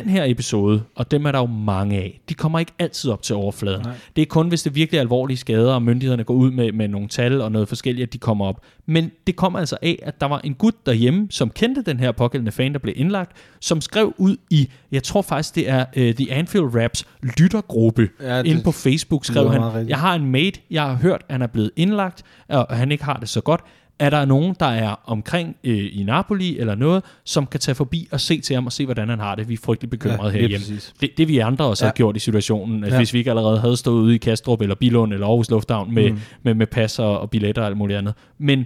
Den 0.02 0.10
her 0.10 0.24
episode, 0.26 0.84
og 0.96 1.12
dem 1.12 1.26
er 1.26 1.32
der 1.32 1.40
jo 1.40 1.46
mange 1.46 1.98
af, 1.98 2.22
de 2.30 2.34
kommer 2.34 2.60
ikke 2.60 2.72
altid 2.80 3.12
op 3.12 3.22
til 3.22 3.36
overfladen. 3.36 3.82
Nej. 3.82 3.94
Det 4.16 4.22
er 4.22 4.26
kun, 4.26 4.48
hvis 4.48 4.64
det 4.64 4.70
er 4.70 4.74
virkelig 4.74 5.00
alvorlige 5.00 5.38
skader, 5.38 5.74
og 5.74 5.82
myndighederne 5.82 6.24
går 6.24 6.34
ud 6.34 6.52
med, 6.52 6.72
med 6.72 6.88
nogle 6.88 7.08
tal 7.08 7.42
og 7.42 7.52
noget 7.52 7.68
forskelligt, 7.68 8.08
at 8.08 8.14
de 8.14 8.18
kommer 8.18 8.46
op. 8.46 8.62
Men 8.86 9.12
det 9.28 9.36
kommer 9.36 9.60
altså 9.60 9.78
af, 9.82 10.00
at 10.04 10.22
der 10.22 10.28
var 10.28 10.40
en 10.40 10.54
gut 10.54 10.86
derhjemme, 10.86 11.28
som 11.30 11.50
kendte 11.50 11.82
den 11.82 12.00
her 12.00 12.12
pågældende 12.12 12.52
fan, 12.52 12.74
der 12.74 12.80
blev 12.80 12.94
indlagt, 12.98 13.32
som 13.60 13.82
skrev 13.82 14.14
ud 14.18 14.38
i, 14.50 14.70
jeg 14.92 15.04
tror 15.04 15.22
faktisk, 15.22 15.56
det 15.56 15.70
er 15.70 15.86
uh, 15.98 16.04
The 16.04 16.34
Anfield 16.34 16.76
Raps 16.76 17.06
lyttergruppe, 17.40 18.10
Ja, 18.22 18.44
inde 18.44 18.64
på 18.64 18.72
Facebook 18.72 19.26
skrev 19.26 19.52
han, 19.52 19.90
jeg 19.90 20.00
har 20.00 20.16
en 20.16 20.32
mate, 20.32 20.60
jeg 20.72 20.84
har 20.84 20.96
hørt, 20.96 21.22
han 21.30 21.42
er 21.42 21.48
blevet 21.48 21.72
indlagt, 21.76 22.24
og 22.50 22.78
han 22.78 22.92
ikke 22.92 23.04
har 23.04 23.18
det 23.18 23.30
så 23.30 23.42
godt. 23.42 23.62
Er 24.00 24.10
der 24.10 24.26
nogen, 24.26 24.56
der 24.60 24.66
er 24.66 24.96
omkring 25.06 25.56
øh, 25.64 25.90
i 25.92 26.04
Napoli 26.04 26.60
eller 26.60 26.76
noget, 26.76 27.04
som 27.24 27.48
kan 27.48 27.60
tage 27.60 27.76
forbi 27.76 28.08
og 28.12 28.22
se 28.22 28.42
til 28.42 28.54
ham 28.54 28.66
og 28.66 28.72
se, 28.72 28.86
hvordan 28.86 29.10
han 29.10 29.20
har 29.20 29.36
det? 29.36 29.50
Vi 29.50 29.54
er 29.54 29.58
frygtelig 29.64 29.90
bekymrede 29.90 30.24
ja, 30.24 30.40
herhjemme. 30.40 30.58
præcis. 30.58 30.94
Det, 31.02 31.10
det 31.18 31.28
vi 31.28 31.38
andre 31.38 31.66
også 31.66 31.86
ja. 31.86 31.88
Har 31.88 31.94
gjort 31.94 32.16
i 32.16 32.20
situationen, 32.20 32.84
at 32.84 32.92
ja. 32.92 32.98
Hvis 32.98 33.14
vi 33.14 33.18
ikke 33.18 33.30
allerede 33.30 33.60
havde 33.60 33.78
stået 33.78 34.02
ude 34.02 34.16
i 34.16 34.18
Kastrup 34.18 34.62
eller 34.62 34.76
Bilund 34.76 35.14
eller 35.14 35.28
Aarhus 35.28 35.50
Lufthavn 35.50 35.94
med, 35.94 36.12
mm. 36.12 36.20
Med, 36.44 36.54
med 36.54 36.68
pas 36.68 37.00
og, 37.00 37.20
og 37.20 37.30
billetter 37.30 37.62
og 37.62 37.68
alt 37.68 37.78
muligt 37.78 37.98
andet. 37.98 38.14
Men 38.38 38.66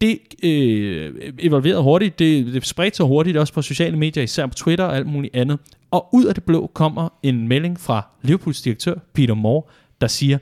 det 0.00 0.18
øh, 0.42 1.14
evolverede 1.38 1.82
hurtigt, 1.82 2.18
det, 2.18 2.46
det 2.46 2.66
spredte 2.66 2.96
sig 2.96 3.06
hurtigt 3.06 3.36
også 3.36 3.52
på 3.52 3.62
sociale 3.62 3.96
medier, 3.96 4.24
især 4.24 4.46
på 4.46 4.54
Twitter 4.54 4.84
og 4.84 4.96
alt 4.96 5.06
muligt 5.06 5.36
andet. 5.36 5.58
Og 5.90 6.08
ud 6.12 6.24
af 6.24 6.34
det 6.34 6.44
blå 6.44 6.70
kommer 6.74 7.08
en 7.22 7.48
melding 7.48 7.80
fra 7.80 8.06
Liverpools 8.22 8.62
direktør, 8.62 8.94
Peter 9.14 9.34
Moore, 9.34 9.62
der 10.00 10.06
siger, 10.06 10.38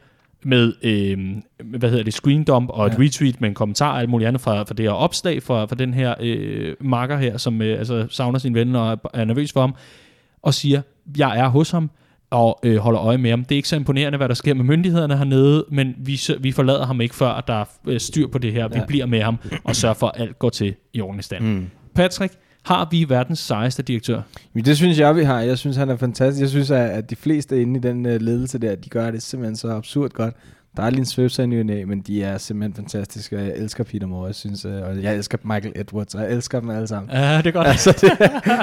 med, 0.46 0.72
øh, 0.82 1.18
hvad 1.64 1.90
hedder 1.90 2.04
det, 2.04 2.14
screen 2.14 2.44
dump 2.44 2.70
og 2.70 2.86
et 2.86 2.92
Ja. 2.98 3.04
retweet 3.04 3.40
med 3.40 3.48
en 3.48 3.54
kommentar 3.54 3.92
og 3.92 4.00
alt 4.00 4.10
muligt 4.10 4.28
andet 4.28 4.40
fra, 4.42 4.62
fra 4.62 4.74
det 4.74 4.84
her 4.84 4.90
opslag 4.90 5.42
fra, 5.42 5.64
fra 5.64 5.74
den 5.76 5.94
her 5.94 6.14
øh, 6.20 6.74
makker 6.80 7.16
her, 7.16 7.36
som 7.36 7.62
øh, 7.62 7.78
altså, 7.78 8.06
savner 8.10 8.38
sin 8.38 8.54
ven 8.54 8.76
og 8.76 8.92
er, 8.92 8.96
er 9.14 9.24
nervøs 9.24 9.52
for 9.52 9.60
ham, 9.60 9.74
og 10.42 10.54
siger, 10.54 10.82
jeg 11.18 11.38
er 11.38 11.48
hos 11.48 11.70
ham, 11.70 11.90
og 12.30 12.60
øh, 12.62 12.76
holder 12.76 13.00
øje 13.02 13.18
med 13.18 13.30
ham. 13.30 13.44
Det 13.44 13.52
er 13.52 13.56
ikke 13.56 13.68
så 13.68 13.76
imponerende, 13.76 14.16
hvad 14.18 14.28
der 14.28 14.34
sker 14.34 14.54
med 14.54 14.64
myndighederne 14.64 15.16
hernede, 15.16 15.64
men 15.70 15.94
vi, 15.98 16.20
vi 16.40 16.52
forlader 16.52 16.86
ham 16.86 17.00
ikke, 17.00 17.14
før 17.14 17.40
der 17.40 17.54
er 17.54 17.64
øh, 17.86 18.00
styr 18.00 18.26
på 18.28 18.38
det 18.38 18.52
her. 18.52 18.68
Vi 18.68 18.78
Ja. 18.78 18.84
bliver 18.86 19.06
med 19.06 19.22
ham 19.22 19.36
og 19.64 19.76
sørger 19.76 19.94
for, 19.94 20.06
at 20.06 20.20
alt 20.20 20.38
går 20.38 20.50
til 20.50 20.74
i 20.94 21.00
ordentlig 21.00 21.24
stand. 21.24 21.44
Mm. 21.44 21.66
Patrick, 21.94 22.34
har 22.66 22.88
vi 22.90 23.06
verdens 23.08 23.38
sejeste 23.38 23.82
direktør? 23.82 24.20
Men 24.52 24.64
det 24.64 24.76
synes 24.76 24.98
jeg, 24.98 25.16
vi 25.16 25.24
har. 25.24 25.40
Jeg 25.40 25.58
synes, 25.58 25.76
han 25.76 25.90
er 25.90 25.96
fantastisk. 25.96 26.40
Jeg 26.40 26.48
synes, 26.48 26.70
at 26.70 27.10
de 27.10 27.16
fleste 27.16 27.62
inde 27.62 27.78
i 27.78 27.82
den 27.82 28.06
uh, 28.06 28.12
ledelse 28.12 28.58
der, 28.58 28.74
de 28.74 28.88
gør 28.88 29.10
det 29.10 29.22
simpelthen 29.22 29.56
så 29.56 29.68
absurd 29.68 30.10
godt. 30.10 30.34
Der 30.76 30.82
er 30.82 30.90
lige 30.90 30.98
en 30.98 31.06
svøbser 31.06 31.42
i 31.42 31.46
ny 31.46 31.82
men 31.82 32.00
de 32.00 32.22
er 32.22 32.38
simpelthen 32.38 32.74
fantastiske, 32.74 33.36
og 33.36 33.42
jeg 33.42 33.52
elsker 33.56 33.84
Peter 33.84 34.06
Moore, 34.06 34.26
jeg 34.26 34.34
synes, 34.34 34.64
uh, 34.64 34.72
og 34.72 35.02
jeg 35.02 35.16
elsker 35.16 35.38
Michael 35.42 35.72
Edwards, 35.76 36.14
og 36.14 36.22
jeg 36.22 36.32
elsker 36.32 36.60
dem 36.60 36.70
alle 36.70 36.86
sammen. 36.86 37.10
Ja, 37.12 37.36
det 37.36 37.46
er 37.46 37.50
godt. 37.50 37.66
altså, 37.66 37.92
det, 38.00 38.12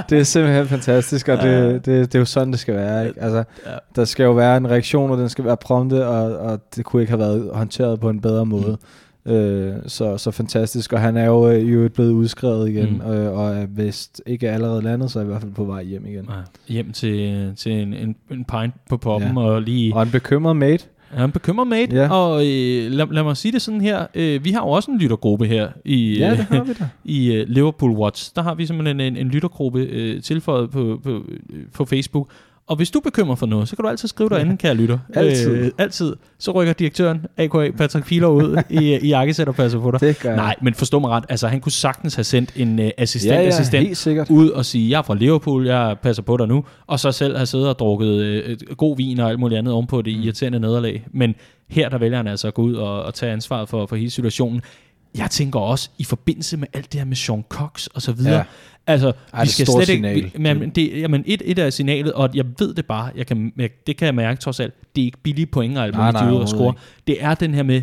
det 0.10 0.20
er 0.20 0.24
simpelthen 0.24 0.68
fantastisk, 0.68 1.28
og 1.28 1.38
det, 1.38 1.86
det, 1.86 1.86
det 1.86 2.16
er 2.16 2.20
jo 2.20 2.26
sådan, 2.26 2.52
det 2.52 2.60
skal 2.60 2.76
være. 2.76 3.08
Ikke? 3.08 3.22
Altså, 3.22 3.44
Ja. 3.66 3.72
der 3.96 4.06
skal 4.06 4.24
jo 4.24 4.32
være 4.32 4.58
en 4.58 4.70
reaktion, 4.70 5.12
og 5.12 5.18
den 5.18 5.30
skal 5.30 5.46
være 5.46 5.58
prompte, 5.58 6.08
og, 6.08 6.38
og 6.38 6.60
det 6.76 6.86
kunne 6.86 7.02
ikke 7.02 7.12
have 7.12 7.20
været 7.20 7.50
håndteret 7.54 8.00
på 8.00 8.10
en 8.10 8.22
bedre 8.22 8.46
måde. 8.46 8.78
Øh, 9.26 9.74
så, 9.88 10.18
så 10.18 10.32
fantastisk, 10.32 10.94
og 10.94 11.00
han 11.00 11.18
er 11.18 11.26
jo 11.26 11.50
øh, 11.50 11.70
øvrigt 11.70 11.94
blevet 11.94 12.12
udskrevet 12.12 12.70
igen, 12.70 13.02
Mm. 13.06 13.12
øh, 13.12 13.38
og 13.38 13.56
er 13.56 13.66
vist 13.66 14.22
ikke 14.26 14.50
allerede 14.50 14.82
landet, 14.82 15.12
så 15.12 15.20
er 15.20 15.24
i 15.24 15.28
hvert 15.28 15.42
fald 15.42 15.52
på 15.54 15.64
vej 15.64 15.84
hjem 15.84 16.06
igen. 16.06 16.26
Ja, 16.30 16.74
hjem 16.74 16.92
til, 16.92 17.52
til 17.58 17.72
en, 17.72 17.94
en, 17.94 18.16
en 18.32 18.46
pint 18.46 18.74
på 18.90 18.98
poppen, 18.98 19.30
Ja. 19.38 19.40
og 19.44 19.62
lige... 19.62 19.96
Og 19.96 20.04
en 20.04 20.12
bekymret 20.12 20.56
mate. 20.56 20.86
Ja, 21.18 21.26
en 21.26 21.32
bekymret 21.32 21.68
mate, 21.68 21.96
Ja. 21.96 22.10
og 22.14 22.36
øh, 22.48 22.92
lad, 22.92 23.08
lad 23.12 23.24
mig 23.24 23.38
sige 23.38 23.52
det 23.52 23.62
sådan 23.62 23.82
her. 23.82 24.06
Øh, 24.16 24.46
vi 24.46 24.52
har 24.52 24.60
jo 24.62 24.68
også 24.68 24.92
en 24.92 24.98
lyttergruppe 25.00 25.46
her 25.46 25.70
i, 25.86 26.18
Ja, 26.18 26.32
øh, 26.32 26.38
det 26.38 26.46
har 26.46 26.64
vi 26.64 26.74
da. 26.74 26.88
i 27.04 27.42
uh, 27.42 27.48
Liverpool 27.50 27.92
Watch. 27.92 28.32
Der 28.36 28.42
har 28.42 28.56
vi 28.56 28.66
simpelthen 28.66 29.00
en, 29.00 29.18
en 29.18 29.28
lyttergruppe 29.28 29.80
øh, 29.82 30.22
tilføjet 30.22 30.70
på, 30.72 31.00
på, 31.04 31.10
øh, 31.10 31.60
på 31.74 31.86
Facebook. 31.86 32.30
Og 32.68 32.76
hvis 32.76 32.92
du 32.92 33.00
er 33.00 33.04
bekymret 33.04 33.40
for 33.40 33.46
noget, 33.46 33.70
så 33.70 33.76
kan 33.76 33.84
du 33.84 33.90
altid 33.90 34.08
skrive 34.08 34.30
derinde, 34.30 34.58
kære 34.58 34.74
lytter. 34.74 35.00
Altid. 35.14 35.52
Øh, 35.56 35.72
altid. 35.78 36.16
Så 36.40 36.52
rykker 36.52 36.74
direktøren, 36.74 37.26
a.k.a. 37.38 37.72
Patrick 37.78 38.06
Filer, 38.06 38.28
ud 38.28 38.58
i, 38.70 38.96
i 38.96 39.08
jakkesæt 39.08 39.48
og 39.48 39.56
passer 39.56 39.80
på 39.80 39.92
dig. 39.92 40.00
Det 40.00 40.20
gør. 40.20 40.36
Nej, 40.36 40.56
men 40.62 40.74
forstå 40.74 41.00
mig 41.00 41.10
ret. 41.10 41.24
Altså, 41.30 41.48
han 41.48 41.60
kunne 41.62 41.72
sagtens 41.72 42.16
have 42.16 42.24
sendt 42.24 42.52
en 42.56 42.80
uh, 42.80 42.86
assistent, 42.98 43.34
ja, 43.34 43.42
ja, 43.42 43.48
assistent 43.48 44.30
ud 44.30 44.50
og 44.50 44.66
sige, 44.66 44.90
jeg 44.90 44.98
er 44.98 45.02
fra 45.02 45.16
Liverpool, 45.16 45.68
jeg 45.68 45.96
passer 46.04 46.24
på 46.24 46.38
dig 46.38 46.48
nu, 46.48 46.66
og 46.88 47.00
så 47.00 47.12
selv 47.12 47.36
have 47.38 47.46
siddet 47.46 47.68
og 47.70 47.80
drukket 47.80 48.22
øh, 48.22 48.58
god 48.78 48.98
vin 48.98 49.20
og 49.20 49.30
alt 49.30 49.40
muligt 49.40 49.60
andet 49.60 49.74
ovenpå 49.74 50.02
det 50.02 50.18
Mm. 50.18 50.24
irriterende 50.24 50.60
nederlag. 50.60 51.06
Men 51.12 51.36
her 51.70 51.90
der 51.90 51.98
vælger 51.98 52.18
han 52.18 52.28
altså 52.28 52.48
at 52.48 52.54
gå 52.54 52.62
ud 52.62 52.74
og, 52.76 53.04
og 53.04 53.14
tage 53.14 53.32
ansvaret 53.34 53.70
for, 53.70 53.86
for 53.86 53.96
hele 53.96 54.10
situationen. 54.12 54.62
Jeg 55.18 55.30
tænker 55.30 55.60
også, 55.60 55.90
i 55.98 56.04
forbindelse 56.04 56.58
med 56.58 56.68
alt 56.74 56.92
det 56.94 57.00
her 57.00 57.06
med 57.06 57.16
Sean 57.16 57.44
Cox 57.50 57.88
og 57.88 58.02
så 58.02 58.12
videre, 58.12 58.36
Ja. 58.36 58.44
altså, 58.88 59.08
Ej, 59.08 59.44
det 59.44 59.60
er 59.60 59.64
et 59.64 59.68
stort 59.68 59.86
signal. 59.86 60.16
Vi, 60.16 60.32
men, 60.40 60.70
det, 60.70 61.02
jamen, 61.02 61.24
et, 61.26 61.42
et 61.46 61.60
er 61.60 61.70
signalet, 61.70 62.14
og 62.14 62.30
jeg 62.34 62.46
ved 62.60 62.74
det 62.74 62.86
bare, 62.86 63.12
jeg 63.16 63.28
kan, 63.28 63.54
jeg, 63.58 63.70
det 63.88 63.98
kan 63.98 64.06
jeg 64.06 64.16
mærke 64.16 64.42
trods 64.42 64.60
alt, 64.60 64.74
det 64.96 65.02
er 65.02 65.06
ikke 65.06 65.18
billige 65.24 65.46
point 65.46 65.78
og 65.78 65.84
alt 65.84 65.96
Nej, 65.96 66.12
nej, 66.12 66.30
de 66.30 66.48
score. 66.48 66.74
Det 67.08 67.24
er 67.24 67.34
den 67.36 67.54
her 67.54 67.64
med, 67.64 67.82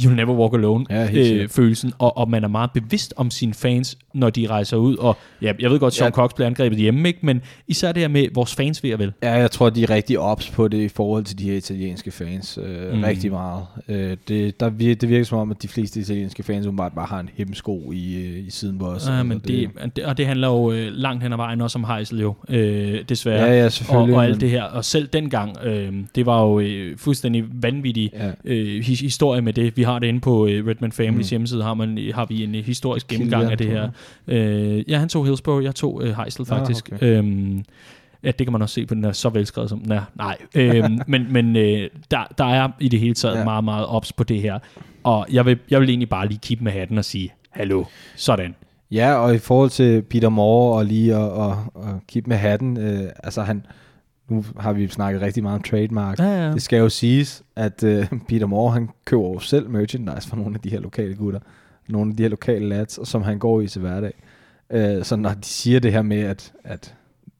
you'll 0.00 0.08
never 0.14 0.34
walk 0.34 0.54
alone 0.54 0.86
Ja, 0.90 1.08
øh, 1.12 1.48
følelsen, 1.48 1.92
og, 1.98 2.16
og 2.16 2.30
man 2.30 2.44
er 2.44 2.48
meget 2.48 2.70
bevidst 2.74 3.14
om 3.16 3.30
sine 3.30 3.54
fans, 3.54 3.98
når 4.16 4.30
de 4.30 4.46
rejser 4.46 4.76
ud, 4.76 4.96
og 4.96 5.16
ja, 5.42 5.52
jeg 5.60 5.70
ved 5.70 5.78
godt, 5.78 5.94
Sean 5.94 6.06
Ja. 6.06 6.10
Cox 6.14 6.30
bliver 6.34 6.46
angrebet 6.46 6.78
hjemme, 6.78 7.08
ikke? 7.08 7.18
men 7.22 7.42
især 7.68 7.92
det 7.92 8.00
her 8.02 8.08
med 8.08 8.26
vores 8.34 8.54
fans 8.54 8.82
ved 8.82 8.90
at 8.90 8.98
vel. 8.98 9.12
Ja, 9.22 9.32
jeg 9.32 9.50
tror, 9.50 9.70
de 9.70 9.82
er 9.82 9.90
rigtig 9.90 10.18
ops 10.18 10.50
på 10.50 10.68
det 10.68 10.78
i 10.78 10.88
forhold 10.88 11.24
til 11.24 11.38
de 11.38 11.44
her 11.44 11.56
italienske 11.56 12.10
fans. 12.10 12.58
Øh, 12.62 12.76
Mm. 12.96 13.02
Rigtig 13.02 13.30
meget. 13.30 13.64
Øh, 13.88 14.16
det, 14.28 14.60
der, 14.60 14.70
vir- 14.70 14.94
det 14.94 15.08
virker 15.08 15.24
som 15.24 15.38
om, 15.38 15.50
at 15.50 15.62
de 15.62 15.68
fleste 15.68 16.00
italienske 16.00 16.42
fans 16.42 16.66
umiddelbart 16.66 16.92
bare 16.92 17.06
har 17.06 17.20
en 17.20 17.28
hemsko 17.34 17.92
i, 17.92 18.16
øh, 18.16 18.46
i 18.46 18.50
siden 18.50 18.78
på 18.78 18.86
os. 18.86 19.06
Ja, 19.08 19.18
Og 19.18 19.26
men 19.26 19.38
det, 19.38 19.70
det, 19.96 20.04
og 20.04 20.16
det 20.18 20.26
handler 20.26 20.48
jo 20.48 20.72
øh, 20.72 20.88
langt 20.92 21.22
hen 21.22 21.32
ad 21.32 21.36
vejen 21.36 21.60
også 21.60 21.78
om 21.78 21.84
Heisel 21.84 22.20
jo, 22.20 22.34
øh, 22.48 22.98
desværre. 23.08 23.44
Ja, 23.46 23.58
ja, 23.58 23.64
og, 23.64 23.72
selvfølgelig. 23.72 24.16
og 24.16 24.24
alt 24.24 24.32
men- 24.32 24.40
det 24.40 24.50
her. 24.50 24.62
Og 24.62 24.84
selv 24.84 25.06
dengang, 25.12 25.56
øh, 25.64 25.92
det 26.14 26.26
var 26.26 26.42
jo 26.42 26.60
øh, 26.60 26.98
fuldstændig 26.98 27.44
vanvittig 27.62 28.10
Ja. 28.14 28.30
øh, 28.44 28.80
his- 28.84 29.00
historie 29.02 29.42
med 29.42 29.52
det. 29.52 29.76
Vi 29.76 29.82
har 29.82 29.98
det 29.98 30.06
inde 30.06 30.20
på 30.20 30.46
øh, 30.46 30.66
Redman 30.66 30.92
Families 30.92 31.26
Mm. 31.26 31.30
hjemmeside, 31.30 31.62
har, 31.62 31.74
man, 31.74 31.98
har 32.14 32.26
vi 32.28 32.44
en 32.44 32.54
øh, 32.54 32.64
historisk 32.64 33.08
gennemgang 33.08 33.50
af 33.50 33.58
det 33.58 33.66
her. 33.66 33.90
Øh, 34.28 34.90
ja, 34.90 34.98
han 34.98 35.08
tog 35.08 35.24
Hillsborough, 35.26 35.64
jeg 35.64 35.74
tog 35.74 36.02
øh, 36.04 36.16
Heisel 36.16 36.42
Ah, 36.42 36.46
faktisk. 36.46 36.90
okay. 36.92 37.18
Øhm, 37.18 37.64
ja, 38.24 38.30
det 38.30 38.46
kan 38.46 38.52
man 38.52 38.62
også 38.62 38.74
se 38.74 38.86
på 38.86 38.94
den 38.94 39.04
er 39.04 39.12
så 39.12 39.28
velskrevet 39.28 39.70
som 39.70 39.80
den 39.80 39.92
er. 39.92 40.02
Nej, 40.14 40.36
øhm, 40.54 40.98
men, 41.12 41.32
men 41.32 41.56
øh, 41.56 41.90
der, 42.10 42.24
der 42.38 42.44
er 42.44 42.68
i 42.80 42.88
det 42.88 43.00
hele 43.00 43.14
taget 43.14 43.38
ja. 43.38 43.44
Meget, 43.44 43.64
meget 43.64 43.86
ops 43.86 44.12
på 44.12 44.24
det 44.24 44.42
her. 44.42 44.58
Og 45.04 45.26
jeg 45.32 45.46
vil, 45.46 45.58
jeg 45.70 45.80
vil 45.80 45.88
egentlig 45.88 46.08
bare 46.08 46.28
lige 46.28 46.38
kippe 46.42 46.64
med 46.64 46.72
hatten 46.72 46.98
og 46.98 47.04
sige, 47.04 47.32
hallo, 47.50 47.84
sådan. 48.16 48.54
Ja, 48.90 49.14
og 49.14 49.34
i 49.34 49.38
forhold 49.38 49.70
til 49.70 50.02
Peter 50.02 50.28
Moore 50.28 50.78
og 50.78 50.84
lige 50.84 51.14
at, 51.16 51.22
at, 51.22 51.52
at 51.76 51.94
kigge 52.08 52.28
med 52.28 52.36
hatten, 52.36 52.76
øh, 52.80 53.10
altså 53.24 53.42
han, 53.42 53.66
nu 54.28 54.44
har 54.58 54.72
vi 54.72 54.88
snakket 54.88 55.22
rigtig 55.22 55.42
meget 55.42 55.56
om 55.56 55.62
trademark. 55.62 56.18
Ja, 56.18 56.44
ja. 56.46 56.52
Det 56.52 56.62
skal 56.62 56.78
jo 56.78 56.88
siges, 56.88 57.42
at 57.56 57.84
øh, 57.84 58.06
Peter 58.28 58.46
Moore, 58.46 58.72
han 58.72 58.88
køber 59.04 59.22
jo 59.22 59.38
selv 59.38 59.70
merchandise 59.70 60.28
fra 60.28 60.36
nogle 60.36 60.54
af 60.54 60.60
de 60.60 60.70
her 60.70 60.80
lokale 60.80 61.14
gutter, 61.14 61.40
nogle 61.88 62.10
af 62.10 62.16
de 62.16 62.22
her 62.22 62.30
lokale 62.30 62.68
lads, 62.68 63.08
som 63.08 63.22
han 63.22 63.38
går 63.38 63.60
i 63.60 63.68
til 63.68 63.80
hverdag. 63.80 64.12
Øh, 64.70 65.04
så 65.04 65.16
når 65.16 65.34
de 65.34 65.44
siger 65.46 65.80
det 65.80 65.92
her 65.92 66.02
med, 66.02 66.20
at, 66.20 66.52
at 66.64 66.94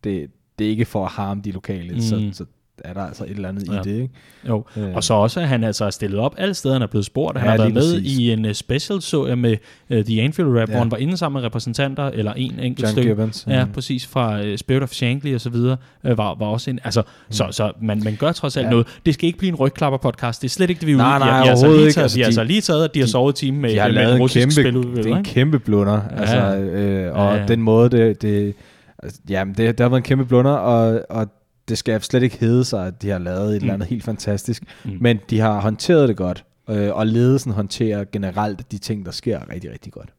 det, 0.04 0.30
det 0.58 0.66
er 0.66 0.70
ikke 0.70 0.84
for 0.84 1.04
at 1.04 1.12
harme 1.12 1.42
de 1.44 1.50
lokale, 1.50 1.94
Mm. 1.94 2.00
så, 2.00 2.30
så 2.32 2.44
er 2.84 2.92
der 2.92 3.00
altså 3.06 3.24
et 3.24 3.30
eller 3.30 3.48
andet 3.48 3.68
Ja. 3.72 3.80
i 3.80 3.82
det, 3.84 4.00
ikke? 4.02 4.14
Jo. 4.48 4.64
Øh, 4.76 4.94
Og 4.94 5.04
så 5.04 5.14
også, 5.14 5.40
at 5.40 5.48
han 5.48 5.64
altså 5.64 5.84
er 5.84 5.90
stillet 5.90 6.18
op 6.20 6.34
alle 6.38 6.54
steder, 6.54 6.74
han 6.74 6.82
er 6.82 6.86
blevet 6.86 7.04
spurgt. 7.04 7.38
Han 7.38 7.46
Ja, 7.46 7.50
har 7.50 7.58
været 7.58 7.74
med 7.74 7.94
præcis. 8.00 8.18
i 8.18 8.30
en 8.32 8.44
uh, 8.44 8.52
special, 8.52 9.02
så 9.02 9.26
jeg 9.26 9.38
med 9.38 9.56
uh, 9.90 9.96
The 10.04 10.22
Anfield 10.22 10.48
Rap, 10.50 10.56
ja. 10.58 10.64
hvor 10.74 10.78
han 10.78 10.90
var 10.90 10.96
inde 10.96 11.16
sammen 11.16 11.40
med 11.40 11.46
repræsentanter, 11.46 12.04
eller 12.04 12.32
en 12.32 12.58
enkelt 12.60 12.82
John 12.82 12.92
stykke. 12.92 13.08
Gibbons. 13.08 13.44
Ja, 13.48 13.64
mm. 13.64 13.72
præcis, 13.72 14.06
fra 14.06 14.40
uh, 14.40 14.56
Spirit 14.56 14.82
of 14.82 14.90
Shankly 14.92 15.34
og 15.34 15.40
så 15.40 15.50
videre, 15.50 15.76
uh, 16.04 16.18
var, 16.18 16.34
var 16.34 16.46
også 16.46 16.70
en, 16.70 16.78
altså, 16.84 17.00
mm. 17.00 17.32
så, 17.32 17.46
så 17.50 17.72
man, 17.82 18.00
man 18.04 18.16
gør 18.16 18.32
trods 18.32 18.56
alt 18.56 18.64
ja. 18.66 18.70
Noget. 18.70 18.86
Det 19.06 19.14
skal 19.14 19.26
ikke 19.26 19.38
blive 19.38 19.48
en 19.48 19.56
rygklapper-podcast, 19.56 20.42
det 20.42 20.44
er 20.44 20.48
slet 20.48 20.70
ikke 20.70 20.80
det, 20.80 20.86
vi 20.86 20.92
er 20.92 20.96
Nej, 20.96 21.16
ude 21.16 21.18
nej, 21.18 21.28
har- 21.28 21.36
har 21.36 21.44
altså 21.50 21.66
overhovedet 21.66 21.80
lige 21.82 21.88
ikke. 21.90 22.00
Altså, 22.02 22.18
har 22.18 22.22
de- 22.22 22.26
altså 22.26 22.44
lige 22.44 22.60
taget, 22.60 22.84
at 22.84 22.94
de 22.94 22.98
har 22.98 23.06
de- 23.06 23.10
sovet 23.12 23.34
time 23.34 23.58
med, 23.60 23.70
de 23.70 23.78
har 23.78 23.86
med 23.88 23.94
lavet 23.94 24.14
en 24.14 24.20
russisk 24.20 24.62
kæmpe, 24.62 24.96
det 24.96 25.06
er 25.06 25.16
en 25.16 25.24
kæmpe 25.24 25.58
blunder, 25.58 26.00
altså, 26.16 26.56
øh, 26.56 27.16
og 27.16 27.48
den 27.48 27.62
måde, 27.62 27.90
det, 27.90 28.22
det 28.22 28.54
altså, 29.02 29.20
jamen, 29.28 29.54
det, 29.54 29.78
det 29.78 29.84
har 29.84 29.88
været 29.88 30.00
en 30.00 30.04
kæmpe 30.04 30.24
blunder, 30.24 30.50
og, 30.52 31.00
og 31.10 31.26
det 31.68 31.78
skal 31.78 32.02
slet 32.02 32.22
ikke 32.22 32.38
hedde 32.38 32.64
sig, 32.64 32.86
at 32.86 33.02
de 33.02 33.08
har 33.08 33.18
lavet 33.18 33.46
et 33.56 33.62
Mm. 33.62 33.64
eller 33.66 33.74
andet 33.74 33.88
helt 33.88 34.04
fantastisk, 34.04 34.62
Mm. 34.84 34.90
mm. 34.90 34.96
men 35.00 35.18
de 35.30 35.38
har 35.40 35.60
håndteret 35.60 36.08
det 36.08 36.16
godt, 36.16 36.44
øh, 36.70 36.94
og 36.94 37.06
ledelsen 37.06 37.52
håndterer 37.52 38.04
generelt 38.12 38.72
de 38.72 38.78
ting, 38.78 39.04
der 39.06 39.10
sker 39.12 39.50
rigtig, 39.50 39.72
rigtig 39.72 39.92
godt. 39.92 40.12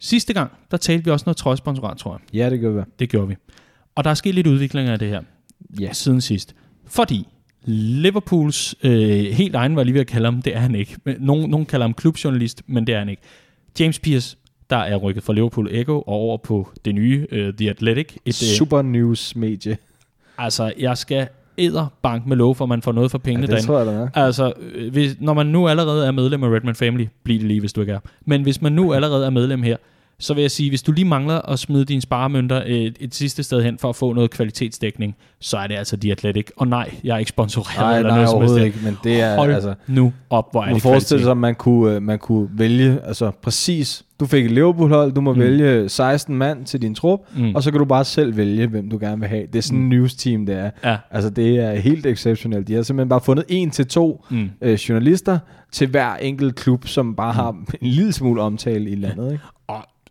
Sidste 0.00 0.32
gang, 0.32 0.50
der 0.70 0.76
talte 0.76 1.04
vi 1.04 1.10
også 1.10 1.24
noget 1.26 1.36
trøjesponsorat, 1.36 1.96
tror 1.96 2.12
jeg. 2.12 2.34
Ja, 2.34 2.50
det 2.50 2.60
gør 2.60 2.70
vi. 2.72 2.80
Det 2.98 3.08
gjorde 3.10 3.28
vi. 3.28 3.36
Og 3.94 4.04
der 4.04 4.10
er 4.10 4.14
sket 4.14 4.34
lidt 4.34 4.46
udvikling 4.46 4.88
af 4.88 4.98
det 4.98 5.08
her. 5.08 5.22
Ja. 5.80 5.92
siden 5.92 6.20
sidst. 6.20 6.54
Fordi 6.86 7.28
Liverpools 7.64 8.74
øh, 8.82 9.24
helt 9.24 9.54
egen, 9.54 9.76
var 9.76 9.80
jeg 9.82 9.86
lige 9.86 9.94
ved 9.94 10.00
at 10.00 10.06
kalde 10.06 10.24
ham, 10.24 10.42
det 10.42 10.56
er 10.56 10.60
han 10.60 10.74
ikke. 10.74 10.96
Nogen, 11.18 11.50
nogen 11.50 11.66
kalder 11.66 11.84
ham 11.86 11.94
klubjournalist, 11.94 12.62
men 12.66 12.86
det 12.86 12.94
er 12.94 12.98
han 12.98 13.08
ikke. 13.08 13.22
James 13.80 13.98
Pierce, 13.98 14.36
der 14.70 14.76
er 14.76 14.96
rykket 14.96 15.24
fra 15.24 15.32
Liverpool 15.32 15.68
Echo 15.70 15.96
og 15.96 16.08
over 16.08 16.36
på 16.36 16.68
det 16.84 16.94
nye 16.94 17.26
uh, 17.32 17.38
The 17.58 17.70
Athletic. 17.70 18.06
Et, 18.24 18.26
øh, 18.26 18.32
Super 18.32 18.82
news 18.82 19.36
medie. 19.36 19.76
altså, 20.38 20.72
jeg 20.78 20.98
skal 20.98 21.28
bank 22.02 22.26
med 22.26 22.36
lov, 22.36 22.54
for 22.54 22.66
man 22.66 22.82
får 22.82 22.92
noget 22.92 23.10
for 23.10 23.18
Ja, 23.18 23.22
pengene 23.24 23.42
det 23.42 23.50
derinde. 23.50 23.66
tror 23.66 23.78
jeg, 23.78 23.86
der 23.86 23.92
er. 24.02 24.08
Altså, 24.14 24.52
hvis, 24.92 25.16
når 25.20 25.34
man 25.34 25.46
nu 25.46 25.68
allerede 25.68 26.06
er 26.06 26.10
medlem 26.10 26.44
af 26.44 26.48
Redman 26.48 26.74
Family, 26.74 27.06
bliv 27.24 27.38
det 27.38 27.46
lige, 27.48 27.60
hvis 27.60 27.72
du 27.72 27.80
ikke 27.80 27.92
er. 27.92 27.98
Men 28.26 28.42
hvis 28.42 28.62
man 28.62 28.72
nu 28.72 28.92
allerede 28.96 29.26
er 29.26 29.30
medlem 29.30 29.62
her, 29.62 29.76
så 30.20 30.34
vil 30.34 30.40
jeg 30.40 30.50
sige, 30.50 30.68
hvis 30.70 30.82
du 30.82 30.92
lige 30.92 31.04
mangler 31.04 31.50
at 31.50 31.58
smide 31.58 31.84
dine 31.84 32.00
sparemønter 32.02 32.62
et, 32.66 32.96
et 33.00 33.14
sidste 33.14 33.42
sted 33.42 33.62
hen 33.62 33.78
for 33.78 33.88
at 33.88 33.96
få 33.96 34.12
noget 34.12 34.30
kvalitetsdækning, 34.30 35.16
så 35.40 35.56
er 35.56 35.66
det 35.66 35.74
altså 35.74 35.96
The 35.96 36.12
Athletic. 36.12 36.46
Og 36.56 36.68
nej, 36.68 36.90
jeg 37.04 37.14
er 37.14 37.18
ikke 37.18 37.28
sponsoreret 37.28 37.78
Nej, 37.78 37.96
eller 37.96 38.08
nej, 38.08 38.16
noget 38.16 38.28
som 38.28 38.36
overhovedet 38.38 38.64
ikke, 38.66 38.78
men 38.84 38.96
det 39.04 39.20
er 39.20 39.36
Hold 39.36 39.52
altså... 39.54 39.74
nu 39.86 40.12
op, 40.30 40.48
hvor 40.50 40.60
er 40.62 40.66
Man 40.66 40.74
det 40.74 40.82
forestille 40.82 41.22
sig, 41.24 41.30
at 41.30 41.36
man 41.36 41.54
kunne, 41.54 41.94
øh, 41.94 42.02
man 42.02 42.18
kunne 42.18 42.48
vælge, 42.52 42.98
altså 43.04 43.30
præcis, 43.42 44.04
du 44.20 44.26
fik 44.26 44.44
et 44.44 44.50
Liverpool-hold, 44.50 45.12
du 45.12 45.20
må 45.20 45.32
Mm. 45.32 45.38
mm. 45.38 45.44
vælge 45.44 45.88
16 45.88 46.36
mand 46.36 46.64
til 46.66 46.82
din 46.82 46.94
trup, 46.94 47.20
Mm. 47.36 47.42
mm. 47.42 47.54
og 47.54 47.62
så 47.62 47.70
kan 47.70 47.78
du 47.78 47.84
bare 47.84 48.04
selv 48.04 48.36
vælge, 48.36 48.66
hvem 48.66 48.90
du 48.90 48.98
gerne 49.00 49.20
vil 49.20 49.28
have. 49.28 49.46
Det 49.46 49.58
er 49.58 49.62
sådan 49.62 49.78
en 49.78 49.84
Mm. 49.84 49.88
news-team, 49.90 50.46
det 50.46 50.54
er. 50.54 50.70
Ja. 50.84 50.96
Altså, 51.10 51.30
det 51.30 51.56
er 51.58 51.74
helt 51.74 52.06
exceptionelt. 52.06 52.68
De 52.68 52.74
har 52.74 52.82
simpelthen 52.82 53.08
bare 53.08 53.20
fundet 53.20 53.44
en 53.48 53.70
til 53.70 53.86
to 53.86 54.24
Mm. 54.30 54.50
øh, 54.62 54.74
journalister 54.74 55.38
til 55.72 55.88
hver 55.88 56.14
enkelt 56.16 56.54
klub, 56.54 56.86
som 56.86 57.14
bare 57.14 57.32
har 57.32 57.50
en 57.50 57.88
lille 57.88 58.12
smule 58.12 58.42
omtale 58.42 58.90
i 58.90 58.94
landet. 58.94 59.32
Ikke? 59.32 59.44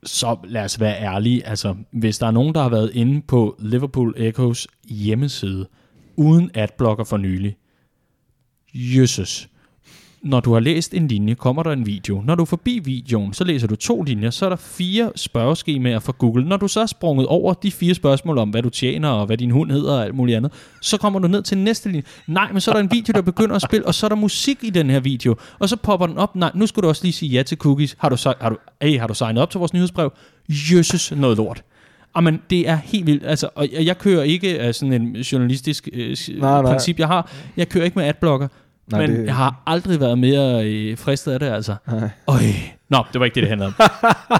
Så 0.08 0.38
lad 0.44 0.64
os 0.64 0.80
være 0.80 1.02
ærlige, 1.02 1.48
altså 1.48 1.76
hvis 1.92 2.18
der 2.18 2.28
er 2.28 2.32
nogen, 2.32 2.56
der 2.56 2.62
har 2.62 2.70
været 2.70 2.92
inde 2.94 3.22
på 3.22 3.56
Liverpool 3.60 4.14
Echoes 4.18 4.68
hjemmeside, 4.90 5.68
uden 6.16 6.52
adblocker 6.54 7.04
for 7.04 7.18
nylig, 7.18 7.58
Jesus. 8.74 9.50
Når 10.28 10.40
du 10.40 10.54
har 10.54 10.60
læst 10.60 10.94
en 10.94 11.08
linje, 11.08 11.34
kommer 11.34 11.64
der 11.64 11.72
en 11.72 11.86
video. 11.86 12.22
Når 12.26 12.36
du 12.36 12.42
er 12.42 12.46
forbi 12.46 12.80
videoen, 12.84 13.34
så 13.34 13.44
læser 13.44 13.68
du 13.68 13.76
to 13.76 14.02
linjer. 14.02 14.30
Så 14.30 14.46
er 14.46 14.50
der 14.50 14.56
fire 14.56 15.12
spørgeskemaer 15.16 16.00
fra 16.00 16.14
Google. 16.18 16.46
Når 16.46 16.58
du 16.58 16.68
så 16.68 16.82
er 16.82 16.86
sprunget 16.86 17.28
over 17.28 17.54
de 17.54 17.72
fire 17.72 17.94
spørgsmål 17.96 18.38
om, 18.38 18.50
hvad 18.50 18.62
du 18.62 18.70
tjener, 18.70 19.10
og 19.10 19.26
hvad 19.26 19.38
din 19.38 19.52
hund 19.52 19.72
hedder 19.72 19.94
og 19.94 20.04
alt 20.06 20.16
muligt 20.16 20.36
andet, 20.38 20.52
så 20.82 20.98
kommer 20.98 21.20
du 21.20 21.28
ned 21.28 21.42
til 21.44 21.58
næste 21.58 21.90
linje. 21.90 22.04
Nej, 22.28 22.52
men 22.52 22.62
så 22.62 22.72
er 22.72 22.74
der 22.74 22.82
en 22.82 22.92
video, 22.92 23.12
der 23.12 23.22
begynder 23.22 23.56
at 23.56 23.62
spille, 23.62 23.88
og 23.88 23.94
så 23.96 24.06
er 24.06 24.10
der 24.10 24.16
musik 24.16 24.58
i 24.64 24.70
den 24.70 24.90
her 24.90 25.00
video. 25.00 25.36
Og 25.60 25.70
så 25.70 25.76
popper 25.76 26.08
den 26.08 26.18
op. 26.18 26.36
Nej, 26.36 26.52
nu 26.56 26.68
skal 26.68 26.84
du 26.84 26.88
også 26.88 27.04
lige 27.04 27.14
sige 27.14 27.30
ja 27.30 27.44
til 27.44 27.58
cookies. 27.58 27.96
Har 28.00 28.10
du, 28.10 28.18
har 28.42 28.50
du, 28.50 28.58
hey, 28.82 29.00
har 29.00 29.08
du 29.08 29.14
signet 29.14 29.42
op 29.42 29.50
til 29.50 29.60
vores 29.60 29.74
nyhedsbrev? 29.74 30.14
Jøsses 30.50 31.12
noget 31.12 31.38
lort. 31.38 31.64
Jamen, 32.16 32.42
det 32.50 32.70
er 32.70 32.76
helt 32.76 33.06
vildt. 33.06 33.26
Altså, 33.26 33.50
og 33.56 33.68
jeg, 33.74 33.86
jeg 33.86 33.98
kører 33.98 34.24
ikke 34.24 34.60
af 34.60 34.76
sådan 34.76 34.94
en 34.94 35.16
journalistisk 35.16 35.90
øh, 35.94 36.18
Nej, 36.30 36.62
nej. 36.62 36.72
princip, 36.72 37.00
jeg 37.00 37.08
har. 37.08 37.32
Jeg 37.58 37.70
kører 37.70 37.86
ikke 37.86 38.00
med 38.00 38.06
adblocker. 38.06 38.48
Nej, 38.92 39.08
men 39.08 39.16
det- 39.16 39.26
jeg 39.26 39.36
har 39.36 39.62
aldrig 39.66 40.00
været 40.00 40.20
mere 40.20 40.66
øh, 40.68 40.98
fristet 40.98 41.32
af 41.32 41.40
det, 41.40 41.48
altså. 41.48 41.76
Nej. 41.92 42.10
Øj. 42.28 42.38
Nå, 42.90 43.04
det 43.14 43.20
var 43.20 43.26
ikke 43.26 43.36
det, 43.36 43.42
det 43.44 43.50
handlede 43.50 43.74
om. 43.78 44.40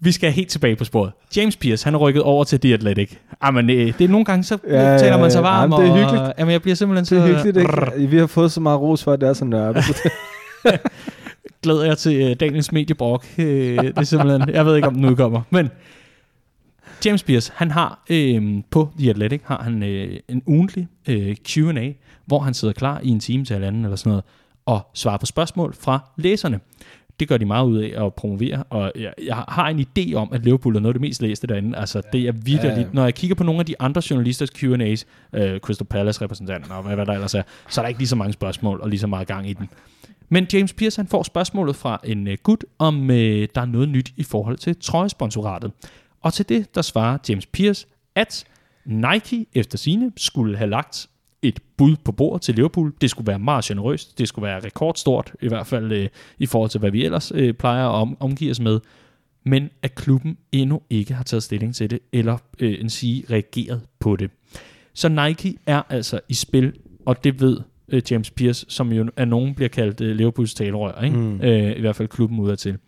Vi 0.00 0.12
skal 0.12 0.32
helt 0.32 0.48
tilbage 0.48 0.76
på 0.76 0.84
sporet. 0.84 1.12
James 1.36 1.56
Pierce, 1.56 1.84
han 1.84 1.94
er 1.94 1.98
rykket 1.98 2.22
over 2.22 2.44
til 2.44 2.60
The 2.60 2.74
Athletic. 2.74 3.16
Jamen, 3.44 3.70
øh, 3.70 3.76
det 3.98 4.00
er 4.00 4.08
nogle 4.08 4.24
gange, 4.24 4.44
så 4.44 4.58
Ja, 4.68 4.98
taler 4.98 5.18
man 5.18 5.30
sig 5.30 5.42
varm. 5.42 5.72
jamen, 5.72 5.84
det 5.86 5.88
er 5.88 5.92
og, 6.04 6.10
hyggeligt. 6.10 6.32
Jamen, 6.38 6.52
jeg 6.52 6.62
bliver 6.62 6.74
simpelthen 6.74 7.04
så 7.06 7.14
Det 7.14 7.22
er 7.22 7.26
hyggeligt, 7.44 7.56
ikke? 7.96 8.10
Vi 8.10 8.16
har 8.18 8.26
fået 8.26 8.52
så 8.52 8.60
meget 8.60 8.80
ros 8.80 9.04
for, 9.04 9.12
at 9.12 9.20
det 9.20 9.28
er 9.28 9.32
så 9.32 9.44
nørdet. 9.44 9.84
glæder 11.62 11.84
jeg 11.84 11.98
til 11.98 12.30
øh, 12.30 12.36
dagens 12.40 12.72
mediebrok. 12.72 13.26
Øh, 13.38 13.44
det 13.82 13.92
er 13.98 14.02
simpelthen, 14.02 14.54
jeg 14.54 14.66
ved 14.66 14.76
ikke, 14.76 14.88
om 14.88 14.94
den 14.94 15.04
udkommer. 15.04 15.42
Men 15.50 15.70
James 17.04 17.22
Pierce, 17.22 17.52
han 17.56 17.70
har 17.70 18.02
øh, 18.10 18.42
på 18.70 18.88
The 18.98 19.10
Athletic, 19.10 19.40
har 19.44 19.62
han 19.62 19.82
øh, 19.82 20.16
en 20.28 20.42
ugentlig 20.46 20.88
øh, 21.08 21.36
Q&A, 21.48 21.90
hvor 22.26 22.38
han 22.38 22.54
sidder 22.54 22.74
klar 22.74 23.00
i 23.02 23.08
en 23.08 23.20
time 23.20 23.44
til 23.44 23.54
halvanden 23.54 23.84
eller 23.84 23.96
sådan 23.96 24.10
noget, 24.10 24.24
og 24.66 24.80
svarer 24.94 25.16
på 25.16 25.26
spørgsmål 25.26 25.74
fra 25.74 26.10
læserne. 26.16 26.60
Det 27.20 27.28
gør 27.28 27.36
de 27.36 27.44
meget 27.44 27.66
ud 27.66 27.78
af 27.78 28.04
at 28.06 28.14
promovere, 28.14 28.62
og 28.62 28.92
jeg, 28.96 29.14
jeg 29.24 29.36
har 29.36 29.68
en 29.68 29.80
idé 29.80 30.14
om, 30.14 30.32
at 30.32 30.44
Liverpool 30.44 30.76
er 30.76 30.80
noget 30.80 30.94
af 30.94 30.94
det 30.94 31.00
mest 31.00 31.22
læste 31.22 31.46
derinde. 31.46 31.78
Altså, 31.78 32.02
det 32.12 32.28
er 32.28 32.32
vidderligt. 32.32 32.86
Ja. 32.86 32.92
Når 32.92 33.04
jeg 33.04 33.14
kigger 33.14 33.34
på 33.34 33.44
nogle 33.44 33.60
af 33.60 33.66
de 33.66 33.74
andre 33.80 34.02
journalisters 34.10 34.50
Q&A's, 34.50 35.04
øh, 35.38 35.60
Crystal 35.60 35.86
Palace 35.86 36.22
repræsentanter 36.22 36.74
og 36.74 36.82
hvad, 36.82 36.94
hvad 36.94 37.06
der 37.06 37.12
ellers 37.12 37.34
er, 37.34 37.42
så 37.68 37.80
er 37.80 37.82
der 37.82 37.88
ikke 37.88 38.00
lige 38.00 38.08
så 38.08 38.16
mange 38.16 38.32
spørgsmål 38.32 38.80
og 38.80 38.88
lige 38.88 39.00
så 39.00 39.06
meget 39.06 39.28
gang 39.28 39.50
i 39.50 39.52
den. 39.52 39.68
Men 40.28 40.46
James 40.52 40.72
Pierce 40.72 40.98
han 40.98 41.06
får 41.06 41.22
spørgsmålet 41.22 41.76
fra 41.76 42.00
en 42.04 42.26
øh, 42.26 42.38
gut, 42.42 42.64
om 42.78 43.10
øh, 43.10 43.48
der 43.54 43.60
er 43.60 43.66
noget 43.66 43.88
nyt 43.88 44.12
i 44.16 44.22
forhold 44.22 44.56
til 44.56 44.76
trøjesponsoratet. 44.80 45.72
Og 46.22 46.32
til 46.32 46.48
det, 46.48 46.74
der 46.74 46.82
svarer 46.82 47.18
James 47.28 47.46
Pierce, 47.46 47.86
at 48.14 48.44
Nike 48.84 49.46
efter 49.54 49.78
sine 49.78 50.12
skulle 50.16 50.56
have 50.56 50.70
lagt 50.70 51.08
et 51.48 51.60
bud 51.76 51.96
på 52.04 52.12
bordet 52.12 52.42
til 52.42 52.54
Liverpool. 52.54 52.94
Det 53.00 53.10
skulle 53.10 53.26
være 53.26 53.38
meget 53.38 53.64
generøst. 53.64 54.18
Det 54.18 54.28
skulle 54.28 54.46
være 54.46 54.60
rekordstort, 54.60 55.32
i 55.42 55.48
hvert 55.48 55.66
fald 55.66 55.92
øh, 55.92 56.08
i 56.38 56.46
forhold 56.46 56.70
til, 56.70 56.80
hvad 56.80 56.90
vi 56.90 57.04
ellers 57.04 57.32
øh, 57.34 57.54
plejer 57.54 57.88
at 57.88 57.94
om, 57.94 58.16
omgive 58.20 58.50
os 58.50 58.60
med. 58.60 58.80
Men 59.44 59.70
at 59.82 59.94
klubben 59.94 60.36
endnu 60.52 60.82
ikke 60.90 61.14
har 61.14 61.24
taget 61.24 61.42
stilling 61.42 61.74
til 61.74 61.90
det, 61.90 61.98
eller 62.12 62.38
øh, 62.58 62.80
en 62.80 62.90
sige 62.90 63.24
reageret 63.30 63.80
på 63.98 64.16
det. 64.16 64.30
Så 64.94 65.08
Nike 65.08 65.56
er 65.66 65.82
altså 65.88 66.20
i 66.28 66.34
spil, 66.34 66.72
og 67.06 67.24
det 67.24 67.40
ved 67.40 67.60
øh, 67.88 68.02
James 68.10 68.30
Pierce, 68.30 68.66
som 68.68 68.92
jo 68.92 69.08
af 69.16 69.28
nogen 69.28 69.54
bliver 69.54 69.68
kaldt 69.68 70.00
øh, 70.00 70.16
Liverpools 70.16 70.54
talerør, 70.54 71.02
ikke? 71.04 71.16
Mm. 71.16 71.40
Øh, 71.40 71.76
i 71.76 71.80
hvert 71.80 71.96
fald 71.96 72.08
klubben 72.08 72.40
udadtil. 72.40 72.78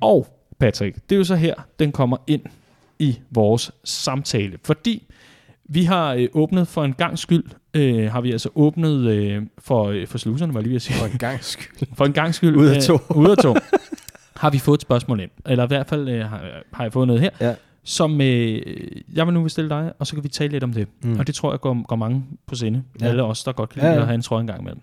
Og 0.00 0.26
Patrick, 0.58 0.94
det 0.94 1.14
er 1.14 1.18
jo 1.18 1.24
så 1.24 1.36
her, 1.36 1.54
den 1.78 1.92
kommer 1.92 2.16
ind 2.26 2.42
i 2.98 3.18
vores 3.30 3.70
samtale, 3.84 4.58
fordi 4.64 5.02
vi 5.68 5.84
har 5.84 6.14
øh, 6.14 6.28
åbnet 6.32 6.68
for 6.68 6.84
en 6.84 6.92
gang 6.92 7.18
skyld, 7.18 7.44
øh, 7.74 8.10
har 8.12 8.20
vi 8.20 8.32
altså 8.32 8.48
åbnet 8.54 8.98
øh, 9.10 9.42
for, 9.58 9.84
øh, 9.88 10.06
for 10.06 10.18
sluserne, 10.18 10.54
var 10.54 10.60
jeg 10.60 10.62
lige 10.62 10.70
ved 10.70 10.76
at 10.76 10.82
sige. 10.82 10.96
For 10.98 11.06
en 11.06 11.18
gang 11.18 11.44
skyld. 11.44 11.88
For 11.94 12.04
en 12.04 12.12
gang 12.12 12.34
skyld. 12.34 12.56
Ud 12.56 12.66
af 12.66 12.82
to. 12.82 12.94
Øh, 12.94 13.16
ud 13.22 13.28
af 13.30 13.36
to. 13.36 13.54
har 14.36 14.50
vi 14.50 14.58
fået 14.58 14.76
et 14.78 14.82
spørgsmål 14.82 15.20
ind. 15.20 15.30
Eller 15.46 15.64
i 15.64 15.66
hvert 15.66 15.86
fald 15.86 16.08
øh, 16.08 16.20
har, 16.26 16.44
har 16.72 16.84
jeg 16.84 16.92
fået 16.92 17.06
noget 17.06 17.22
her, 17.22 17.30
Ja. 17.40 17.54
som 17.84 18.20
øh, 18.20 18.62
jeg 19.14 19.26
vil 19.26 19.34
nu 19.34 19.40
vil 19.40 19.50
stille 19.50 19.70
dig, 19.70 19.92
og 19.98 20.06
så 20.06 20.14
kan 20.14 20.24
vi 20.24 20.28
tale 20.28 20.52
lidt 20.52 20.64
om 20.64 20.72
det. 20.72 20.88
Mm. 21.02 21.18
Og 21.18 21.26
det 21.26 21.34
tror 21.34 21.52
jeg 21.52 21.60
går, 21.60 21.86
går 21.86 21.96
mange 21.96 22.24
på 22.46 22.54
sinde. 22.54 22.82
Ja. 23.00 23.06
Alle 23.06 23.22
os, 23.22 23.44
der 23.44 23.52
godt 23.52 23.70
kan 23.70 23.80
lide 23.80 23.88
Ja, 23.90 23.94
ja, 23.94 24.00
at 24.00 24.06
have 24.06 24.14
en 24.14 24.22
trøje 24.22 24.40
en 24.40 24.46
gang 24.46 24.60
imellem. 24.60 24.80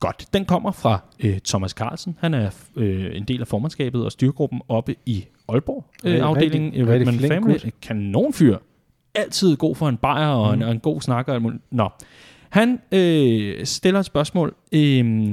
Godt. 0.00 0.24
Den 0.32 0.44
kommer 0.44 0.72
fra 0.72 0.98
øh, 1.20 1.38
Thomas 1.44 1.70
Carlsen. 1.70 2.16
Han 2.20 2.34
er 2.34 2.50
øh, 2.76 3.16
en 3.16 3.24
del 3.24 3.40
af 3.40 3.46
formandskabet 3.48 4.04
og 4.04 4.12
styrgruppen 4.12 4.60
oppe 4.68 4.94
i 5.06 5.24
Aalborg. 5.48 5.84
Øh, 6.04 6.10
Rigtig- 6.12 6.22
afdelingen 6.26 6.72
rigtig 6.72 6.88
Redman 6.88 7.14
flink 7.14 7.32
Family. 7.32 7.58
Kanonfyr. 7.82 8.56
Altid 9.18 9.56
god 9.56 9.74
for 9.74 9.88
en 9.88 9.96
bajer 9.96 10.28
og, 10.28 10.54
mm. 10.54 10.62
en, 10.62 10.68
og 10.68 10.72
en 10.72 10.80
god 10.80 11.00
snakker. 11.00 11.34
og. 11.34 11.52
Nå. 11.70 11.88
Han 12.48 12.80
øh, 12.92 13.66
stiller 13.66 14.00
et 14.00 14.06
spørgsmål. 14.06 14.54
Øh, 14.72 15.28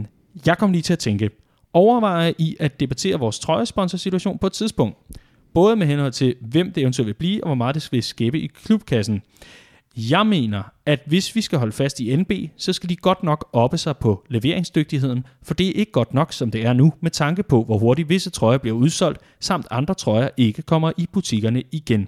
jeg 0.46 0.58
kom 0.58 0.72
lige 0.72 0.82
til 0.82 0.94
at 0.94 1.00
tænke, 1.00 1.30
overvejer 1.74 2.34
I 2.38 2.56
at 2.60 2.80
debattere 2.80 3.20
vores 3.20 3.40
trøjesponsorsituation 3.40 4.38
på 4.38 4.48
et 4.48 4.54
tidspunkt? 4.54 4.98
Både 5.54 5.76
med 5.76 5.88
henhold 5.88 6.12
til, 6.12 6.36
hvem 6.42 6.72
det 6.72 6.82
eventuelt 6.82 7.08
vil 7.08 7.14
blive, 7.14 7.44
og 7.44 7.48
hvor 7.48 7.56
meget 7.56 7.76
det 7.76 7.90
vil 7.92 8.04
skæbe 8.04 8.40
i 8.40 8.48
klubkassen. 8.48 9.22
Jeg 9.98 10.28
mener, 10.28 10.64
at 10.86 11.00
hvis 11.06 11.36
vi 11.36 11.42
skal 11.42 11.60
holde 11.60 11.72
fast 11.72 12.00
i 12.00 12.16
NB, 12.16 12.32
så 12.58 12.74
skal 12.74 12.90
de 12.90 12.96
godt 12.96 13.24
nok 13.24 13.50
oppe 13.54 13.78
sig 13.78 13.98
på 13.98 14.26
leveringsdygtigheden, 14.30 15.26
for 15.44 15.54
det 15.54 15.68
er 15.68 15.74
ikke 15.74 15.92
godt 15.92 16.14
nok, 16.14 16.34
som 16.34 16.52
det 16.52 16.66
er 16.66 16.74
nu, 16.74 16.94
med 17.02 17.12
tanke 17.12 17.44
på, 17.44 17.64
hvor 17.64 17.78
hurtigt 17.78 18.10
visse 18.10 18.30
trøjer 18.30 18.58
bliver 18.58 18.76
udsolgt, 18.76 19.20
samt 19.40 19.68
andre 19.72 19.94
trøjer 19.94 20.30
ikke 20.38 20.62
kommer 20.62 20.92
i 20.98 21.08
butikkerne 21.14 21.64
igen. 21.72 22.08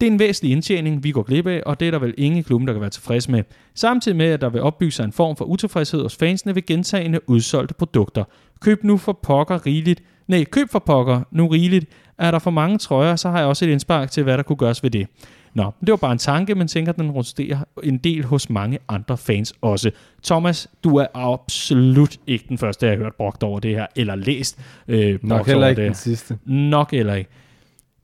Det 0.00 0.06
er 0.06 0.10
en 0.10 0.18
væsentlig 0.18 0.52
indtjening, 0.52 1.04
vi 1.04 1.10
går 1.10 1.22
glip 1.22 1.46
af, 1.46 1.62
og 1.66 1.80
det 1.80 1.86
er 1.88 1.90
der 1.90 1.98
vel 1.98 2.14
ingen 2.18 2.38
i 2.38 2.42
klubben, 2.42 2.66
der 2.66 2.74
kan 2.74 2.80
være 2.80 2.90
tilfreds 2.90 3.28
med. 3.28 3.42
Samtidig 3.74 4.16
med, 4.16 4.26
at 4.26 4.40
der 4.40 4.48
vil 4.48 4.60
opbygge 4.60 4.92
sig 4.92 5.04
en 5.04 5.12
form 5.12 5.36
for 5.36 5.44
utilfredshed 5.44 6.02
hos 6.02 6.16
fansene 6.16 6.54
ved 6.54 6.66
gentagende 6.66 7.20
udsolgte 7.28 7.74
produkter. 7.74 8.24
Køb 8.60 8.84
nu 8.84 8.96
for 8.96 9.18
pokker 9.22 9.66
rigeligt. 9.66 10.02
Nej, 10.28 10.44
køb 10.44 10.68
for 10.70 10.78
pokker 10.78 11.20
nu 11.30 11.46
rigeligt. 11.46 11.86
Er 12.18 12.30
der 12.30 12.38
for 12.38 12.50
mange 12.50 12.78
trøjer, 12.78 13.16
så 13.16 13.30
har 13.30 13.38
jeg 13.38 13.46
også 13.46 13.64
et 13.64 13.68
indspark 13.70 14.10
til, 14.10 14.22
hvad 14.22 14.36
der 14.36 14.42
kunne 14.42 14.56
gøres 14.56 14.82
ved 14.82 14.90
det. 14.90 15.06
Nå, 15.54 15.70
det 15.80 15.90
var 15.90 15.96
bare 15.96 16.12
en 16.12 16.18
tanke, 16.18 16.54
men 16.54 16.68
tænker, 16.68 16.92
den 16.92 17.10
rusterer 17.10 17.58
en 17.82 17.98
del 17.98 18.24
hos 18.24 18.50
mange 18.50 18.78
andre 18.88 19.16
fans 19.16 19.54
også. 19.62 19.90
Thomas, 20.24 20.68
du 20.84 20.96
er 20.96 21.06
absolut 21.14 22.16
ikke 22.26 22.44
den 22.48 22.58
første, 22.58 22.86
jeg 22.86 22.92
har 22.96 23.02
hørt 23.04 23.14
brugt 23.14 23.42
over 23.42 23.60
det 23.60 23.70
her, 23.70 23.86
eller 23.96 24.14
læst 24.14 24.58
øh, 24.88 25.18
Nok 25.22 25.46
heller 25.46 25.68
ikke 25.68 25.80
det. 25.82 25.86
den 25.86 25.94
sidste. 25.94 26.38
Nok 26.46 26.92
eller 26.92 27.14
ikke. 27.14 27.30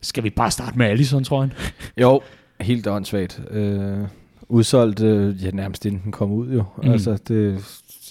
Skal 0.05 0.25
vi 0.25 0.31
bare 0.31 0.51
starte 0.51 0.79
med 0.79 0.87
Allison, 0.87 1.25
tror 1.25 1.43
jeg? 1.43 1.51
Jo, 2.03 2.21
helt 2.61 2.87
åndssvagt. 2.87 3.43
Øh, 3.51 3.99
udsolgt, 4.49 5.03
øh, 5.03 5.45
ja, 5.45 5.51
nærmest 5.51 5.87
inden 5.87 6.01
den 6.05 6.13
kom 6.13 6.33
ud 6.33 6.49
jo. 6.53 6.65
Mm. 6.83 6.91
Altså, 6.91 7.19
det, 7.29 7.65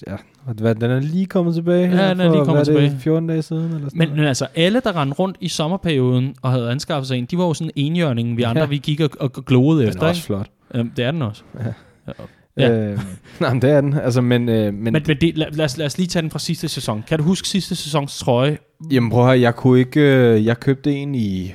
ja, 0.07 0.15
hvad, 0.53 0.75
den 0.75 0.91
er 0.91 0.99
lige 0.99 1.25
kommet 1.25 1.55
tilbage 1.55 1.89
Ja, 1.89 2.09
den 2.09 2.19
er 2.19 2.31
lige 2.31 2.45
kommet 2.45 2.59
er 2.59 2.63
det, 2.63 2.65
tilbage. 2.65 2.99
14 2.99 3.27
dage 3.29 3.41
siden 3.41 3.63
eller 3.63 3.77
sådan 3.79 3.89
Men, 3.93 4.07
noget? 4.07 4.17
men 4.19 4.27
altså, 4.27 4.47
alle, 4.55 4.81
der 4.83 4.95
rendte 5.01 5.15
rundt 5.15 5.37
i 5.41 5.47
sommerperioden 5.47 6.35
og 6.41 6.51
havde 6.51 6.71
anskaffet 6.71 7.07
sig 7.07 7.17
en, 7.17 7.25
de 7.25 7.37
var 7.37 7.43
jo 7.45 7.53
sådan 7.53 7.71
enhjørningen, 7.75 8.37
vi 8.37 8.43
andre, 8.43 8.61
Ja. 8.61 8.67
vi 8.67 8.77
gik 8.77 8.99
og, 8.99 9.09
og 9.19 9.31
gloede 9.31 9.79
Den 9.81 9.89
efter. 9.89 10.03
er 10.03 10.07
også 10.07 10.19
Ikke? 10.19 10.25
flot. 10.25 10.47
Øhm, 10.75 10.89
det 10.97 11.05
er 11.05 11.11
den 11.11 11.21
også. 11.21 11.43
Ja. 11.59 12.13
Ja. 12.57 12.71
Øh, 12.91 12.99
nej, 13.39 13.53
men 13.53 13.61
det 13.61 13.69
er 13.69 13.81
den. 13.81 13.93
Altså, 13.93 14.21
men, 14.21 14.49
øh, 14.49 14.73
men, 14.73 14.83
Men, 14.83 14.93
men 14.93 15.03
det, 15.03 15.37
lad, 15.37 15.51
lad, 15.51 15.65
os, 15.65 15.77
lad 15.77 15.85
os 15.85 15.97
lige 15.97 16.07
tage 16.07 16.21
den 16.21 16.31
fra 16.31 16.39
sidste 16.39 16.67
sæson. 16.67 17.03
Kan 17.07 17.17
du 17.19 17.23
huske 17.23 17.47
sidste 17.47 17.75
sæsons 17.75 18.19
trøje? 18.19 18.57
Jamen 18.91 19.09
prøv 19.09 19.21
at 19.21 19.27
høre, 19.27 19.39
jeg 19.41 19.55
kunne 19.55 19.79
ikke, 19.79 19.99
øh, 20.01 20.45
jeg 20.45 20.59
købte 20.59 20.91
en 20.95 21.15
i, 21.15 21.53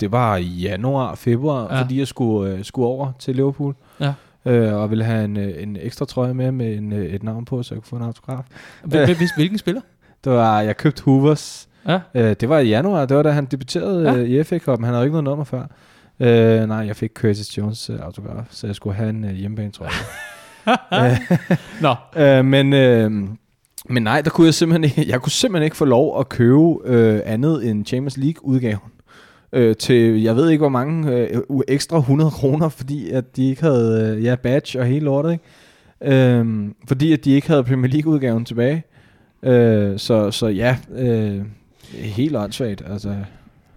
det 0.00 0.12
var 0.12 0.36
i 0.36 0.42
januar, 0.44 1.14
februar, 1.14 1.74
Ja. 1.74 1.80
fordi 1.82 1.98
jeg 1.98 2.06
skulle, 2.06 2.52
øh, 2.52 2.64
skulle 2.64 2.86
over 2.88 3.12
til 3.18 3.36
Liverpool. 3.36 3.74
Ja. 4.00 4.12
Øh, 4.44 4.74
og 4.74 4.90
ville 4.90 5.04
have 5.04 5.24
en, 5.24 5.36
øh, 5.36 5.62
en 5.62 5.76
ekstra 5.80 6.04
trøje 6.04 6.34
med, 6.34 6.52
med 6.52 6.76
en, 6.76 6.92
øh, 6.92 7.04
et 7.06 7.22
navn 7.22 7.44
på, 7.44 7.62
så 7.62 7.74
jeg 7.74 7.82
kunne 7.82 7.88
få 7.88 7.96
en 7.96 8.02
autograf. 8.02 8.44
Hvil, 8.84 9.16
hvilken 9.36 9.58
spiller? 9.58 9.80
Det 10.24 10.32
var, 10.32 10.60
jeg 10.60 10.76
købte 10.76 11.02
Hoovers. 11.02 11.68
Ja. 11.88 12.00
Øh, 12.14 12.36
det 12.40 12.48
var 12.48 12.58
i 12.58 12.68
januar, 12.68 13.04
det 13.06 13.16
var 13.16 13.22
da 13.22 13.30
han 13.30 13.44
debuterede 13.44 14.10
Ja. 14.10 14.16
øh, 14.16 14.28
i 14.28 14.42
FA 14.44 14.58
Cup. 14.58 14.80
Han 14.84 14.94
havde 14.94 15.04
ikke 15.04 15.12
noget 15.12 15.24
nummer 15.24 15.44
før. 15.44 15.62
Øh, 16.20 16.68
nej, 16.68 16.76
jeg 16.76 16.96
fik 16.96 17.10
Curtis 17.14 17.58
Jones 17.58 17.90
øh, 17.90 17.98
autograf, 18.02 18.44
så 18.50 18.66
jeg 18.66 18.76
skulle 18.76 18.96
have 18.96 19.10
en 19.10 19.24
øh, 19.24 19.30
hjemmebane, 19.30 19.70
tror 19.72 19.84
jeg. 19.84 21.18
Nå, 21.80 21.94
Øh, 22.22 22.44
men, 22.44 22.72
øh, 22.72 23.10
men 23.88 24.02
nej, 24.02 24.20
der 24.20 24.30
kunne 24.30 24.44
jeg 24.46 24.54
simpelthen 24.54 24.84
ikke, 24.84 25.12
jeg 25.12 25.20
kunne 25.22 25.32
simpelthen 25.32 25.64
ikke 25.64 25.76
få 25.76 25.84
lov 25.84 26.20
at 26.20 26.28
købe 26.28 26.74
øh, 26.84 27.20
andet 27.24 27.70
end 27.70 27.86
Champions 27.86 28.16
League 28.16 28.44
udgaven. 28.46 28.78
Øh, 29.52 29.76
til, 29.76 30.22
jeg 30.22 30.36
ved 30.36 30.50
ikke 30.50 30.60
hvor 30.62 30.68
mange 30.68 31.12
øh, 31.12 31.40
ekstra 31.68 31.98
100 31.98 32.30
kroner, 32.30 32.68
fordi 32.68 33.10
at 33.10 33.36
de 33.36 33.48
ikke 33.48 33.62
havde, 33.62 34.16
øh, 34.16 34.24
ja, 34.24 34.36
badge 34.36 34.80
og 34.80 34.86
hele 34.86 35.04
lortet, 35.04 35.32
ikke? 35.32 35.44
Øh, 36.34 36.68
fordi 36.88 37.12
at 37.12 37.24
de 37.24 37.30
ikke 37.30 37.48
havde 37.48 37.64
Premier 37.64 37.90
League 37.90 38.12
udgaven 38.12 38.44
tilbage. 38.44 38.84
Øh, 39.42 39.98
så, 39.98 40.30
så 40.30 40.46
ja, 40.46 40.76
øh, 40.92 41.42
helt 41.92 42.36
åndssvagt, 42.36 42.82
altså. 42.86 43.16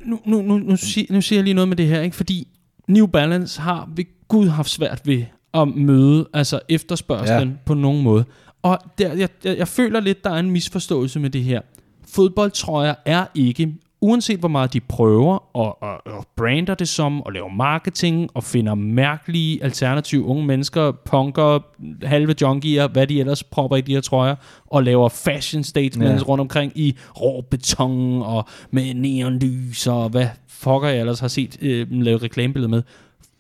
nu, 0.05 0.19
nu, 0.25 0.41
nu, 0.41 0.57
nu, 0.57 0.75
sig, 0.75 1.07
nu 1.09 1.21
siger 1.21 1.39
jeg 1.39 1.43
lige 1.43 1.53
noget 1.53 1.67
med 1.67 1.77
det 1.77 1.87
her, 1.87 2.01
ikke? 2.01 2.15
fordi 2.15 2.47
New 2.87 3.05
Balance 3.05 3.61
har 3.61 3.89
ved 3.95 4.05
Gud 4.27 4.47
haft 4.47 4.69
svært 4.69 5.01
ved 5.05 5.23
at 5.53 5.67
møde 5.67 6.27
altså 6.33 6.59
efterspørgselen 6.69 7.49
ja. 7.49 7.55
på 7.65 7.73
nogen 7.73 8.03
måde. 8.03 8.25
Og 8.61 8.79
der, 8.97 9.13
jeg, 9.13 9.29
jeg, 9.43 9.57
jeg 9.57 9.67
føler 9.67 9.99
lidt, 9.99 10.23
der 10.23 10.29
er 10.29 10.39
en 10.39 10.51
misforståelse 10.51 11.19
med 11.19 11.29
det 11.29 11.43
her. 11.43 11.61
Fodboldtrøjer 12.07 12.93
er 13.05 13.25
ikke 13.35 13.75
uanset 14.03 14.39
hvor 14.39 14.47
meget 14.47 14.73
de 14.73 14.79
prøver 14.79 15.57
og, 15.57 15.83
og, 15.83 16.07
og 16.07 16.25
brander 16.35 16.75
det 16.75 16.89
som, 16.89 17.21
og 17.21 17.33
laver 17.33 17.49
marketing, 17.49 18.29
og 18.33 18.43
finder 18.43 18.75
mærkelige 18.75 19.63
alternative 19.63 20.25
unge 20.25 20.45
mennesker, 20.45 20.91
punker, 20.91 21.59
halve 22.05 22.35
junkier, 22.41 22.87
hvad 22.87 23.07
de 23.07 23.19
ellers 23.19 23.43
propper 23.43 23.77
i 23.77 23.81
de 23.81 23.93
her 23.93 24.01
trøjer, 24.01 24.35
og 24.65 24.83
laver 24.83 25.09
fashion 25.09 25.63
statements 25.63 26.23
ja. 26.23 26.27
rundt 26.27 26.41
omkring 26.41 26.71
i 26.75 26.97
rå 27.21 27.41
beton, 27.41 28.21
og 28.21 28.47
med 28.71 28.93
neonlys, 28.93 29.87
og 29.87 30.09
hvad 30.09 30.27
fucker 30.47 30.87
jeg 30.87 30.99
ellers 30.99 31.19
har 31.19 31.27
set 31.27 31.57
øh, 31.61 31.87
lave 31.91 32.17
reklamebilleder 32.17 32.69
med. 32.69 32.83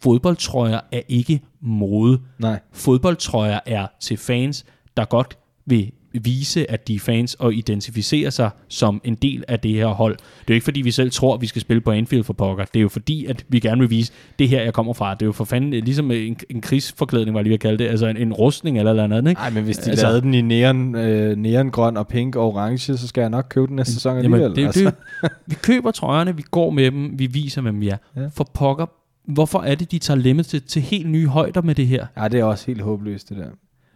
Fodboldtrøjer 0.03 0.79
er 0.91 1.01
ikke 1.07 1.41
mode. 1.61 2.19
Nej. 2.39 2.59
Fodboldtrøjer 2.71 3.59
er 3.65 3.87
til 3.99 4.17
fans, 4.17 4.65
der 4.97 5.05
godt 5.05 5.37
vil 5.65 5.91
vise, 6.21 6.71
at 6.71 6.87
de 6.87 6.95
er 6.95 6.99
fans 6.99 7.33
og 7.33 7.53
identificere 7.53 8.31
sig 8.31 8.49
som 8.67 9.01
en 9.03 9.15
del 9.15 9.43
af 9.47 9.59
det 9.59 9.71
her 9.71 9.87
hold. 9.87 10.15
Det 10.15 10.23
er 10.23 10.43
jo 10.49 10.53
ikke 10.53 10.63
fordi, 10.63 10.81
vi 10.81 10.91
selv 10.91 11.11
tror, 11.11 11.33
at 11.33 11.41
vi 11.41 11.47
skal 11.47 11.61
spille 11.61 11.81
på 11.81 11.91
Anfield 11.91 12.23
for 12.23 12.33
pokker. 12.33 12.65
Det 12.65 12.79
er 12.79 12.81
jo 12.81 12.89
fordi, 12.89 13.25
at 13.25 13.45
vi 13.49 13.59
gerne 13.59 13.81
vil 13.81 13.89
vise, 13.89 14.13
det 14.39 14.49
her, 14.49 14.61
jeg 14.61 14.73
kommer 14.73 14.93
fra. 14.93 15.13
Det 15.13 15.21
er 15.21 15.25
jo 15.25 15.31
for 15.31 15.45
fanden 15.45 15.69
ligesom 15.71 16.11
en, 16.11 16.37
en 16.49 16.61
krigsforklædning, 16.61 17.33
var 17.33 17.39
jeg 17.39 17.43
lige 17.43 17.53
at 17.53 17.59
kalde 17.59 17.77
det. 17.77 17.89
Altså 17.89 18.07
en, 18.07 18.17
en 18.17 18.33
rustning 18.33 18.77
eller 18.77 18.91
eller 18.91 19.03
andet. 19.03 19.29
Ikke? 19.29 19.41
Nej, 19.41 19.49
men 19.49 19.63
hvis 19.63 19.77
de 19.77 19.89
altså, 19.89 20.05
lavede 20.05 20.21
den 20.21 20.33
i 20.33 20.41
neon, 20.41 20.95
øh, 20.95 21.37
neongrøn 21.37 21.97
og 21.97 22.07
pink 22.07 22.35
og 22.35 22.47
orange, 22.47 22.97
så 22.97 23.07
skal 23.07 23.21
jeg 23.21 23.29
nok 23.29 23.45
købe 23.49 23.67
den 23.67 23.75
næste 23.75 23.93
sæson 23.93 24.17
alligevel. 24.17 24.41
Jamen, 24.41 24.55
det, 24.55 24.65
altså. 24.65 24.91
det, 25.21 25.31
vi 25.45 25.55
køber 25.55 25.91
trøjerne, 25.91 26.35
vi 26.35 26.43
går 26.51 26.69
med 26.69 26.91
dem, 26.91 27.19
vi 27.19 27.25
viser, 27.25 27.61
hvem 27.61 27.81
vi 27.81 27.89
er. 27.89 27.97
Ja. 28.15 28.27
For 28.33 28.49
pokker, 28.53 28.85
hvorfor 29.27 29.59
er 29.59 29.75
det, 29.75 29.91
de 29.91 29.99
tager 29.99 30.17
limited 30.17 30.59
til 30.59 30.81
helt 30.81 31.09
nye 31.09 31.27
højder 31.27 31.61
med 31.61 31.75
det 31.75 31.87
her? 31.87 32.05
Ja, 32.17 32.27
det 32.27 32.39
er 32.39 32.43
også 32.43 32.67
helt 32.67 32.81
håbløst, 32.81 33.29
det 33.29 33.37
der. 33.37 33.47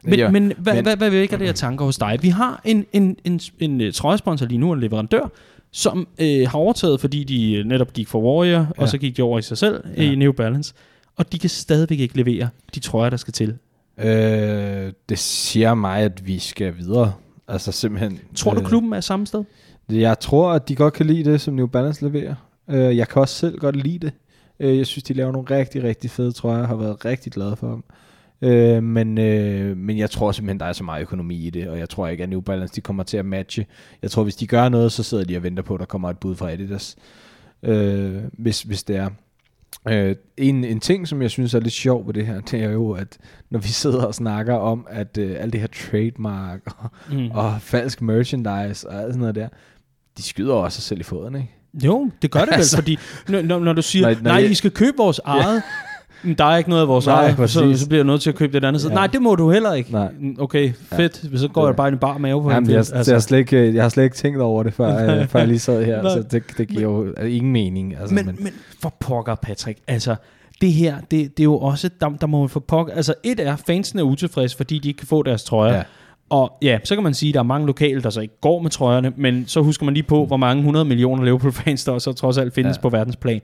Men, 0.07 0.19
ja, 0.19 0.31
men, 0.31 0.53
hvad, 0.57 0.73
men 0.73 0.83
hvad, 0.83 0.97
hvad 0.97 1.09
vækker 1.09 1.37
det 1.37 1.47
her 1.47 1.53
tanker 1.53 1.85
hos 1.85 1.97
dig? 1.97 2.19
Vi 2.21 2.29
har 2.29 2.61
en, 2.65 2.85
en, 2.93 3.03
en, 3.03 3.39
en, 3.59 3.71
en 3.71 3.81
øh, 3.81 3.93
trøjesponsor 3.93 4.45
lige 4.45 4.57
nu, 4.57 4.71
en 4.71 4.79
leverandør, 4.79 5.31
som 5.71 6.07
øh, 6.19 6.47
har 6.47 6.57
overtaget, 6.57 7.01
fordi 7.01 7.23
de 7.23 7.53
øh, 7.53 7.65
netop 7.65 7.93
gik 7.93 8.07
for 8.07 8.21
Warrior, 8.21 8.59
ja. 8.59 8.67
og 8.77 8.89
så 8.89 8.97
gik 8.97 9.17
de 9.17 9.21
over 9.21 9.39
i 9.39 9.41
sig 9.41 9.57
selv 9.57 9.83
ja. 9.97 10.03
i 10.03 10.15
New 10.15 10.31
Balance. 10.31 10.73
Og 11.15 11.31
de 11.31 11.39
kan 11.39 11.49
stadigvæk 11.49 11.99
ikke 11.99 12.17
levere 12.17 12.49
de 12.75 12.79
trøjer, 12.79 13.09
der 13.09 13.17
skal 13.17 13.33
til. 13.33 13.57
Øh, 13.97 14.93
det 15.09 15.19
siger 15.19 15.73
mig, 15.73 15.99
at 15.99 16.27
vi 16.27 16.39
skal 16.39 16.77
videre. 16.77 17.13
Altså 17.47 17.71
simpelthen... 17.71 18.19
Tror 18.35 18.53
du, 18.53 18.59
øh, 18.59 18.65
klubben 18.65 18.93
er 18.93 19.01
samme 19.01 19.27
sted? 19.27 19.43
Jeg 19.89 20.19
tror, 20.19 20.51
at 20.51 20.69
de 20.69 20.75
godt 20.75 20.93
kan 20.93 21.05
lide 21.05 21.31
det, 21.31 21.41
som 21.41 21.53
New 21.53 21.67
Balance 21.67 22.05
leverer. 22.05 22.35
Øh, 22.69 22.97
jeg 22.97 23.07
kan 23.07 23.21
også 23.21 23.35
selv 23.35 23.57
godt 23.57 23.75
lide 23.75 23.99
det. 23.99 24.13
Øh, 24.59 24.77
jeg 24.77 24.85
synes, 24.87 25.03
de 25.03 25.13
laver 25.13 25.31
nogle 25.31 25.47
rigtig, 25.55 25.83
rigtig 25.83 26.09
fede 26.09 26.31
trøjer. 26.31 26.57
Jeg 26.57 26.67
har 26.67 26.75
været 26.75 27.05
rigtig 27.05 27.31
glad 27.31 27.55
for 27.55 27.67
dem. 27.67 27.83
Øh, 28.41 28.83
men, 28.83 29.17
øh, 29.17 29.77
men 29.77 29.97
jeg 29.97 30.09
tror 30.09 30.31
simpelthen, 30.31 30.59
der 30.59 30.65
er 30.65 30.73
så 30.73 30.83
meget 30.83 31.01
økonomi 31.01 31.47
i 31.47 31.49
det, 31.49 31.67
og 31.67 31.79
jeg 31.79 31.89
tror 31.89 32.07
ikke, 32.07 32.23
at 32.23 32.29
New 32.29 32.41
Balance 32.41 32.75
de 32.75 32.81
kommer 32.81 33.03
til 33.03 33.17
at 33.17 33.25
matche. 33.25 33.65
Jeg 34.01 34.11
tror, 34.11 34.23
hvis 34.23 34.35
de 34.35 34.47
gør 34.47 34.69
noget, 34.69 34.91
så 34.91 35.03
sidder 35.03 35.23
de 35.23 35.37
og 35.37 35.43
venter 35.43 35.63
på, 35.63 35.73
at 35.73 35.79
der 35.79 35.85
kommer 35.85 36.09
et 36.09 36.17
bud 36.17 36.35
fra 36.35 36.51
Adidas, 36.51 36.95
øh, 37.63 38.15
hvis, 38.33 38.61
hvis 38.61 38.83
det 38.83 38.95
er. 38.95 39.09
Øh, 39.87 40.15
en, 40.37 40.63
en 40.63 40.79
ting, 40.79 41.07
som 41.07 41.21
jeg 41.21 41.31
synes 41.31 41.53
er 41.53 41.59
lidt 41.59 41.73
sjov 41.73 42.07
ved 42.07 42.13
det 42.13 42.25
her, 42.25 42.41
det 42.41 42.63
er 42.63 42.69
jo, 42.69 42.91
at 42.91 43.17
når 43.49 43.59
vi 43.59 43.67
sidder 43.67 44.05
og 44.05 44.15
snakker 44.15 44.53
om, 44.53 44.87
at 44.89 45.17
øh, 45.17 45.35
alt 45.39 45.53
det 45.53 45.61
her 45.61 45.67
trademark 45.67 46.59
og, 46.65 46.89
mm. 47.11 47.31
og 47.31 47.61
falsk 47.61 48.01
merchandise 48.01 48.89
og 48.89 49.01
alt 49.01 49.07
sådan 49.07 49.19
noget 49.19 49.35
der, 49.35 49.47
de 50.17 50.23
skyder 50.23 50.53
også 50.53 50.75
sig 50.75 50.83
selv 50.83 50.99
i 50.99 51.03
foden, 51.03 51.35
ikke? 51.35 51.53
Jo, 51.83 52.11
det 52.21 52.31
gør 52.31 52.39
det 52.39 52.47
vel, 52.47 52.55
altså, 52.59 52.77
fordi 52.77 52.97
når, 53.27 53.59
når 53.59 53.73
du 53.73 53.81
siger, 53.81 54.07
når, 54.07 54.15
når 54.15 54.21
nej, 54.21 54.39
I 54.39 54.53
skal 54.53 54.71
købe 54.71 54.97
vores 54.97 55.19
eget, 55.25 55.63
der 56.37 56.45
er 56.45 56.57
ikke 56.57 56.69
noget 56.69 56.81
af 56.81 56.87
vores 56.87 57.07
eget, 57.07 57.49
så, 57.49 57.73
så 57.75 57.87
bliver 57.87 57.99
jeg 57.99 58.05
nødt 58.05 58.21
til 58.21 58.29
at 58.29 58.35
købe 58.35 58.59
det 58.59 58.67
andet 58.67 58.81
side. 58.81 58.91
Ja. 58.91 58.95
Nej, 58.95 59.07
det 59.07 59.21
må 59.21 59.35
du 59.35 59.51
heller 59.51 59.73
ikke. 59.73 59.91
Nej. 59.91 60.09
Okay, 60.39 60.73
fedt. 60.73 61.23
Ja. 61.31 61.37
Så 61.37 61.47
går 61.47 61.65
jeg 61.65 61.75
bare 61.75 61.89
i 61.89 61.91
en 61.91 61.97
bar 61.97 62.17
mave 62.17 62.43
på 62.43 62.51
Jamen, 62.51 62.69
jeg, 62.69 62.77
altså. 62.77 63.03
jeg, 63.07 63.15
har 63.15 63.19
slet 63.19 63.37
ikke, 63.37 63.75
jeg 63.75 63.83
har 63.83 63.89
slet 63.89 64.03
ikke 64.03 64.15
tænkt 64.15 64.41
over 64.41 64.63
det, 64.63 64.73
før, 64.73 65.19
øh, 65.19 65.27
før 65.27 65.39
jeg 65.39 65.47
lige 65.47 65.59
sad 65.59 65.85
her. 65.85 66.03
så 66.09 66.23
det, 66.31 66.43
det 66.57 66.67
giver 66.67 66.81
jo 66.81 67.13
ingen 67.13 67.51
mening. 67.51 67.95
Altså, 67.99 68.15
men, 68.15 68.25
men, 68.25 68.37
men 68.39 68.53
for 68.81 68.93
pokker, 68.99 69.35
Patrick. 69.35 69.79
Altså, 69.87 70.15
det 70.61 70.73
her, 70.73 70.95
det, 70.99 71.11
det 71.11 71.39
er 71.39 71.43
jo 71.43 71.57
også, 71.57 71.89
der, 72.01 72.09
der 72.09 72.27
må 72.27 72.39
man 72.39 72.49
få 72.49 72.59
pokker. 72.59 72.93
Altså, 72.93 73.13
et 73.23 73.39
er, 73.39 73.55
fansene 73.55 74.01
er 74.01 74.05
utilfredse, 74.05 74.57
fordi 74.57 74.79
de 74.79 74.87
ikke 74.87 74.97
kan 74.97 75.07
få 75.07 75.23
deres 75.23 75.43
trøjer. 75.43 75.75
Ja. 75.75 75.83
Og 76.29 76.57
ja, 76.61 76.79
så 76.83 76.95
kan 76.95 77.03
man 77.03 77.13
sige, 77.13 77.29
at 77.29 77.33
der 77.33 77.39
er 77.39 77.43
mange 77.43 77.67
lokale, 77.67 78.01
der 78.01 78.09
så 78.09 78.21
ikke 78.21 78.41
går 78.41 78.61
med 78.61 78.69
trøjerne, 78.69 79.13
men 79.17 79.47
så 79.47 79.61
husker 79.61 79.85
man 79.85 79.93
lige 79.93 80.03
på, 80.03 80.25
hvor 80.25 80.37
mange 80.37 80.59
100 80.59 80.85
millioner 80.85 81.23
Liverpool-fans 81.23 81.83
der 81.83 81.99
så 81.99 82.13
trods 82.13 82.37
alt 82.37 82.53
findes 82.53 82.77
ja. 82.77 82.81
på 82.81 82.89
verdensplan. 82.89 83.41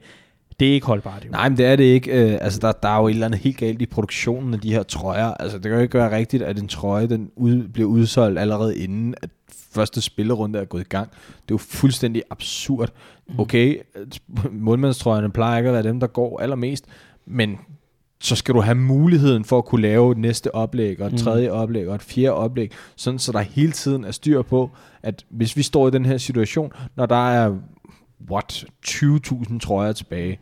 Det 0.60 0.68
er 0.68 0.72
ikke 0.72 0.86
holdbart. 0.86 1.24
Jo. 1.24 1.30
Nej, 1.30 1.48
men 1.48 1.58
det 1.58 1.66
er 1.66 1.76
det 1.76 1.84
ikke. 1.84 2.10
Øh, 2.10 2.38
altså, 2.40 2.58
der, 2.60 2.72
der 2.72 2.88
er 2.88 3.00
jo 3.00 3.06
et 3.06 3.12
eller 3.12 3.26
andet 3.26 3.40
helt 3.40 3.56
galt 3.56 3.82
i 3.82 3.86
produktionen 3.86 4.54
af 4.54 4.60
de 4.60 4.72
her 4.72 4.82
trøjer. 4.82 5.34
Altså, 5.34 5.58
det 5.58 5.62
kan 5.62 5.72
jo 5.72 5.78
ikke 5.78 5.98
være 5.98 6.16
rigtigt, 6.16 6.42
at 6.42 6.58
en 6.58 6.68
trøje 6.68 7.06
den 7.06 7.30
ud, 7.36 7.68
bliver 7.68 7.88
udsolgt 7.88 8.38
allerede 8.38 8.78
inden, 8.78 9.14
at 9.22 9.30
første 9.72 10.00
spillerunde 10.00 10.58
er 10.58 10.64
gået 10.64 10.80
i 10.80 10.88
gang. 10.88 11.10
Det 11.10 11.50
er 11.50 11.54
jo 11.54 11.58
fuldstændig 11.58 12.22
absurd. 12.30 12.90
Mm. 13.28 13.40
Okay, 13.40 13.80
målmandstrøjerne 14.50 15.30
plejer 15.30 15.58
ikke 15.58 15.68
at 15.68 15.74
være 15.74 15.82
dem, 15.82 16.00
der 16.00 16.06
går 16.06 16.40
allermest, 16.40 16.84
men 17.26 17.58
så 18.20 18.36
skal 18.36 18.54
du 18.54 18.60
have 18.60 18.74
muligheden 18.74 19.44
for 19.44 19.58
at 19.58 19.64
kunne 19.64 19.82
lave 19.82 20.12
et 20.12 20.18
næste 20.18 20.54
oplæg, 20.54 21.00
og 21.00 21.06
et 21.06 21.12
mm. 21.12 21.18
tredje 21.18 21.50
oplæg, 21.50 21.88
og 21.88 21.94
et 21.94 22.02
fjerde 22.02 22.32
oplæg, 22.32 22.72
sådan 22.96 23.18
så 23.18 23.32
der 23.32 23.40
hele 23.40 23.72
tiden 23.72 24.04
er 24.04 24.10
styr 24.10 24.42
på, 24.42 24.70
at 25.02 25.24
hvis 25.28 25.56
vi 25.56 25.62
står 25.62 25.88
i 25.88 25.90
den 25.90 26.06
her 26.06 26.18
situation, 26.18 26.72
når 26.96 27.06
der 27.06 27.30
er 27.30 27.56
what, 28.30 28.64
20.000 28.86 29.58
trøjer 29.58 29.92
tilbage. 29.92 30.38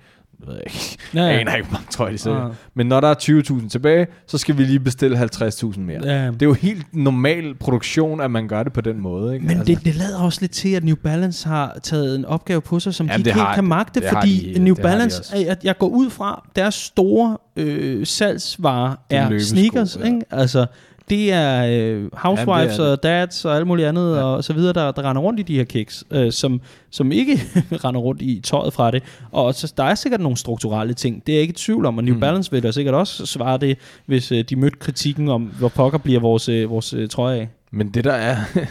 Jeg 0.46 0.54
ved 0.54 0.60
ikke. 0.66 0.98
Ja, 1.14 1.20
ja. 1.20 1.26
Jeg 1.26 1.40
aner 1.40 1.54
ikke, 1.54 1.68
hvor 1.68 1.72
mange 1.78 1.86
trøjer 1.90 2.12
de 2.12 2.18
sælger. 2.18 2.46
Ja. 2.46 2.48
Men 2.74 2.86
når 2.86 3.00
der 3.00 3.08
er 3.08 3.14
20.000 3.60 3.68
tilbage, 3.68 4.06
så 4.26 4.38
skal 4.38 4.58
vi 4.58 4.64
lige 4.64 4.80
bestille 4.80 5.22
50.000 5.22 5.80
mere. 5.80 6.00
Ja. 6.04 6.26
Det 6.26 6.42
er 6.42 6.46
jo 6.46 6.52
helt 6.52 6.86
normal 6.92 7.54
produktion, 7.54 8.20
at 8.20 8.30
man 8.30 8.48
gør 8.48 8.62
det 8.62 8.72
på 8.72 8.80
den 8.80 9.00
måde. 9.00 9.34
Ikke? 9.34 9.46
Men 9.46 9.58
altså. 9.58 9.74
det, 9.74 9.84
det 9.84 9.94
lader 9.94 10.18
også 10.18 10.40
lidt 10.40 10.52
til, 10.52 10.68
at 10.74 10.84
New 10.84 10.96
Balance 10.96 11.48
har 11.48 11.78
taget 11.82 12.16
en 12.16 12.24
opgave 12.24 12.60
på 12.60 12.80
sig, 12.80 12.94
som 12.94 13.06
Jamen, 13.06 13.24
de 13.24 13.30
ikke 13.30 13.40
kan 13.54 13.64
magte, 13.64 14.00
det 14.00 14.08
fordi 14.08 14.52
de, 14.54 14.58
New 14.58 14.74
Balance, 14.74 15.36
de 15.36 15.50
at 15.50 15.64
jeg 15.64 15.78
går 15.78 15.88
ud 15.88 16.10
fra, 16.10 16.48
deres 16.56 16.74
store 16.74 17.38
øh, 17.56 18.06
salgsvarer 18.06 18.96
er 19.10 19.38
sneakers. 19.38 19.96
Ja. 19.96 20.04
Ikke? 20.04 20.20
Altså, 20.30 20.66
det 21.10 21.32
er 21.32 21.66
øh, 21.66 22.10
housewives 22.12 22.78
ja, 22.78 22.82
det 22.82 22.88
er 22.88 22.92
og 22.92 23.02
dads 23.02 23.44
og 23.44 23.56
alt 23.56 23.66
muligt 23.66 23.88
andet 23.88 24.16
ja. 24.16 24.22
og 24.22 24.44
så 24.44 24.52
videre, 24.52 24.72
der, 24.72 24.92
der 24.92 25.02
render 25.02 25.22
rundt 25.22 25.40
i 25.40 25.42
de 25.42 25.56
her 25.56 25.64
kiks, 25.64 26.04
øh, 26.10 26.32
som, 26.32 26.60
som 26.90 27.12
ikke 27.12 27.40
render 27.84 28.00
rundt 28.00 28.22
i 28.22 28.40
tøjet 28.40 28.72
fra 28.72 28.90
det. 28.90 29.02
Og 29.32 29.54
så, 29.54 29.72
der 29.76 29.84
er 29.84 29.94
sikkert 29.94 30.20
nogle 30.20 30.36
strukturelle 30.36 30.94
ting. 30.94 31.26
Det 31.26 31.32
er 31.32 31.36
jeg 31.36 31.42
ikke 31.42 31.52
i 31.52 31.54
tvivl 31.54 31.86
om, 31.86 31.98
og 31.98 32.04
New 32.04 32.14
mm. 32.14 32.20
Balance 32.20 32.50
vil 32.50 32.62
da 32.62 32.70
sikkert 32.70 32.94
også 32.94 33.26
svare 33.26 33.58
det, 33.58 33.78
hvis 34.06 34.32
øh, 34.32 34.44
de 34.44 34.56
mødte 34.56 34.78
kritikken 34.78 35.28
om, 35.28 35.42
hvor 35.42 35.68
pokker 35.68 35.98
bliver 35.98 36.20
vores, 36.20 36.48
øh, 36.48 36.70
vores 36.70 36.94
øh, 36.94 37.08
trøje 37.08 37.40
af. 37.40 37.48
Men 37.70 37.90
det 37.90 38.04
der 38.04 38.12
er, 38.12 38.36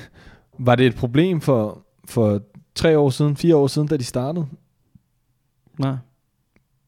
var 0.67 0.75
det 0.75 0.85
et 0.85 0.95
problem 0.95 1.41
for, 1.41 1.81
for 2.05 2.41
tre 2.75 2.97
år 2.97 3.09
siden, 3.09 3.35
fire 3.35 3.55
år 3.55 3.67
siden, 3.67 3.87
da 3.87 3.97
de 3.97 4.03
startede? 4.03 4.45
Nej. 5.79 5.95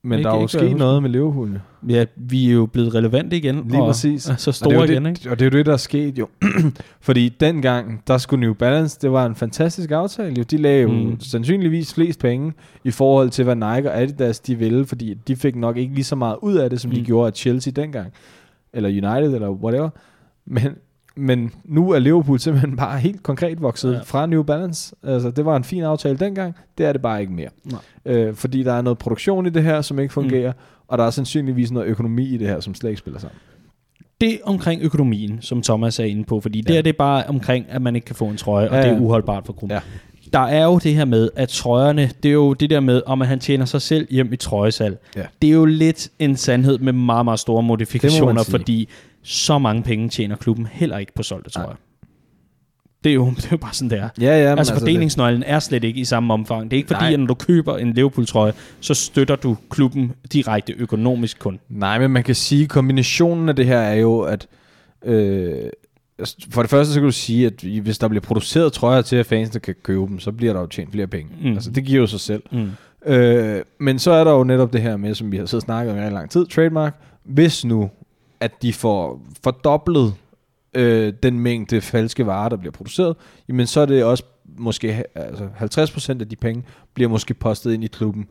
Men 0.06 0.20
ikke, 0.20 0.30
der 0.30 0.36
er 0.36 0.42
jo 0.42 0.48
sket 0.48 0.78
noget 0.78 1.02
med 1.02 1.10
Liverpool. 1.10 1.62
Ja, 1.90 2.06
vi 2.16 2.50
er 2.50 2.54
jo 2.54 2.66
blevet 2.66 2.96
relevante 2.96 3.38
igen. 3.38 3.68
Lige 3.70 3.82
og, 3.82 3.88
præcis. 3.88 4.32
så 4.38 4.52
store 4.52 4.78
og 4.78 4.86
igen, 4.86 5.06
det, 5.06 5.18
ikke? 5.18 5.32
Og 5.32 5.40
det 5.40 5.46
er 5.46 5.50
jo 5.50 5.58
det, 5.58 5.66
der 5.66 5.74
er 5.74 5.78
sket 5.78 6.18
jo. 6.20 6.28
Fordi 7.02 7.30
dengang, 7.30 8.04
der 8.08 8.18
skulle 8.18 8.42
New 8.42 8.54
Balance, 8.54 9.00
det 9.02 9.12
var 9.12 9.26
en 9.26 9.36
fantastisk 9.36 9.92
aftale. 9.92 10.36
Jo. 10.38 10.44
De 10.44 10.58
lagde 10.58 10.86
mm. 10.86 11.10
jo 11.10 11.16
sandsynligvis 11.20 11.94
flest 11.94 12.20
penge 12.20 12.54
i 12.84 12.92
forhold 12.92 13.30
til, 13.30 13.44
hvad 13.44 13.56
Nike 13.56 13.92
og 13.92 14.02
Adidas 14.02 14.40
de 14.40 14.56
ville, 14.56 14.86
fordi 14.86 15.14
de 15.14 15.36
fik 15.36 15.56
nok 15.56 15.78
ikke 15.78 15.94
lige 15.94 16.04
så 16.04 16.16
meget 16.16 16.38
ud 16.42 16.56
af 16.56 16.70
det, 16.70 16.82
som 16.82 16.90
mm. 16.90 16.96
de 16.96 17.04
gjorde 17.04 17.28
af 17.28 17.34
Chelsea 17.34 17.74
dengang. 17.76 18.14
Eller 18.74 18.90
United, 18.90 19.34
eller 19.34 19.50
whatever. 19.50 19.90
Men, 20.46 20.76
men 21.16 21.52
nu 21.66 21.92
er 21.92 22.00
Liverpool 22.00 22.40
simpelthen 22.40 22.76
bare 22.76 23.00
helt 23.00 23.24
konkret 23.24 23.62
vokset 23.62 23.94
ja. 23.94 24.00
fra 24.06 24.26
New 24.26 24.44
Balance. 24.44 24.96
Altså, 25.04 25.32
det 25.32 25.46
var 25.46 25.56
en 25.56 25.64
fin 25.64 25.84
aftale 25.84 26.18
dengang, 26.18 26.56
det 26.78 26.86
er 26.86 26.92
det 26.92 27.02
bare 27.02 27.22
ikke 27.22 27.34
mere. 27.34 27.50
Nej. 27.64 27.80
Øh, 28.06 28.36
fordi 28.36 28.64
der 28.64 28.74
er 28.74 28.82
noget 28.82 28.98
produktion 28.98 29.46
i 29.46 29.50
det 29.50 29.64
her, 29.64 29.82
som 29.82 30.00
ikke 30.00 30.14
fungerer, 30.14 30.52
mm. 30.52 30.58
og 30.88 30.98
der 30.98 31.04
er 31.04 31.10
sandsynligvis 31.10 31.72
noget 31.72 31.88
økonomi 31.88 32.26
i 32.26 32.38
det 32.38 32.48
her, 32.48 32.60
som 32.60 32.76
slet 32.76 32.90
ikke 32.90 33.00
spiller 33.00 33.20
sammen. 33.20 33.38
Det 34.22 34.40
omkring 34.44 34.82
økonomien, 34.82 35.38
som 35.42 35.62
Thomas 35.62 36.00
er 36.00 36.04
inde 36.04 36.24
på, 36.24 36.40
fordi 36.40 36.64
ja. 36.68 36.72
det 36.72 36.78
er 36.78 36.82
det 36.82 36.98
bare 36.98 37.24
omkring, 37.28 37.66
at 37.70 37.82
man 37.82 37.96
ikke 37.96 38.06
kan 38.06 38.16
få 38.16 38.26
en 38.26 38.38
trøje, 38.38 38.66
ja, 38.66 38.78
og 38.78 38.84
det 38.84 38.92
er 38.92 39.00
uholdbart 39.00 39.46
for 39.46 39.54
gruppen. 39.54 39.76
Ja. 39.76 39.82
Der 40.34 40.40
er 40.40 40.66
jo 40.66 40.78
det 40.78 40.96
her 40.96 41.06
med, 41.06 41.30
at 41.36 41.50
trøjerne, 41.50 42.10
det 42.24 42.30
er 42.30 42.34
jo 42.34 42.54
det 42.54 42.70
der 42.70 42.80
med, 42.80 43.02
om 43.06 43.22
at 43.22 43.28
han 43.28 43.40
tjener 43.40 43.66
sig 43.66 43.82
selv 43.82 44.08
hjem 44.12 44.34
i 44.34 44.36
trøjesal. 44.36 44.98
Ja. 45.16 45.24
Det 45.42 45.48
er 45.48 45.54
jo 45.54 45.66
lidt 45.66 46.10
en 46.20 46.36
sandhed 46.36 46.78
med 46.78 46.94
meget, 46.94 47.26
meget 47.26 47.40
store 47.40 47.64
modifikationer, 47.64 48.44
fordi 48.44 48.90
så 49.24 49.60
mange 49.60 49.84
penge 49.84 50.10
tjener 50.10 50.36
klubben 50.36 50.68
heller 50.72 50.98
ikke 50.98 51.14
på 51.14 51.24
solgte 51.24 51.50
trøjer. 51.50 51.76
Det 53.04 53.10
er, 53.10 53.14
jo, 53.14 53.26
det 53.36 53.46
er 53.46 53.50
jo 53.52 53.58
bare 53.58 53.74
sådan, 53.74 53.90
det 53.90 54.00
er. 54.00 54.10
Ja, 54.22 54.26
ja, 54.26 54.32
altså, 54.32 54.50
altså 54.58 54.74
fordelingsnøglen 54.74 55.42
det... 55.42 55.50
er 55.50 55.60
slet 55.60 55.84
ikke 55.84 56.00
i 56.00 56.06
samme 56.06 56.34
omfang. 56.34 56.72
Det 56.72 56.78
er 56.78 56.78
ikke 56.78 56.88
fordi, 56.88 57.04
Nej. 57.04 57.14
at 57.14 57.20
når 57.20 57.28
du 57.28 57.34
køber 57.34 57.78
en 57.78 57.94
Liverpool-trøje, 57.94 58.54
så 58.80 58.94
støtter 58.94 59.36
du 59.36 59.58
klubben 59.70 60.12
direkte 60.34 60.74
økonomisk 60.74 61.40
kun. 61.40 61.60
Nej, 61.70 62.00
men 62.00 62.12
man 62.12 62.24
kan 62.24 62.36
sige, 62.36 62.64
at 62.64 62.70
kombinationen 62.70 63.50
af 63.50 63.56
det 63.56 63.66
her 63.66 63.80
er 63.80 63.96
jo, 63.96 64.20
at 64.20 64.48
øh, 65.06 65.70
altså, 66.20 66.36
for 66.50 66.62
det 66.62 66.70
første 66.70 66.94
så 66.94 67.00
kan 67.00 67.06
du 67.06 67.12
sige, 67.12 67.46
at 67.46 67.64
hvis 67.82 67.98
der 67.98 68.08
bliver 68.08 68.22
produceret 68.22 68.74
trøjer 68.74 69.02
til, 69.02 69.16
at 69.16 69.26
fansene 69.26 69.60
kan 69.60 69.76
købe 69.84 70.02
dem, 70.02 70.20
så 70.20 70.32
bliver 70.32 70.54
der 70.54 70.60
jo 70.60 70.68
tjent 70.68 70.92
flere 70.92 71.08
penge. 71.08 71.32
Mm. 71.42 71.54
Altså, 71.54 71.72
det 71.72 71.84
giver 71.86 72.02
jo 72.02 72.08
sig 72.08 72.20
selv. 72.20 72.44
Mm. 72.52 72.72
Øh, 73.06 73.62
men 73.80 74.00
så 74.00 74.12
er 74.12 74.24
der 74.24 74.32
jo 74.32 74.44
netop 74.44 74.74
det 74.74 74.82
her 74.82 74.98
med, 74.98 75.16
som 75.16 75.32
vi 75.32 75.38
har 75.38 75.46
siddet 75.46 75.64
og 75.64 75.66
snakket 75.66 75.94
om 75.94 75.98
i 75.98 76.10
lang 76.10 76.30
tid, 76.30 76.46
trademark. 76.46 76.96
Hvis 77.24 77.66
nu 77.66 77.90
at 78.44 78.62
de 78.62 78.74
får 78.74 79.22
fordoblet 79.44 80.14
øh, 80.74 81.14
den 81.24 81.40
mængde 81.40 81.82
falske 81.82 82.26
varer, 82.26 82.50
der 82.50 82.58
bliver 82.58 82.72
produceret, 82.72 83.16
jamen 83.48 83.68
så 83.68 83.80
er 83.82 83.86
det 83.86 84.04
også 84.04 84.24
måske 84.58 85.04
altså 85.16 85.50
50% 86.16 86.22
af 86.22 86.30
de 86.30 86.36
penge 86.36 86.64
bliver 86.94 87.10
måske 87.10 87.34
postet 87.34 87.74
ind 87.74 87.84
i 87.84 87.88
klubben. 87.88 88.28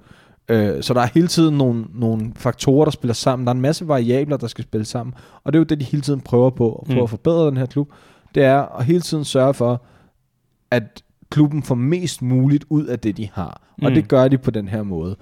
Øh, 0.49 0.83
så 0.83 0.95
der 0.95 1.01
er 1.01 1.09
hele 1.15 1.29
tiden 1.29 1.59
nogle, 1.59 1.85
nogle 1.95 2.33
faktorer, 2.37 2.85
der 2.85 2.93
spiller 2.93 3.15
sammen. 3.15 3.47
Der 3.47 3.51
er 3.53 3.55
en 3.55 3.61
masse 3.61 3.89
variabler, 3.89 4.37
der 4.37 4.47
skal 4.47 4.65
spille 4.65 4.85
sammen. 4.85 5.15
Og 5.45 5.53
det 5.53 5.57
er 5.59 5.61
jo 5.61 5.65
det, 5.65 5.81
de 5.81 5.85
hele 5.85 6.01
tiden 6.03 6.21
prøver 6.21 6.51
på, 6.51 6.75
at 6.75 6.87
prøve 6.87 6.99
Mm. 6.99 7.03
at 7.03 7.11
forbedre 7.11 7.47
den 7.47 7.57
her 7.57 7.67
klub. 7.67 7.89
Det 8.35 8.43
er 8.43 8.79
at 8.79 8.85
hele 8.85 9.01
tiden 9.01 9.25
sørge 9.25 9.55
for, 9.55 9.83
at 10.71 11.03
klubben 11.31 11.63
får 11.63 11.75
mest 11.75 12.23
muligt 12.23 12.65
ud 12.71 12.85
af 12.87 12.99
det, 12.99 13.17
de 13.17 13.29
har. 13.33 13.63
Og 13.83 13.89
Mm. 13.89 13.95
det 13.95 14.09
gør 14.09 14.29
de 14.29 14.39
på 14.39 14.51
den 14.51 14.69
her 14.69 14.83
måde. 14.83 15.17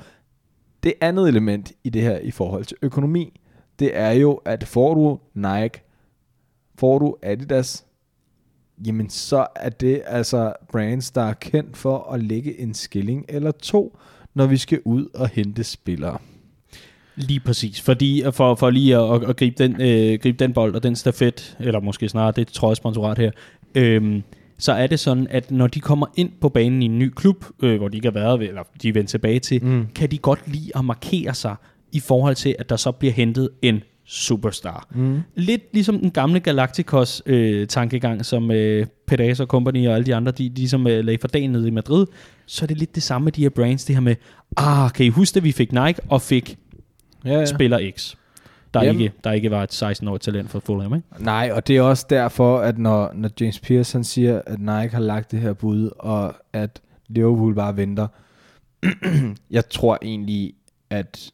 Det 0.82 0.92
andet 1.00 1.28
element 1.28 1.72
i 1.84 1.90
det 1.90 2.02
her 2.02 2.18
i 2.18 2.30
forhold 2.30 2.64
til 2.64 2.76
økonomi, 2.82 3.40
det 3.80 3.90
er 3.96 4.10
jo, 4.10 4.34
at 4.34 4.64
får 4.64 4.94
du 4.94 5.18
Nike, 5.34 5.82
får 6.78 6.98
du 6.98 7.16
Adidas, 7.22 7.84
jamen 8.86 9.10
så 9.10 9.46
er 9.56 9.68
det 9.68 10.02
altså 10.06 10.52
brands, 10.72 11.10
der 11.10 11.22
er 11.22 11.32
kendt 11.32 11.76
for 11.76 12.12
at 12.12 12.22
lægge 12.24 12.60
en 12.60 12.74
skilling 12.74 13.24
eller 13.28 13.50
to, 13.50 13.98
når 14.34 14.46
vi 14.46 14.56
skal 14.56 14.80
ud 14.84 15.06
og 15.14 15.28
hente 15.28 15.64
spillere. 15.64 16.18
Lige 17.16 17.40
præcis, 17.40 17.80
fordi 17.80 18.22
for, 18.32 18.54
for 18.54 18.70
lige 18.70 18.96
at, 18.96 19.14
at, 19.14 19.28
at 19.30 19.36
gribe, 19.36 19.64
den, 19.64 19.72
øh, 19.80 20.18
gribe 20.22 20.38
den 20.44 20.52
bold 20.52 20.74
og 20.74 20.82
den 20.82 20.96
stafet, 20.96 21.56
eller 21.60 21.80
måske 21.80 22.08
snarere 22.08 22.32
det 22.32 22.48
trøjesponsorat 22.48 23.18
her, 23.18 23.30
øhm, 23.74 24.22
så 24.58 24.72
er 24.72 24.86
det 24.86 25.00
sådan, 25.00 25.26
at 25.30 25.50
når 25.50 25.66
de 25.66 25.80
kommer 25.80 26.06
ind 26.16 26.32
på 26.40 26.48
banen 26.48 26.82
i 26.82 26.84
en 26.84 26.98
ny 26.98 27.08
klub, 27.08 27.44
øh, 27.62 27.76
hvor 27.78 27.88
de 27.88 27.96
ikke 27.96 28.06
har 28.06 28.12
været 28.12 28.40
ved, 28.40 28.48
eller 28.48 28.62
de 28.82 28.88
er 28.88 28.92
vendt 28.92 29.10
tilbage 29.10 29.38
til, 29.38 29.64
Mm. 29.64 29.86
kan 29.94 30.10
de 30.10 30.18
godt 30.18 30.48
lide 30.48 30.70
at 30.74 30.84
markere 30.84 31.34
sig 31.34 31.56
i 31.92 32.00
forhold 32.00 32.34
til, 32.34 32.56
at 32.58 32.68
der 32.70 32.76
så 32.76 32.92
bliver 32.92 33.12
hentet 33.12 33.48
en 33.62 33.82
superstar. 34.04 34.88
Mm. 34.94 35.20
Lidt 35.34 35.62
ligesom 35.72 35.98
den 35.98 36.10
gamle 36.10 36.40
Galacticos 36.40 37.22
øh, 37.26 37.66
tankegang, 37.66 38.26
som 38.26 38.50
øh, 38.50 38.86
Pedaz 39.06 39.40
og 39.40 39.46
Company 39.46 39.88
og 39.88 39.94
alle 39.94 40.06
de 40.06 40.14
andre, 40.14 40.32
de, 40.32 40.48
de 40.48 40.54
ligesom 40.54 40.86
øh, 40.86 41.04
lagde 41.04 41.18
for 41.20 41.28
dagen 41.28 41.50
nede 41.50 41.68
i 41.68 41.70
Madrid, 41.70 42.06
så 42.46 42.64
er 42.64 42.66
det 42.66 42.78
lidt 42.78 42.94
det 42.94 43.02
samme 43.02 43.24
med 43.24 43.32
de 43.32 43.42
her 43.42 43.48
brands, 43.48 43.84
det 43.84 43.96
her 43.96 44.00
med, 44.00 44.16
ah, 44.56 44.90
kan 44.90 45.06
I 45.06 45.08
huske, 45.08 45.36
at 45.36 45.44
vi 45.44 45.52
fik 45.52 45.72
Nike 45.72 46.00
og 46.08 46.22
fik 46.22 46.58
Ja, 47.24 47.38
ja. 47.38 47.46
spiller 47.46 47.90
X, 47.96 48.14
der 48.74 48.84
Jamen. 48.84 49.00
ikke, 49.02 49.14
der 49.24 49.32
ikke 49.32 49.50
var 49.50 49.62
et 49.62 49.82
16-årigt 49.82 50.18
talent 50.18 50.50
for 50.50 50.60
Fulham, 50.60 50.94
ikke? 50.94 51.06
Nej, 51.18 51.50
og 51.54 51.66
det 51.66 51.76
er 51.76 51.82
også 51.82 52.06
derfor, 52.10 52.58
at 52.58 52.78
når, 52.78 53.12
når 53.14 53.30
James 53.40 53.92
han 53.92 54.04
siger, 54.04 54.40
at 54.46 54.58
Nike 54.58 54.94
har 54.94 55.00
lagt 55.00 55.30
det 55.30 55.40
her 55.40 55.52
bud, 55.52 55.90
og 55.98 56.34
at 56.52 56.80
Liverpool 57.08 57.54
bare 57.54 57.76
venter. 57.76 58.06
jeg 59.50 59.68
tror 59.68 59.98
egentlig, 60.02 60.52
at 60.90 61.30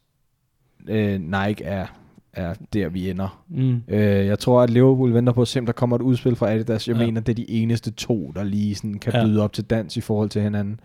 øh, 0.89 1.21
Nike 1.21 1.63
er, 1.63 1.85
er 2.33 2.53
der, 2.73 2.89
vi 2.89 3.09
ender. 3.09 3.43
Mm. 3.49 3.81
Øh, 3.87 3.99
jeg 4.25 4.39
tror, 4.39 4.61
at 4.61 4.69
Liverpool 4.69 5.13
venter 5.13 5.33
på 5.33 5.41
at 5.41 5.47
se, 5.47 5.59
om 5.59 5.65
der 5.65 5.73
kommer 5.73 5.95
et 5.95 6.01
udspil 6.01 6.35
fra 6.35 6.51
Adidas. 6.51 6.87
Jeg 6.87 6.95
Ja. 6.97 7.05
mener, 7.05 7.21
det 7.21 7.31
er 7.31 7.35
de 7.35 7.49
eneste 7.49 7.91
to, 7.91 8.31
der 8.35 8.43
lige 8.43 8.75
sådan 8.75 8.93
kan 8.99 9.13
Ja. 9.13 9.25
byde 9.25 9.41
op 9.43 9.53
til 9.53 9.63
dans 9.63 9.97
i 9.97 10.01
forhold 10.01 10.29
til 10.29 10.41
hinanden. 10.41 10.79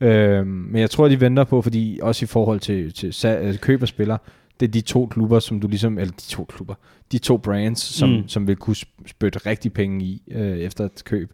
Øh, 0.00 0.46
men 0.46 0.80
jeg 0.80 0.90
tror, 0.90 1.08
de 1.08 1.20
venter 1.20 1.44
på, 1.44 1.62
fordi 1.62 1.98
også 2.02 2.24
i 2.24 2.26
forhold 2.26 2.60
til, 2.60 2.92
til 2.92 3.08
sa- 3.10 3.28
øh, 3.28 3.56
køb 3.58 3.82
af 3.82 3.88
spillere, 3.88 4.18
det 4.60 4.68
er 4.68 4.70
de 4.72 4.80
to 4.80 5.06
klubber, 5.06 5.38
som 5.38 5.60
du 5.60 5.68
ligesom, 5.68 5.98
eller 5.98 6.12
de 6.14 6.22
to 6.28 6.44
klubber, 6.44 6.74
de 7.12 7.18
to 7.18 7.36
brands, 7.36 7.80
som, 7.80 8.08
Mm. 8.08 8.28
som 8.28 8.46
vil 8.46 8.56
kunne 8.56 8.76
sp- 8.76 9.02
spytte 9.06 9.38
rigtig 9.38 9.72
penge 9.72 10.04
i 10.04 10.22
øh, 10.30 10.58
efter 10.58 10.84
et 10.84 11.02
køb. 11.04 11.32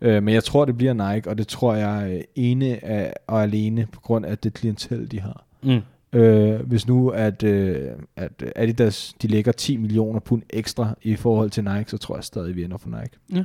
Øh, 0.00 0.22
men 0.22 0.34
jeg 0.34 0.44
tror, 0.44 0.64
det 0.64 0.76
bliver 0.76 1.12
Nike, 1.14 1.30
og 1.30 1.38
det 1.38 1.48
tror 1.48 1.74
jeg 1.74 2.10
øh, 2.14 2.20
ene 2.36 2.84
af, 2.84 3.12
og 3.26 3.42
alene 3.42 3.86
på 3.92 4.00
grund 4.00 4.26
af 4.26 4.38
det 4.38 4.54
klientel, 4.54 5.10
de 5.10 5.20
har. 5.20 5.44
Mm. 5.62 5.80
Øh, 6.12 6.60
hvis 6.60 6.86
nu 6.86 7.08
at, 7.08 7.42
øh, 7.42 7.90
at 8.16 8.44
Adidas 8.56 9.14
de 9.22 9.26
lægger 9.28 9.52
10 9.52 9.76
millioner 9.76 10.20
pund 10.20 10.42
ekstra 10.50 10.94
i 11.02 11.16
forhold 11.16 11.50
til 11.50 11.64
Nike, 11.64 11.90
så 11.90 11.98
tror 11.98 12.16
jeg 12.16 12.24
stadig, 12.24 12.56
vi 12.56 12.64
ender 12.64 12.76
for 12.78 12.88
Nike. 12.88 13.18
Ja. 13.34 13.44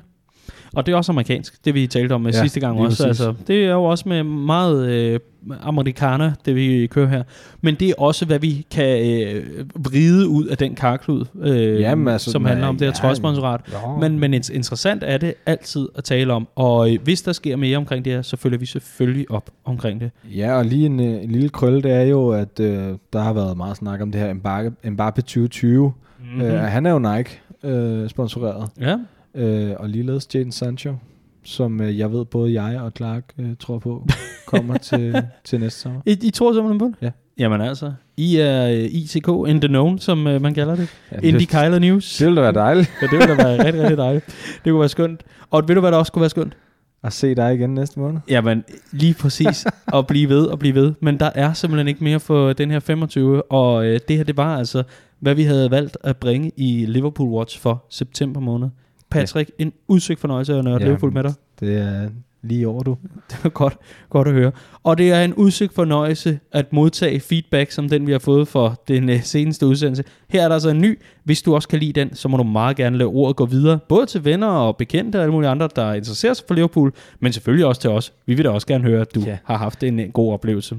Og 0.76 0.86
det 0.86 0.92
er 0.92 0.96
også 0.96 1.12
amerikansk, 1.12 1.66
det 1.66 1.74
vi 1.74 1.88
talte 1.88 2.14
om 2.14 2.26
ja, 2.26 2.32
Ja, 2.34 2.42
sidste 2.42 2.60
gang 2.60 2.80
også. 2.80 3.04
præcis. 3.04 3.06
Altså, 3.22 3.34
det 3.48 3.66
er 3.66 3.72
jo 3.72 3.84
også 3.84 4.10
med 4.10 4.24
meget 4.24 4.90
øh, 4.90 5.20
amerikaner, 5.62 6.32
det 6.46 6.56
vi 6.56 6.88
kører 6.92 7.08
her. 7.08 7.24
Men 7.62 7.76
det 7.76 7.90
er 7.90 7.94
også, 7.98 8.26
hvad 8.26 8.40
vi 8.40 8.66
kan 8.72 9.22
øh, 9.26 9.46
vride 9.76 10.28
ud 10.28 10.46
af 10.46 10.58
den 10.58 10.76
karklud, 10.76 11.26
øh, 11.42 11.80
Jamen, 11.82 12.08
altså, 12.08 12.32
som 12.32 12.46
handler 12.46 12.66
er- 12.66 12.70
om 12.70 12.76
det 12.78 12.86
her 12.86 12.92
ja, 12.92 12.94
trøjesponsorat. 12.94 13.62
Ja. 13.72 13.98
Men, 14.00 14.20
men 14.20 14.34
int- 14.34 14.54
interessant 14.54 15.04
er 15.06 15.18
det 15.18 15.34
altid 15.46 15.88
at 15.96 16.04
tale 16.04 16.34
om, 16.34 16.48
og 16.56 16.94
øh, 16.94 17.00
hvis 17.04 17.22
der 17.22 17.32
sker 17.32 17.56
mere 17.56 17.78
omkring 17.78 18.06
det 18.06 18.14
her, 18.14 18.22
så 18.22 18.38
følger 18.38 18.58
vi 18.58 18.66
selvfølgelig 18.66 19.32
op 19.32 19.50
omkring 19.66 20.02
det. 20.02 20.12
Ja, 20.36 20.54
og 20.58 20.66
lige 20.66 20.86
en, 20.86 21.00
øh, 21.00 21.24
en 21.24 21.32
lille 21.32 21.50
krølle, 21.50 21.82
det 21.82 21.92
er 21.92 22.02
jo, 22.04 22.30
at 22.30 22.60
øh, 22.60 22.84
der 23.14 23.22
har 23.22 23.34
været 23.34 23.58
meget 23.58 23.78
snak 23.78 24.02
om 24.02 24.12
det 24.12 24.22
her 24.22 24.34
Mbappe, 24.34 24.90
Mbappe 24.92 25.22
2020. 25.22 25.94
Mm-hmm. 26.20 26.42
Øh, 26.42 26.60
han 26.60 26.86
er 26.86 26.92
jo 26.92 27.00
Nike 27.00 27.40
øh, 27.64 28.10
sponsoreret. 28.10 28.70
Ja, 28.82 28.98
Øh, 29.36 29.72
og 29.80 29.90
ligeledes 29.90 30.36
Jadon 30.36 30.52
Sancho, 30.52 30.96
som 31.44 31.82
øh, 31.82 32.00
jeg 32.00 32.12
ved 32.12 32.26
både 32.26 32.62
jeg 32.62 32.82
og 32.82 32.92
Clark 32.98 33.34
øh, 33.40 33.50
tror 33.60 33.80
på, 33.80 34.08
kommer 34.48 34.78
til, 34.78 35.24
til 35.44 35.60
næste 35.60 35.80
sommer. 35.80 36.02
I, 36.06 36.18
I 36.22 36.30
tror 36.30 36.54
simpelthen 36.54 36.80
på 36.80 36.86
det? 36.86 36.96
Ja. 37.02 37.12
Jamen 37.38 37.62
altså, 37.62 37.94
I 38.18 38.38
er 38.38 38.70
øh, 38.70 38.84
ITK 38.84 39.28
in 39.48 39.62
the 39.62 39.68
known, 39.68 40.00
som 40.00 40.28
øh, 40.28 40.42
man 40.42 40.54
kalder 40.54 40.76
det. 40.76 40.90
Ja, 41.12 41.16
Indie 41.18 41.40
det, 41.40 41.50
Kyler 41.50 41.80
News. 41.80 42.18
det 42.18 42.26
ville 42.26 42.36
da 42.38 42.42
være 42.42 42.54
dejligt 42.54 42.92
Ja, 43.02 43.08
det 43.08 43.20
ville 43.20 43.36
da 43.36 43.44
være 43.44 43.66
rigtig, 43.66 43.82
rigtig 43.82 43.98
dejligt. 43.98 44.26
Det 44.64 44.72
kunne 44.72 44.80
være 44.80 44.90
skønt. 44.90 45.24
Og 45.50 45.68
ved 45.68 45.76
du, 45.76 45.82
hvad 45.82 45.92
der 45.92 45.98
også 45.98 46.12
kunne 46.12 46.22
være 46.22 46.30
skønt? 46.30 46.58
at 47.04 47.14
se 47.14 47.36
dig 47.36 47.54
igen 47.54 47.70
næste 47.70 48.00
måned. 48.00 48.20
Jamen, 48.30 48.64
lige 48.92 49.14
præcis. 49.14 49.66
at 49.96 50.08
blive 50.08 50.30
ved 50.30 50.46
og 50.46 50.60
blive 50.60 50.76
ved. 50.76 50.94
Men 51.00 51.20
der 51.20 51.30
er 51.36 51.54
simpelthen 51.54 51.88
ikke 51.88 52.04
mere 52.04 52.20
for 52.20 52.54
den 52.54 52.72
her 52.72 52.80
25. 52.80 53.52
Og 53.52 53.86
øh, 53.86 54.00
det 54.08 54.18
her, 54.18 54.24
det 54.24 54.38
var 54.38 54.58
altså, 54.58 54.84
hvad 55.20 55.36
vi 55.36 55.44
havde 55.44 55.72
valgt 55.72 55.98
at 56.04 56.18
bringe 56.18 56.52
i 56.58 56.86
Liverpool 56.86 57.30
Watch 57.30 57.60
for 57.60 57.86
september 57.90 58.40
måned. 58.40 58.70
Patrick, 59.14 59.52
ja. 59.60 59.64
en 59.64 59.74
udsøgt 59.88 60.20
fornøjelse 60.20 60.54
at 60.58 60.64
nørde 60.64 60.76
Jamen. 60.76 60.88
Liverpool 60.88 61.14
med 61.14 61.24
dig. 61.24 61.34
Det 61.60 61.78
er 61.78 62.10
lige 62.46 62.68
over, 62.68 62.84
du. 62.84 62.98
Det 63.32 63.38
var 63.44 63.50
godt, 63.50 63.78
godt 64.10 64.28
at 64.28 64.34
høre. 64.34 64.52
Og 64.84 64.98
det 64.98 65.12
er 65.12 65.24
en 65.24 65.34
udsøgt 65.34 65.74
fornøjelse 65.76 66.40
at 66.52 66.74
modtage 66.74 67.20
feedback, 67.20 67.72
som 67.72 67.90
den 67.90 68.08
vi 68.08 68.12
har 68.12 68.20
fået 68.20 68.48
for 68.48 68.82
den 68.88 69.10
øh, 69.10 69.24
seneste 69.24 69.68
udsendelse. 69.68 70.04
Her 70.30 70.44
er 70.44 70.48
der 70.48 70.54
altså 70.54 70.70
en 70.70 70.82
ny. 70.82 71.00
Hvis 71.24 71.42
du 71.42 71.56
også 71.56 71.68
kan 71.68 71.80
lide 71.80 71.94
den, 72.00 72.16
så 72.16 72.28
må 72.28 72.38
du 72.38 72.44
meget 72.44 72.78
gerne 72.78 72.98
lade 72.98 73.08
ordet 73.08 73.36
gå 73.36 73.46
videre. 73.46 73.80
Både 73.90 74.06
til 74.06 74.26
venner 74.26 74.48
og 74.48 74.78
bekendte 74.78 75.18
og 75.18 75.22
alle 75.22 75.32
mulige 75.32 75.50
andre, 75.50 75.70
der 75.76 75.94
interesserer 75.94 76.34
sig 76.34 76.46
for 76.48 76.56
Liverpool, 76.56 76.94
men 77.20 77.34
selvfølgelig 77.34 77.66
også 77.66 77.82
til 77.82 77.90
os. 77.90 78.14
Vi 78.26 78.34
vil 78.34 78.46
da 78.46 78.50
også 78.50 78.68
gerne 78.68 78.84
høre, 78.84 79.02
at 79.02 79.16
du 79.16 79.20
Ja. 79.20 79.38
har 79.44 79.58
haft 79.58 79.84
en, 79.84 80.00
en 80.00 80.12
god 80.12 80.34
oplevelse. 80.34 80.76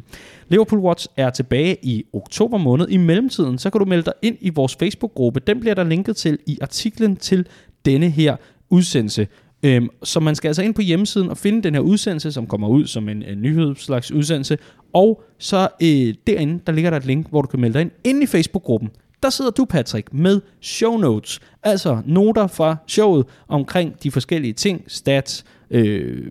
Liverpool 0.49 0.81
Watch 0.81 1.07
er 1.17 1.31
tilbage 1.31 1.77
i 1.83 2.05
oktober 2.13 2.59
måned. 2.59 2.89
I 2.89 2.97
mellemtiden, 2.97 3.59
så 3.59 3.71
kan 3.71 3.79
du 3.79 3.85
melde 3.85 4.03
dig 4.03 4.13
ind 4.23 4.37
i 4.41 4.51
vores 4.51 4.77
Facebook-gruppe. 4.77 5.41
Den 5.41 5.61
bliver 5.61 5.75
der 5.75 5.85
linket 5.85 6.17
til 6.17 6.39
i 6.47 6.59
artiklen 6.63 7.17
til 7.17 7.47
denne 7.85 8.11
her 8.11 8.37
udsendelse. 8.71 9.27
Øhm, 9.63 9.89
så 10.03 10.21
man 10.21 10.35
skal 10.35 10.49
altså 10.49 10.63
ind 10.63 10.75
på 10.75 10.83
hjemmesiden 10.83 11.31
og 11.31 11.39
finde 11.39 11.63
den 11.63 11.75
her 11.75 11.81
udsendelse, 11.81 12.33
som 12.33 12.47
kommer 12.47 12.69
ud 12.69 12.87
som 12.87 13.09
en, 13.09 13.23
en 13.23 13.43
nyhedsslags 13.43 14.13
udsendelse. 14.13 14.59
Og 14.93 15.23
så 15.39 15.69
øh, 15.83 16.15
derinde, 16.27 16.61
der 16.67 16.73
ligger 16.73 16.91
der 16.91 16.97
et 16.97 17.07
link, 17.07 17.27
hvor 17.31 17.43
du 17.43 17.49
kan 17.49 17.61
melde 17.61 17.75
dig 17.75 17.81
ind. 17.81 17.91
Inde 18.05 18.23
i 18.23 18.27
Facebook-gruppen, 18.27 18.91
der 19.23 19.31
sidder 19.31 19.51
du, 19.51 19.65
Patrick, 19.65 20.09
med 20.13 20.41
show 20.61 20.97
notes. 20.97 21.41
Altså 21.63 22.03
noter 22.07 22.47
fra 22.47 22.77
showet 22.87 23.27
omkring 23.49 24.03
de 24.03 24.11
forskellige 24.11 24.53
ting, 24.53 24.85
stats, 24.87 25.45
øh, 25.71 26.23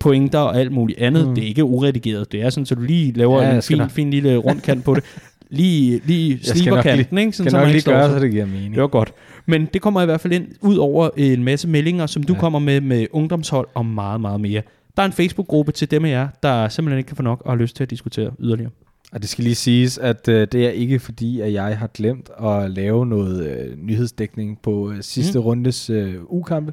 pointer 0.00 0.38
og 0.38 0.60
alt 0.60 0.72
muligt 0.72 0.98
andet. 0.98 1.28
Mm. 1.28 1.34
Det 1.34 1.44
er 1.44 1.48
ikke 1.48 1.64
uredigeret. 1.64 2.32
Det 2.32 2.42
er 2.42 2.50
sådan, 2.50 2.66
så 2.66 2.74
du 2.74 2.80
lige 2.80 3.12
laver 3.12 3.42
Ja, 3.42 3.54
en 3.54 3.62
fin, 3.62 3.90
fin 3.90 4.10
lille 4.10 4.36
rundkant 4.36 4.84
på 4.84 4.94
det. 4.94 5.04
Lige, 5.52 6.00
lige 6.04 6.38
skal 6.42 6.56
sliber 6.60 6.76
nok 6.76 6.84
lige- 6.84 6.96
kanten, 6.96 7.18
ikke? 7.18 7.32
Skal 7.32 7.50
så 7.50 7.56
nok 7.56 7.68
lige 7.68 7.82
gøre, 7.82 8.10
så 8.10 8.18
det 8.18 8.30
giver 8.30 8.46
mening. 8.46 8.74
Det 8.74 8.80
var 8.82 8.88
godt. 8.88 9.12
Men 9.46 9.68
det 9.74 9.82
kommer 9.82 10.02
i 10.02 10.04
hvert 10.04 10.20
fald 10.20 10.32
ind, 10.32 10.46
ud 10.60 10.76
over 10.76 11.10
en 11.16 11.44
masse 11.44 11.68
meldinger, 11.68 12.06
som 12.06 12.22
du 12.22 12.32
ja. 12.32 12.38
Kommer 12.40 12.58
med 12.58 12.80
med 12.80 13.06
ungdomshold 13.12 13.68
og 13.74 13.86
meget, 13.86 14.20
meget 14.20 14.40
mere. 14.40 14.62
Der 14.96 15.02
er 15.02 15.06
en 15.06 15.12
Facebook-gruppe 15.12 15.72
til 15.72 15.90
dem 15.90 16.04
af 16.04 16.10
jer, 16.10 16.28
der 16.42 16.68
simpelthen 16.68 16.98
ikke 16.98 17.08
kan 17.08 17.16
få 17.16 17.22
nok 17.22 17.42
og 17.44 17.52
har 17.52 17.56
lyst 17.58 17.76
til 17.76 17.82
at 17.82 17.90
diskutere 17.90 18.30
yderligere. 18.40 18.70
Og 19.12 19.20
det 19.22 19.28
skal 19.28 19.44
lige 19.44 19.54
siges, 19.54 19.98
at 19.98 20.28
øh, 20.28 20.46
det 20.52 20.66
er 20.66 20.70
ikke 20.70 20.98
fordi, 20.98 21.40
at 21.40 21.52
jeg 21.52 21.78
har 21.78 21.86
glemt 21.86 22.30
at 22.44 22.70
lave 22.70 23.06
noget 23.06 23.46
øh, 23.46 23.78
nyhedsdækning 23.78 24.58
på 24.62 24.90
øh, 24.90 24.96
sidste 25.02 25.38
mm. 25.38 25.44
rundes 25.44 25.90
øh, 25.90 26.14
ukampe. 26.28 26.72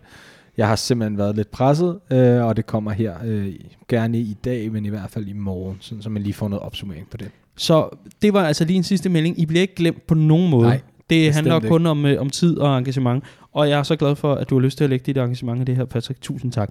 Jeg 0.57 0.68
har 0.68 0.76
simpelthen 0.76 1.18
været 1.18 1.35
lidt 1.35 1.51
presset, 1.51 1.99
øh, 2.11 2.45
og 2.45 2.57
det 2.57 2.65
kommer 2.65 2.91
her 2.91 3.14
øh, 3.26 3.47
gerne 3.88 4.19
i 4.19 4.38
dag, 4.45 4.72
men 4.72 4.85
i 4.85 4.89
hvert 4.89 5.10
fald 5.10 5.27
i 5.27 5.34
morgen, 5.34 5.77
sådan, 5.80 6.01
så 6.01 6.10
man 6.10 6.22
lige 6.23 6.34
får 6.34 6.47
noget 6.47 6.64
opsummering 6.64 7.07
på 7.11 7.18
det. 7.18 7.30
Så 7.60 7.90
det 8.22 8.34
var 8.34 8.44
altså 8.44 8.65
lige 8.65 8.77
en 8.77 8.84
sidste 8.84 9.10
melding. 9.10 9.40
I 9.40 9.45
bliver 9.45 9.61
ikke 9.61 9.76
glemt 9.76 10.07
på 10.07 10.15
nogen 10.15 10.49
måde. 10.49 10.68
Nej, 10.68 10.81
det 11.10 11.34
handler 11.34 11.56
ikke. 11.56 11.68
kun 11.68 11.86
om, 11.86 12.06
øh, 12.06 12.22
om 12.22 12.30
tid 12.30 12.57
og 12.57 12.77
engagement. 12.77 13.23
Og 13.53 13.69
jeg 13.69 13.80
er 13.80 13.84
så 13.84 13.95
glad 13.95 14.15
for, 14.15 14.36
at 14.36 14.49
du 14.49 14.56
har 14.56 14.61
lyst 14.61 14.77
til 14.77 14.84
at 14.84 14.90
lægge 14.90 15.03
dit 15.06 15.18
engagement 15.18 15.61
i 15.61 15.64
det 15.64 15.76
her, 15.76 15.86
Patrick. 15.86 16.22
Tusind 16.22 16.52
tak. 16.52 16.69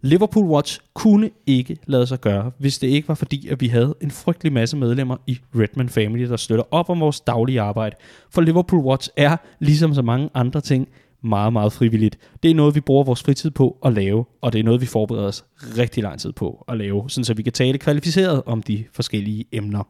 Liverpool 0.00 0.46
Watch 0.46 0.80
kunne 0.94 1.30
ikke 1.46 1.76
lade 1.86 2.06
sig 2.06 2.20
gøre, 2.20 2.50
hvis 2.58 2.78
det 2.78 2.88
ikke 2.88 3.08
var 3.08 3.14
fordi, 3.14 3.48
at 3.48 3.60
vi 3.60 3.66
havde 3.66 3.94
en 4.00 4.10
frygtelig 4.10 4.52
masse 4.52 4.76
medlemmer 4.76 5.16
i 5.26 5.38
Redman 5.54 5.88
Family, 5.88 6.28
der 6.28 6.36
støtter 6.36 6.64
op 6.70 6.90
om 6.90 7.00
vores 7.00 7.20
daglige 7.20 7.60
arbejde. 7.60 7.96
For 8.30 8.40
Liverpool 8.40 8.84
Watch 8.84 9.08
er, 9.16 9.36
ligesom 9.58 9.94
så 9.94 10.02
mange 10.02 10.30
andre 10.34 10.60
ting, 10.60 10.88
meget, 11.22 11.52
meget 11.52 11.72
frivilligt. 11.72 12.18
Det 12.42 12.50
er 12.50 12.54
noget, 12.54 12.74
vi 12.74 12.80
bruger 12.80 13.04
vores 13.04 13.22
fritid 13.22 13.50
på 13.50 13.78
at 13.84 13.92
lave, 13.92 14.24
og 14.40 14.52
det 14.52 14.58
er 14.58 14.64
noget, 14.64 14.80
vi 14.80 14.86
forbereder 14.86 15.26
os 15.26 15.44
rigtig 15.78 16.02
lang 16.02 16.20
tid 16.20 16.32
på 16.32 16.64
at 16.68 16.76
lave, 16.76 17.10
sådan 17.10 17.24
så 17.24 17.34
vi 17.34 17.42
kan 17.42 17.52
tale 17.52 17.78
kvalificeret 17.78 18.42
om 18.46 18.62
de 18.62 18.84
forskellige 18.92 19.44
emner. 19.52 19.82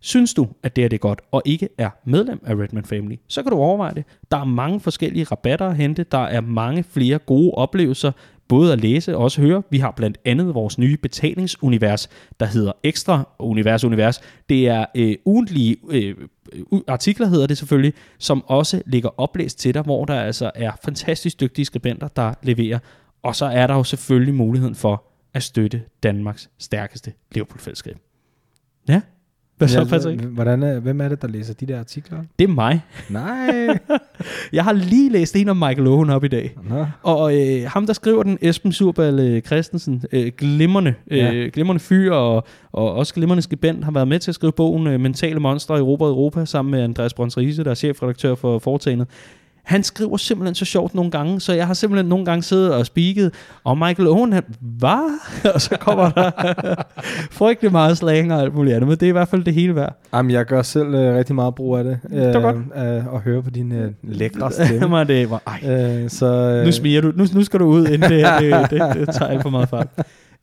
Synes 0.00 0.34
du, 0.34 0.48
at 0.62 0.76
det 0.76 0.84
her 0.84 0.88
det 0.88 0.96
er 0.96 1.00
godt, 1.00 1.20
og 1.32 1.42
ikke 1.44 1.68
er 1.78 1.90
medlem 2.04 2.40
af 2.46 2.54
Redman 2.54 2.84
Family, 2.84 3.16
så 3.28 3.42
kan 3.42 3.52
du 3.52 3.58
overveje 3.58 3.94
det. 3.94 4.04
Der 4.30 4.36
er 4.36 4.44
mange 4.44 4.80
forskellige 4.80 5.24
rabatter 5.24 5.66
at 5.66 5.76
hente. 5.76 6.04
Der 6.12 6.18
er 6.18 6.40
mange 6.40 6.82
flere 6.82 7.18
gode 7.18 7.50
oplevelser 7.50 8.12
både 8.48 8.72
at 8.72 8.80
læse 8.80 9.16
og 9.16 9.22
også 9.22 9.40
høre. 9.40 9.62
Vi 9.70 9.78
har 9.78 9.90
blandt 9.90 10.18
andet 10.24 10.54
vores 10.54 10.78
nye 10.78 10.96
betalingsunivers, 10.96 12.08
der 12.40 12.46
hedder 12.46 12.72
Ekstra 12.82 13.28
Univers 13.38 13.84
Univers. 13.84 14.20
Det 14.48 14.68
er 14.68 14.86
øh, 14.96 15.16
ugentlige 15.24 15.76
øh, 15.90 16.14
artikler, 16.88 17.26
hedder 17.26 17.46
det 17.46 17.58
selvfølgelig, 17.58 17.92
som 18.18 18.44
også 18.46 18.82
ligger 18.86 19.20
oplæst 19.20 19.58
til 19.58 19.74
dig, 19.74 19.82
hvor 19.82 20.04
der 20.04 20.14
altså 20.14 20.50
er 20.54 20.72
fantastisk 20.84 21.40
dygtige 21.40 21.64
skribenter, 21.64 22.08
der 22.08 22.34
leverer. 22.42 22.78
Og 23.22 23.36
så 23.36 23.46
er 23.46 23.66
der 23.66 23.74
jo 23.74 23.84
selvfølgelig 23.84 24.34
muligheden 24.34 24.74
for 24.74 25.04
at 25.34 25.42
støtte 25.42 25.82
Danmarks 26.02 26.50
stærkeste 26.58 27.12
Liverpool-fællesskab. 27.32 27.96
Ja, 28.88 29.00
hvad 29.58 29.68
så, 29.68 29.84
Patrick? 29.84 30.20
Hvordan 30.22 30.62
er, 30.62 30.80
hvem 30.80 31.00
er 31.00 31.08
det, 31.08 31.22
der 31.22 31.28
læser 31.28 31.54
de 31.54 31.66
der 31.66 31.78
artikler? 31.78 32.18
Det 32.38 32.44
er 32.44 32.52
mig. 32.52 32.80
Nej. 33.10 33.78
Jeg 34.52 34.64
har 34.64 34.72
lige 34.72 35.10
læst 35.12 35.36
en 35.36 35.48
om 35.48 35.56
Michael 35.56 35.86
Owen 35.86 36.10
op 36.10 36.24
i 36.24 36.28
dag. 36.28 36.56
Nå. 36.68 36.86
Og 37.02 37.36
øh, 37.40 37.62
ham, 37.66 37.86
der 37.86 37.92
skriver 37.92 38.22
den, 38.22 38.38
Esben 38.42 38.72
Surballe 38.72 39.40
Christensen, 39.40 40.02
øh, 40.12 40.32
glimrende, 40.38 40.94
øh, 41.10 41.18
Ja. 41.18 41.48
glimrende 41.52 41.80
fyr 41.80 42.12
og, 42.12 42.44
og 42.72 42.94
også 42.94 43.14
glimrende 43.14 43.42
skribent, 43.42 43.84
har 43.84 43.92
været 43.92 44.08
med 44.08 44.18
til 44.18 44.30
at 44.30 44.34
skrive 44.34 44.52
bogen 44.52 44.86
øh, 44.86 45.00
Mentale 45.00 45.40
Monstre 45.40 45.76
i 45.76 45.78
Europa 45.78 46.04
Europa, 46.04 46.44
sammen 46.44 46.70
med 46.72 46.82
Andreas 46.82 47.14
Brøns 47.14 47.36
Riese, 47.38 47.64
der 47.64 47.70
er 47.70 47.74
chefredaktør 47.74 48.34
for 48.34 48.58
Foretagendet. 48.58 49.08
Han 49.64 49.82
skriver 49.82 50.16
simpelthen 50.16 50.54
så 50.54 50.64
sjovt 50.64 50.94
nogle 50.94 51.10
gange, 51.10 51.40
så 51.40 51.52
jeg 51.52 51.66
har 51.66 51.74
simpelthen 51.74 52.06
nogle 52.06 52.24
gange 52.24 52.42
siddet 52.42 52.74
og 52.74 52.86
spiket, 52.86 53.34
og 53.64 53.78
Michael 53.78 54.08
Owen, 54.08 54.32
han, 54.32 54.42
hvad? 54.60 55.18
og 55.54 55.60
så 55.60 55.76
kommer 55.80 56.10
der 56.10 56.30
frygtelig 57.38 57.72
meget 57.72 57.98
slang 57.98 58.32
og 58.32 58.40
alt 58.40 58.54
muligt 58.54 58.76
andet, 58.76 58.88
men 58.88 58.98
det 58.98 59.06
er 59.06 59.08
i 59.08 59.12
hvert 59.12 59.28
fald 59.28 59.44
det 59.44 59.54
hele 59.54 59.74
værd. 59.74 60.00
Jamen, 60.14 60.30
jeg 60.30 60.44
gør 60.44 60.62
selv 60.62 60.94
øh, 60.94 61.16
rigtig 61.16 61.34
meget 61.34 61.54
brug 61.54 61.76
af 61.76 61.84
det. 61.84 61.98
er 62.12 62.40
godt. 62.40 62.56
Øh, 62.56 63.14
at 63.14 63.20
høre 63.20 63.42
på 63.42 63.50
din 63.50 63.72
øh, 63.72 63.92
lækre 64.02 64.52
stemme. 64.66 65.04
Det 65.04 65.30
var, 65.30 65.42
ej, 65.46 65.70
øh, 66.02 66.10
så, 66.10 66.26
øh, 66.26 66.64
Nu 66.64 66.72
smiger 66.72 67.00
du. 67.00 67.12
Nu, 67.16 67.26
nu 67.34 67.44
skal 67.44 67.60
du 67.60 67.64
ud, 67.64 67.86
inden 67.86 68.10
det, 68.10 68.20
her, 68.20 68.38
det, 68.38 68.70
det, 68.70 69.06
det 69.06 69.14
tager 69.14 69.30
alt 69.30 69.42
for 69.42 69.50
meget 69.50 69.68
fart. 69.68 69.88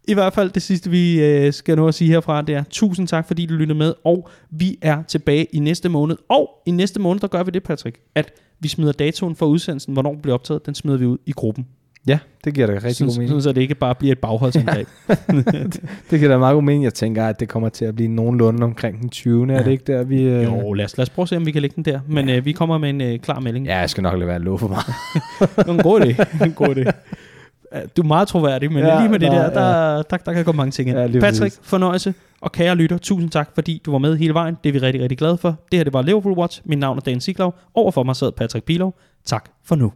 I 0.07 0.13
hvert 0.13 0.33
fald 0.33 0.49
det 0.49 0.61
sidste, 0.61 0.89
vi 0.89 1.23
øh, 1.23 1.53
skal 1.53 1.75
nå 1.75 1.87
at 1.87 1.93
sige 1.93 2.11
herfra, 2.11 2.41
det 2.41 2.55
er 2.55 2.63
tusind 2.69 3.07
tak, 3.07 3.27
fordi 3.27 3.45
du 3.45 3.53
lyttede 3.53 3.79
med, 3.79 3.93
og 4.03 4.29
vi 4.49 4.77
er 4.81 5.03
tilbage 5.07 5.45
i 5.45 5.59
næste 5.59 5.89
måned. 5.89 6.17
Og 6.29 6.49
i 6.65 6.71
næste 6.71 6.99
måned, 6.99 7.21
der 7.21 7.27
gør 7.27 7.43
vi 7.43 7.51
det, 7.51 7.63
Patrick, 7.63 7.97
at 8.15 8.31
vi 8.61 8.67
smider 8.67 8.91
datoen 8.91 9.35
for 9.35 9.45
udsendelsen, 9.45 9.93
hvornår 9.93 10.11
den 10.11 10.21
bliver 10.21 10.33
optaget, 10.35 10.65
den 10.65 10.75
smider 10.75 10.97
vi 10.97 11.05
ud 11.05 11.17
i 11.25 11.31
gruppen. 11.31 11.67
Ja, 12.07 12.19
det 12.43 12.53
giver 12.53 12.67
da 12.67 12.73
rigtig 12.73 12.95
Sådan, 12.95 13.07
god 13.07 13.15
mening. 13.17 13.29
sådan, 13.29 13.41
så 13.41 13.51
det 13.51 13.61
ikke 13.61 13.75
bare 13.75 13.95
bliver 13.95 14.11
et 14.11 14.19
bagholdsangreb. 14.19 14.87
Det 16.11 16.19
giver 16.19 16.27
da 16.27 16.37
meget 16.37 16.53
god 16.53 16.63
mening. 16.63 16.83
Jeg 16.83 16.93
tænker, 16.93 17.25
at 17.25 17.39
det 17.39 17.49
kommer 17.49 17.69
til 17.69 17.85
at 17.85 17.95
blive 17.95 18.07
nogenlunde 18.07 18.63
omkring 18.63 19.01
den 19.01 19.09
20. 19.09 19.53
Er 19.53 19.63
det 19.63 19.71
ikke 19.71 19.83
der, 19.87 20.03
vi... 20.03 20.21
Øh... 20.21 20.43
jo, 20.43 20.73
lad 20.73 20.85
os, 20.85 20.97
lad 20.97 21.03
os 21.03 21.09
prøve 21.09 21.23
at 21.23 21.29
se, 21.29 21.37
om 21.37 21.45
vi 21.45 21.51
kan 21.51 21.61
lægge 21.61 21.75
den 21.75 21.85
der. 21.85 21.99
Men 22.07 22.29
øh, 22.29 22.45
vi 22.45 22.51
kommer 22.51 22.77
med 22.77 22.89
en 22.89 23.01
øh, 23.01 23.19
klar 23.19 23.39
melding. 23.39 23.65
Ja, 23.65 23.77
jeg 23.77 23.89
skal 23.89 24.03
nok 24.03 24.13
lade 24.13 24.27
være 24.27 24.35
at 24.35 24.41
love 24.41 24.59
for 24.59 24.67
mig. 24.67 24.79
Det 25.57 25.67
var 25.67 25.73
en 25.73 25.79
god 25.83 26.01
idé. 26.01 26.25
En 26.45 26.53
god 26.53 26.75
idé. 26.75 26.91
Ja, 27.73 27.81
Du 27.97 28.01
er 28.01 28.05
meget 28.05 28.27
troværdig, 28.27 28.71
men 28.71 28.83
ja, 28.83 28.93
Ja, 28.93 28.99
lige 28.99 29.09
med 29.09 29.19
det 29.19 29.29
nej, 29.29 29.37
der, 29.43 29.49
der, 29.49 30.01
der, 30.01 30.17
der 30.17 30.33
kan 30.33 30.45
gå 30.45 30.51
mange 30.51 30.71
ting 30.71 30.89
ind. 30.89 30.97
Ja, 30.97 31.03
Ja, 31.05 31.19
Patrick, 31.19 31.39
præcis. 31.39 31.59
fornøjelse, 31.63 32.13
og 32.41 32.51
kære 32.51 32.75
lytter, 32.75 32.97
tusind 32.97 33.29
tak, 33.29 33.49
fordi 33.55 33.81
du 33.85 33.91
var 33.91 33.97
med 33.97 34.17
hele 34.17 34.33
vejen. 34.33 34.57
Det 34.63 34.69
er 34.69 34.73
vi 34.73 34.79
rigtig, 34.79 35.01
rigtig 35.01 35.17
glade 35.17 35.37
for. 35.37 35.49
Det 35.71 35.79
her, 35.79 35.83
det 35.83 35.93
var 35.93 36.01
Liverpool 36.01 36.37
Watch. 36.37 36.61
Mit 36.65 36.79
navn 36.79 36.97
er 36.97 37.01
Dan 37.01 37.21
Siglov. 37.21 37.55
Overfor 37.73 38.03
mig 38.03 38.15
sad 38.15 38.31
Patrick 38.31 38.65
Pilov. 38.65 38.95
Tak 39.25 39.45
for 39.65 39.75
nu. 39.75 39.91